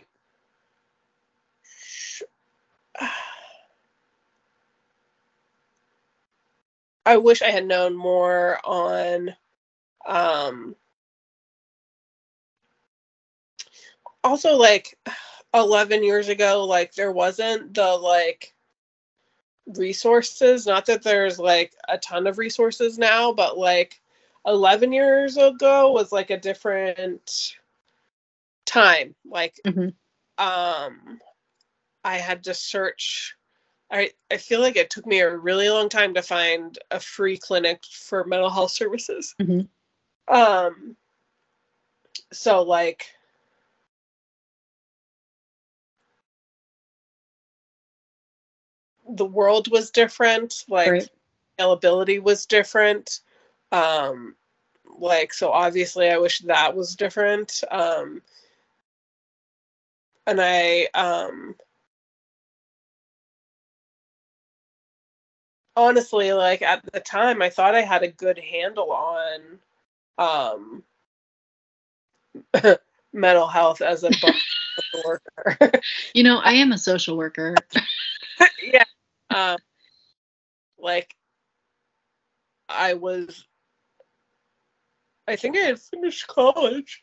I 7.06 7.16
wish 7.18 7.42
I 7.42 7.50
had 7.50 7.66
known 7.66 7.94
more 7.96 8.58
on 8.64 9.36
um 10.06 10.76
also 14.24 14.56
like 14.56 14.98
11 15.54 16.02
years 16.04 16.28
ago 16.28 16.64
like 16.64 16.94
there 16.94 17.12
wasn't 17.12 17.74
the 17.74 17.96
like 17.96 18.54
resources 19.76 20.66
not 20.66 20.86
that 20.86 21.02
there's 21.02 21.38
like 21.38 21.74
a 21.88 21.96
ton 21.98 22.26
of 22.26 22.38
resources 22.38 22.98
now 22.98 23.32
but 23.32 23.56
like 23.56 24.00
11 24.46 24.92
years 24.92 25.36
ago 25.36 25.92
was 25.92 26.10
like 26.12 26.30
a 26.30 26.38
different 26.38 27.56
time 28.66 29.14
like 29.24 29.54
Mhm. 29.66 29.94
um 30.38 31.20
i 32.04 32.16
had 32.18 32.44
to 32.44 32.54
search 32.54 33.36
i 33.90 34.10
i 34.30 34.36
feel 34.36 34.60
like 34.60 34.76
it 34.76 34.90
took 34.90 35.06
me 35.06 35.20
a 35.20 35.36
really 35.36 35.68
long 35.68 35.88
time 35.88 36.14
to 36.14 36.22
find 36.22 36.78
a 36.90 37.00
free 37.00 37.36
clinic 37.36 37.82
for 37.84 38.24
mental 38.24 38.50
health 38.50 38.70
services 38.70 39.34
Mhm. 39.40 39.68
um 40.28 40.96
so 42.32 42.62
like 42.62 43.06
the 49.08 49.24
world 49.24 49.68
was 49.70 49.90
different 49.90 50.64
like 50.68 50.90
Right. 50.90 51.08
availability 51.58 52.18
was 52.18 52.46
different 52.46 53.20
um 53.72 54.36
like 54.98 55.32
so 55.32 55.50
obviously 55.50 56.08
i 56.10 56.18
wish 56.18 56.40
that 56.40 56.76
was 56.76 56.94
different 56.96 57.62
um 57.70 58.22
and 60.26 60.40
i 60.40 60.86
um 60.94 61.56
honestly 65.76 66.32
like 66.32 66.62
at 66.62 66.82
the 66.92 67.00
time 67.00 67.42
i 67.42 67.50
thought 67.50 67.74
i 67.74 67.82
had 67.82 68.02
a 68.02 68.08
good 68.08 68.38
handle 68.38 68.92
on 68.92 69.40
um 70.18 70.82
mental 73.12 73.48
health 73.48 73.82
as 73.82 74.04
a 74.04 74.12
social 74.14 75.02
worker 75.04 75.22
You 76.14 76.24
know, 76.24 76.38
I 76.38 76.52
am 76.54 76.72
a 76.72 76.78
social 76.78 77.16
worker. 77.16 77.54
yeah. 78.62 78.84
Um, 79.30 79.58
like, 80.78 81.14
I 82.68 82.94
was, 82.94 83.46
I 85.28 85.36
think 85.36 85.56
I 85.56 85.60
had 85.62 85.80
finished 85.80 86.26
college. 86.28 87.02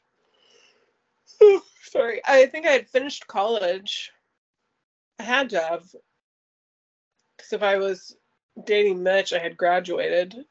Sorry. 1.83 2.21
I 2.25 2.47
think 2.47 2.67
I 2.67 2.71
had 2.73 2.89
finished 2.89 3.27
college. 3.27 4.11
I 5.19 5.23
had 5.23 5.51
to 5.51 5.61
have. 5.61 5.85
Because 7.37 7.53
if 7.53 7.63
I 7.63 7.77
was 7.77 8.16
dating 8.63 9.03
Mitch, 9.03 9.33
I 9.33 9.39
had 9.39 9.57
graduated. 9.57 10.45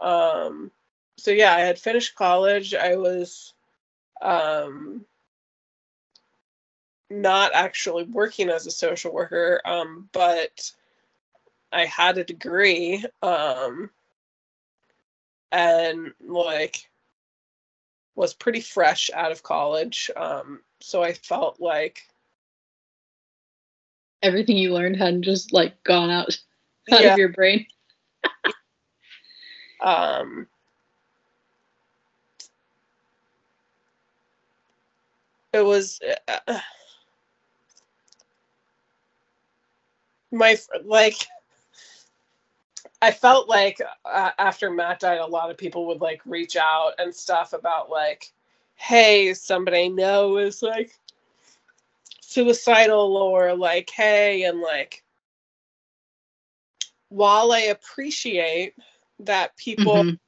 Um, 0.00 0.70
so 1.16 1.30
yeah, 1.30 1.54
I 1.54 1.60
had 1.60 1.78
finished 1.78 2.14
college. 2.14 2.74
I 2.74 2.96
was 2.96 3.52
um, 4.22 5.04
not 7.10 7.52
actually 7.54 8.04
working 8.04 8.48
as 8.48 8.66
a 8.66 8.70
social 8.70 9.12
worker, 9.12 9.60
um, 9.64 10.08
but 10.12 10.72
I 11.72 11.86
had 11.86 12.18
a 12.18 12.24
degree, 12.24 13.04
um, 13.22 13.90
and 15.52 16.12
like 16.20 16.88
was 18.14 18.34
pretty 18.34 18.60
fresh 18.60 19.10
out 19.14 19.32
of 19.32 19.42
college. 19.42 20.10
Um, 20.16 20.60
so 20.80 21.02
I 21.02 21.12
felt 21.12 21.60
like 21.60 22.02
Everything 24.22 24.58
you 24.58 24.74
learned 24.74 24.96
hadn't 24.96 25.22
just 25.22 25.52
like 25.52 25.82
gone 25.82 26.10
out, 26.10 26.38
out 26.92 27.02
yeah, 27.02 27.12
of 27.12 27.18
your 27.18 27.30
brain. 27.30 27.66
um, 29.80 30.46
it 35.52 35.64
was 35.64 36.00
uh, 36.28 36.60
my 40.32 40.56
like 40.84 41.16
I 43.02 43.10
felt 43.10 43.48
like 43.48 43.80
uh, 44.04 44.30
after 44.38 44.70
Matt 44.70 45.00
died, 45.00 45.20
a 45.20 45.26
lot 45.26 45.50
of 45.50 45.56
people 45.56 45.86
would 45.86 46.00
like 46.00 46.20
reach 46.26 46.56
out 46.56 46.92
and 46.98 47.14
stuff 47.14 47.52
about 47.52 47.90
like, 47.90 48.32
hey, 48.74 49.32
somebody 49.34 49.84
I 49.84 49.88
know 49.88 50.36
is 50.36 50.62
like 50.62 50.92
suicidal 52.20 53.16
or 53.16 53.54
like, 53.54 53.90
hey, 53.90 54.44
and 54.44 54.60
like, 54.60 55.02
while 57.10 57.52
I 57.52 57.60
appreciate 57.60 58.74
that 59.20 59.56
people 59.58 60.04
Mhm. 60.04 60.18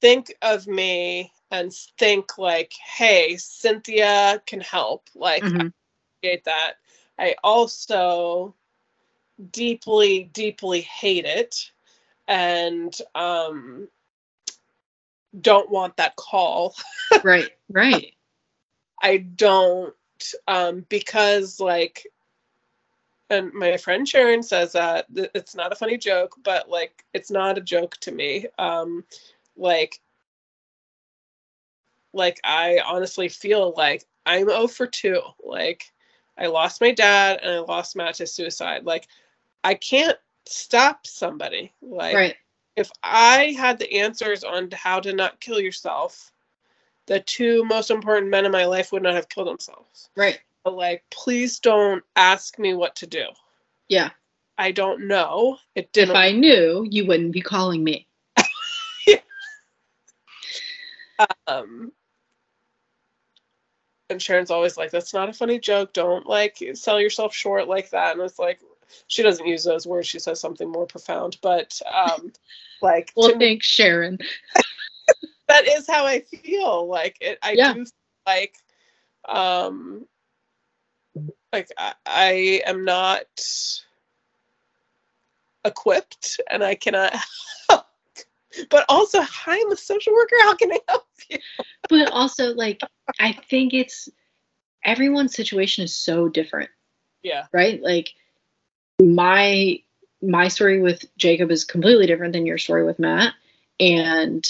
think 0.00 0.34
of 0.42 0.66
me 0.66 1.32
and 1.50 1.72
think 1.98 2.38
like, 2.38 2.72
hey, 2.96 3.36
Cynthia 3.36 4.42
can 4.46 4.60
help, 4.60 5.08
like, 5.14 5.50
I 5.54 5.62
Mhm. 5.62 5.72
appreciate 6.22 6.44
that. 6.44 6.74
I 7.18 7.36
also 7.44 8.54
deeply, 9.52 10.24
deeply 10.32 10.82
hate 10.82 11.26
it 11.26 11.70
and 12.28 12.96
um, 13.14 13.88
don't 15.40 15.70
want 15.70 15.96
that 15.96 16.16
call. 16.16 16.74
Right. 17.22 17.52
Right. 17.68 18.14
I 19.02 19.18
don't 19.18 19.94
um, 20.46 20.86
because 20.88 21.60
like, 21.60 22.06
and 23.30 23.52
my 23.54 23.76
friend 23.76 24.06
Sharon 24.06 24.42
says 24.42 24.72
that 24.72 25.06
it's 25.34 25.54
not 25.54 25.72
a 25.72 25.76
funny 25.76 25.96
joke, 25.96 26.34
but 26.42 26.68
like 26.68 27.04
it's 27.14 27.30
not 27.30 27.56
a 27.56 27.62
joke 27.62 27.96
to 28.00 28.12
me. 28.12 28.46
Um, 28.58 29.04
like, 29.56 30.00
like 32.12 32.40
I 32.44 32.80
honestly 32.84 33.28
feel 33.28 33.72
like 33.76 34.04
I'm 34.26 34.48
0 34.48 34.66
for 34.66 34.86
2. 34.86 35.20
Like 35.44 35.84
I 36.36 36.46
lost 36.46 36.80
my 36.80 36.90
dad 36.90 37.40
and 37.42 37.52
I 37.52 37.58
lost 37.60 37.96
Matt 37.96 38.14
to 38.16 38.26
suicide. 38.26 38.84
Like 38.84 39.06
I 39.62 39.74
can't 39.74 40.18
stop 40.46 41.06
somebody. 41.06 41.72
Like 41.80 42.14
Right. 42.14 42.36
if 42.76 42.90
I 43.02 43.54
had 43.56 43.78
the 43.78 43.92
answers 44.00 44.42
on 44.42 44.70
how 44.72 45.00
to 45.00 45.12
not 45.12 45.40
kill 45.40 45.60
yourself, 45.60 46.32
the 47.06 47.20
two 47.20 47.64
most 47.64 47.90
important 47.90 48.30
men 48.30 48.44
in 48.44 48.52
my 48.52 48.64
life 48.64 48.92
would 48.92 49.02
not 49.02 49.14
have 49.14 49.28
killed 49.28 49.48
themselves. 49.48 50.10
Right. 50.16 50.40
But 50.64 50.74
like, 50.74 51.04
please 51.10 51.58
don't 51.60 52.04
ask 52.16 52.58
me 52.58 52.74
what 52.74 52.96
to 52.96 53.06
do. 53.06 53.24
Yeah. 53.88 54.10
I 54.58 54.72
don't 54.72 55.08
know. 55.08 55.56
It 55.74 55.86
If 55.86 55.92
didn't. 55.92 56.10
If 56.10 56.16
I 56.16 56.32
knew, 56.32 56.86
you 56.90 57.06
wouldn't 57.06 57.32
be 57.32 57.40
calling 57.40 57.82
me. 57.82 58.06
um, 61.46 61.92
and 64.10 64.20
Sharon's 64.20 64.50
always 64.50 64.76
like, 64.76 64.90
"That's 64.90 65.14
not 65.14 65.28
a 65.28 65.32
funny 65.32 65.58
joke. 65.58 65.92
Don't 65.92 66.26
like 66.26 66.62
sell 66.74 67.00
yourself 67.00 67.34
short 67.34 67.68
like 67.68 67.90
that." 67.90 68.12
And 68.14 68.22
it's 68.22 68.38
like, 68.38 68.60
she 69.06 69.22
doesn't 69.22 69.46
use 69.46 69.64
those 69.64 69.86
words. 69.86 70.08
She 70.08 70.18
says 70.18 70.40
something 70.40 70.70
more 70.70 70.86
profound. 70.86 71.38
But 71.42 71.80
um, 71.92 72.32
like, 72.82 73.12
Well, 73.16 73.30
to 73.30 73.36
me, 73.36 73.46
thanks, 73.46 73.66
Sharon. 73.66 74.18
that 75.48 75.66
is 75.68 75.86
how 75.86 76.06
I 76.06 76.20
feel. 76.20 76.86
Like 76.88 77.16
it, 77.20 77.38
I 77.42 77.54
Yeah. 77.56 77.56
do 77.56 77.74
like, 78.26 78.54
um, 79.28 80.06
like 81.52 81.68
I, 81.76 81.94
I 82.06 82.62
am 82.66 82.84
not 82.84 83.26
equipped, 85.64 86.40
and 86.50 86.62
I 86.62 86.74
cannot. 86.74 87.14
help. 87.68 87.86
But 88.68 88.84
also, 88.88 89.20
I'm 89.46 89.70
a 89.70 89.76
social 89.76 90.12
worker. 90.12 90.36
How 90.40 90.56
can 90.56 90.72
I 90.72 90.80
help 90.88 91.06
you? 91.28 91.38
But 91.88 92.10
also, 92.10 92.54
like, 92.54 92.80
I 93.18 93.32
think 93.32 93.74
it's 93.74 94.08
everyone's 94.84 95.34
situation 95.34 95.84
is 95.84 95.96
so 95.96 96.28
different, 96.28 96.70
Yeah, 97.22 97.46
right? 97.52 97.80
Like, 97.82 98.10
my 99.00 99.80
my 100.22 100.48
story 100.48 100.80
with 100.80 101.04
Jacob 101.16 101.50
is 101.50 101.64
completely 101.64 102.06
different 102.06 102.32
than 102.32 102.46
your 102.46 102.58
story 102.58 102.84
with 102.84 102.98
Matt, 102.98 103.34
and 103.78 104.46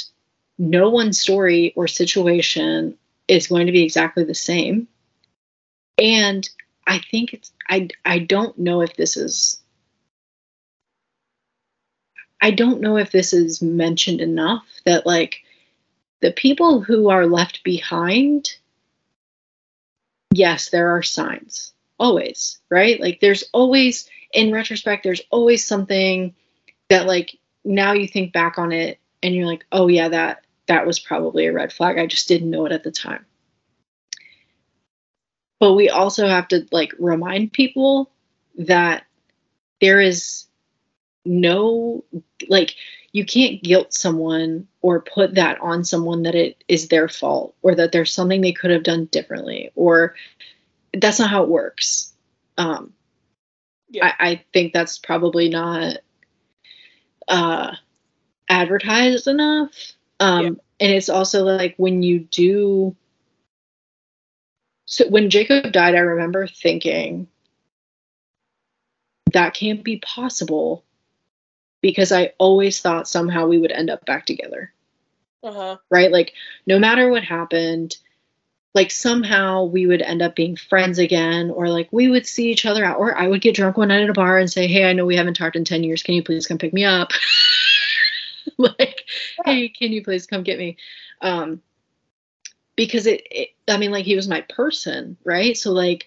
no 0.58 0.90
one's 0.90 1.20
story 1.20 1.72
or 1.76 1.86
situation 1.88 2.96
is 3.28 3.46
going 3.46 3.66
to 3.66 3.72
be 3.72 3.82
exactly 3.82 4.24
the 4.24 4.34
same. 4.34 4.88
And 5.98 6.48
I 6.86 6.98
think 6.98 7.34
it's 7.34 7.52
I 7.68 7.88
I 8.04 8.18
don't 8.18 8.58
know 8.58 8.82
if 8.82 8.96
this 8.96 9.16
is 9.16 9.60
I 12.40 12.50
don't 12.50 12.80
know 12.80 12.96
if 12.96 13.12
this 13.12 13.32
is 13.32 13.60
mentioned 13.60 14.20
enough 14.20 14.66
that 14.86 15.06
like 15.06 15.42
the 16.20 16.32
people 16.32 16.80
who 16.80 17.08
are 17.08 17.26
left 17.26 17.62
behind 17.64 18.54
yes 20.32 20.70
there 20.70 20.88
are 20.96 21.02
signs 21.02 21.72
always 21.98 22.58
right 22.70 23.00
like 23.00 23.20
there's 23.20 23.44
always 23.52 24.08
in 24.32 24.52
retrospect 24.52 25.04
there's 25.04 25.22
always 25.30 25.66
something 25.66 26.34
that 26.88 27.06
like 27.06 27.38
now 27.64 27.92
you 27.92 28.08
think 28.08 28.32
back 28.32 28.58
on 28.58 28.72
it 28.72 28.98
and 29.22 29.34
you're 29.34 29.46
like 29.46 29.66
oh 29.72 29.88
yeah 29.88 30.08
that 30.08 30.44
that 30.70 30.86
was 30.86 31.00
probably 31.00 31.46
a 31.46 31.52
red 31.52 31.72
flag. 31.72 31.98
I 31.98 32.06
just 32.06 32.28
didn't 32.28 32.48
know 32.48 32.64
it 32.64 32.70
at 32.70 32.84
the 32.84 32.92
time. 32.92 33.26
But 35.60 35.74
we 35.74 35.90
also 35.90 36.26
have 36.28 36.48
to 36.48 36.66
like 36.72 36.94
remind 36.98 37.52
people 37.52 38.10
that 38.58 39.04
there 39.80 40.00
is 40.00 40.46
no 41.24 42.04
like 42.48 42.74
you 43.12 43.24
can't 43.24 43.62
guilt 43.62 43.92
someone 43.92 44.66
or 44.82 45.02
put 45.02 45.34
that 45.34 45.60
on 45.60 45.84
someone 45.84 46.22
that 46.22 46.34
it 46.34 46.62
is 46.68 46.88
their 46.88 47.08
fault 47.08 47.54
or 47.62 47.74
that 47.74 47.92
there's 47.92 48.12
something 48.12 48.40
they 48.40 48.52
could 48.52 48.70
have 48.70 48.84
done 48.84 49.06
differently 49.06 49.70
or 49.76 50.14
that's 50.94 51.18
not 51.18 51.30
how 51.30 51.42
it 51.42 51.48
works 51.50 52.14
um 52.58 52.92
Yeah. 53.90 54.12
I, 54.18 54.30
I 54.30 54.44
think 54.52 54.72
that's 54.72 54.98
probably 54.98 55.48
not 55.48 55.98
uh 57.28 57.74
advertised 58.48 59.28
enough 59.28 59.70
um 60.20 60.42
Yeah. 60.44 60.48
and 60.80 60.92
it's 60.94 61.08
also 61.08 61.44
like 61.44 61.74
when 61.76 62.02
you 62.02 62.20
do 62.20 62.96
so 64.90 65.06
when 65.08 65.30
jacob 65.30 65.70
died 65.72 65.94
i 65.94 66.00
remember 66.00 66.46
thinking 66.48 67.28
that 69.32 69.54
can't 69.54 69.84
be 69.84 69.98
possible 69.98 70.84
because 71.80 72.10
i 72.12 72.32
always 72.38 72.80
thought 72.80 73.08
somehow 73.08 73.46
we 73.46 73.58
would 73.58 73.72
end 73.72 73.88
up 73.90 74.04
back 74.04 74.26
together 74.26 74.72
Uh-huh. 75.42 75.76
right? 75.90 76.10
Like, 76.12 76.34
no 76.66 76.78
matter 76.78 77.08
what 77.08 77.24
happened, 77.24 77.96
like 78.74 78.90
somehow 78.90 79.64
we 79.64 79.86
would 79.86 80.02
end 80.02 80.20
up 80.20 80.34
being 80.36 80.54
friends 80.56 80.98
again, 80.98 81.50
or 81.50 81.68
like 81.70 81.88
we 81.92 82.08
would 82.08 82.26
see 82.26 82.50
each 82.52 82.66
other 82.66 82.84
out, 82.84 82.98
or 82.98 83.16
I 83.16 83.26
would 83.26 83.40
get 83.40 83.56
drunk 83.56 83.78
one 83.78 83.88
night 83.88 84.02
at 84.02 84.10
a 84.10 84.12
bar 84.12 84.36
and 84.38 84.50
say, 84.52 84.66
Hey, 84.68 84.84
I 84.84 84.92
know 84.92 85.06
we 85.06 85.16
haven't 85.16 85.38
talked 85.40 85.56
in 85.56 85.64
10 85.64 85.82
years. 85.82 86.02
Can 86.02 86.14
you 86.14 86.22
please 86.22 86.46
come 86.46 86.58
pick 86.58 86.74
me 86.74 86.84
up? 86.84 87.10
like, 88.58 89.04
hey, 89.46 89.70
can 89.70 89.92
you 89.92 90.04
please 90.04 90.26
come 90.26 90.42
get 90.42 90.58
me? 90.58 90.76
Um, 91.22 91.62
because 92.80 93.04
it, 93.04 93.26
it, 93.30 93.48
I 93.68 93.76
mean, 93.76 93.90
like, 93.90 94.06
he 94.06 94.16
was 94.16 94.26
my 94.26 94.40
person, 94.40 95.18
right? 95.22 95.54
So, 95.54 95.70
like, 95.70 96.06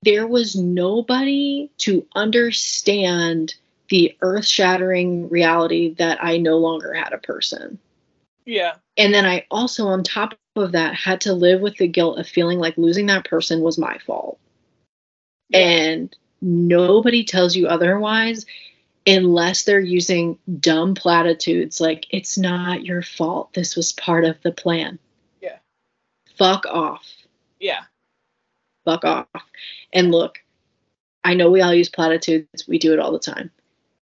there 0.00 0.26
was 0.26 0.56
nobody 0.56 1.70
to 1.76 2.06
understand 2.14 3.54
the 3.90 4.16
earth 4.22 4.46
shattering 4.46 5.28
reality 5.28 5.92
that 5.96 6.24
I 6.24 6.38
no 6.38 6.56
longer 6.56 6.94
had 6.94 7.12
a 7.12 7.18
person. 7.18 7.78
Yeah. 8.46 8.76
And 8.96 9.12
then 9.12 9.26
I 9.26 9.44
also, 9.50 9.88
on 9.88 10.02
top 10.02 10.38
of 10.56 10.72
that, 10.72 10.94
had 10.94 11.20
to 11.22 11.34
live 11.34 11.60
with 11.60 11.76
the 11.76 11.86
guilt 11.86 12.18
of 12.18 12.26
feeling 12.26 12.58
like 12.58 12.78
losing 12.78 13.04
that 13.06 13.26
person 13.28 13.60
was 13.60 13.76
my 13.76 13.98
fault. 13.98 14.38
Yeah. 15.50 15.58
And 15.58 16.16
nobody 16.40 17.24
tells 17.24 17.54
you 17.54 17.66
otherwise 17.66 18.46
unless 19.06 19.64
they're 19.64 19.80
using 19.80 20.38
dumb 20.60 20.94
platitudes 20.94 21.78
like, 21.78 22.06
it's 22.08 22.38
not 22.38 22.86
your 22.86 23.02
fault. 23.02 23.52
This 23.52 23.76
was 23.76 23.92
part 23.92 24.24
of 24.24 24.40
the 24.40 24.52
plan. 24.52 24.98
Fuck 26.42 26.66
off. 26.66 27.08
Yeah. 27.60 27.82
Fuck 28.84 29.04
off. 29.04 29.28
And 29.92 30.10
look, 30.10 30.42
I 31.22 31.34
know 31.34 31.50
we 31.50 31.60
all 31.60 31.72
use 31.72 31.88
platitudes. 31.88 32.66
We 32.66 32.78
do 32.78 32.92
it 32.92 32.98
all 32.98 33.12
the 33.12 33.18
time. 33.20 33.52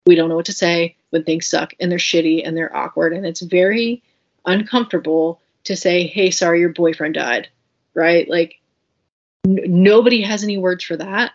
We 0.06 0.14
don't 0.14 0.30
know 0.30 0.36
what 0.36 0.46
to 0.46 0.54
say 0.54 0.96
when 1.10 1.24
things 1.24 1.46
suck 1.46 1.74
and 1.78 1.90
they're 1.92 1.98
shitty 1.98 2.46
and 2.46 2.56
they're 2.56 2.74
awkward. 2.74 3.12
And 3.12 3.26
it's 3.26 3.42
very 3.42 4.02
uncomfortable 4.46 5.42
to 5.64 5.76
say, 5.76 6.06
hey, 6.06 6.30
sorry, 6.30 6.60
your 6.60 6.70
boyfriend 6.70 7.14
died. 7.14 7.48
Right? 7.92 8.26
Like, 8.26 8.58
n- 9.46 9.60
nobody 9.82 10.22
has 10.22 10.42
any 10.42 10.56
words 10.56 10.82
for 10.84 10.96
that. 10.96 11.32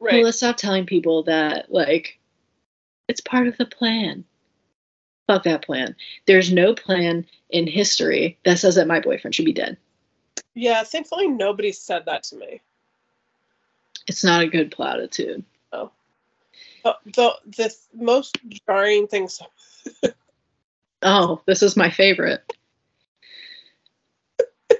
Well, 0.00 0.10
Right. 0.12 0.24
let's 0.24 0.38
stop 0.38 0.56
telling 0.56 0.86
people 0.86 1.22
that, 1.24 1.70
like, 1.72 2.18
it's 3.06 3.20
part 3.20 3.46
of 3.46 3.56
the 3.58 3.66
plan. 3.66 4.24
Fuck 5.28 5.44
that 5.44 5.64
plan. 5.64 5.94
There's 6.26 6.52
no 6.52 6.74
plan 6.74 7.26
in 7.50 7.68
history 7.68 8.38
that 8.44 8.58
says 8.58 8.74
that 8.74 8.88
my 8.88 8.98
boyfriend 8.98 9.36
should 9.36 9.44
be 9.44 9.52
dead. 9.52 9.76
Yeah. 10.54 10.82
Thankfully, 10.84 11.28
nobody 11.28 11.72
said 11.72 12.04
that 12.06 12.24
to 12.24 12.36
me. 12.36 12.60
It's 14.06 14.24
not 14.24 14.42
a 14.42 14.48
good 14.48 14.70
platitude. 14.70 15.44
Oh. 15.72 15.90
The, 16.84 16.96
the, 17.04 17.36
the 17.46 17.74
most 17.94 18.38
jarring 18.66 19.06
thing 19.06 19.28
Oh, 21.02 21.40
this 21.46 21.62
is 21.62 21.76
my 21.76 21.90
favorite. 21.90 22.52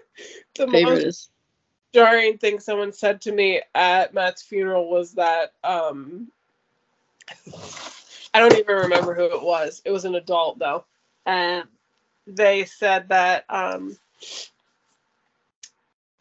The 0.54 0.68
Favorite 0.68 0.94
most 0.96 1.04
is 1.04 1.28
jarring 1.94 2.36
thing 2.36 2.60
someone 2.60 2.92
said 2.92 3.22
to 3.22 3.32
me 3.32 3.62
at 3.74 4.12
Matt's 4.12 4.42
funeral 4.42 4.90
was 4.90 5.12
that 5.12 5.52
um 5.64 6.30
I 8.34 8.40
don't 8.40 8.58
even 8.58 8.76
remember 8.76 9.14
who 9.14 9.24
it 9.24 9.42
was. 9.42 9.80
It 9.84 9.90
was 9.90 10.04
an 10.04 10.14
adult 10.14 10.58
though. 10.58 10.84
And 11.24 11.64
they 12.26 12.64
said 12.66 13.08
that 13.08 13.44
um 13.48 13.96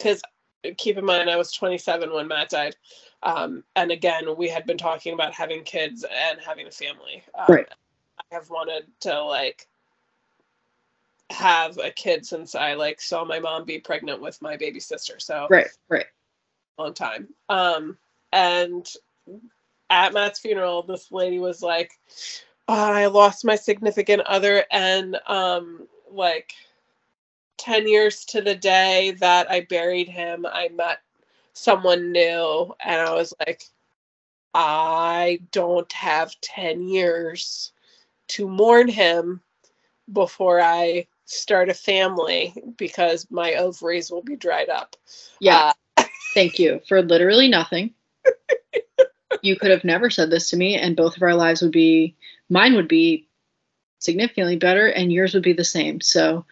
cuz 0.01 0.21
keep 0.77 0.97
in 0.97 1.05
mind 1.05 1.29
I 1.29 1.35
was 1.37 1.51
27 1.51 2.13
when 2.13 2.27
Matt 2.27 2.49
died. 2.49 2.75
Um 3.23 3.63
and 3.75 3.91
again, 3.91 4.35
we 4.37 4.49
had 4.49 4.65
been 4.65 4.77
talking 4.77 5.13
about 5.13 5.33
having 5.33 5.63
kids 5.63 6.03
and 6.03 6.39
having 6.39 6.67
a 6.67 6.71
family. 6.71 7.23
Um, 7.35 7.45
Right. 7.49 7.67
I 8.19 8.35
have 8.35 8.49
wanted 8.49 8.85
to 9.01 9.23
like 9.23 9.67
have 11.31 11.77
a 11.77 11.91
kid 11.91 12.25
since 12.25 12.55
I 12.55 12.73
like 12.73 13.01
saw 13.01 13.23
my 13.23 13.39
mom 13.39 13.65
be 13.65 13.79
pregnant 13.79 14.21
with 14.21 14.41
my 14.41 14.57
baby 14.57 14.79
sister. 14.79 15.19
So 15.19 15.47
right, 15.49 15.67
right. 15.89 16.05
long 16.77 16.93
time. 16.93 17.29
Um, 17.49 17.97
and 18.33 18.87
at 19.89 20.13
Matt's 20.13 20.39
funeral, 20.39 20.83
this 20.83 21.11
lady 21.11 21.39
was 21.39 21.61
like, 21.61 21.91
"Oh, 22.67 22.91
I 22.91 23.07
lost 23.07 23.45
my 23.45 23.55
significant 23.55 24.21
other, 24.21 24.65
and 24.71 25.17
um, 25.27 25.87
like 26.09 26.53
10 27.61 27.87
years 27.87 28.25
to 28.25 28.41
the 28.41 28.55
day 28.55 29.11
that 29.19 29.49
I 29.51 29.61
buried 29.61 30.09
him, 30.09 30.45
I 30.45 30.69
met 30.69 30.99
someone 31.53 32.11
new. 32.11 32.73
And 32.83 33.01
I 33.01 33.13
was 33.13 33.33
like, 33.45 33.63
I 34.53 35.39
don't 35.51 35.91
have 35.93 36.39
10 36.41 36.87
years 36.87 37.71
to 38.29 38.47
mourn 38.47 38.87
him 38.87 39.41
before 40.11 40.59
I 40.59 41.05
start 41.25 41.69
a 41.69 41.73
family 41.75 42.53
because 42.77 43.29
my 43.29 43.53
ovaries 43.53 44.09
will 44.09 44.23
be 44.23 44.35
dried 44.35 44.69
up. 44.69 44.95
Yeah. 45.39 45.73
Uh, 45.97 46.03
Thank 46.33 46.57
you 46.57 46.81
for 46.87 47.01
literally 47.03 47.47
nothing. 47.47 47.93
you 49.43 49.55
could 49.55 49.71
have 49.71 49.83
never 49.83 50.09
said 50.09 50.31
this 50.31 50.49
to 50.49 50.57
me, 50.57 50.77
and 50.77 50.95
both 50.95 51.15
of 51.15 51.21
our 51.21 51.35
lives 51.35 51.61
would 51.61 51.71
be, 51.71 52.15
mine 52.49 52.73
would 52.73 52.87
be 52.87 53.27
significantly 53.99 54.55
better, 54.55 54.87
and 54.87 55.11
yours 55.11 55.33
would 55.33 55.43
be 55.43 55.53
the 55.53 55.63
same. 55.63 56.01
So 56.01 56.45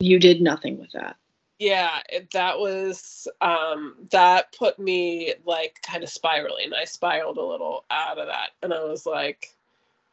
you 0.00 0.18
did 0.18 0.40
nothing 0.40 0.78
with 0.78 0.92
that. 0.92 1.16
yeah 1.58 2.00
that 2.32 2.58
was 2.58 3.28
um 3.40 3.94
that 4.10 4.54
put 4.58 4.78
me 4.78 5.34
like 5.46 5.80
kind 5.82 6.02
of 6.02 6.08
spiraling 6.08 6.72
i 6.74 6.84
spiraled 6.84 7.38
a 7.38 7.44
little 7.44 7.84
out 7.90 8.18
of 8.18 8.26
that 8.26 8.50
and 8.62 8.74
i 8.74 8.82
was 8.82 9.06
like 9.06 9.54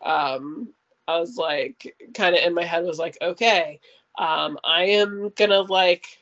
um 0.05 0.69
i 1.07 1.19
was 1.19 1.37
like 1.37 1.95
kind 2.13 2.35
of 2.35 2.43
in 2.43 2.53
my 2.53 2.63
head 2.63 2.83
was 2.83 2.99
like 2.99 3.17
okay 3.21 3.79
um 4.17 4.57
i 4.63 4.83
am 4.83 5.31
gonna 5.35 5.61
like 5.61 6.19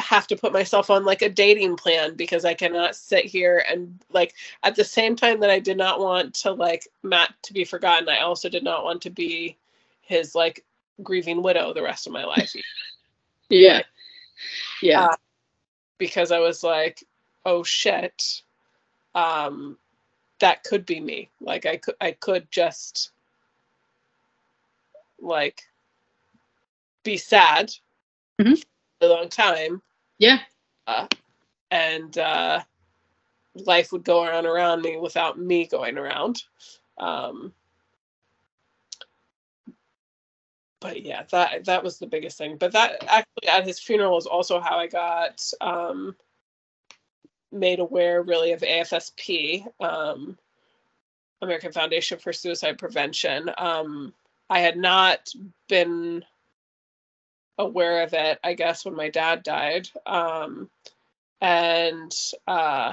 have 0.00 0.26
to 0.26 0.36
put 0.36 0.52
myself 0.52 0.90
on 0.90 1.04
like 1.04 1.22
a 1.22 1.28
dating 1.28 1.76
plan 1.76 2.14
because 2.14 2.44
i 2.44 2.52
cannot 2.52 2.94
sit 2.94 3.24
here 3.24 3.64
and 3.68 4.00
like 4.12 4.34
at 4.62 4.74
the 4.74 4.84
same 4.84 5.16
time 5.16 5.40
that 5.40 5.50
i 5.50 5.58
did 5.58 5.76
not 5.76 6.00
want 6.00 6.34
to 6.34 6.52
like 6.52 6.86
matt 7.02 7.32
to 7.42 7.52
be 7.52 7.64
forgotten 7.64 8.08
i 8.08 8.18
also 8.18 8.48
did 8.48 8.62
not 8.64 8.84
want 8.84 9.00
to 9.00 9.10
be 9.10 9.56
his 10.02 10.34
like 10.34 10.64
grieving 11.02 11.42
widow 11.42 11.72
the 11.74 11.82
rest 11.82 12.06
of 12.06 12.12
my 12.12 12.24
life 12.24 12.54
Yeah. 13.50 13.82
Yeah. 14.82 15.04
Uh, 15.04 15.16
because 15.98 16.32
I 16.32 16.38
was 16.38 16.62
like, 16.62 17.02
oh 17.44 17.62
shit, 17.62 18.42
um, 19.14 19.78
that 20.40 20.64
could 20.64 20.86
be 20.86 21.00
me. 21.00 21.30
Like 21.40 21.66
I 21.66 21.76
could 21.76 21.94
I 22.00 22.12
could 22.12 22.50
just 22.50 23.10
like 25.20 25.62
be 27.02 27.16
sad 27.16 27.72
Mhm. 28.40 28.58
for 29.00 29.06
a 29.06 29.08
long 29.08 29.28
time 29.28 29.82
yeah. 30.18 30.38
and 31.70 32.18
uh, 32.18 32.60
life 33.54 33.92
would 33.92 34.04
go 34.04 34.20
on 34.20 34.46
around 34.46 34.82
me 34.82 34.96
without 34.96 35.38
me 35.38 35.66
going 35.66 35.98
around. 35.98 36.42
Um, 36.98 37.52
but 40.84 41.00
yeah, 41.02 41.22
that 41.30 41.64
that 41.64 41.82
was 41.82 41.98
the 41.98 42.06
biggest 42.06 42.36
thing. 42.36 42.58
But 42.58 42.72
that 42.72 43.02
actually 43.08 43.48
at 43.48 43.64
his 43.64 43.80
funeral 43.80 44.12
was 44.12 44.26
also 44.26 44.60
how 44.60 44.76
I 44.78 44.86
got 44.86 45.42
um, 45.62 46.14
made 47.50 47.78
aware 47.78 48.20
really 48.20 48.52
of 48.52 48.60
AFSP, 48.60 49.66
um, 49.80 50.36
American 51.40 51.72
Foundation 51.72 52.18
for 52.18 52.34
Suicide 52.34 52.76
Prevention. 52.76 53.50
Um, 53.56 54.12
I 54.50 54.60
had 54.60 54.76
not 54.76 55.32
been 55.70 56.22
aware 57.56 58.02
of 58.02 58.12
it, 58.12 58.38
I 58.44 58.52
guess, 58.52 58.84
when 58.84 58.94
my 58.94 59.08
dad 59.08 59.42
died. 59.42 59.88
Um, 60.04 60.68
and 61.40 62.14
uh, 62.46 62.92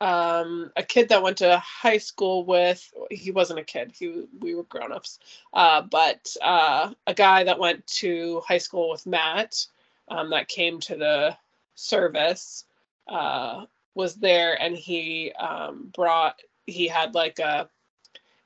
um, 0.00 0.72
a 0.76 0.82
kid 0.82 1.10
that 1.10 1.22
went 1.22 1.38
to 1.38 1.58
high 1.58 1.98
school 1.98 2.44
with. 2.44 2.90
He 3.10 3.30
wasn't 3.30 3.58
a 3.58 3.64
kid. 3.64 3.92
He 3.94 4.24
we 4.40 4.54
were 4.54 4.64
grown-ups. 4.64 5.18
Uh, 5.52 5.82
but 5.82 6.34
uh, 6.42 6.92
a 7.06 7.14
guy 7.14 7.44
that 7.44 7.58
went 7.58 7.86
to 7.86 8.40
high 8.46 8.58
school 8.58 8.90
with 8.90 9.06
Matt 9.06 9.66
um, 10.08 10.30
that 10.30 10.48
came 10.48 10.80
to 10.80 10.96
the 10.96 11.36
service 11.74 12.64
uh, 13.08 13.64
was 13.94 14.14
there, 14.16 14.60
and 14.60 14.76
he 14.76 15.32
um, 15.32 15.90
brought. 15.94 16.40
He 16.66 16.88
had 16.88 17.14
like 17.14 17.38
a 17.38 17.68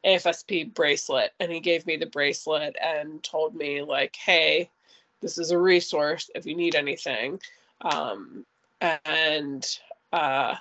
AFSP 0.04 0.74
bracelet, 0.74 1.32
and 1.38 1.52
he 1.52 1.60
gave 1.60 1.86
me 1.86 1.96
the 1.96 2.06
bracelet 2.06 2.76
and 2.82 3.22
told 3.22 3.54
me 3.54 3.82
like, 3.82 4.16
"Hey, 4.16 4.70
this 5.20 5.38
is 5.38 5.52
a 5.52 5.58
resource 5.58 6.30
if 6.34 6.46
you 6.46 6.56
need 6.56 6.74
anything." 6.74 7.40
Um, 7.80 8.44
and 8.80 9.66
uh, 10.12 10.56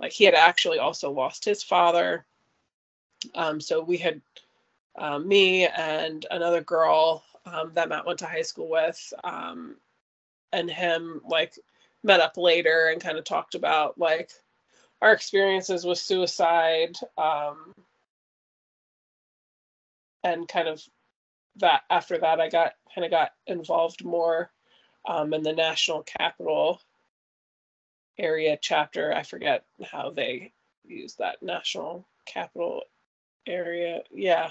like 0.00 0.12
he 0.12 0.24
had 0.24 0.34
actually 0.34 0.78
also 0.78 1.10
lost 1.10 1.44
his 1.44 1.62
father. 1.62 2.26
Um, 3.34 3.60
so 3.60 3.82
we 3.82 3.96
had 3.96 4.20
uh, 4.96 5.18
me 5.18 5.66
and 5.66 6.26
another 6.30 6.62
girl 6.62 7.24
um, 7.44 7.72
that 7.74 7.88
Matt 7.88 8.06
went 8.06 8.18
to 8.20 8.26
high 8.26 8.42
school 8.42 8.68
with, 8.68 9.12
um, 9.24 9.76
and 10.52 10.70
him 10.70 11.20
like 11.26 11.58
met 12.02 12.20
up 12.20 12.36
later 12.36 12.88
and 12.88 13.00
kind 13.02 13.18
of 13.18 13.24
talked 13.24 13.54
about 13.54 13.98
like 13.98 14.30
our 15.02 15.12
experiences 15.12 15.84
with 15.84 15.98
suicide 15.98 16.96
um, 17.18 17.74
and 20.24 20.48
kind 20.48 20.68
of 20.68 20.82
that 21.56 21.82
after 21.90 22.18
that 22.18 22.40
i 22.40 22.48
got 22.48 22.72
kind 22.94 23.04
of 23.04 23.10
got 23.10 23.30
involved 23.46 24.04
more 24.04 24.50
um, 25.08 25.32
in 25.34 25.42
the 25.42 25.52
national 25.52 26.02
capital 26.02 26.80
area 28.18 28.58
chapter. 28.60 29.12
I 29.14 29.22
forget 29.24 29.64
how 29.90 30.10
they 30.10 30.52
use 30.86 31.14
that 31.16 31.42
national 31.42 32.06
capital 32.26 32.82
area. 33.46 34.02
Yeah. 34.12 34.50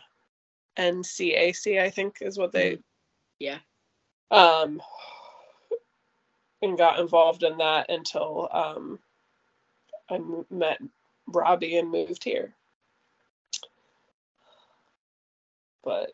NCAC, 0.78 1.82
I 1.82 1.90
think 1.90 2.18
is 2.22 2.38
what 2.38 2.52
they 2.54 2.72
Mm-hmm. 2.72 2.82
Yeah. 3.40 3.60
um 4.32 4.82
and 6.62 6.78
got 6.78 7.00
involved 7.00 7.44
in 7.44 7.58
that 7.60 7.90
until 7.92 8.50
um 8.52 9.00
I 10.10 10.16
m- 10.16 10.46
met 10.52 10.80
Robbie 11.28 11.78
and 11.78 11.92
moved 11.92 12.24
here. 12.24 12.54
But 15.84 16.14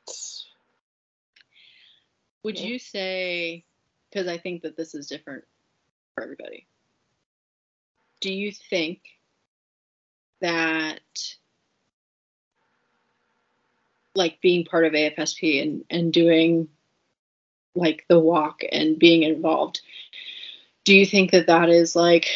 Would 2.44 2.60
Yeah. 2.60 2.68
you 2.68 2.80
say, 2.80 3.66
because 4.10 4.28
I 4.28 4.38
think 4.38 4.64
that 4.64 4.78
this 4.78 4.96
is 4.96 5.08
different 5.08 5.44
for 6.16 6.24
everybody, 6.24 6.68
do 8.22 8.32
you 8.32 8.52
think 8.52 9.02
that 10.40 11.02
like 14.16 14.40
being 14.42 14.66
part 14.66 14.86
of 14.86 14.94
AFSP 14.94 15.62
and, 15.62 15.86
and 15.90 16.14
doing 16.14 16.68
like 17.76 18.06
the 18.08 18.20
walk 18.20 18.62
and 18.72 19.00
being 19.00 19.24
involved, 19.24 19.82
do 20.84 20.96
you 20.96 21.06
think 21.06 21.32
that 21.32 21.48
that 21.48 21.70
is 21.70 21.96
like, 21.96 22.28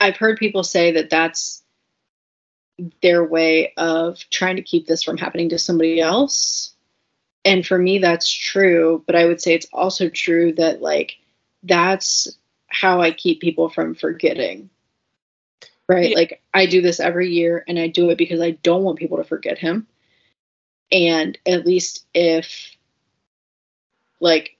I've 0.00 0.16
heard 0.16 0.38
people 0.38 0.62
say 0.62 0.92
that 0.92 1.10
that's 1.10 1.62
their 3.02 3.24
way 3.24 3.72
of 3.76 4.18
trying 4.30 4.56
to 4.56 4.62
keep 4.62 4.86
this 4.86 5.02
from 5.02 5.16
happening 5.16 5.48
to 5.48 5.58
somebody 5.58 6.00
else. 6.00 6.72
And 7.44 7.66
for 7.66 7.76
me, 7.78 7.98
that's 7.98 8.30
true. 8.30 9.02
But 9.06 9.16
I 9.16 9.26
would 9.26 9.40
say 9.40 9.54
it's 9.54 9.68
also 9.72 10.08
true 10.08 10.52
that, 10.54 10.80
like, 10.80 11.16
that's 11.62 12.38
how 12.68 13.00
I 13.00 13.10
keep 13.12 13.40
people 13.40 13.68
from 13.68 13.94
forgetting. 13.94 14.70
Right? 15.88 16.10
Yeah. 16.10 16.16
Like, 16.16 16.42
I 16.52 16.66
do 16.66 16.82
this 16.82 17.00
every 17.00 17.30
year 17.30 17.64
and 17.66 17.78
I 17.78 17.88
do 17.88 18.10
it 18.10 18.18
because 18.18 18.40
I 18.40 18.52
don't 18.52 18.82
want 18.82 18.98
people 18.98 19.16
to 19.18 19.24
forget 19.24 19.58
him. 19.58 19.86
And 20.92 21.38
at 21.46 21.66
least 21.66 22.06
if, 22.14 22.76
like, 24.20 24.56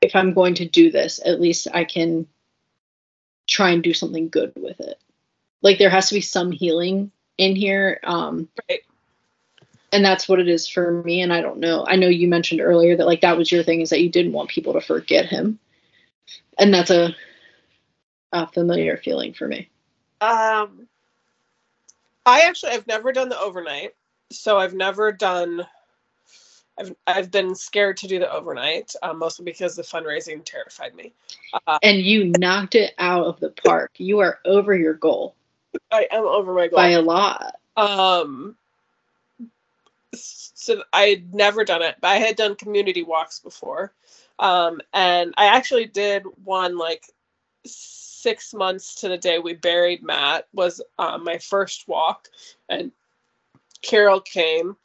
if 0.00 0.14
I'm 0.14 0.34
going 0.34 0.54
to 0.54 0.66
do 0.66 0.90
this, 0.90 1.20
at 1.24 1.40
least 1.40 1.68
I 1.72 1.84
can 1.84 2.26
try 3.46 3.70
and 3.70 3.82
do 3.82 3.94
something 3.94 4.28
good 4.28 4.52
with 4.56 4.80
it 4.80 4.98
like 5.62 5.78
there 5.78 5.90
has 5.90 6.08
to 6.08 6.14
be 6.14 6.20
some 6.20 6.52
healing 6.52 7.10
in 7.38 7.56
here 7.56 8.00
um 8.04 8.48
Right. 8.68 8.80
And 9.96 10.04
that's 10.04 10.28
what 10.28 10.38
it 10.38 10.46
is 10.46 10.68
for 10.68 11.02
me 11.02 11.22
and 11.22 11.32
i 11.32 11.40
don't 11.40 11.58
know 11.58 11.84
i 11.88 11.96
know 11.96 12.06
you 12.06 12.28
mentioned 12.28 12.60
earlier 12.60 12.94
that 12.96 13.06
like 13.06 13.22
that 13.22 13.38
was 13.38 13.50
your 13.50 13.62
thing 13.62 13.80
is 13.80 13.88
that 13.88 14.02
you 14.02 14.10
didn't 14.10 14.32
want 14.32 14.50
people 14.50 14.74
to 14.74 14.80
forget 14.80 15.24
him 15.24 15.58
and 16.58 16.72
that's 16.72 16.90
a 16.90 17.16
a 18.32 18.46
familiar 18.48 18.98
feeling 18.98 19.32
for 19.32 19.48
me 19.48 19.68
Um, 20.20 20.86
I 22.26 22.40
actually 22.42 22.72
I've 22.72 22.86
never 22.86 23.12
done 23.12 23.28
the 23.30 23.40
overnight, 23.40 23.94
so 24.30 24.58
I've 24.58 24.74
never 24.74 25.12
done. 25.12 25.66
I've 26.78 26.94
I've 27.06 27.30
been 27.30 27.54
scared 27.54 27.96
to 27.98 28.08
do 28.08 28.18
the 28.18 28.30
overnight, 28.30 28.92
um, 29.02 29.18
mostly 29.18 29.44
because 29.44 29.76
the 29.76 29.82
fundraising 29.82 30.44
terrified 30.44 30.94
me. 30.94 31.14
Uh, 31.66 31.78
and 31.82 31.98
you 31.98 32.32
knocked 32.38 32.74
it 32.74 32.94
out 32.98 33.24
of 33.24 33.40
the 33.40 33.50
park 33.50 33.92
you 33.98 34.18
are 34.18 34.40
over 34.44 34.74
your 34.74 34.94
goal 34.94 35.34
I 35.90 36.08
am 36.10 36.24
over 36.24 36.52
my 36.52 36.68
goal. 36.68 36.76
by 36.76 36.90
a 36.90 37.00
lot 37.00 37.54
Um, 37.76 38.56
so 40.56 40.82
I 40.92 41.08
had 41.08 41.34
never 41.34 41.64
done 41.64 41.82
it, 41.82 41.96
but 42.00 42.08
I 42.08 42.16
had 42.16 42.36
done 42.36 42.56
community 42.56 43.02
walks 43.02 43.40
before. 43.40 43.92
Um, 44.38 44.80
and 44.94 45.34
I 45.36 45.46
actually 45.46 45.84
did 45.84 46.24
one 46.44 46.78
like 46.78 47.04
six 47.66 48.54
months 48.54 48.94
to 48.96 49.08
the 49.08 49.18
day 49.18 49.38
we 49.38 49.54
buried 49.54 50.02
Matt 50.02 50.48
was 50.54 50.80
uh, 50.98 51.18
my 51.18 51.38
first 51.38 51.86
walk, 51.86 52.28
and 52.70 52.90
Carol 53.82 54.20
came, 54.20 54.76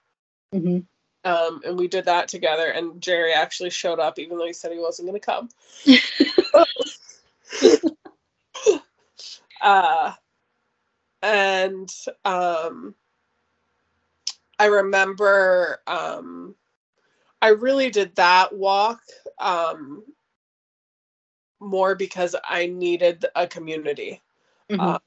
hmm 0.54 0.80
um, 1.24 1.62
and 1.66 1.80
we 1.80 1.88
did 1.88 2.06
that 2.06 2.28
together. 2.28 2.68
And 2.68 3.02
Jerry 3.02 3.32
actually 3.34 3.70
showed 3.70 4.00
up, 4.00 4.20
even 4.20 4.38
though 4.38 4.48
he 4.48 4.54
said 4.54 4.74
he 4.74 4.80
wasn't 4.80 5.08
going 5.08 5.22
to 5.22 5.26
come. 5.26 5.50
uh, 9.62 10.14
and 11.22 11.90
um, 12.26 12.96
I 14.62 14.68
remember 14.68 15.82
um, 15.88 16.56
I 17.42 17.50
really 17.50 17.90
did 17.90 18.16
that 18.16 18.56
walk 18.56 19.02
um, 19.40 20.04
more 21.60 21.96
because 21.96 22.36
I 22.48 22.68
needed 22.68 23.26
a 23.36 23.48
community. 23.48 24.22
Mhm. 24.70 24.98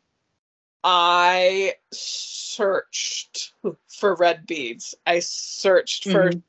I 0.85 1.75
searched 1.93 3.55
for 3.89 4.15
red 4.17 4.47
beads. 4.47 4.95
I 5.07 5.21
searched 5.21 6.07
for 6.07 6.31
Mhm. 6.31 6.43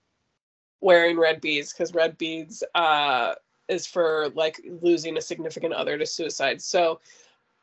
wearing 0.82 1.18
red 1.20 1.42
beads 1.42 1.74
because 1.74 1.94
red 1.94 2.18
beads 2.18 2.64
uh, 2.76 3.36
is 3.68 3.88
for 3.88 4.30
like 4.36 4.62
losing 4.82 5.18
a 5.18 5.22
significant 5.22 5.74
other 5.74 5.98
to 5.98 6.06
suicide. 6.06 6.62
So 6.62 7.00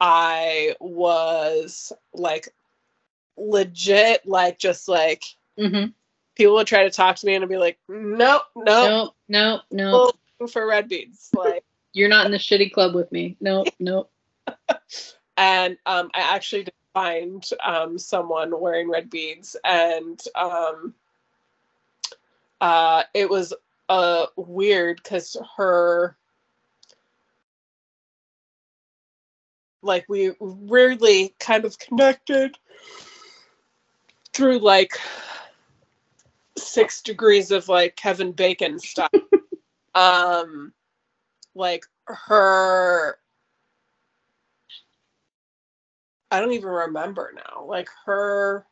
I 0.01 0.77
was 0.81 1.93
like 2.15 2.49
legit, 3.37 4.27
like 4.27 4.59
just 4.59 4.89
like 4.89 5.23
Mhm. 5.59 5.93
people 6.35 6.55
would 6.55 6.67
try 6.67 6.85
to 6.85 6.91
talk 6.91 7.17
to 7.17 7.27
me 7.27 7.35
and 7.35 7.45
I'd 7.45 7.49
be 7.49 7.57
like, 7.59 7.79
nope, 7.89 8.43
nope, 8.57 8.67
no, 8.67 9.15
no, 9.29 9.61
nope, 9.71 10.51
for 10.51 10.67
red 10.67 10.89
beads. 10.89 11.31
Like, 11.35 11.65
you're 11.93 12.09
not 12.09 12.27
in 12.27 12.33
the 12.33 12.39
shitty 12.39 12.73
club 12.73 12.95
with 12.95 13.13
me 13.13 13.37
nope 13.41 13.69
nope 13.79 14.11
and 15.37 15.77
um, 15.87 16.11
I 16.15 16.35
actually 16.35 16.65
did 16.65 16.75
find 16.95 17.49
um, 17.65 17.99
someone 17.99 18.59
wearing 18.61 18.91
red 18.91 19.11
beads, 19.11 19.57
and 19.65 20.21
um, 20.35 20.95
uh, 22.61 23.05
it 23.15 23.29
was 23.29 23.53
uh, 23.89 24.27
weird 24.37 25.01
because 25.03 25.37
her, 25.57 26.17
like, 29.83 30.05
we 30.09 30.33
weirdly 30.39 31.35
kind 31.39 31.65
of 31.65 31.79
connected 31.79 32.57
through 34.33 34.59
like 34.59 34.99
six 36.57 37.03
degrees 37.03 37.51
of 37.51 37.69
like 37.69 37.97
Kevin 37.97 38.33
Bacon 38.33 38.79
stuff. 38.79 39.11
um, 39.95 40.73
like 41.55 41.85
her 42.07 43.19
I 46.33 46.41
don't 46.41 46.53
even 46.53 46.71
remember 46.71 47.31
now. 47.37 47.65
Like 47.67 47.89
her 48.07 48.67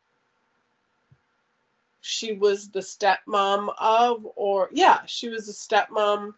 she 2.00 2.32
was 2.32 2.70
the 2.70 2.80
stepmom 2.80 3.74
of 3.78 4.26
or 4.34 4.70
yeah, 4.72 5.00
she 5.04 5.28
was 5.28 5.46
the 5.46 5.52
stepmom 5.52 6.32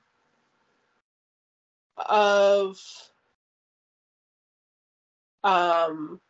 of 1.97 2.81
um 5.44 6.20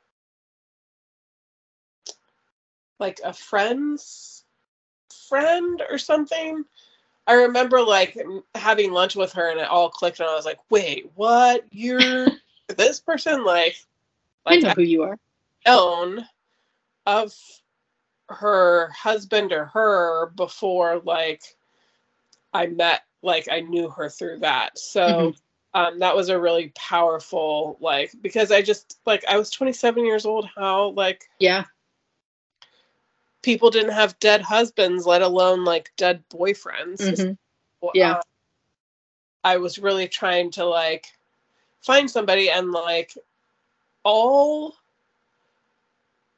like 3.02 3.20
a 3.24 3.34
friend's 3.34 4.44
friend 5.28 5.82
or 5.90 5.98
something. 5.98 6.64
I 7.26 7.34
remember 7.34 7.82
like 7.82 8.16
having 8.54 8.92
lunch 8.92 9.16
with 9.16 9.32
her 9.34 9.50
and 9.50 9.60
it 9.60 9.68
all 9.68 9.90
clicked 9.90 10.20
and 10.20 10.28
I 10.28 10.34
was 10.36 10.46
like, 10.46 10.60
wait, 10.70 11.10
what? 11.14 11.64
You're 11.72 12.32
this 12.68 13.00
person? 13.00 13.44
Like, 13.44 13.76
I 14.46 14.58
know 14.58 14.70
I 14.70 14.74
who 14.74 14.82
you 14.82 15.02
are. 15.02 15.18
Own 15.66 16.26
of 17.06 17.34
her 18.28 18.88
husband 18.90 19.52
or 19.52 19.66
her 19.66 20.26
before 20.36 21.00
like 21.04 21.42
I 22.54 22.66
met 22.66 23.02
like 23.22 23.48
I 23.50 23.60
knew 23.60 23.90
her 23.90 24.08
through 24.08 24.40
that. 24.40 24.78
So 24.78 25.32
Mhm. 25.32 25.36
um 25.74 25.98
that 26.00 26.16
was 26.16 26.28
a 26.28 26.40
really 26.40 26.72
powerful 26.76 27.76
like 27.80 28.12
because 28.22 28.52
I 28.52 28.62
just 28.62 28.98
like 29.06 29.24
I 29.28 29.36
was 29.38 29.50
27 29.50 30.04
years 30.06 30.26
old 30.26 30.48
how 30.56 30.90
like 30.90 31.28
Yeah. 31.38 31.64
People 33.42 33.70
didn't 33.70 33.92
have 33.92 34.18
dead 34.20 34.40
husbands 34.40 35.06
let 35.06 35.22
alone 35.22 35.64
like 35.64 35.92
dead 35.96 36.22
boyfriends. 36.30 37.00
Mhm. 37.00 37.36
Well, 37.80 37.92
Yeah. 37.94 38.12
uh, 38.18 38.22
I 39.44 39.56
was 39.56 39.78
really 39.78 40.08
trying 40.08 40.50
to 40.52 40.64
like 40.64 41.06
find 41.80 42.10
somebody 42.10 42.48
and 42.50 42.70
like 42.72 43.16
all 44.04 44.76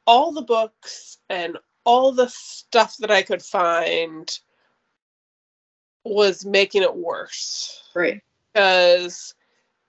all 0.06 0.32
the 0.32 0.42
books 0.42 1.18
and 1.28 1.58
all 1.84 2.12
the 2.12 2.28
stuff 2.28 2.96
that 2.98 3.10
I 3.10 3.22
could 3.22 3.42
find 3.42 4.38
was 6.04 6.44
making 6.44 6.82
it 6.82 6.94
worse 6.94 7.82
Right. 7.94 8.22
because 8.52 9.34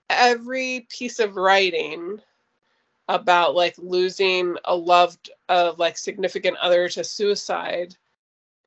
every 0.08 0.86
piece 0.88 1.18
of 1.18 1.36
writing 1.36 2.20
about 3.08 3.54
like 3.54 3.74
losing 3.78 4.56
a 4.64 4.74
loved 4.74 5.30
uh, 5.48 5.72
like 5.78 5.96
significant 5.96 6.56
other 6.58 6.88
to 6.88 7.04
suicide 7.04 7.94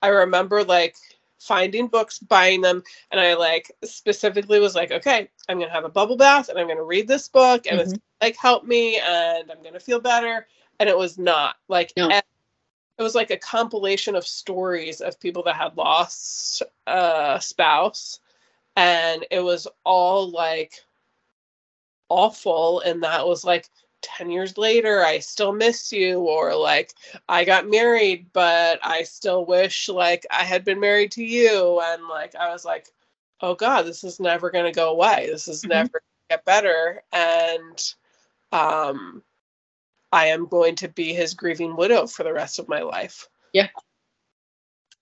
i 0.02 0.07
remember 0.07 0.64
like 0.64 0.95
finding 1.40 1.88
books 1.88 2.20
buying 2.20 2.61
them 2.61 2.84
and 3.11 3.20
i 3.20 3.34
like 3.34 3.72
specifically 3.84 4.60
was 4.60 4.76
like 4.76 4.91
okay 4.91 5.30
i'm 5.48 5.60
gonna 5.60 5.72
have 5.72 5.86
a 5.86 5.90
bubble 5.90 6.18
bath 6.18 6.49
and 6.49 6.57
i'm 6.57 6.68
gonna 6.68 6.84
read 6.84 7.07
this 7.07 7.28
book 7.28 7.66
and 7.68 7.80
it's 7.80 7.94
Mhm. 7.94 8.02
like 8.22 8.36
help 8.38 8.66
me 8.66 8.98
and 8.99 9.52
i'm 9.52 9.64
gonna 9.64 9.80
feel 9.80 9.99
better 9.99 10.48
and 10.80 10.90
it 10.90 10.98
was 10.98 11.18
not 11.18 11.56
like 11.68 11.94
No. 11.98 12.10
it 12.10 12.24
was 13.03 13.16
like 13.16 13.32
a 13.32 13.38
compilation 13.38 14.16
of 14.16 14.28
stories 14.28 15.02
of 15.02 15.20
people 15.20 15.44
that 15.44 15.56
had 15.56 15.78
lost 15.78 16.61
a 16.88 17.38
spouse 17.41 18.20
and 18.76 19.26
it 19.32 19.40
was 19.41 19.68
all 19.86 20.30
like 20.30 20.74
awful 22.10 22.82
and 22.82 23.03
that 23.03 23.28
was 23.28 23.44
like 23.44 23.70
10 24.02 24.30
years 24.30 24.58
later 24.58 25.04
i 25.04 25.20
still 25.20 25.52
miss 25.52 25.92
you 25.92 26.20
or 26.22 26.56
like 26.56 26.94
i 27.28 27.44
got 27.44 27.70
married 27.70 28.28
but 28.34 28.80
i 28.84 29.04
still 29.04 29.46
wish 29.46 29.90
like 29.90 30.26
i 30.32 30.44
had 30.44 30.64
been 30.64 30.80
married 30.80 31.12
to 31.12 31.24
you 31.24 31.80
and 31.84 32.08
like 32.08 32.36
i 32.36 32.50
was 32.52 32.66
like 32.66 32.88
oh 33.42 33.56
god 33.56 33.84
this 33.86 34.04
is 34.04 34.20
never 34.20 34.50
going 34.50 34.66
to 34.66 34.72
go 34.72 34.92
away 34.92 35.28
this 35.32 35.48
is 35.48 35.66
Mhm. 35.66 35.70
never 35.70 35.90
gonna 35.90 36.02
get 36.30 36.46
better 36.46 37.04
and 37.14 37.94
um 38.52 39.24
i 40.12 40.28
am 40.28 40.48
going 40.48 40.76
to 40.76 40.88
be 40.90 41.14
his 41.14 41.34
grieving 41.34 41.76
widow 41.76 42.08
for 42.08 42.24
the 42.24 42.34
rest 42.34 42.60
of 42.60 42.68
my 42.70 42.82
life 42.82 43.28
Yeah. 43.54 43.68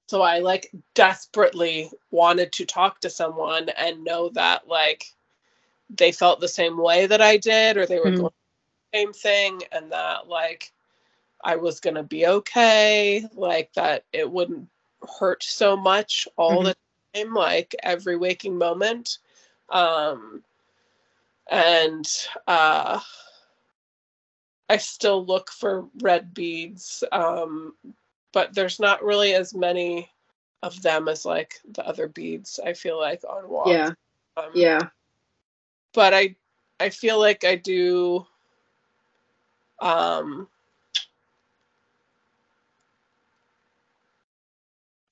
so 0.08 0.22
i 0.22 0.40
like 0.40 0.72
desperately 0.96 1.90
wanted 2.12 2.52
to 2.52 2.66
talk 2.66 3.00
to 3.02 3.10
someone 3.10 3.70
and 3.70 4.04
know 4.04 4.30
that 4.30 4.68
like 4.68 5.06
they 5.90 6.12
felt 6.12 6.40
the 6.40 6.48
same 6.48 6.78
way 6.78 7.06
that 7.08 7.22
I 7.22 7.38
did, 7.38 7.78
or 7.78 7.86
they 7.86 8.00
were 8.00 8.12
Mhm. 8.12 8.18
going 8.18 8.32
same 8.98 9.14
thing, 9.14 9.62
and 9.72 9.92
that 9.92 10.28
like 10.28 10.72
I 11.44 11.56
was 11.58 11.80
gonna 11.80 12.04
be 12.04 12.28
okay, 12.28 13.26
like 13.34 13.74
that 13.74 14.06
it 14.14 14.30
wouldn't 14.32 14.70
hurt 15.20 15.44
so 15.44 15.76
much 15.78 16.28
all 16.38 16.64
the 16.64 16.76
time, 17.14 17.34
like 17.34 17.76
every 17.84 18.18
waking 18.18 18.58
moment. 18.58 19.20
Um, 19.70 20.44
and 21.52 22.08
uh, 22.48 23.00
I 24.70 24.78
still 24.78 25.26
look 25.26 25.52
for 25.52 25.88
red 26.02 26.34
beads, 26.34 27.04
um, 27.12 27.76
but 28.34 28.54
there's 28.54 28.80
not 28.80 29.04
really 29.04 29.34
as 29.34 29.54
many 29.54 30.10
of 30.64 30.82
them 30.82 31.08
as 31.08 31.26
like 31.26 31.56
the 31.74 31.86
other 31.88 32.08
beads. 32.08 32.60
I 32.64 32.74
feel 32.74 33.00
like 33.00 33.24
on 33.30 33.50
walks. 33.50 33.70
Yeah. 33.70 33.92
Um, 34.38 34.52
Yeah. 34.56 34.90
but 35.94 36.14
I 36.14 36.36
I 36.80 36.90
feel 36.90 37.20
like 37.20 37.44
I 37.44 37.56
do 37.56 38.28
um 39.80 40.48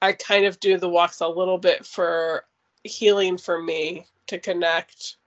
I 0.01 0.13
kind 0.13 0.45
of 0.45 0.59
do 0.59 0.77
the 0.77 0.89
walks 0.89 1.21
a 1.21 1.27
little 1.27 1.57
bit 1.57 1.85
for 1.85 2.45
healing 2.83 3.37
for 3.37 3.61
me 3.61 4.05
to 4.27 4.39
connect 4.39 5.17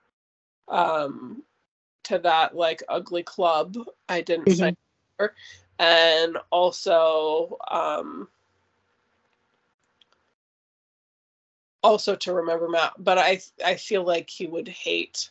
um 0.67 1.43
to 2.03 2.17
that 2.19 2.55
like 2.55 2.83
ugly 2.89 3.23
club 3.23 3.75
I 4.07 4.21
didn't 4.21 4.47
Mhm. 4.47 4.57
sign 4.57 4.77
for 5.17 5.35
and 5.79 6.37
also 6.51 7.57
um 7.69 8.27
also 11.83 12.15
to 12.15 12.33
remember 12.33 12.67
Matt 12.69 12.93
but 12.97 13.17
I 13.17 13.41
I 13.65 13.75
feel 13.75 14.03
like 14.03 14.29
he 14.29 14.47
would 14.47 14.67
hate 14.67 15.29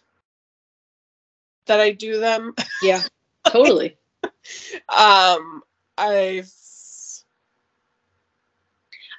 that 1.67 1.81
I 1.81 1.93
do 1.93 2.19
them 2.21 2.55
Yeah. 2.83 3.03
Totally. 3.47 3.97
um 4.89 5.63
I've 5.97 6.53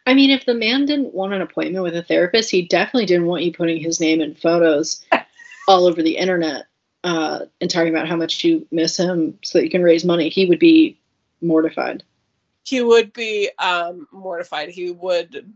I 0.05 0.13
mean, 0.15 0.31
if 0.31 0.45
the 0.45 0.55
man 0.55 0.85
didn't 0.85 1.13
want 1.13 1.33
an 1.33 1.41
appointment 1.41 1.83
with 1.83 1.95
a 1.95 2.01
therapist, 2.01 2.49
he 2.49 2.63
definitely 2.63 3.05
didn't 3.05 3.27
want 3.27 3.43
you 3.43 3.53
putting 3.53 3.77
his 3.79 3.99
name 3.99 4.21
in 4.21 4.33
photos 4.33 5.05
all 5.67 5.85
over 5.85 6.01
the 6.01 6.17
internet 6.17 6.65
uh, 7.03 7.41
and 7.61 7.69
talking 7.69 7.93
about 7.93 8.07
how 8.07 8.15
much 8.15 8.43
you 8.43 8.65
miss 8.71 8.97
him 8.97 9.37
so 9.43 9.59
that 9.59 9.65
you 9.65 9.69
can 9.69 9.83
raise 9.83 10.03
money. 10.03 10.29
He 10.29 10.45
would 10.47 10.59
be 10.59 10.97
mortified. 11.41 12.03
he 12.65 12.81
would 12.81 13.13
be 13.13 13.49
um 13.59 14.07
mortified 14.11 14.69
he 14.69 14.91
would 14.91 15.53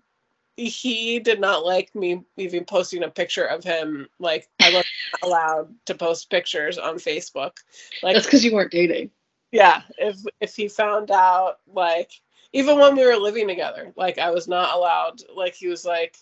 he 0.56 1.20
did 1.20 1.40
not 1.40 1.66
like 1.66 1.94
me 1.96 2.24
even 2.38 2.64
posting 2.64 3.04
a 3.04 3.10
picture 3.10 3.46
of 3.46 3.64
him 3.64 4.08
like 4.20 4.48
i 4.64 4.70
wasn't 4.70 4.88
allowed 5.24 5.74
to 5.86 5.96
post 5.96 6.30
pictures 6.30 6.78
on 6.78 6.96
facebook 6.96 7.58
like 8.02 8.16
That's 8.16 8.26
because 8.26 8.44
you 8.46 8.54
weren't 8.54 8.72
dating. 8.72 9.12
yeah 9.52 9.82
if 9.98 10.18
if 10.42 10.56
he 10.56 10.68
found 10.68 11.12
out 11.12 11.60
like 11.68 12.12
even 12.54 12.80
when 12.80 12.96
we 12.96 13.06
were 13.06 13.16
living 13.18 13.48
together 13.48 13.94
like 13.96 14.18
i 14.20 14.32
was 14.32 14.48
not 14.48 14.76
allowed 14.76 15.22
like 15.36 15.56
he 15.56 15.68
was 15.68 15.86
like 15.86 16.18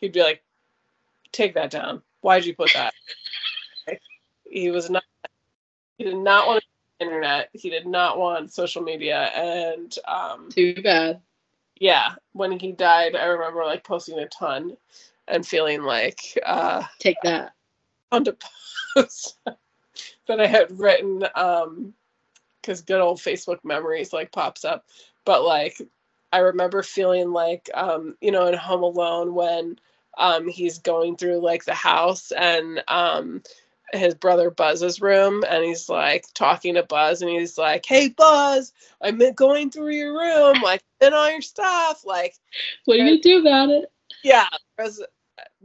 he'd 0.00 0.12
be 0.12 0.22
like 0.22 0.42
take 1.32 1.54
that 1.54 1.70
down 1.70 2.02
why'd 2.20 2.44
you 2.44 2.54
put 2.54 2.72
that 2.74 2.94
Like, 3.86 4.00
he 4.44 4.70
was 4.70 4.90
not 4.90 5.04
he 5.98 6.04
did 6.04 6.16
not 6.16 6.46
want 6.46 6.62
the 7.00 7.04
internet 7.06 7.50
he 7.52 7.70
did 7.70 7.86
not 7.86 8.18
want 8.18 8.52
social 8.52 8.82
media 8.82 9.30
and 9.34 9.98
um 10.06 10.48
Too 10.50 10.74
bad. 10.82 11.20
yeah 11.80 12.14
when 12.32 12.52
he 12.52 12.72
died 12.72 13.16
i 13.16 13.24
remember 13.26 13.64
like 13.64 13.84
posting 13.84 14.18
a 14.18 14.28
ton 14.28 14.76
and 15.28 15.46
feeling 15.46 15.82
like 15.82 16.20
uh 16.46 16.82
Take 17.00 17.16
that. 17.24 17.53
On 18.14 18.24
to 18.24 18.36
post 18.96 19.38
that 20.28 20.40
i 20.40 20.46
had 20.46 20.78
written 20.78 21.24
um 21.34 21.94
because 22.60 22.82
good 22.82 23.00
old 23.00 23.18
facebook 23.18 23.58
memories 23.64 24.12
like 24.12 24.32
pops 24.32 24.64
up 24.64 24.84
but 25.24 25.44
like 25.44 25.80
i 26.32 26.38
remember 26.38 26.82
feeling 26.82 27.32
like 27.32 27.70
um 27.74 28.16
you 28.20 28.30
know 28.30 28.46
in 28.46 28.54
home 28.54 28.82
alone 28.82 29.34
when 29.34 29.78
um 30.18 30.48
he's 30.48 30.78
going 30.78 31.16
through 31.16 31.38
like 31.40 31.64
the 31.64 31.74
house 31.74 32.32
and 32.32 32.82
um 32.88 33.42
his 33.92 34.14
brother 34.14 34.50
Buzz's 34.50 35.00
room 35.00 35.44
and 35.48 35.64
he's 35.64 35.88
like 35.88 36.26
talking 36.34 36.74
to 36.74 36.82
Buzz 36.82 37.22
and 37.22 37.30
he's 37.30 37.56
like, 37.58 37.86
Hey 37.86 38.08
Buzz, 38.08 38.72
I'm 39.00 39.20
going 39.34 39.70
through 39.70 39.92
your 39.92 40.18
room, 40.18 40.60
like 40.62 40.82
in 41.00 41.14
all 41.14 41.30
your 41.30 41.42
stuff. 41.42 42.04
Like, 42.04 42.34
What 42.86 42.94
are 42.94 42.98
you 42.98 43.04
gonna 43.04 43.22
do 43.22 43.40
about 43.40 43.70
it? 43.70 43.92
yeah, 44.24 44.48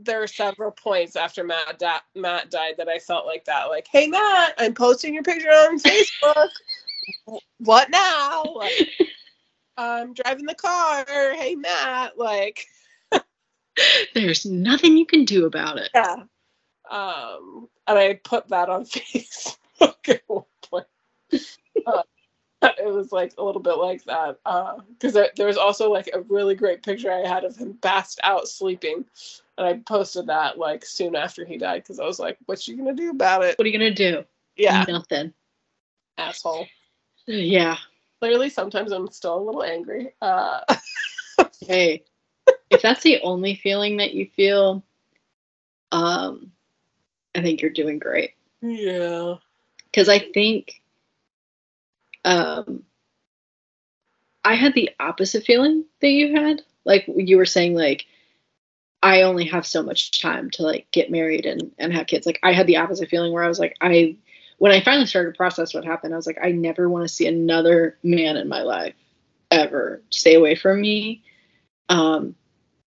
there 0.03 0.19
were 0.19 0.27
several 0.27 0.71
points 0.71 1.15
after 1.15 1.43
Matt 1.43 1.79
da- 1.79 1.99
Matt 2.15 2.49
died 2.51 2.75
that 2.77 2.87
I 2.89 2.99
felt 2.99 3.25
like 3.25 3.45
that. 3.45 3.65
Like, 3.65 3.87
hey 3.91 4.07
Matt, 4.07 4.53
I'm 4.57 4.73
posting 4.73 5.13
your 5.13 5.23
picture 5.23 5.49
on 5.49 5.79
Facebook. 5.81 6.49
what 7.59 7.89
now? 7.89 8.43
Like, 8.55 8.89
I'm 9.77 10.13
driving 10.13 10.45
the 10.45 10.55
car. 10.55 11.05
Hey 11.07 11.55
Matt, 11.55 12.17
like 12.17 12.65
There's 14.13 14.45
nothing 14.45 14.97
you 14.97 15.05
can 15.05 15.25
do 15.25 15.45
about 15.45 15.77
it. 15.77 15.89
yeah. 15.93 16.23
Um, 16.89 17.69
and 17.87 17.97
I 17.99 18.19
put 18.23 18.47
that 18.49 18.67
on 18.69 18.85
Facebook 18.85 20.09
at 20.09 20.21
one 20.27 20.43
point. 20.63 20.85
Uh, 21.85 22.01
it 22.61 22.91
was 22.93 23.11
like 23.11 23.33
a 23.37 23.43
little 23.43 23.61
bit 23.61 23.75
like 23.77 24.03
that 24.05 24.37
because 24.89 25.13
there, 25.13 25.29
there 25.37 25.47
was 25.47 25.55
also 25.57 25.91
like 25.91 26.09
a 26.13 26.21
really 26.21 26.55
great 26.55 26.83
picture 26.83 27.11
I 27.11 27.25
had 27.27 27.43
of 27.45 27.55
him 27.55 27.77
passed 27.81 28.19
out 28.23 28.47
sleeping, 28.47 29.05
and 29.59 29.67
I 29.67 29.73
posted 29.85 30.27
that 30.27 30.57
like 30.57 30.85
soon 30.85 31.15
after 31.15 31.43
he 31.45 31.57
died 31.57 31.83
because 31.83 31.99
I 31.99 32.05
was 32.05 32.17
like, 32.17 32.37
"What 32.45 32.65
you 32.67 32.77
gonna 32.77 32.93
do 32.95 33.09
about 33.11 33.43
it?" 33.43 33.57
What 33.57 33.65
are 33.65 33.69
you 33.69 33.77
gonna 33.77 33.93
do? 33.93 34.23
Yeah, 34.55 34.85
Nothing. 34.87 35.33
asshole. 36.17 36.65
Yeah. 37.27 37.77
Clearly, 38.21 38.49
sometimes 38.49 38.91
I'm 38.91 39.09
still 39.11 39.37
a 39.37 39.43
little 39.43 39.63
angry. 39.63 40.13
Uh, 40.21 40.61
Hey. 41.67 42.03
if 42.69 42.81
that's 42.81 43.03
the 43.03 43.19
only 43.21 43.55
feeling 43.55 43.97
that 43.97 44.13
you 44.13 44.29
feel, 44.35 44.81
um, 45.91 46.51
I 47.35 47.41
think 47.41 47.61
you're 47.61 47.69
doing 47.71 47.99
great. 47.99 48.31
Yeah. 48.61 49.35
Because 49.85 50.07
I 50.09 50.19
think, 50.19 50.81
um, 52.25 52.83
I 54.43 54.55
had 54.55 54.73
the 54.73 54.89
opposite 54.99 55.43
feeling 55.45 55.85
that 56.01 56.09
you 56.09 56.35
had. 56.35 56.61
Like 56.85 57.05
you 57.13 57.37
were 57.37 57.45
saying, 57.45 57.75
like 57.75 58.05
I 59.01 59.21
only 59.21 59.45
have 59.45 59.65
so 59.65 59.81
much 59.81 60.21
time 60.21 60.49
to 60.51 60.63
like 60.63 60.87
get 60.91 61.11
married 61.11 61.45
and 61.45 61.71
and 61.77 61.93
have 61.93 62.07
kids. 62.07 62.25
Like 62.25 62.39
I 62.43 62.53
had 62.53 62.67
the 62.67 62.77
opposite 62.77 63.09
feeling 63.09 63.31
where 63.31 63.43
I 63.43 63.47
was 63.47 63.59
like, 63.59 63.75
I 63.81 64.17
when 64.57 64.71
I 64.73 64.81
finally 64.81 65.05
started 65.05 65.33
to 65.33 65.37
process 65.37 65.73
what 65.73 65.85
happened, 65.85 66.13
I 66.13 66.17
was 66.17 66.27
like, 66.27 66.39
I 66.41 66.51
never 66.51 66.89
want 66.89 67.05
to 67.05 67.13
see 67.13 67.27
another 67.27 67.97
man 68.03 68.35
in 68.35 68.49
my 68.49 68.61
life 68.61 68.93
ever. 69.51 70.01
Stay 70.09 70.35
away 70.35 70.55
from 70.55 70.81
me. 70.81 71.23
Um, 71.87 72.35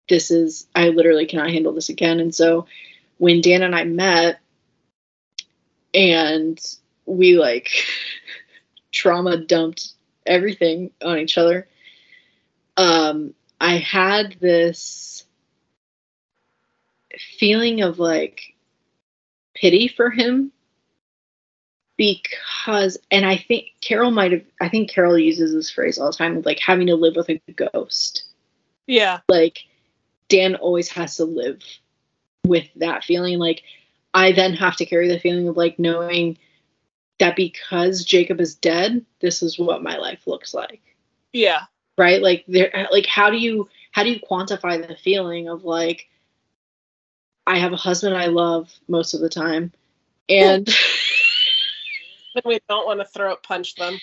this 0.08 0.30
is 0.30 0.66
I 0.74 0.90
literally 0.90 1.26
cannot 1.26 1.50
handle 1.50 1.72
this 1.72 1.88
again. 1.88 2.20
And 2.20 2.34
so 2.34 2.66
when 3.16 3.40
Dan 3.40 3.62
and 3.62 3.74
I 3.74 3.84
met 3.84 4.40
and 5.94 6.60
we 7.06 7.38
like 7.38 7.70
trauma 8.92 9.38
dumped 9.38 9.92
everything 10.26 10.90
on 11.02 11.18
each 11.18 11.38
other, 11.38 11.66
um, 12.76 13.34
I 13.58 13.78
had 13.78 14.36
this 14.40 15.24
feeling 17.38 17.82
of 17.82 17.98
like 17.98 18.54
pity 19.54 19.88
for 19.88 20.10
him 20.10 20.52
because 21.96 22.98
and 23.10 23.24
I 23.24 23.36
think 23.36 23.68
Carol 23.80 24.10
might 24.10 24.32
have 24.32 24.44
I 24.60 24.68
think 24.68 24.90
Carol 24.90 25.18
uses 25.18 25.52
this 25.52 25.70
phrase 25.70 25.98
all 25.98 26.10
the 26.10 26.16
time 26.16 26.36
of 26.36 26.46
like 26.46 26.58
having 26.58 26.88
to 26.88 26.96
live 26.96 27.16
with 27.16 27.28
a 27.28 27.40
ghost. 27.52 28.24
Yeah. 28.86 29.20
Like 29.28 29.60
Dan 30.28 30.56
always 30.56 30.88
has 30.90 31.16
to 31.16 31.24
live 31.24 31.62
with 32.44 32.66
that 32.76 33.04
feeling. 33.04 33.38
Like 33.38 33.62
I 34.12 34.32
then 34.32 34.54
have 34.54 34.76
to 34.76 34.86
carry 34.86 35.08
the 35.08 35.20
feeling 35.20 35.48
of 35.48 35.56
like 35.56 35.78
knowing 35.78 36.36
that 37.20 37.36
because 37.36 38.04
Jacob 38.04 38.40
is 38.40 38.56
dead, 38.56 39.04
this 39.20 39.42
is 39.42 39.58
what 39.58 39.82
my 39.82 39.96
life 39.96 40.26
looks 40.26 40.52
like. 40.52 40.82
Yeah. 41.32 41.62
Right? 41.96 42.20
Like 42.20 42.44
there 42.48 42.88
like 42.90 43.06
how 43.06 43.30
do 43.30 43.36
you 43.36 43.68
how 43.92 44.02
do 44.02 44.10
you 44.10 44.20
quantify 44.20 44.84
the 44.84 44.96
feeling 44.96 45.48
of 45.48 45.64
like 45.64 46.08
I 47.46 47.58
have 47.58 47.72
a 47.72 47.76
husband 47.76 48.16
I 48.16 48.26
love 48.26 48.72
most 48.88 49.14
of 49.14 49.20
the 49.20 49.28
time 49.28 49.72
and 50.28 50.68
we 52.44 52.60
don't 52.68 52.86
want 52.86 53.00
to 53.00 53.06
throat 53.06 53.42
punch 53.42 53.74
them. 53.74 53.98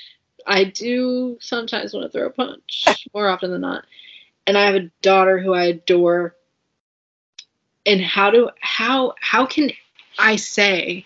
I 0.46 0.64
do 0.64 1.38
sometimes 1.40 1.94
want 1.94 2.06
to 2.06 2.10
throw 2.10 2.28
a 2.28 2.32
punch, 2.32 3.08
more 3.14 3.28
often 3.28 3.52
than 3.52 3.62
not. 3.62 3.86
And 4.48 4.58
I 4.58 4.66
have 4.66 4.76
a 4.76 4.90
daughter 5.02 5.40
who 5.40 5.54
I 5.54 5.66
adore. 5.66 6.36
And 7.86 8.02
how 8.02 8.32
do 8.32 8.50
how 8.60 9.14
how 9.20 9.46
can 9.46 9.72
I 10.20 10.36
say 10.36 11.06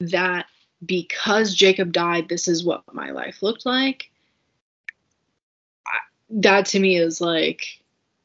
that 0.00 0.46
because 0.84 1.54
Jacob 1.54 1.92
died, 1.92 2.28
this 2.28 2.48
is 2.48 2.64
what 2.64 2.82
my 2.92 3.10
life 3.10 3.42
looked 3.42 3.66
like? 3.66 4.10
I, 5.86 5.98
that 6.30 6.66
to 6.66 6.80
me 6.80 6.96
is 6.96 7.20
like 7.20 7.80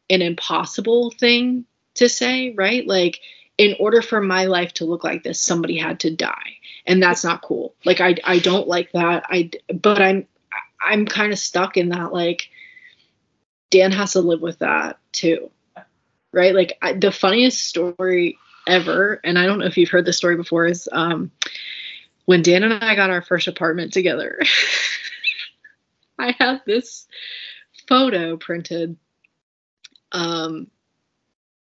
an 0.09 0.21
impossible 0.21 1.11
thing 1.11 1.65
to 1.95 2.09
say, 2.09 2.53
right? 2.53 2.85
Like 2.85 3.19
in 3.57 3.75
order 3.79 4.01
for 4.01 4.21
my 4.21 4.45
life 4.45 4.73
to 4.75 4.85
look 4.85 5.03
like 5.03 5.23
this, 5.23 5.39
somebody 5.39 5.77
had 5.77 5.99
to 6.01 6.15
die. 6.15 6.57
And 6.85 7.01
that's 7.01 7.23
not 7.23 7.41
cool. 7.41 7.75
Like 7.85 8.01
i 8.01 8.15
i 8.23 8.39
don't 8.39 8.67
like 8.67 8.91
that. 8.93 9.23
I 9.29 9.51
but 9.73 10.01
i'm 10.01 10.27
i'm 10.81 11.05
kind 11.05 11.31
of 11.31 11.39
stuck 11.39 11.77
in 11.77 11.89
that 11.89 12.11
like 12.11 12.49
dan 13.69 13.91
has 13.91 14.13
to 14.13 14.21
live 14.21 14.41
with 14.41 14.59
that 14.59 14.99
too 15.11 15.49
right? 16.33 16.53
Like 16.53 16.77
I, 16.81 16.93
the 16.93 17.11
funniest 17.11 17.63
story 17.63 18.37
ever 18.65 19.19
and 19.25 19.37
i 19.37 19.45
don't 19.45 19.59
know 19.59 19.65
if 19.65 19.77
you've 19.77 19.89
heard 19.89 20.05
this 20.05 20.15
story 20.15 20.37
before 20.37 20.65
is 20.65 20.87
um 20.93 21.31
when 22.23 22.41
dan 22.41 22.63
and 22.63 22.73
i 22.81 22.95
got 22.95 23.09
our 23.09 23.21
first 23.21 23.47
apartment 23.47 23.91
together. 23.91 24.39
I 26.19 26.33
have 26.39 26.61
this 26.65 27.05
photo 27.87 28.37
printed 28.37 28.95
um 30.13 30.67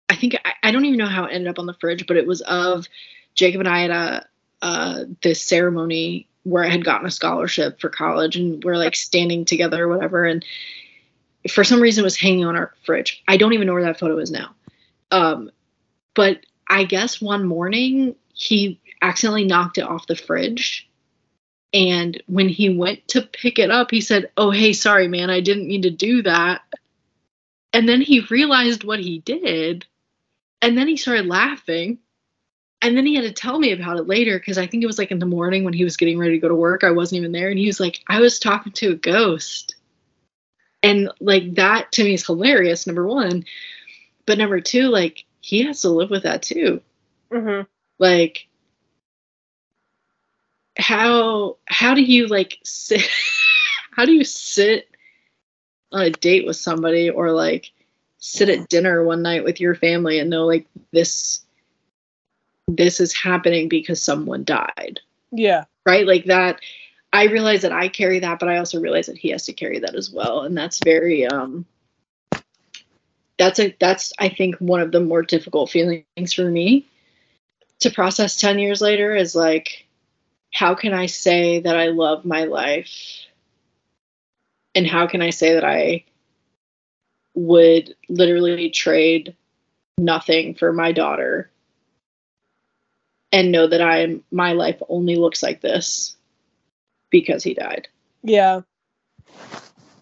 i 0.10 0.16
think 0.16 0.36
I, 0.46 0.54
I 0.64 0.72
don't 0.72 0.86
even 0.86 0.98
know 0.98 1.06
how 1.06 1.26
it 1.26 1.34
ended 1.34 1.50
up 1.50 1.60
on 1.60 1.66
the 1.66 1.74
fridge 1.74 2.08
but 2.08 2.18
it 2.18 2.28
was 2.28 2.42
of 2.42 2.88
jacob 3.36 3.62
and 3.62 3.70
i 3.70 3.84
at 3.84 3.92
a 3.92 4.26
uh, 4.62 5.04
this 5.22 5.42
ceremony 5.42 6.28
where 6.44 6.64
I 6.64 6.70
had 6.70 6.86
gotten 6.86 7.08
a 7.08 7.12
scholarship 7.12 7.80
for 7.80 7.90
college 7.90 8.38
and 8.38 8.64
we're 8.64 8.78
like 8.78 8.96
standing 8.96 9.44
together 9.44 9.84
or 9.84 9.88
whatever. 9.90 10.26
And 10.26 10.46
for 11.50 11.64
some 11.64 11.82
reason, 11.82 12.04
it 12.04 12.06
was 12.06 12.16
hanging 12.16 12.46
on 12.46 12.56
our 12.56 12.74
fridge. 12.86 13.22
I 13.28 13.38
don't 13.38 13.54
even 13.54 13.68
know 13.68 13.74
where 13.74 13.84
that 13.84 14.00
photo 14.00 14.18
is 14.18 14.32
now. 14.32 14.56
Um, 15.12 15.52
but 16.16 16.46
I 16.70 16.86
guess 16.86 17.22
one 17.22 17.46
morning 17.46 18.16
he 18.34 18.80
accidentally 19.02 19.46
knocked 19.46 19.78
it 19.78 19.84
off 19.84 20.08
the 20.08 20.16
fridge. 20.16 20.90
And 21.74 22.22
when 22.28 22.48
he 22.48 22.70
went 22.70 23.08
to 23.10 23.22
pick 23.22 23.60
it 23.60 23.70
up, 23.70 23.92
he 23.92 24.00
said, 24.00 24.32
Oh, 24.38 24.52
hey, 24.52 24.72
sorry, 24.72 25.08
man, 25.10 25.30
I 25.30 25.42
didn't 25.42 25.68
mean 25.68 25.82
to 25.82 25.92
do 25.92 26.22
that. 26.24 26.62
And 27.74 27.90
then 27.90 28.00
he 28.00 28.22
realized 28.22 28.86
what 28.86 29.00
he 29.00 29.20
did. 29.20 29.86
And 30.62 30.78
then 30.78 30.88
he 30.88 30.98
started 30.98 31.28
laughing 31.28 32.00
and 32.82 32.96
then 32.96 33.06
he 33.06 33.16
had 33.16 33.24
to 33.24 33.32
tell 33.32 33.58
me 33.58 33.72
about 33.72 33.98
it 33.98 34.08
later 34.08 34.38
because 34.38 34.58
I 34.58 34.68
think 34.68 34.84
it 34.84 34.88
was 34.88 35.00
like 35.00 35.12
in 35.12 35.20
the 35.20 35.26
morning 35.26 35.64
when 35.64 35.74
he 35.74 35.84
was 35.84 35.98
getting 35.98 36.20
ready 36.20 36.34
to 36.34 36.40
go 36.40 36.48
to 36.48 36.56
work. 36.56 36.84
I 36.84 36.92
wasn't 36.92 37.20
even 37.20 37.32
there. 37.32 37.50
And 37.50 37.58
he 37.58 37.66
was 37.66 37.80
like, 37.80 38.04
I 38.08 38.20
was 38.20 38.40
talking 38.40 38.72
to 38.74 38.92
a 38.92 38.96
ghost. 38.96 39.76
And 40.84 41.10
like 41.20 41.56
that 41.56 41.92
to 41.94 42.04
me 42.04 42.14
is 42.14 42.26
hilarious, 42.26 42.86
number 42.86 43.06
one. 43.06 43.46
But 44.28 44.38
number 44.38 44.62
two, 44.62 44.90
like 44.90 45.26
he 45.42 45.64
has 45.64 45.82
to 45.82 45.90
live 45.90 46.12
with 46.12 46.24
that 46.24 46.44
too. 46.44 46.82
Mm-hmm. 47.32 47.64
Like, 47.98 48.48
how 50.78 51.58
how 51.66 51.96
do 51.96 52.04
you 52.04 52.28
like 52.28 52.60
sit 52.64 53.10
how 53.92 54.06
do 54.06 54.14
you 54.14 54.24
sit 54.24 54.88
on 55.92 56.02
a 56.02 56.10
date 56.12 56.46
with 56.46 56.58
somebody 56.58 57.10
or 57.10 57.32
like 57.32 57.72
sit 58.20 58.50
at 58.50 58.68
dinner 58.70 59.04
one 59.04 59.22
night 59.22 59.44
with 59.44 59.60
your 59.60 59.76
family 59.76 60.20
and 60.20 60.30
know 60.30 60.46
like 60.46 60.68
this 60.92 61.46
this 62.68 63.00
is 63.00 63.14
happening 63.14 63.70
because 63.70 64.02
someone 64.02 64.44
died. 64.44 65.00
Yeah. 65.32 65.66
Right? 65.86 66.06
Like 66.06 66.26
that 66.26 66.60
I 67.14 67.26
realize 67.26 67.62
that 67.62 67.72
I 67.72 67.88
carry 67.88 68.20
that, 68.20 68.40
but 68.40 68.50
I 68.50 68.58
also 68.58 68.80
realize 68.80 69.06
that 69.06 69.18
he 69.18 69.30
has 69.30 69.46
to 69.46 69.54
carry 69.54 69.80
that 69.80 69.96
as 69.96 70.12
well. 70.12 70.42
And 70.42 70.58
that's 70.58 70.80
very 70.84 71.26
um 71.26 71.66
that's 73.38 73.60
a 73.60 73.76
that's 73.80 74.14
I 74.20 74.30
think 74.30 74.56
one 74.56 74.82
of 74.82 74.92
the 74.92 75.00
more 75.00 75.22
difficult 75.22 75.70
feelings 75.70 76.34
for 76.34 76.50
me 76.50 76.88
to 77.80 77.92
process 77.92 78.38
10 78.38 78.60
years 78.60 78.82
later 78.82 79.16
is 79.16 79.36
like 79.36 79.86
how 80.52 80.74
can 80.74 80.94
I 80.94 81.06
say 81.06 81.60
that 81.60 81.78
I 81.78 81.88
love 81.88 82.26
my 82.26 82.46
life? 82.46 82.90
And 84.74 84.88
how 84.88 85.08
can 85.08 85.22
I 85.22 85.30
say 85.30 85.54
that 85.54 85.64
I 85.64 86.06
would 87.38 87.96
literally 88.10 88.72
trade 88.72 89.36
nothing 90.00 90.56
for 90.56 90.74
my 90.74 90.92
daughter 90.92 91.52
and 93.32 93.52
know 93.52 93.68
that 93.68 93.80
I'm 93.80 94.24
my 94.32 94.54
life 94.54 94.82
only 94.90 95.16
looks 95.16 95.44
like 95.44 95.62
this 95.62 96.16
because 97.12 97.44
he 97.44 97.54
died. 97.54 97.88
Yeah. 98.24 98.62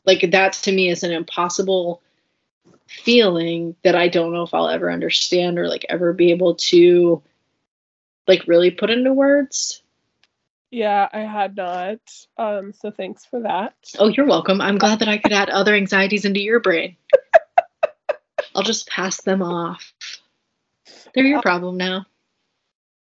Like 0.06 0.32
that 0.32 0.54
to 0.54 0.72
me 0.72 0.90
is 0.90 1.04
an 1.04 1.12
impossible 1.12 2.02
feeling 2.88 3.76
that 3.84 3.96
I 3.96 4.08
don't 4.08 4.32
know 4.32 4.44
if 4.44 4.54
I'll 4.54 4.70
ever 4.70 4.90
understand 4.90 5.60
or 5.60 5.68
like 5.68 5.86
ever 5.90 6.14
be 6.14 6.32
able 6.32 6.56
to 6.56 7.22
like 8.30 8.48
really 8.48 8.72
put 8.72 8.90
into 8.90 9.12
words. 9.12 9.82
Yeah, 10.76 11.08
I 11.14 11.20
had 11.20 11.56
not. 11.56 12.02
Um, 12.38 12.74
so 12.74 12.92
thanks 12.92 13.24
for 13.24 13.40
that. 13.44 13.76
Oh, 13.98 14.10
you're 14.10 14.26
welcome. 14.26 14.60
I'm 14.60 14.78
glad 14.78 15.00
that 15.00 15.08
I 15.08 15.18
could 15.18 15.32
add 15.32 15.50
other 15.50 15.74
anxieties 15.74 16.26
into 16.26 16.42
your 16.42 16.60
brain. 16.60 16.98
I'll 18.56 18.62
just 18.62 18.90
pass 18.90 19.22
them 19.22 19.42
off. 19.42 19.94
They're 21.14 21.24
your 21.24 21.42
problem 21.42 21.78
now. 21.78 22.08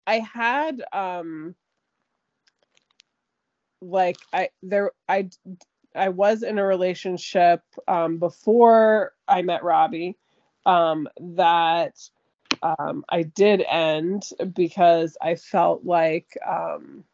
I 0.05 0.19
had 0.19 0.83
um 0.91 1.55
like 3.81 4.17
I 4.33 4.49
there 4.61 4.91
I 5.07 5.29
I 5.95 6.09
was 6.09 6.43
in 6.43 6.59
a 6.59 6.65
relationship 6.65 7.61
um 7.87 8.17
before 8.17 9.13
I 9.29 9.43
met 9.43 9.63
Robbie 9.63 10.17
um 10.65 11.07
that 11.21 11.95
um 12.61 13.05
I 13.07 13.23
did 13.23 13.63
end 13.65 14.23
because 14.53 15.15
I 15.21 15.35
felt 15.35 15.85
like 15.85 16.37
um 16.45 17.05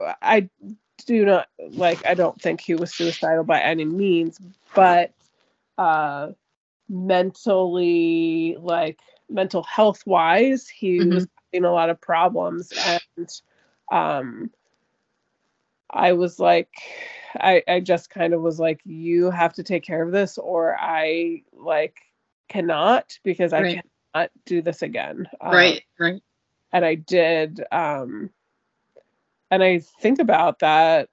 I 0.00 0.48
do 1.06 1.24
not 1.24 1.48
like 1.58 2.04
I 2.06 2.14
don't 2.14 2.40
think 2.40 2.60
he 2.60 2.74
was 2.74 2.94
suicidal 2.94 3.44
by 3.44 3.60
any 3.60 3.84
means 3.84 4.38
but 4.74 5.12
uh 5.76 6.28
mentally 6.88 8.56
like 8.60 9.00
mental 9.28 9.64
health 9.64 10.06
wise 10.06 10.68
he 10.68 10.98
mm-hmm. 10.98 11.14
was 11.14 11.26
having 11.52 11.64
a 11.64 11.72
lot 11.72 11.90
of 11.90 12.00
problems 12.00 12.72
and 13.18 13.40
um 13.90 14.50
I 15.94 16.12
was 16.12 16.40
like, 16.40 16.70
I, 17.36 17.62
I 17.68 17.80
just 17.80 18.10
kind 18.10 18.34
of 18.34 18.42
was 18.42 18.58
like, 18.58 18.80
you 18.84 19.30
have 19.30 19.54
to 19.54 19.62
take 19.62 19.84
care 19.84 20.02
of 20.02 20.10
this, 20.12 20.38
or 20.38 20.76
I 20.78 21.42
like 21.52 21.96
cannot 22.48 23.18
because 23.22 23.52
I 23.52 23.62
Right. 23.62 23.84
cannot 24.12 24.30
do 24.44 24.60
this 24.60 24.82
again. 24.82 25.28
Um, 25.40 25.54
right, 25.54 25.84
right. 25.98 26.22
and 26.72 26.84
I 26.84 26.96
did. 26.96 27.64
Um, 27.70 28.30
and 29.50 29.62
I 29.62 29.78
think 29.78 30.18
about 30.18 30.60
that 30.60 31.08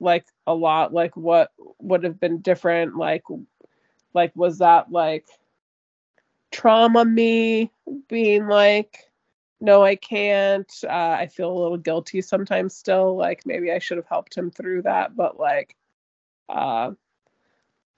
like 0.00 0.26
a 0.46 0.54
lot. 0.54 0.92
Like, 0.92 1.16
what 1.16 1.50
would 1.80 2.04
have 2.04 2.20
been 2.20 2.40
different? 2.40 2.96
Like, 2.96 3.24
like 4.14 4.34
was 4.34 4.58
that 4.58 4.90
like 4.90 5.26
trauma 6.50 7.04
me 7.04 7.70
being 8.08 8.46
like, 8.46 8.98
no, 9.60 9.82
I 9.82 9.96
can't. 9.96 10.72
Uh, 10.84 11.16
I 11.18 11.26
feel 11.26 11.50
a 11.50 11.58
little 11.60 11.76
guilty 11.78 12.20
sometimes 12.22 12.74
still. 12.76 13.16
Like 13.16 13.44
maybe 13.44 13.72
I 13.72 13.78
should 13.78 13.98
have 13.98 14.06
helped 14.08 14.36
him 14.36 14.50
through 14.50 14.82
that, 14.82 15.16
but 15.16 15.38
like, 15.38 15.76
uh, 16.48 16.92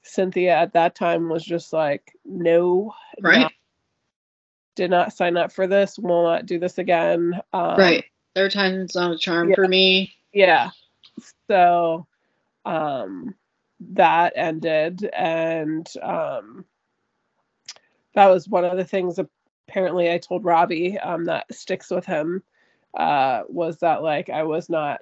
Cynthia 0.03 0.57
at 0.57 0.73
that 0.73 0.95
time 0.95 1.29
was 1.29 1.45
just 1.45 1.73
like, 1.73 2.17
no, 2.25 2.95
Right, 3.21 3.41
not- 3.41 3.53
did 4.75 4.91
not 4.91 5.13
sign 5.13 5.37
up 5.37 5.53
for 5.53 5.67
this. 5.67 5.99
Will 5.99 6.23
not 6.25 6.47
do 6.47 6.59
this 6.59 6.79
again. 6.79 7.39
Um, 7.53 7.77
right. 7.77 8.05
Third 8.35 8.53
time's 8.53 8.95
not 8.95 9.13
a 9.13 9.19
charm 9.19 9.51
yeah. 9.51 9.55
for 9.57 9.67
me. 9.67 10.15
yeah 10.33 10.71
so 11.49 12.07
um 12.65 13.35
that 13.81 14.33
ended 14.37 15.09
and 15.17 15.87
um 16.03 16.65
that 18.15 18.27
was 18.27 18.49
one 18.49 18.65
of 18.65 18.77
the 18.77 18.85
things 18.85 19.19
apparently 19.69 20.11
i 20.11 20.19
told 20.19 20.45
robbie 20.45 20.99
um 20.99 21.25
that 21.25 21.53
sticks 21.53 21.91
with 21.91 22.05
him 22.05 22.43
uh 22.97 23.43
was 23.49 23.79
that 23.79 24.03
like 24.03 24.29
i 24.31 24.43
was 24.43 24.69
not 24.69 25.01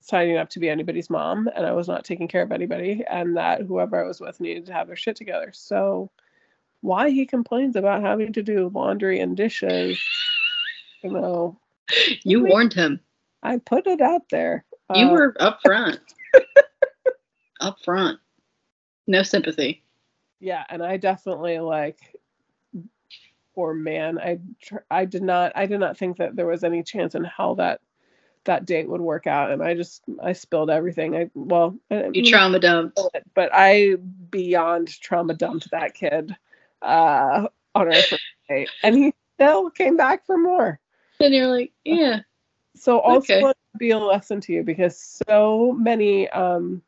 signing 0.00 0.36
up 0.36 0.48
to 0.48 0.58
be 0.58 0.68
anybody's 0.68 1.10
mom 1.10 1.48
and 1.54 1.66
i 1.66 1.72
was 1.72 1.88
not 1.88 2.04
taking 2.04 2.28
care 2.28 2.42
of 2.42 2.52
anybody 2.52 3.04
and 3.08 3.36
that 3.36 3.62
whoever 3.62 4.02
i 4.02 4.06
was 4.06 4.20
with 4.20 4.40
needed 4.40 4.66
to 4.66 4.72
have 4.72 4.86
their 4.86 4.96
shit 4.96 5.16
together 5.16 5.50
so 5.52 6.10
why 6.80 7.10
he 7.10 7.26
complains 7.26 7.76
about 7.76 8.02
having 8.02 8.32
to 8.32 8.42
do 8.42 8.70
laundry 8.74 9.20
and 9.20 9.36
dishes 9.36 10.00
you 11.04 11.10
know 11.10 11.56
You 12.24 12.44
warned 12.44 12.72
him. 12.74 13.00
i 13.42 13.58
put 13.58 13.86
it 13.86 14.00
out 14.00 14.22
there 14.30 14.64
You 14.94 15.06
Uh, 15.06 15.12
were 15.12 15.36
up 15.40 15.60
front. 15.64 16.00
up 17.60 17.76
front. 17.84 18.18
No 19.06 19.22
sympathy. 19.22 19.82
yeah 20.40 20.64
and 20.70 20.82
i 20.82 20.96
definitely 20.96 21.58
like 21.58 21.98
poor 23.54 23.74
man 23.74 24.18
i 24.18 24.38
tr- 24.62 24.86
i 24.90 25.04
did 25.04 25.22
not 25.22 25.52
i 25.54 25.66
did 25.66 25.78
not 25.80 25.96
think 25.98 26.16
that 26.16 26.34
there 26.36 26.46
was 26.46 26.64
any 26.64 26.82
chance 26.82 27.14
in 27.14 27.22
hell 27.24 27.54
that 27.56 27.80
that 28.44 28.64
date 28.64 28.88
would 28.88 29.00
work 29.00 29.26
out 29.26 29.50
and 29.50 29.62
i 29.62 29.74
just 29.74 30.02
i 30.22 30.32
spilled 30.32 30.70
everything 30.70 31.14
i 31.14 31.30
well 31.34 31.76
I 31.90 32.10
You 32.12 32.24
trauma 32.24 32.58
dumped. 32.58 32.98
but 33.34 33.50
i 33.52 33.96
beyond 34.30 34.88
trauma 35.00 35.34
dumped 35.34 35.70
that 35.70 35.94
kid 35.94 36.34
uh 36.80 37.46
on 37.74 37.86
our 37.88 37.92
first 37.94 38.22
date 38.48 38.70
and 38.82 38.96
he 38.96 39.12
still 39.34 39.70
came 39.70 39.96
back 39.96 40.24
for 40.26 40.38
more 40.38 40.80
And 41.22 41.34
you're 41.34 41.46
like, 41.46 41.72
yeah. 41.84 42.20
so 42.76 42.98
also 42.98 43.34
Okay. 43.34 43.52
be 43.78 43.90
a 43.90 43.98
lesson 43.98 44.40
to 44.40 44.52
you 44.52 44.62
because 44.62 44.98
so 45.26 45.72
many 45.78 46.28
um 46.30 46.82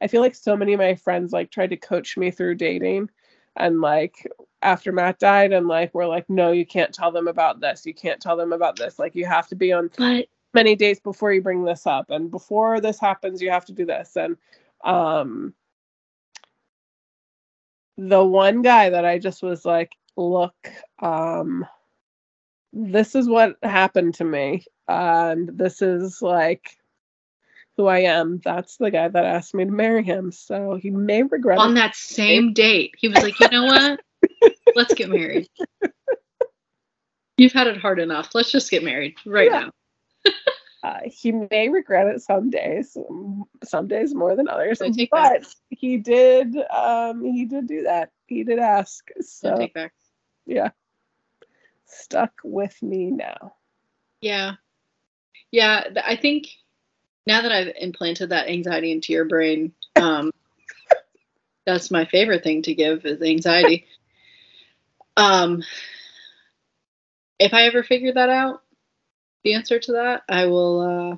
i 0.00 0.06
feel 0.06 0.20
like 0.20 0.34
so 0.34 0.56
many 0.56 0.72
of 0.72 0.78
my 0.78 0.94
friends 0.94 1.32
like 1.32 1.50
tried 1.50 1.70
to 1.70 1.76
coach 1.76 2.16
me 2.16 2.30
through 2.30 2.54
dating 2.54 3.08
and 3.56 3.80
like 3.80 4.26
after 4.62 4.92
matt 4.92 5.18
died 5.18 5.52
and 5.52 5.68
like 5.68 5.92
we're 5.94 6.06
like 6.06 6.28
no 6.30 6.50
you 6.52 6.64
can't 6.64 6.94
tell 6.94 7.10
them 7.10 7.28
about 7.28 7.60
this 7.60 7.84
you 7.84 7.92
can't 7.94 8.20
tell 8.20 8.36
them 8.36 8.52
about 8.52 8.76
this 8.76 8.98
like 8.98 9.14
you 9.14 9.26
have 9.26 9.48
to 9.48 9.54
be 9.54 9.72
on 9.72 9.90
But 9.98 10.28
many 10.54 10.74
days 10.76 11.00
before 11.00 11.32
you 11.32 11.42
bring 11.42 11.64
this 11.64 11.86
up 11.86 12.10
and 12.10 12.30
before 12.30 12.80
this 12.80 12.98
happens 12.98 13.42
you 13.42 13.50
have 13.50 13.66
to 13.66 13.72
do 13.72 13.84
this 13.84 14.16
and 14.16 14.36
um 14.84 15.54
the 17.98 18.22
one 18.24 18.62
guy 18.62 18.90
that 18.90 19.04
i 19.04 19.18
just 19.18 19.42
was 19.42 19.64
like 19.64 19.92
look 20.16 20.54
um 21.00 21.66
this 22.72 23.14
is 23.14 23.28
what 23.28 23.56
happened 23.62 24.14
to 24.14 24.24
me 24.24 24.64
and 24.88 25.48
this 25.58 25.82
is 25.82 26.22
like 26.22 26.76
who 27.76 27.86
i 27.86 28.00
am 28.00 28.40
that's 28.44 28.76
the 28.76 28.90
guy 28.90 29.08
that 29.08 29.24
asked 29.24 29.54
me 29.54 29.64
to 29.64 29.70
marry 29.70 30.02
him 30.04 30.30
so 30.32 30.78
he 30.80 30.90
may 30.90 31.22
regret 31.22 31.58
on 31.58 31.72
it 31.72 31.74
that 31.74 31.94
same 31.96 32.52
date, 32.52 32.94
he 32.98 33.08
was 33.08 33.22
like, 33.22 33.38
you 33.40 33.48
know 33.50 33.64
what? 33.64 34.00
Let's 34.76 34.94
get 34.94 35.08
married. 35.08 35.48
You've 37.36 37.52
had 37.52 37.66
it 37.68 37.78
hard 37.78 37.98
enough. 38.00 38.30
Let's 38.34 38.50
just 38.52 38.70
get 38.70 38.84
married 38.84 39.14
right 39.24 39.50
Yeah. 39.50 39.70
now. 40.24 40.32
uh, 40.82 40.98
he 41.06 41.32
may 41.32 41.68
regret 41.70 42.06
it 42.06 42.20
some 42.22 42.50
days 42.50 42.96
some 43.64 43.86
days 43.88 44.14
more 44.14 44.36
than 44.36 44.48
others 44.48 44.78
but 44.78 44.94
back. 45.10 45.42
he 45.70 45.96
did 45.98 46.56
um 46.70 47.22
he 47.24 47.44
did 47.46 47.66
do 47.66 47.82
that 47.82 48.10
he 48.26 48.44
did 48.44 48.58
ask 48.58 49.06
so 49.20 49.56
take 49.56 49.74
back. 49.74 49.92
yeah 50.46 50.70
stuck 51.90 52.32
with 52.44 52.80
me 52.82 53.10
now 53.10 53.54
Yeah. 54.20 54.54
Yeah. 55.50 55.84
I 56.04 56.16
think 56.16 56.48
now 57.26 57.42
that 57.42 57.52
I've 57.52 57.74
implanted 57.78 58.30
that 58.30 58.48
anxiety 58.48 58.92
into 58.92 59.12
your 59.12 59.24
brain, 59.24 59.72
um, 59.96 60.30
that's 61.66 61.90
my 61.90 62.04
favorite 62.06 62.42
thing 62.44 62.62
to 62.62 62.74
give 62.74 63.04
is 63.06 63.22
anxiety. 63.22 63.86
um, 65.16 65.62
if 67.38 67.54
I 67.54 67.62
ever 67.64 67.82
figure 67.82 68.12
that 68.12 68.28
out, 68.28 68.62
the 69.44 69.54
answer 69.54 69.78
to 69.78 69.92
that, 69.92 70.22
I 70.28 70.46
will, 70.46 70.80
uh, 70.80 71.16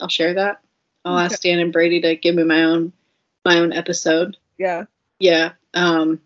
I'll 0.00 0.08
share 0.08 0.34
that. 0.34 0.60
I'll 1.04 1.16
Okay. 1.16 1.24
ask 1.24 1.42
Dan 1.42 1.58
and 1.58 1.72
Brady 1.72 2.00
to 2.02 2.16
give 2.16 2.34
me 2.34 2.44
my 2.44 2.64
own, 2.64 2.92
my 3.44 3.58
own 3.58 3.72
episode. 3.72 4.36
yeah 4.58 4.84
Yeah. 5.18 5.52
Um, 5.74 6.20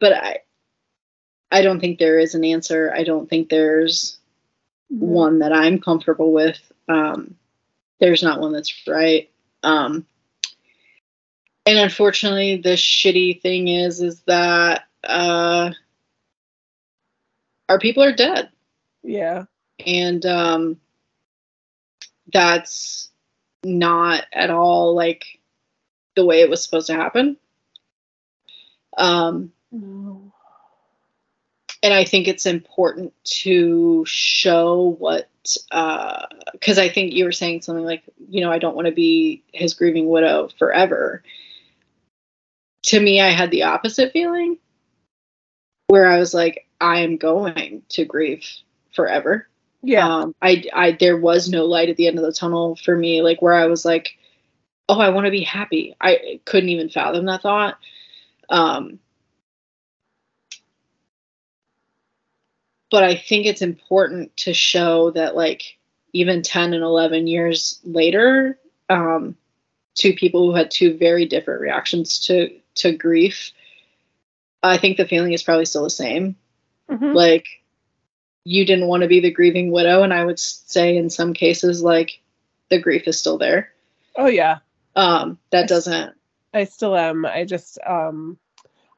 but 0.00 0.12
I, 0.12 0.38
I 1.50 1.62
don't 1.62 1.80
think 1.80 1.98
there 1.98 2.18
is 2.18 2.34
an 2.34 2.44
answer. 2.44 2.92
I 2.94 3.04
don't 3.04 3.28
think 3.28 3.48
there's 3.48 4.18
one 4.88 5.40
that 5.40 5.52
I'm 5.52 5.80
comfortable 5.80 6.32
with. 6.32 6.58
Um, 6.88 7.36
there's 8.00 8.22
not 8.22 8.40
one 8.40 8.52
that's 8.52 8.86
right. 8.86 9.30
Um, 9.62 10.06
and 11.66 11.78
unfortunately, 11.78 12.58
the 12.58 12.70
shitty 12.70 13.40
thing 13.40 13.68
is, 13.68 14.02
is 14.02 14.20
that 14.22 14.84
uh, 15.02 15.70
our 17.68 17.78
people 17.78 18.02
are 18.02 18.12
dead, 18.12 18.50
yeah 19.02 19.44
and 19.78 20.24
um, 20.26 20.80
that's 22.32 23.10
not 23.64 24.24
at 24.32 24.50
all 24.50 24.94
like 24.94 25.24
the 26.16 26.24
way 26.24 26.40
it 26.40 26.50
was 26.50 26.62
supposed 26.62 26.86
to 26.88 26.94
happen. 26.94 27.36
Um, 28.96 29.52
no. 29.72 30.23
And 31.84 31.92
I 31.92 32.04
think 32.06 32.26
it's 32.26 32.46
important 32.46 33.12
to 33.42 34.04
show 34.06 34.96
what, 34.98 35.28
because 35.42 36.78
I 36.78 36.88
think 36.88 37.12
you 37.12 37.26
were 37.26 37.32
saying 37.32 37.60
something 37.60 37.84
like, 37.84 38.02
you 38.30 38.40
know, 38.40 38.50
I 38.50 38.58
don't 38.58 38.74
want 38.74 38.86
to 38.86 38.92
be 38.92 39.44
his 39.52 39.74
grieving 39.74 40.08
widow 40.08 40.48
forever. 40.58 41.22
To 42.84 42.98
me, 42.98 43.20
I 43.20 43.28
had 43.28 43.50
the 43.50 43.64
opposite 43.64 44.12
feeling 44.12 44.56
where 45.88 46.06
I 46.06 46.18
was 46.18 46.32
like, 46.32 46.66
I 46.80 47.00
am 47.00 47.18
going 47.18 47.82
to 47.90 48.06
grieve 48.06 48.48
forever. 48.94 49.46
yeah 49.82 50.08
Um, 50.08 50.34
I, 50.40 50.64
I, 50.72 50.92
there 50.92 51.18
was 51.18 51.50
no 51.50 51.66
light 51.66 51.90
at 51.90 51.98
the 51.98 52.06
end 52.06 52.18
of 52.18 52.24
the 52.24 52.32
tunnel 52.32 52.76
for 52.76 52.96
me, 52.96 53.20
like 53.20 53.42
where 53.42 53.52
I 53.52 53.66
was 53.66 53.84
like, 53.84 54.16
oh, 54.88 55.00
I 55.00 55.10
want 55.10 55.26
to 55.26 55.30
be 55.30 55.42
happy. 55.42 55.94
I 56.00 56.40
couldn't 56.46 56.70
even 56.70 56.88
fathom 56.88 57.26
that 57.26 57.42
thought. 57.42 57.76
Um, 58.48 59.00
but 62.90 63.02
I 63.02 63.14
think 63.16 63.46
it's 63.46 63.62
important 63.62 64.36
to 64.38 64.54
show 64.54 65.10
that, 65.12 65.34
like, 65.36 65.78
even 66.12 66.42
10 66.42 66.74
and 66.74 66.82
11 66.82 67.26
years 67.26 67.80
later, 67.84 68.58
um, 68.88 69.36
two 69.94 70.14
people 70.14 70.46
who 70.46 70.54
had 70.56 70.70
two 70.70 70.96
very 70.96 71.26
different 71.26 71.60
reactions 71.60 72.18
to, 72.26 72.50
to 72.76 72.92
grief, 72.92 73.52
I 74.62 74.78
think 74.78 74.96
the 74.96 75.06
feeling 75.06 75.32
is 75.32 75.42
probably 75.42 75.66
still 75.66 75.84
the 75.84 75.90
same. 75.90 76.36
Mhm. 76.90 77.14
like 77.14 77.46
you 78.44 78.66
didn't 78.66 78.88
want 78.88 79.02
to 79.02 79.08
be 79.08 79.20
the 79.20 79.30
grieving 79.30 79.70
widow 79.70 80.02
and 80.02 80.12
i 80.12 80.22
would 80.22 80.38
say 80.38 80.98
in 80.98 81.08
some 81.08 81.32
cases 81.32 81.82
like 81.82 82.20
the 82.68 82.78
grief 82.78 83.08
is 83.08 83.18
still 83.18 83.38
there. 83.38 83.72
Oh 84.16 84.26
yeah. 84.26 84.58
Um 84.94 85.38
that 85.50 85.66
doesn't 85.66 86.14
i 86.52 86.64
still 86.64 86.94
am. 86.94 87.24
I 87.24 87.44
just 87.46 87.78
um 87.86 88.38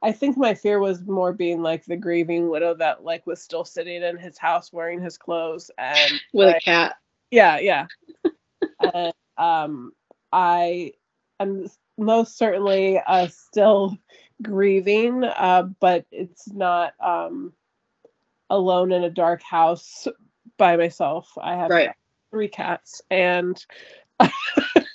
i 0.06 0.12
think 0.12 0.36
my 0.36 0.54
fear 0.54 0.78
was 0.78 1.04
more 1.06 1.32
being 1.32 1.60
like 1.62 1.84
the 1.84 1.96
grieving 1.96 2.48
widow 2.48 2.74
that 2.74 3.04
like 3.04 3.26
was 3.26 3.42
still 3.42 3.64
sitting 3.64 4.02
in 4.02 4.16
his 4.16 4.38
house 4.38 4.72
wearing 4.72 5.00
his 5.02 5.18
clothes 5.18 5.70
and 5.78 6.12
with 6.32 6.46
like, 6.46 6.56
a 6.58 6.60
cat 6.60 6.96
Yeah, 7.30 7.58
yeah. 7.58 7.86
and, 8.80 9.12
um, 9.36 9.92
I 10.32 10.92
am 11.40 11.66
most 11.98 12.38
certainly 12.38 13.00
uh, 13.06 13.26
still 13.28 13.96
grieving, 14.42 15.24
uh, 15.24 15.64
but 15.80 16.06
it's 16.12 16.48
not 16.52 16.94
um, 17.00 17.52
alone 18.50 18.92
in 18.92 19.04
a 19.04 19.10
dark 19.10 19.42
house 19.42 20.06
by 20.58 20.76
myself. 20.76 21.30
I 21.40 21.56
have 21.56 21.70
Right. 21.70 21.90
three 22.30 22.48
cats 22.48 23.02
and 23.10 23.64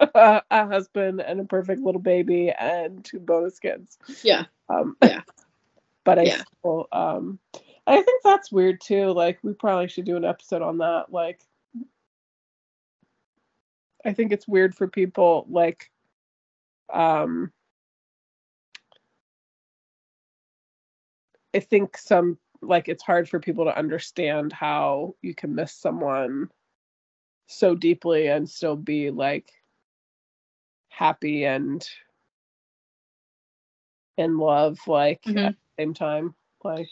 a, 0.14 0.42
husband 0.66 1.20
and 1.20 1.40
a 1.40 1.44
perfect 1.44 1.82
little 1.82 2.00
baby 2.00 2.50
and 2.50 3.04
two 3.04 3.20
bonus 3.20 3.58
kids. 3.58 3.98
Yeah. 4.22 4.44
Um, 4.68 4.96
Yeah. 5.02 5.22
But 6.04 6.18
I 6.18 6.22
Yeah. 6.24 6.42
still, 6.58 6.88
um, 6.92 7.38
I 7.86 8.00
think 8.02 8.22
that's 8.24 8.50
weird 8.50 8.80
too. 8.80 9.12
Like, 9.12 9.38
we 9.42 9.52
probably 9.52 9.88
should 9.88 10.06
do 10.06 10.16
an 10.16 10.24
episode 10.24 10.62
on 10.62 10.78
that. 10.78 11.12
Like, 11.12 11.40
I 14.04 14.12
think 14.14 14.32
it's 14.32 14.48
weird 14.48 14.74
for 14.74 14.88
people, 14.88 15.46
like, 15.48 15.90
um, 16.92 17.52
I 21.54 21.60
think 21.60 21.98
some, 21.98 22.38
like, 22.62 22.88
it's 22.88 23.02
hard 23.02 23.28
for 23.28 23.40
people 23.40 23.64
to 23.66 23.76
understand 23.76 24.52
how 24.52 25.16
you 25.22 25.34
can 25.34 25.54
miss 25.54 25.72
someone 25.74 26.50
so 27.46 27.74
deeply 27.74 28.28
and 28.28 28.48
still 28.48 28.76
be, 28.76 29.10
like, 29.10 29.52
happy 31.04 31.44
and 31.46 31.88
in 34.18 34.36
love, 34.36 34.78
like, 34.86 35.22
Mhm. 35.22 35.46
at 35.48 35.54
the 35.54 35.82
same 35.82 35.94
time. 35.94 36.34
Like, 36.62 36.88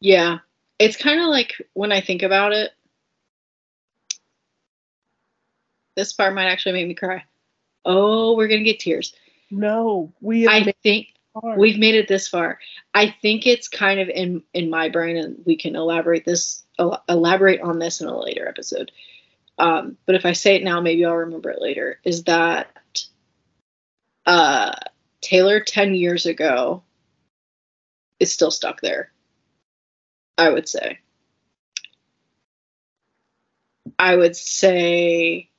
Yeah. 0.00 0.38
It's 0.80 0.96
kind 0.96 1.20
of 1.20 1.28
like 1.28 1.52
when 1.74 1.92
I 1.92 2.00
think 2.00 2.22
about 2.22 2.52
it, 2.52 2.72
this 5.94 6.12
part 6.12 6.34
might 6.34 6.46
actually 6.48 6.72
make 6.72 6.88
me 6.88 6.94
cry. 6.94 7.22
Oh, 7.84 8.34
we're 8.34 8.48
going 8.48 8.64
to 8.64 8.70
get 8.70 8.80
tears. 8.80 9.14
no, 9.52 10.12
we 10.20 10.46
I 10.48 10.72
think 10.82 11.08
we've 11.56 11.78
made 11.78 11.94
it 11.96 12.08
this 12.08 12.26
far. 12.28 12.58
I 12.94 13.10
think 13.22 13.46
it's 13.46 13.68
kind 13.68 14.00
of 14.00 14.08
in 14.08 14.42
in 14.54 14.70
my 14.70 14.88
brain 14.88 15.16
and 15.16 15.42
we 15.44 15.56
can 15.56 15.76
elaborate 15.76 16.24
this 16.24 16.64
elaborate 17.08 17.60
on 17.60 17.78
this 17.78 18.00
in 18.00 18.06
a 18.08 18.18
later 18.18 18.48
episode. 18.48 18.90
Um, 19.58 19.98
but 20.06 20.14
if 20.14 20.24
I 20.24 20.32
say 20.32 20.56
it 20.56 20.64
now, 20.64 20.80
maybe 20.80 21.04
I'll 21.04 21.14
remember 21.16 21.50
it 21.50 21.60
later. 21.60 22.00
Is 22.04 22.24
that 22.24 22.68
uh, 24.26 24.72
Taylor 25.20 25.60
10 25.60 25.94
years 25.94 26.26
ago 26.26 26.82
is 28.18 28.32
still 28.32 28.50
stuck 28.50 28.80
there? 28.80 29.12
I 30.38 30.50
would 30.50 30.68
say. 30.68 30.98
I 33.98 34.16
would 34.16 34.36
say 34.36 35.50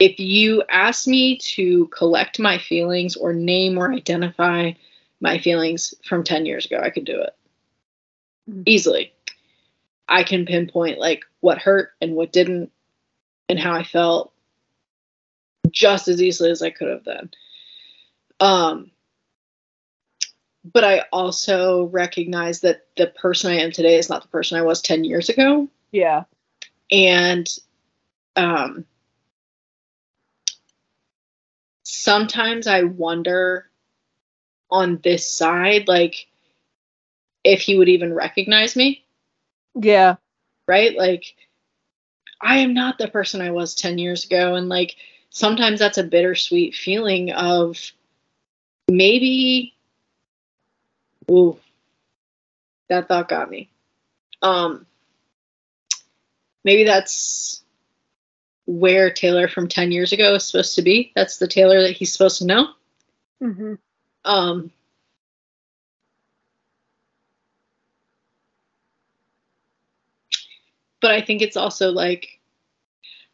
if 0.00 0.18
you 0.18 0.64
ask 0.68 1.06
me 1.06 1.36
to 1.38 1.86
collect 1.88 2.38
my 2.40 2.58
feelings 2.58 3.16
or 3.16 3.32
name 3.32 3.78
or 3.78 3.92
identify 3.92 4.72
my 5.20 5.38
feelings 5.38 5.94
from 6.04 6.24
10 6.24 6.46
years 6.46 6.64
ago, 6.66 6.80
I 6.82 6.90
could 6.90 7.04
do 7.04 7.20
it 7.20 7.36
Mhm. 8.48 8.62
easily. 8.66 9.12
I 10.08 10.24
can 10.24 10.46
pinpoint 10.46 10.98
like 10.98 11.24
what 11.40 11.58
hurt 11.58 11.92
and 12.00 12.16
what 12.16 12.32
didn't 12.32 12.72
and 13.48 13.58
how 13.58 13.72
I 13.72 13.84
felt 13.84 14.32
just 15.70 16.08
as 16.08 16.22
easily 16.22 16.50
as 16.50 16.62
I 16.62 16.70
could 16.70 16.88
have 16.88 17.04
then. 17.04 17.30
Um, 18.38 18.90
but 20.64 20.84
I 20.84 21.04
also 21.12 21.84
recognize 21.84 22.60
that 22.60 22.86
the 22.96 23.06
person 23.06 23.50
I 23.50 23.60
am 23.60 23.72
today 23.72 23.96
is 23.96 24.08
not 24.08 24.22
the 24.22 24.28
person 24.28 24.58
I 24.58 24.62
was 24.62 24.82
10 24.82 25.04
years 25.04 25.28
ago 25.28 25.68
yeah, 25.92 26.24
and 26.90 27.48
um, 28.36 28.84
sometimes 31.82 32.66
I 32.66 32.84
wonder 32.84 33.68
on 34.70 35.00
this 35.02 35.28
side, 35.28 35.88
like 35.88 36.28
if 37.42 37.60
he 37.60 37.76
would 37.76 37.88
even 37.88 38.14
recognize 38.14 38.76
me, 38.76 39.04
yeah, 39.74 40.16
right? 40.68 40.96
Like 40.96 41.34
I 42.40 42.58
am 42.58 42.72
not 42.72 42.98
the 42.98 43.08
person 43.08 43.40
I 43.40 43.50
was 43.50 43.74
10 43.74 43.98
years 43.98 44.24
ago. 44.24 44.54
And 44.54 44.68
like 44.68 44.96
sometimes 45.30 45.78
that's 45.78 45.98
a 45.98 46.04
bittersweet 46.04 46.74
feeling 46.74 47.32
of 47.32 47.92
maybe, 48.88 49.74
ooh, 51.30 51.58
that 52.88 53.08
thought 53.08 53.28
got 53.28 53.50
me. 53.50 53.70
Um, 54.42 54.86
maybe 56.64 56.84
that's 56.84 57.62
where 58.66 59.10
Taylor 59.10 59.48
from 59.48 59.68
10 59.68 59.92
years 59.92 60.12
ago 60.12 60.34
is 60.34 60.44
supposed 60.44 60.74
to 60.76 60.82
be. 60.82 61.12
That's 61.14 61.38
the 61.38 61.48
Taylor 61.48 61.82
that 61.82 61.96
he's 61.96 62.12
supposed 62.12 62.38
to 62.38 62.46
know. 62.46 62.68
hmm 63.40 63.74
Um, 64.24 64.70
but 71.00 71.12
I 71.12 71.20
think 71.20 71.42
it's 71.42 71.56
also 71.56 71.90
like 71.90 72.39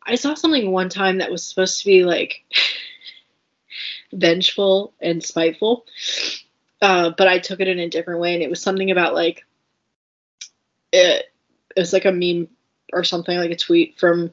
I 0.06 0.14
saw 0.14 0.34
something 0.34 0.70
one 0.70 0.88
time 0.88 1.18
that 1.18 1.30
was 1.30 1.44
supposed 1.44 1.80
to 1.80 1.84
be 1.84 2.04
like 2.04 2.44
vengeful 4.12 4.94
and 5.00 5.22
spiteful, 5.22 5.84
uh, 6.80 7.10
but 7.16 7.28
I 7.28 7.38
took 7.38 7.60
it 7.60 7.68
in 7.68 7.78
a 7.78 7.88
different 7.88 8.20
way, 8.20 8.34
and 8.34 8.42
it 8.42 8.50
was 8.50 8.62
something 8.62 8.90
about 8.90 9.14
like 9.14 9.44
it. 10.92 11.26
It 11.76 11.80
was 11.80 11.92
like 11.92 12.06
a 12.06 12.12
meme 12.12 12.48
or 12.92 13.04
something 13.04 13.36
like 13.36 13.50
a 13.50 13.56
tweet 13.56 13.98
from 13.98 14.30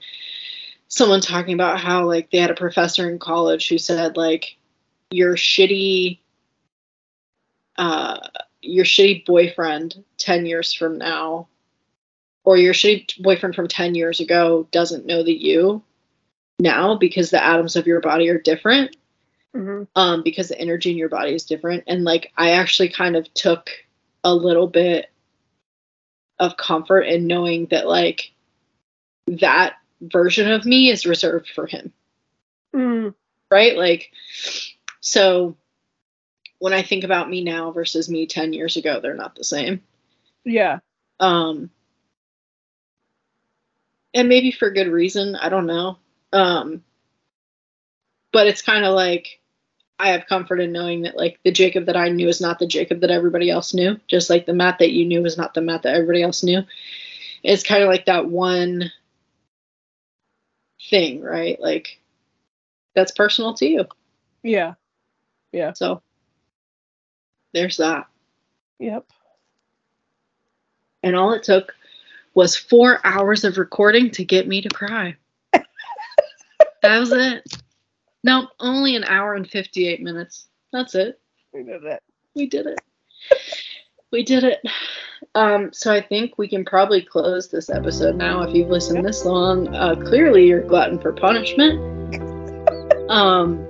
someone 0.88 1.22
talking 1.22 1.56
about 1.56 1.80
how 1.80 2.06
like 2.06 2.30
they 2.30 2.38
had 2.38 2.52
a 2.52 2.56
professor 2.56 3.10
in 3.10 3.18
college 3.18 3.68
who 3.68 3.80
said 3.80 4.16
like 4.16 4.56
your 5.10 5.36
shitty 5.36 6.20
uh 7.78 8.20
your 8.62 8.86
shitty 8.86 9.26
boyfriend 9.26 10.04
10 10.18 10.46
years 10.46 10.72
from 10.72 11.00
now 11.00 11.48
or 12.44 12.58
your 12.58 12.74
shitty 12.74 13.22
boyfriend 13.22 13.56
from 13.56 13.68
10 13.68 13.96
years 13.96 14.20
ago 14.20 14.68
doesn't 14.72 15.06
know 15.06 15.24
the 15.24 15.34
you 15.34 15.84
now 16.60 16.96
because 16.96 17.30
the 17.30 17.44
atoms 17.44 17.76
of 17.76 17.88
your 17.88 18.02
body 18.02 18.30
are 18.30 18.40
different. 18.40 18.96
Hmm 19.54 19.84
um 19.96 20.24
because 20.24 20.50
the 20.50 20.60
energy 20.60 20.92
in 20.92 20.98
your 20.98 21.10
body 21.10 21.34
is 21.34 21.46
different. 21.46 21.84
And 21.88 22.04
like 22.04 22.32
i 22.38 22.52
actually 22.52 22.90
kind 22.90 23.16
of 23.16 23.32
took 23.34 23.70
a 24.24 24.34
little 24.34 24.68
bit 24.68 25.12
of 26.40 26.58
comfort 26.58 27.02
in 27.02 27.28
knowing 27.28 27.68
that 27.68 27.88
like 27.88 28.32
that 29.28 29.76
version 30.02 30.52
of 30.52 30.66
me 30.66 30.90
is 30.90 31.06
reserved 31.06 31.50
for 31.50 31.68
him. 31.68 31.94
Mm 32.76 33.14
right? 33.54 33.78
Like 33.78 34.12
so 35.00 35.56
when 36.60 36.74
i 36.74 36.82
think 36.82 37.04
about 37.04 37.30
me 37.30 37.44
now 37.44 37.72
versus 37.72 38.10
me 38.10 38.26
10 38.26 38.54
years 38.54 38.78
ago 38.78 39.00
they're 39.00 39.14
not 39.16 39.36
the 39.36 39.44
same. 39.44 39.84
Yeah, 40.44 40.80
um 41.20 41.70
and 44.14 44.30
maybe 44.30 44.52
for 44.52 44.70
good 44.72 44.88
reason 44.88 45.36
i 45.36 45.50
don't 45.50 45.66
know. 45.68 45.98
Um 46.34 46.84
but 48.32 48.48
it's 48.48 48.62
kind 48.62 48.86
of 48.86 48.94
like 48.96 49.40
i 50.00 50.10
have 50.10 50.26
comfort 50.28 50.60
in 50.60 50.72
knowing 50.72 51.04
that 51.04 51.16
like 51.18 51.40
the 51.44 51.52
jacob 51.52 51.86
that 51.86 51.98
i 51.98 52.10
knew 52.10 52.28
is 52.28 52.42
not 52.42 52.60
the 52.60 52.68
jacob 52.68 53.02
that 53.02 53.12
everybody 53.12 53.50
else 53.50 53.74
knew 53.74 54.00
just 54.08 54.30
like 54.30 54.46
the 54.46 54.54
matt 54.54 54.80
that 54.80 54.92
you 54.92 55.06
knew 55.06 55.24
is 55.26 55.38
not 55.38 55.54
the 55.54 55.62
matt 55.62 55.84
that 55.84 55.94
everybody 55.96 56.24
else 56.24 56.44
knew. 56.44 56.62
It's 57.44 57.64
kind 57.64 57.84
of 57.84 57.90
like 57.90 58.06
that 58.06 58.30
one 58.30 58.92
thing 60.90 61.22
right? 61.22 61.60
Like 61.60 62.00
that's 62.96 63.12
personal 63.12 63.54
to 63.56 63.66
you. 63.68 63.86
Yeah, 64.44 64.74
yeah, 65.52 65.74
so 65.74 66.02
there's 67.54 67.78
that. 67.78 68.08
Yep. 68.80 69.06
and 71.04 71.16
all 71.16 71.34
it 71.34 71.44
took 71.44 71.74
was 72.34 72.56
four 72.56 73.00
hours 73.04 73.44
of 73.44 73.58
recording 73.58 74.10
to 74.12 74.26
get 74.26 74.48
me 74.48 74.62
to 74.62 74.70
cry. 74.70 75.16
that 75.54 77.00
was 77.00 77.12
it. 77.12 77.44
No, 78.24 78.48
only 78.60 78.96
an 78.96 79.04
hour 79.04 79.36
and 79.36 79.48
58 79.48 80.02
minutes. 80.02 80.48
That's 80.72 80.96
it. 80.96 81.20
We 81.54 81.64
did 81.64 81.84
it. 81.84 82.02
We 82.36 82.48
did 82.48 82.66
it. 82.68 82.80
We 84.12 84.24
did 84.24 84.44
it. 84.44 84.60
Um, 85.36 85.72
so 85.74 85.92
I 85.92 86.02
think 86.02 86.38
we 86.38 86.48
can 86.48 86.64
probably 86.66 87.02
close 87.02 87.50
this 87.50 87.70
episode 87.70 88.16
now. 88.16 88.44
If 88.44 88.56
you've 88.56 88.70
listened 88.70 89.06
this 89.06 89.26
long, 89.26 89.74
uh, 89.76 89.96
clearly 89.96 90.48
you're 90.48 90.62
glutton 90.62 91.00
for 91.00 91.14
punishment. 91.14 91.92
Um, 93.10 93.68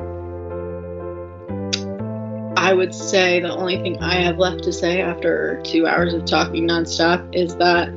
I 2.55 2.73
would 2.73 2.95
say 2.95 3.41
the 3.41 3.53
only 3.53 3.75
thing 3.81 3.97
I 3.97 4.15
have 4.21 4.37
left 4.37 4.63
to 4.63 4.71
say 4.71 5.01
after 5.01 5.61
two 5.65 5.85
hours 5.85 6.13
of 6.13 6.23
talking 6.23 6.67
nonstop 6.67 7.35
is 7.35 7.55
that, 7.57 7.89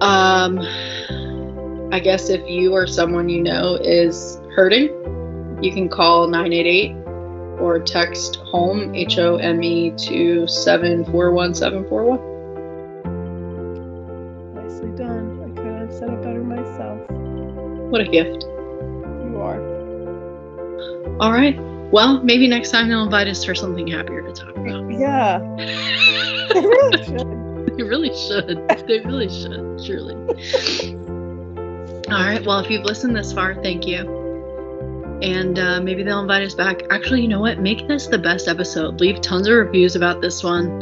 um, 0.00 0.58
I 1.92 2.00
guess 2.00 2.28
if 2.28 2.48
you 2.48 2.72
or 2.72 2.86
someone 2.86 3.28
you 3.28 3.42
know 3.42 3.76
is 3.76 4.40
hurting, 4.54 4.88
you 5.62 5.72
can 5.72 5.88
call 5.88 6.26
988 6.28 6.96
or 7.60 7.78
text 7.78 8.36
home 8.36 8.94
H 8.94 9.18
O 9.18 9.36
M 9.36 9.62
E 9.62 9.92
to 9.92 10.46
seven 10.46 11.04
four 11.04 11.30
one 11.32 11.54
seven 11.54 11.86
four 11.88 12.04
one. 12.04 12.20
Nicely 14.54 14.90
done. 14.96 15.42
I 15.42 15.60
could 15.60 15.80
have 15.80 15.92
said 15.92 16.10
it 16.10 16.22
better 16.22 16.42
myself. 16.42 16.98
What 17.90 18.00
a 18.00 18.04
gift! 18.04 18.44
You 18.44 19.40
are. 19.42 19.60
All 21.20 21.32
right. 21.32 21.58
Well, 21.92 22.22
maybe 22.22 22.46
next 22.46 22.70
time 22.70 22.88
they'll 22.88 23.02
invite 23.02 23.26
us 23.26 23.44
for 23.44 23.54
something 23.54 23.86
happier 23.86 24.22
to 24.22 24.32
talk 24.32 24.56
about. 24.56 24.88
Yeah. 24.90 25.40
They 26.54 26.60
really 26.62 27.04
should. 27.04 27.39
They 27.76 27.82
really 27.82 28.14
should. 28.14 28.68
They 28.86 29.00
really 29.00 29.28
should. 29.28 29.84
Truly. 29.84 30.14
All 32.10 32.22
right. 32.22 32.44
Well, 32.44 32.58
if 32.58 32.70
you've 32.70 32.84
listened 32.84 33.14
this 33.14 33.32
far, 33.32 33.54
thank 33.62 33.86
you. 33.86 34.18
And 35.22 35.58
uh, 35.58 35.80
maybe 35.80 36.02
they'll 36.02 36.20
invite 36.20 36.42
us 36.42 36.54
back. 36.54 36.82
Actually, 36.90 37.22
you 37.22 37.28
know 37.28 37.40
what? 37.40 37.60
Make 37.60 37.86
this 37.86 38.06
the 38.06 38.18
best 38.18 38.48
episode. 38.48 39.00
Leave 39.00 39.20
tons 39.20 39.46
of 39.46 39.54
reviews 39.54 39.94
about 39.94 40.20
this 40.20 40.42
one. 40.42 40.80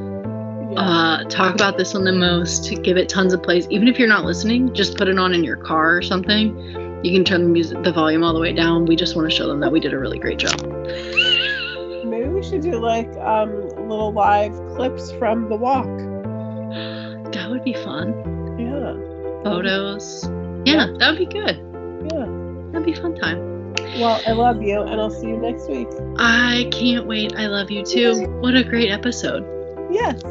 Yeah. 0.73 0.81
Uh, 0.81 1.25
talk 1.25 1.55
about 1.55 1.77
this 1.77 1.95
one 1.95 2.05
the 2.05 2.13
most. 2.13 2.71
Give 2.83 2.97
it 2.97 3.09
tons 3.09 3.33
of 3.33 3.43
plays. 3.43 3.67
Even 3.69 3.89
if 3.89 3.99
you're 3.99 4.09
not 4.09 4.25
listening, 4.25 4.73
just 4.75 4.97
put 4.97 5.09
it 5.09 5.19
on 5.19 5.35
in 5.35 5.43
your 5.45 5.57
car 5.57 5.97
or 5.97 6.03
something. 6.03 6.57
You 7.05 7.13
can 7.13 7.25
turn 7.25 7.43
the 7.45 7.49
music, 7.49 7.83
the 7.85 7.93
volume 7.93 8.25
all 8.25 8.33
the 8.33 8.41
way 8.41 8.53
down. 8.53 8.87
We 8.87 8.97
just 8.97 9.15
want 9.17 9.31
to 9.31 9.37
show 9.37 9.47
them 9.47 9.61
that 9.61 9.71
we 9.71 9.81
did 9.81 9.93
a 9.93 9.99
really 9.99 10.19
great 10.19 10.39
job. 10.39 10.61
Maybe 12.05 12.29
we 12.29 12.43
should 12.43 12.63
do 12.63 12.81
like 12.81 13.11
um 13.19 13.69
little 13.89 14.13
live 14.13 14.53
clips 14.75 15.13
from 15.13 15.49
the 15.49 15.57
walk. 15.57 15.87
That 17.33 17.49
would 17.51 17.65
be 17.65 17.75
fun. 17.75 18.13
Yeah. 18.59 18.95
Photos. 19.45 20.25
Yeah, 20.65 20.87
that 20.99 21.11
would 21.11 21.19
be 21.19 21.27
good. 21.27 21.57
Yeah. 22.13 22.27
That'd 22.73 22.87
be 22.87 22.93
a 22.93 23.01
fun 23.01 23.15
time. 23.15 23.75
Well, 23.99 24.21
I 24.27 24.33
love 24.33 24.63
you, 24.63 24.83
and 24.83 25.01
I'll 25.01 25.11
see 25.11 25.29
you 25.29 25.39
next 25.39 25.69
week. 25.69 25.89
I 26.19 26.69
can't 26.71 27.07
wait. 27.07 27.35
I 27.37 27.47
love 27.47 27.71
you 27.71 27.85
too. 27.85 28.27
What 28.41 28.55
a 28.55 28.63
great 28.63 28.91
episode. 28.91 29.45
Yes. 29.91 30.23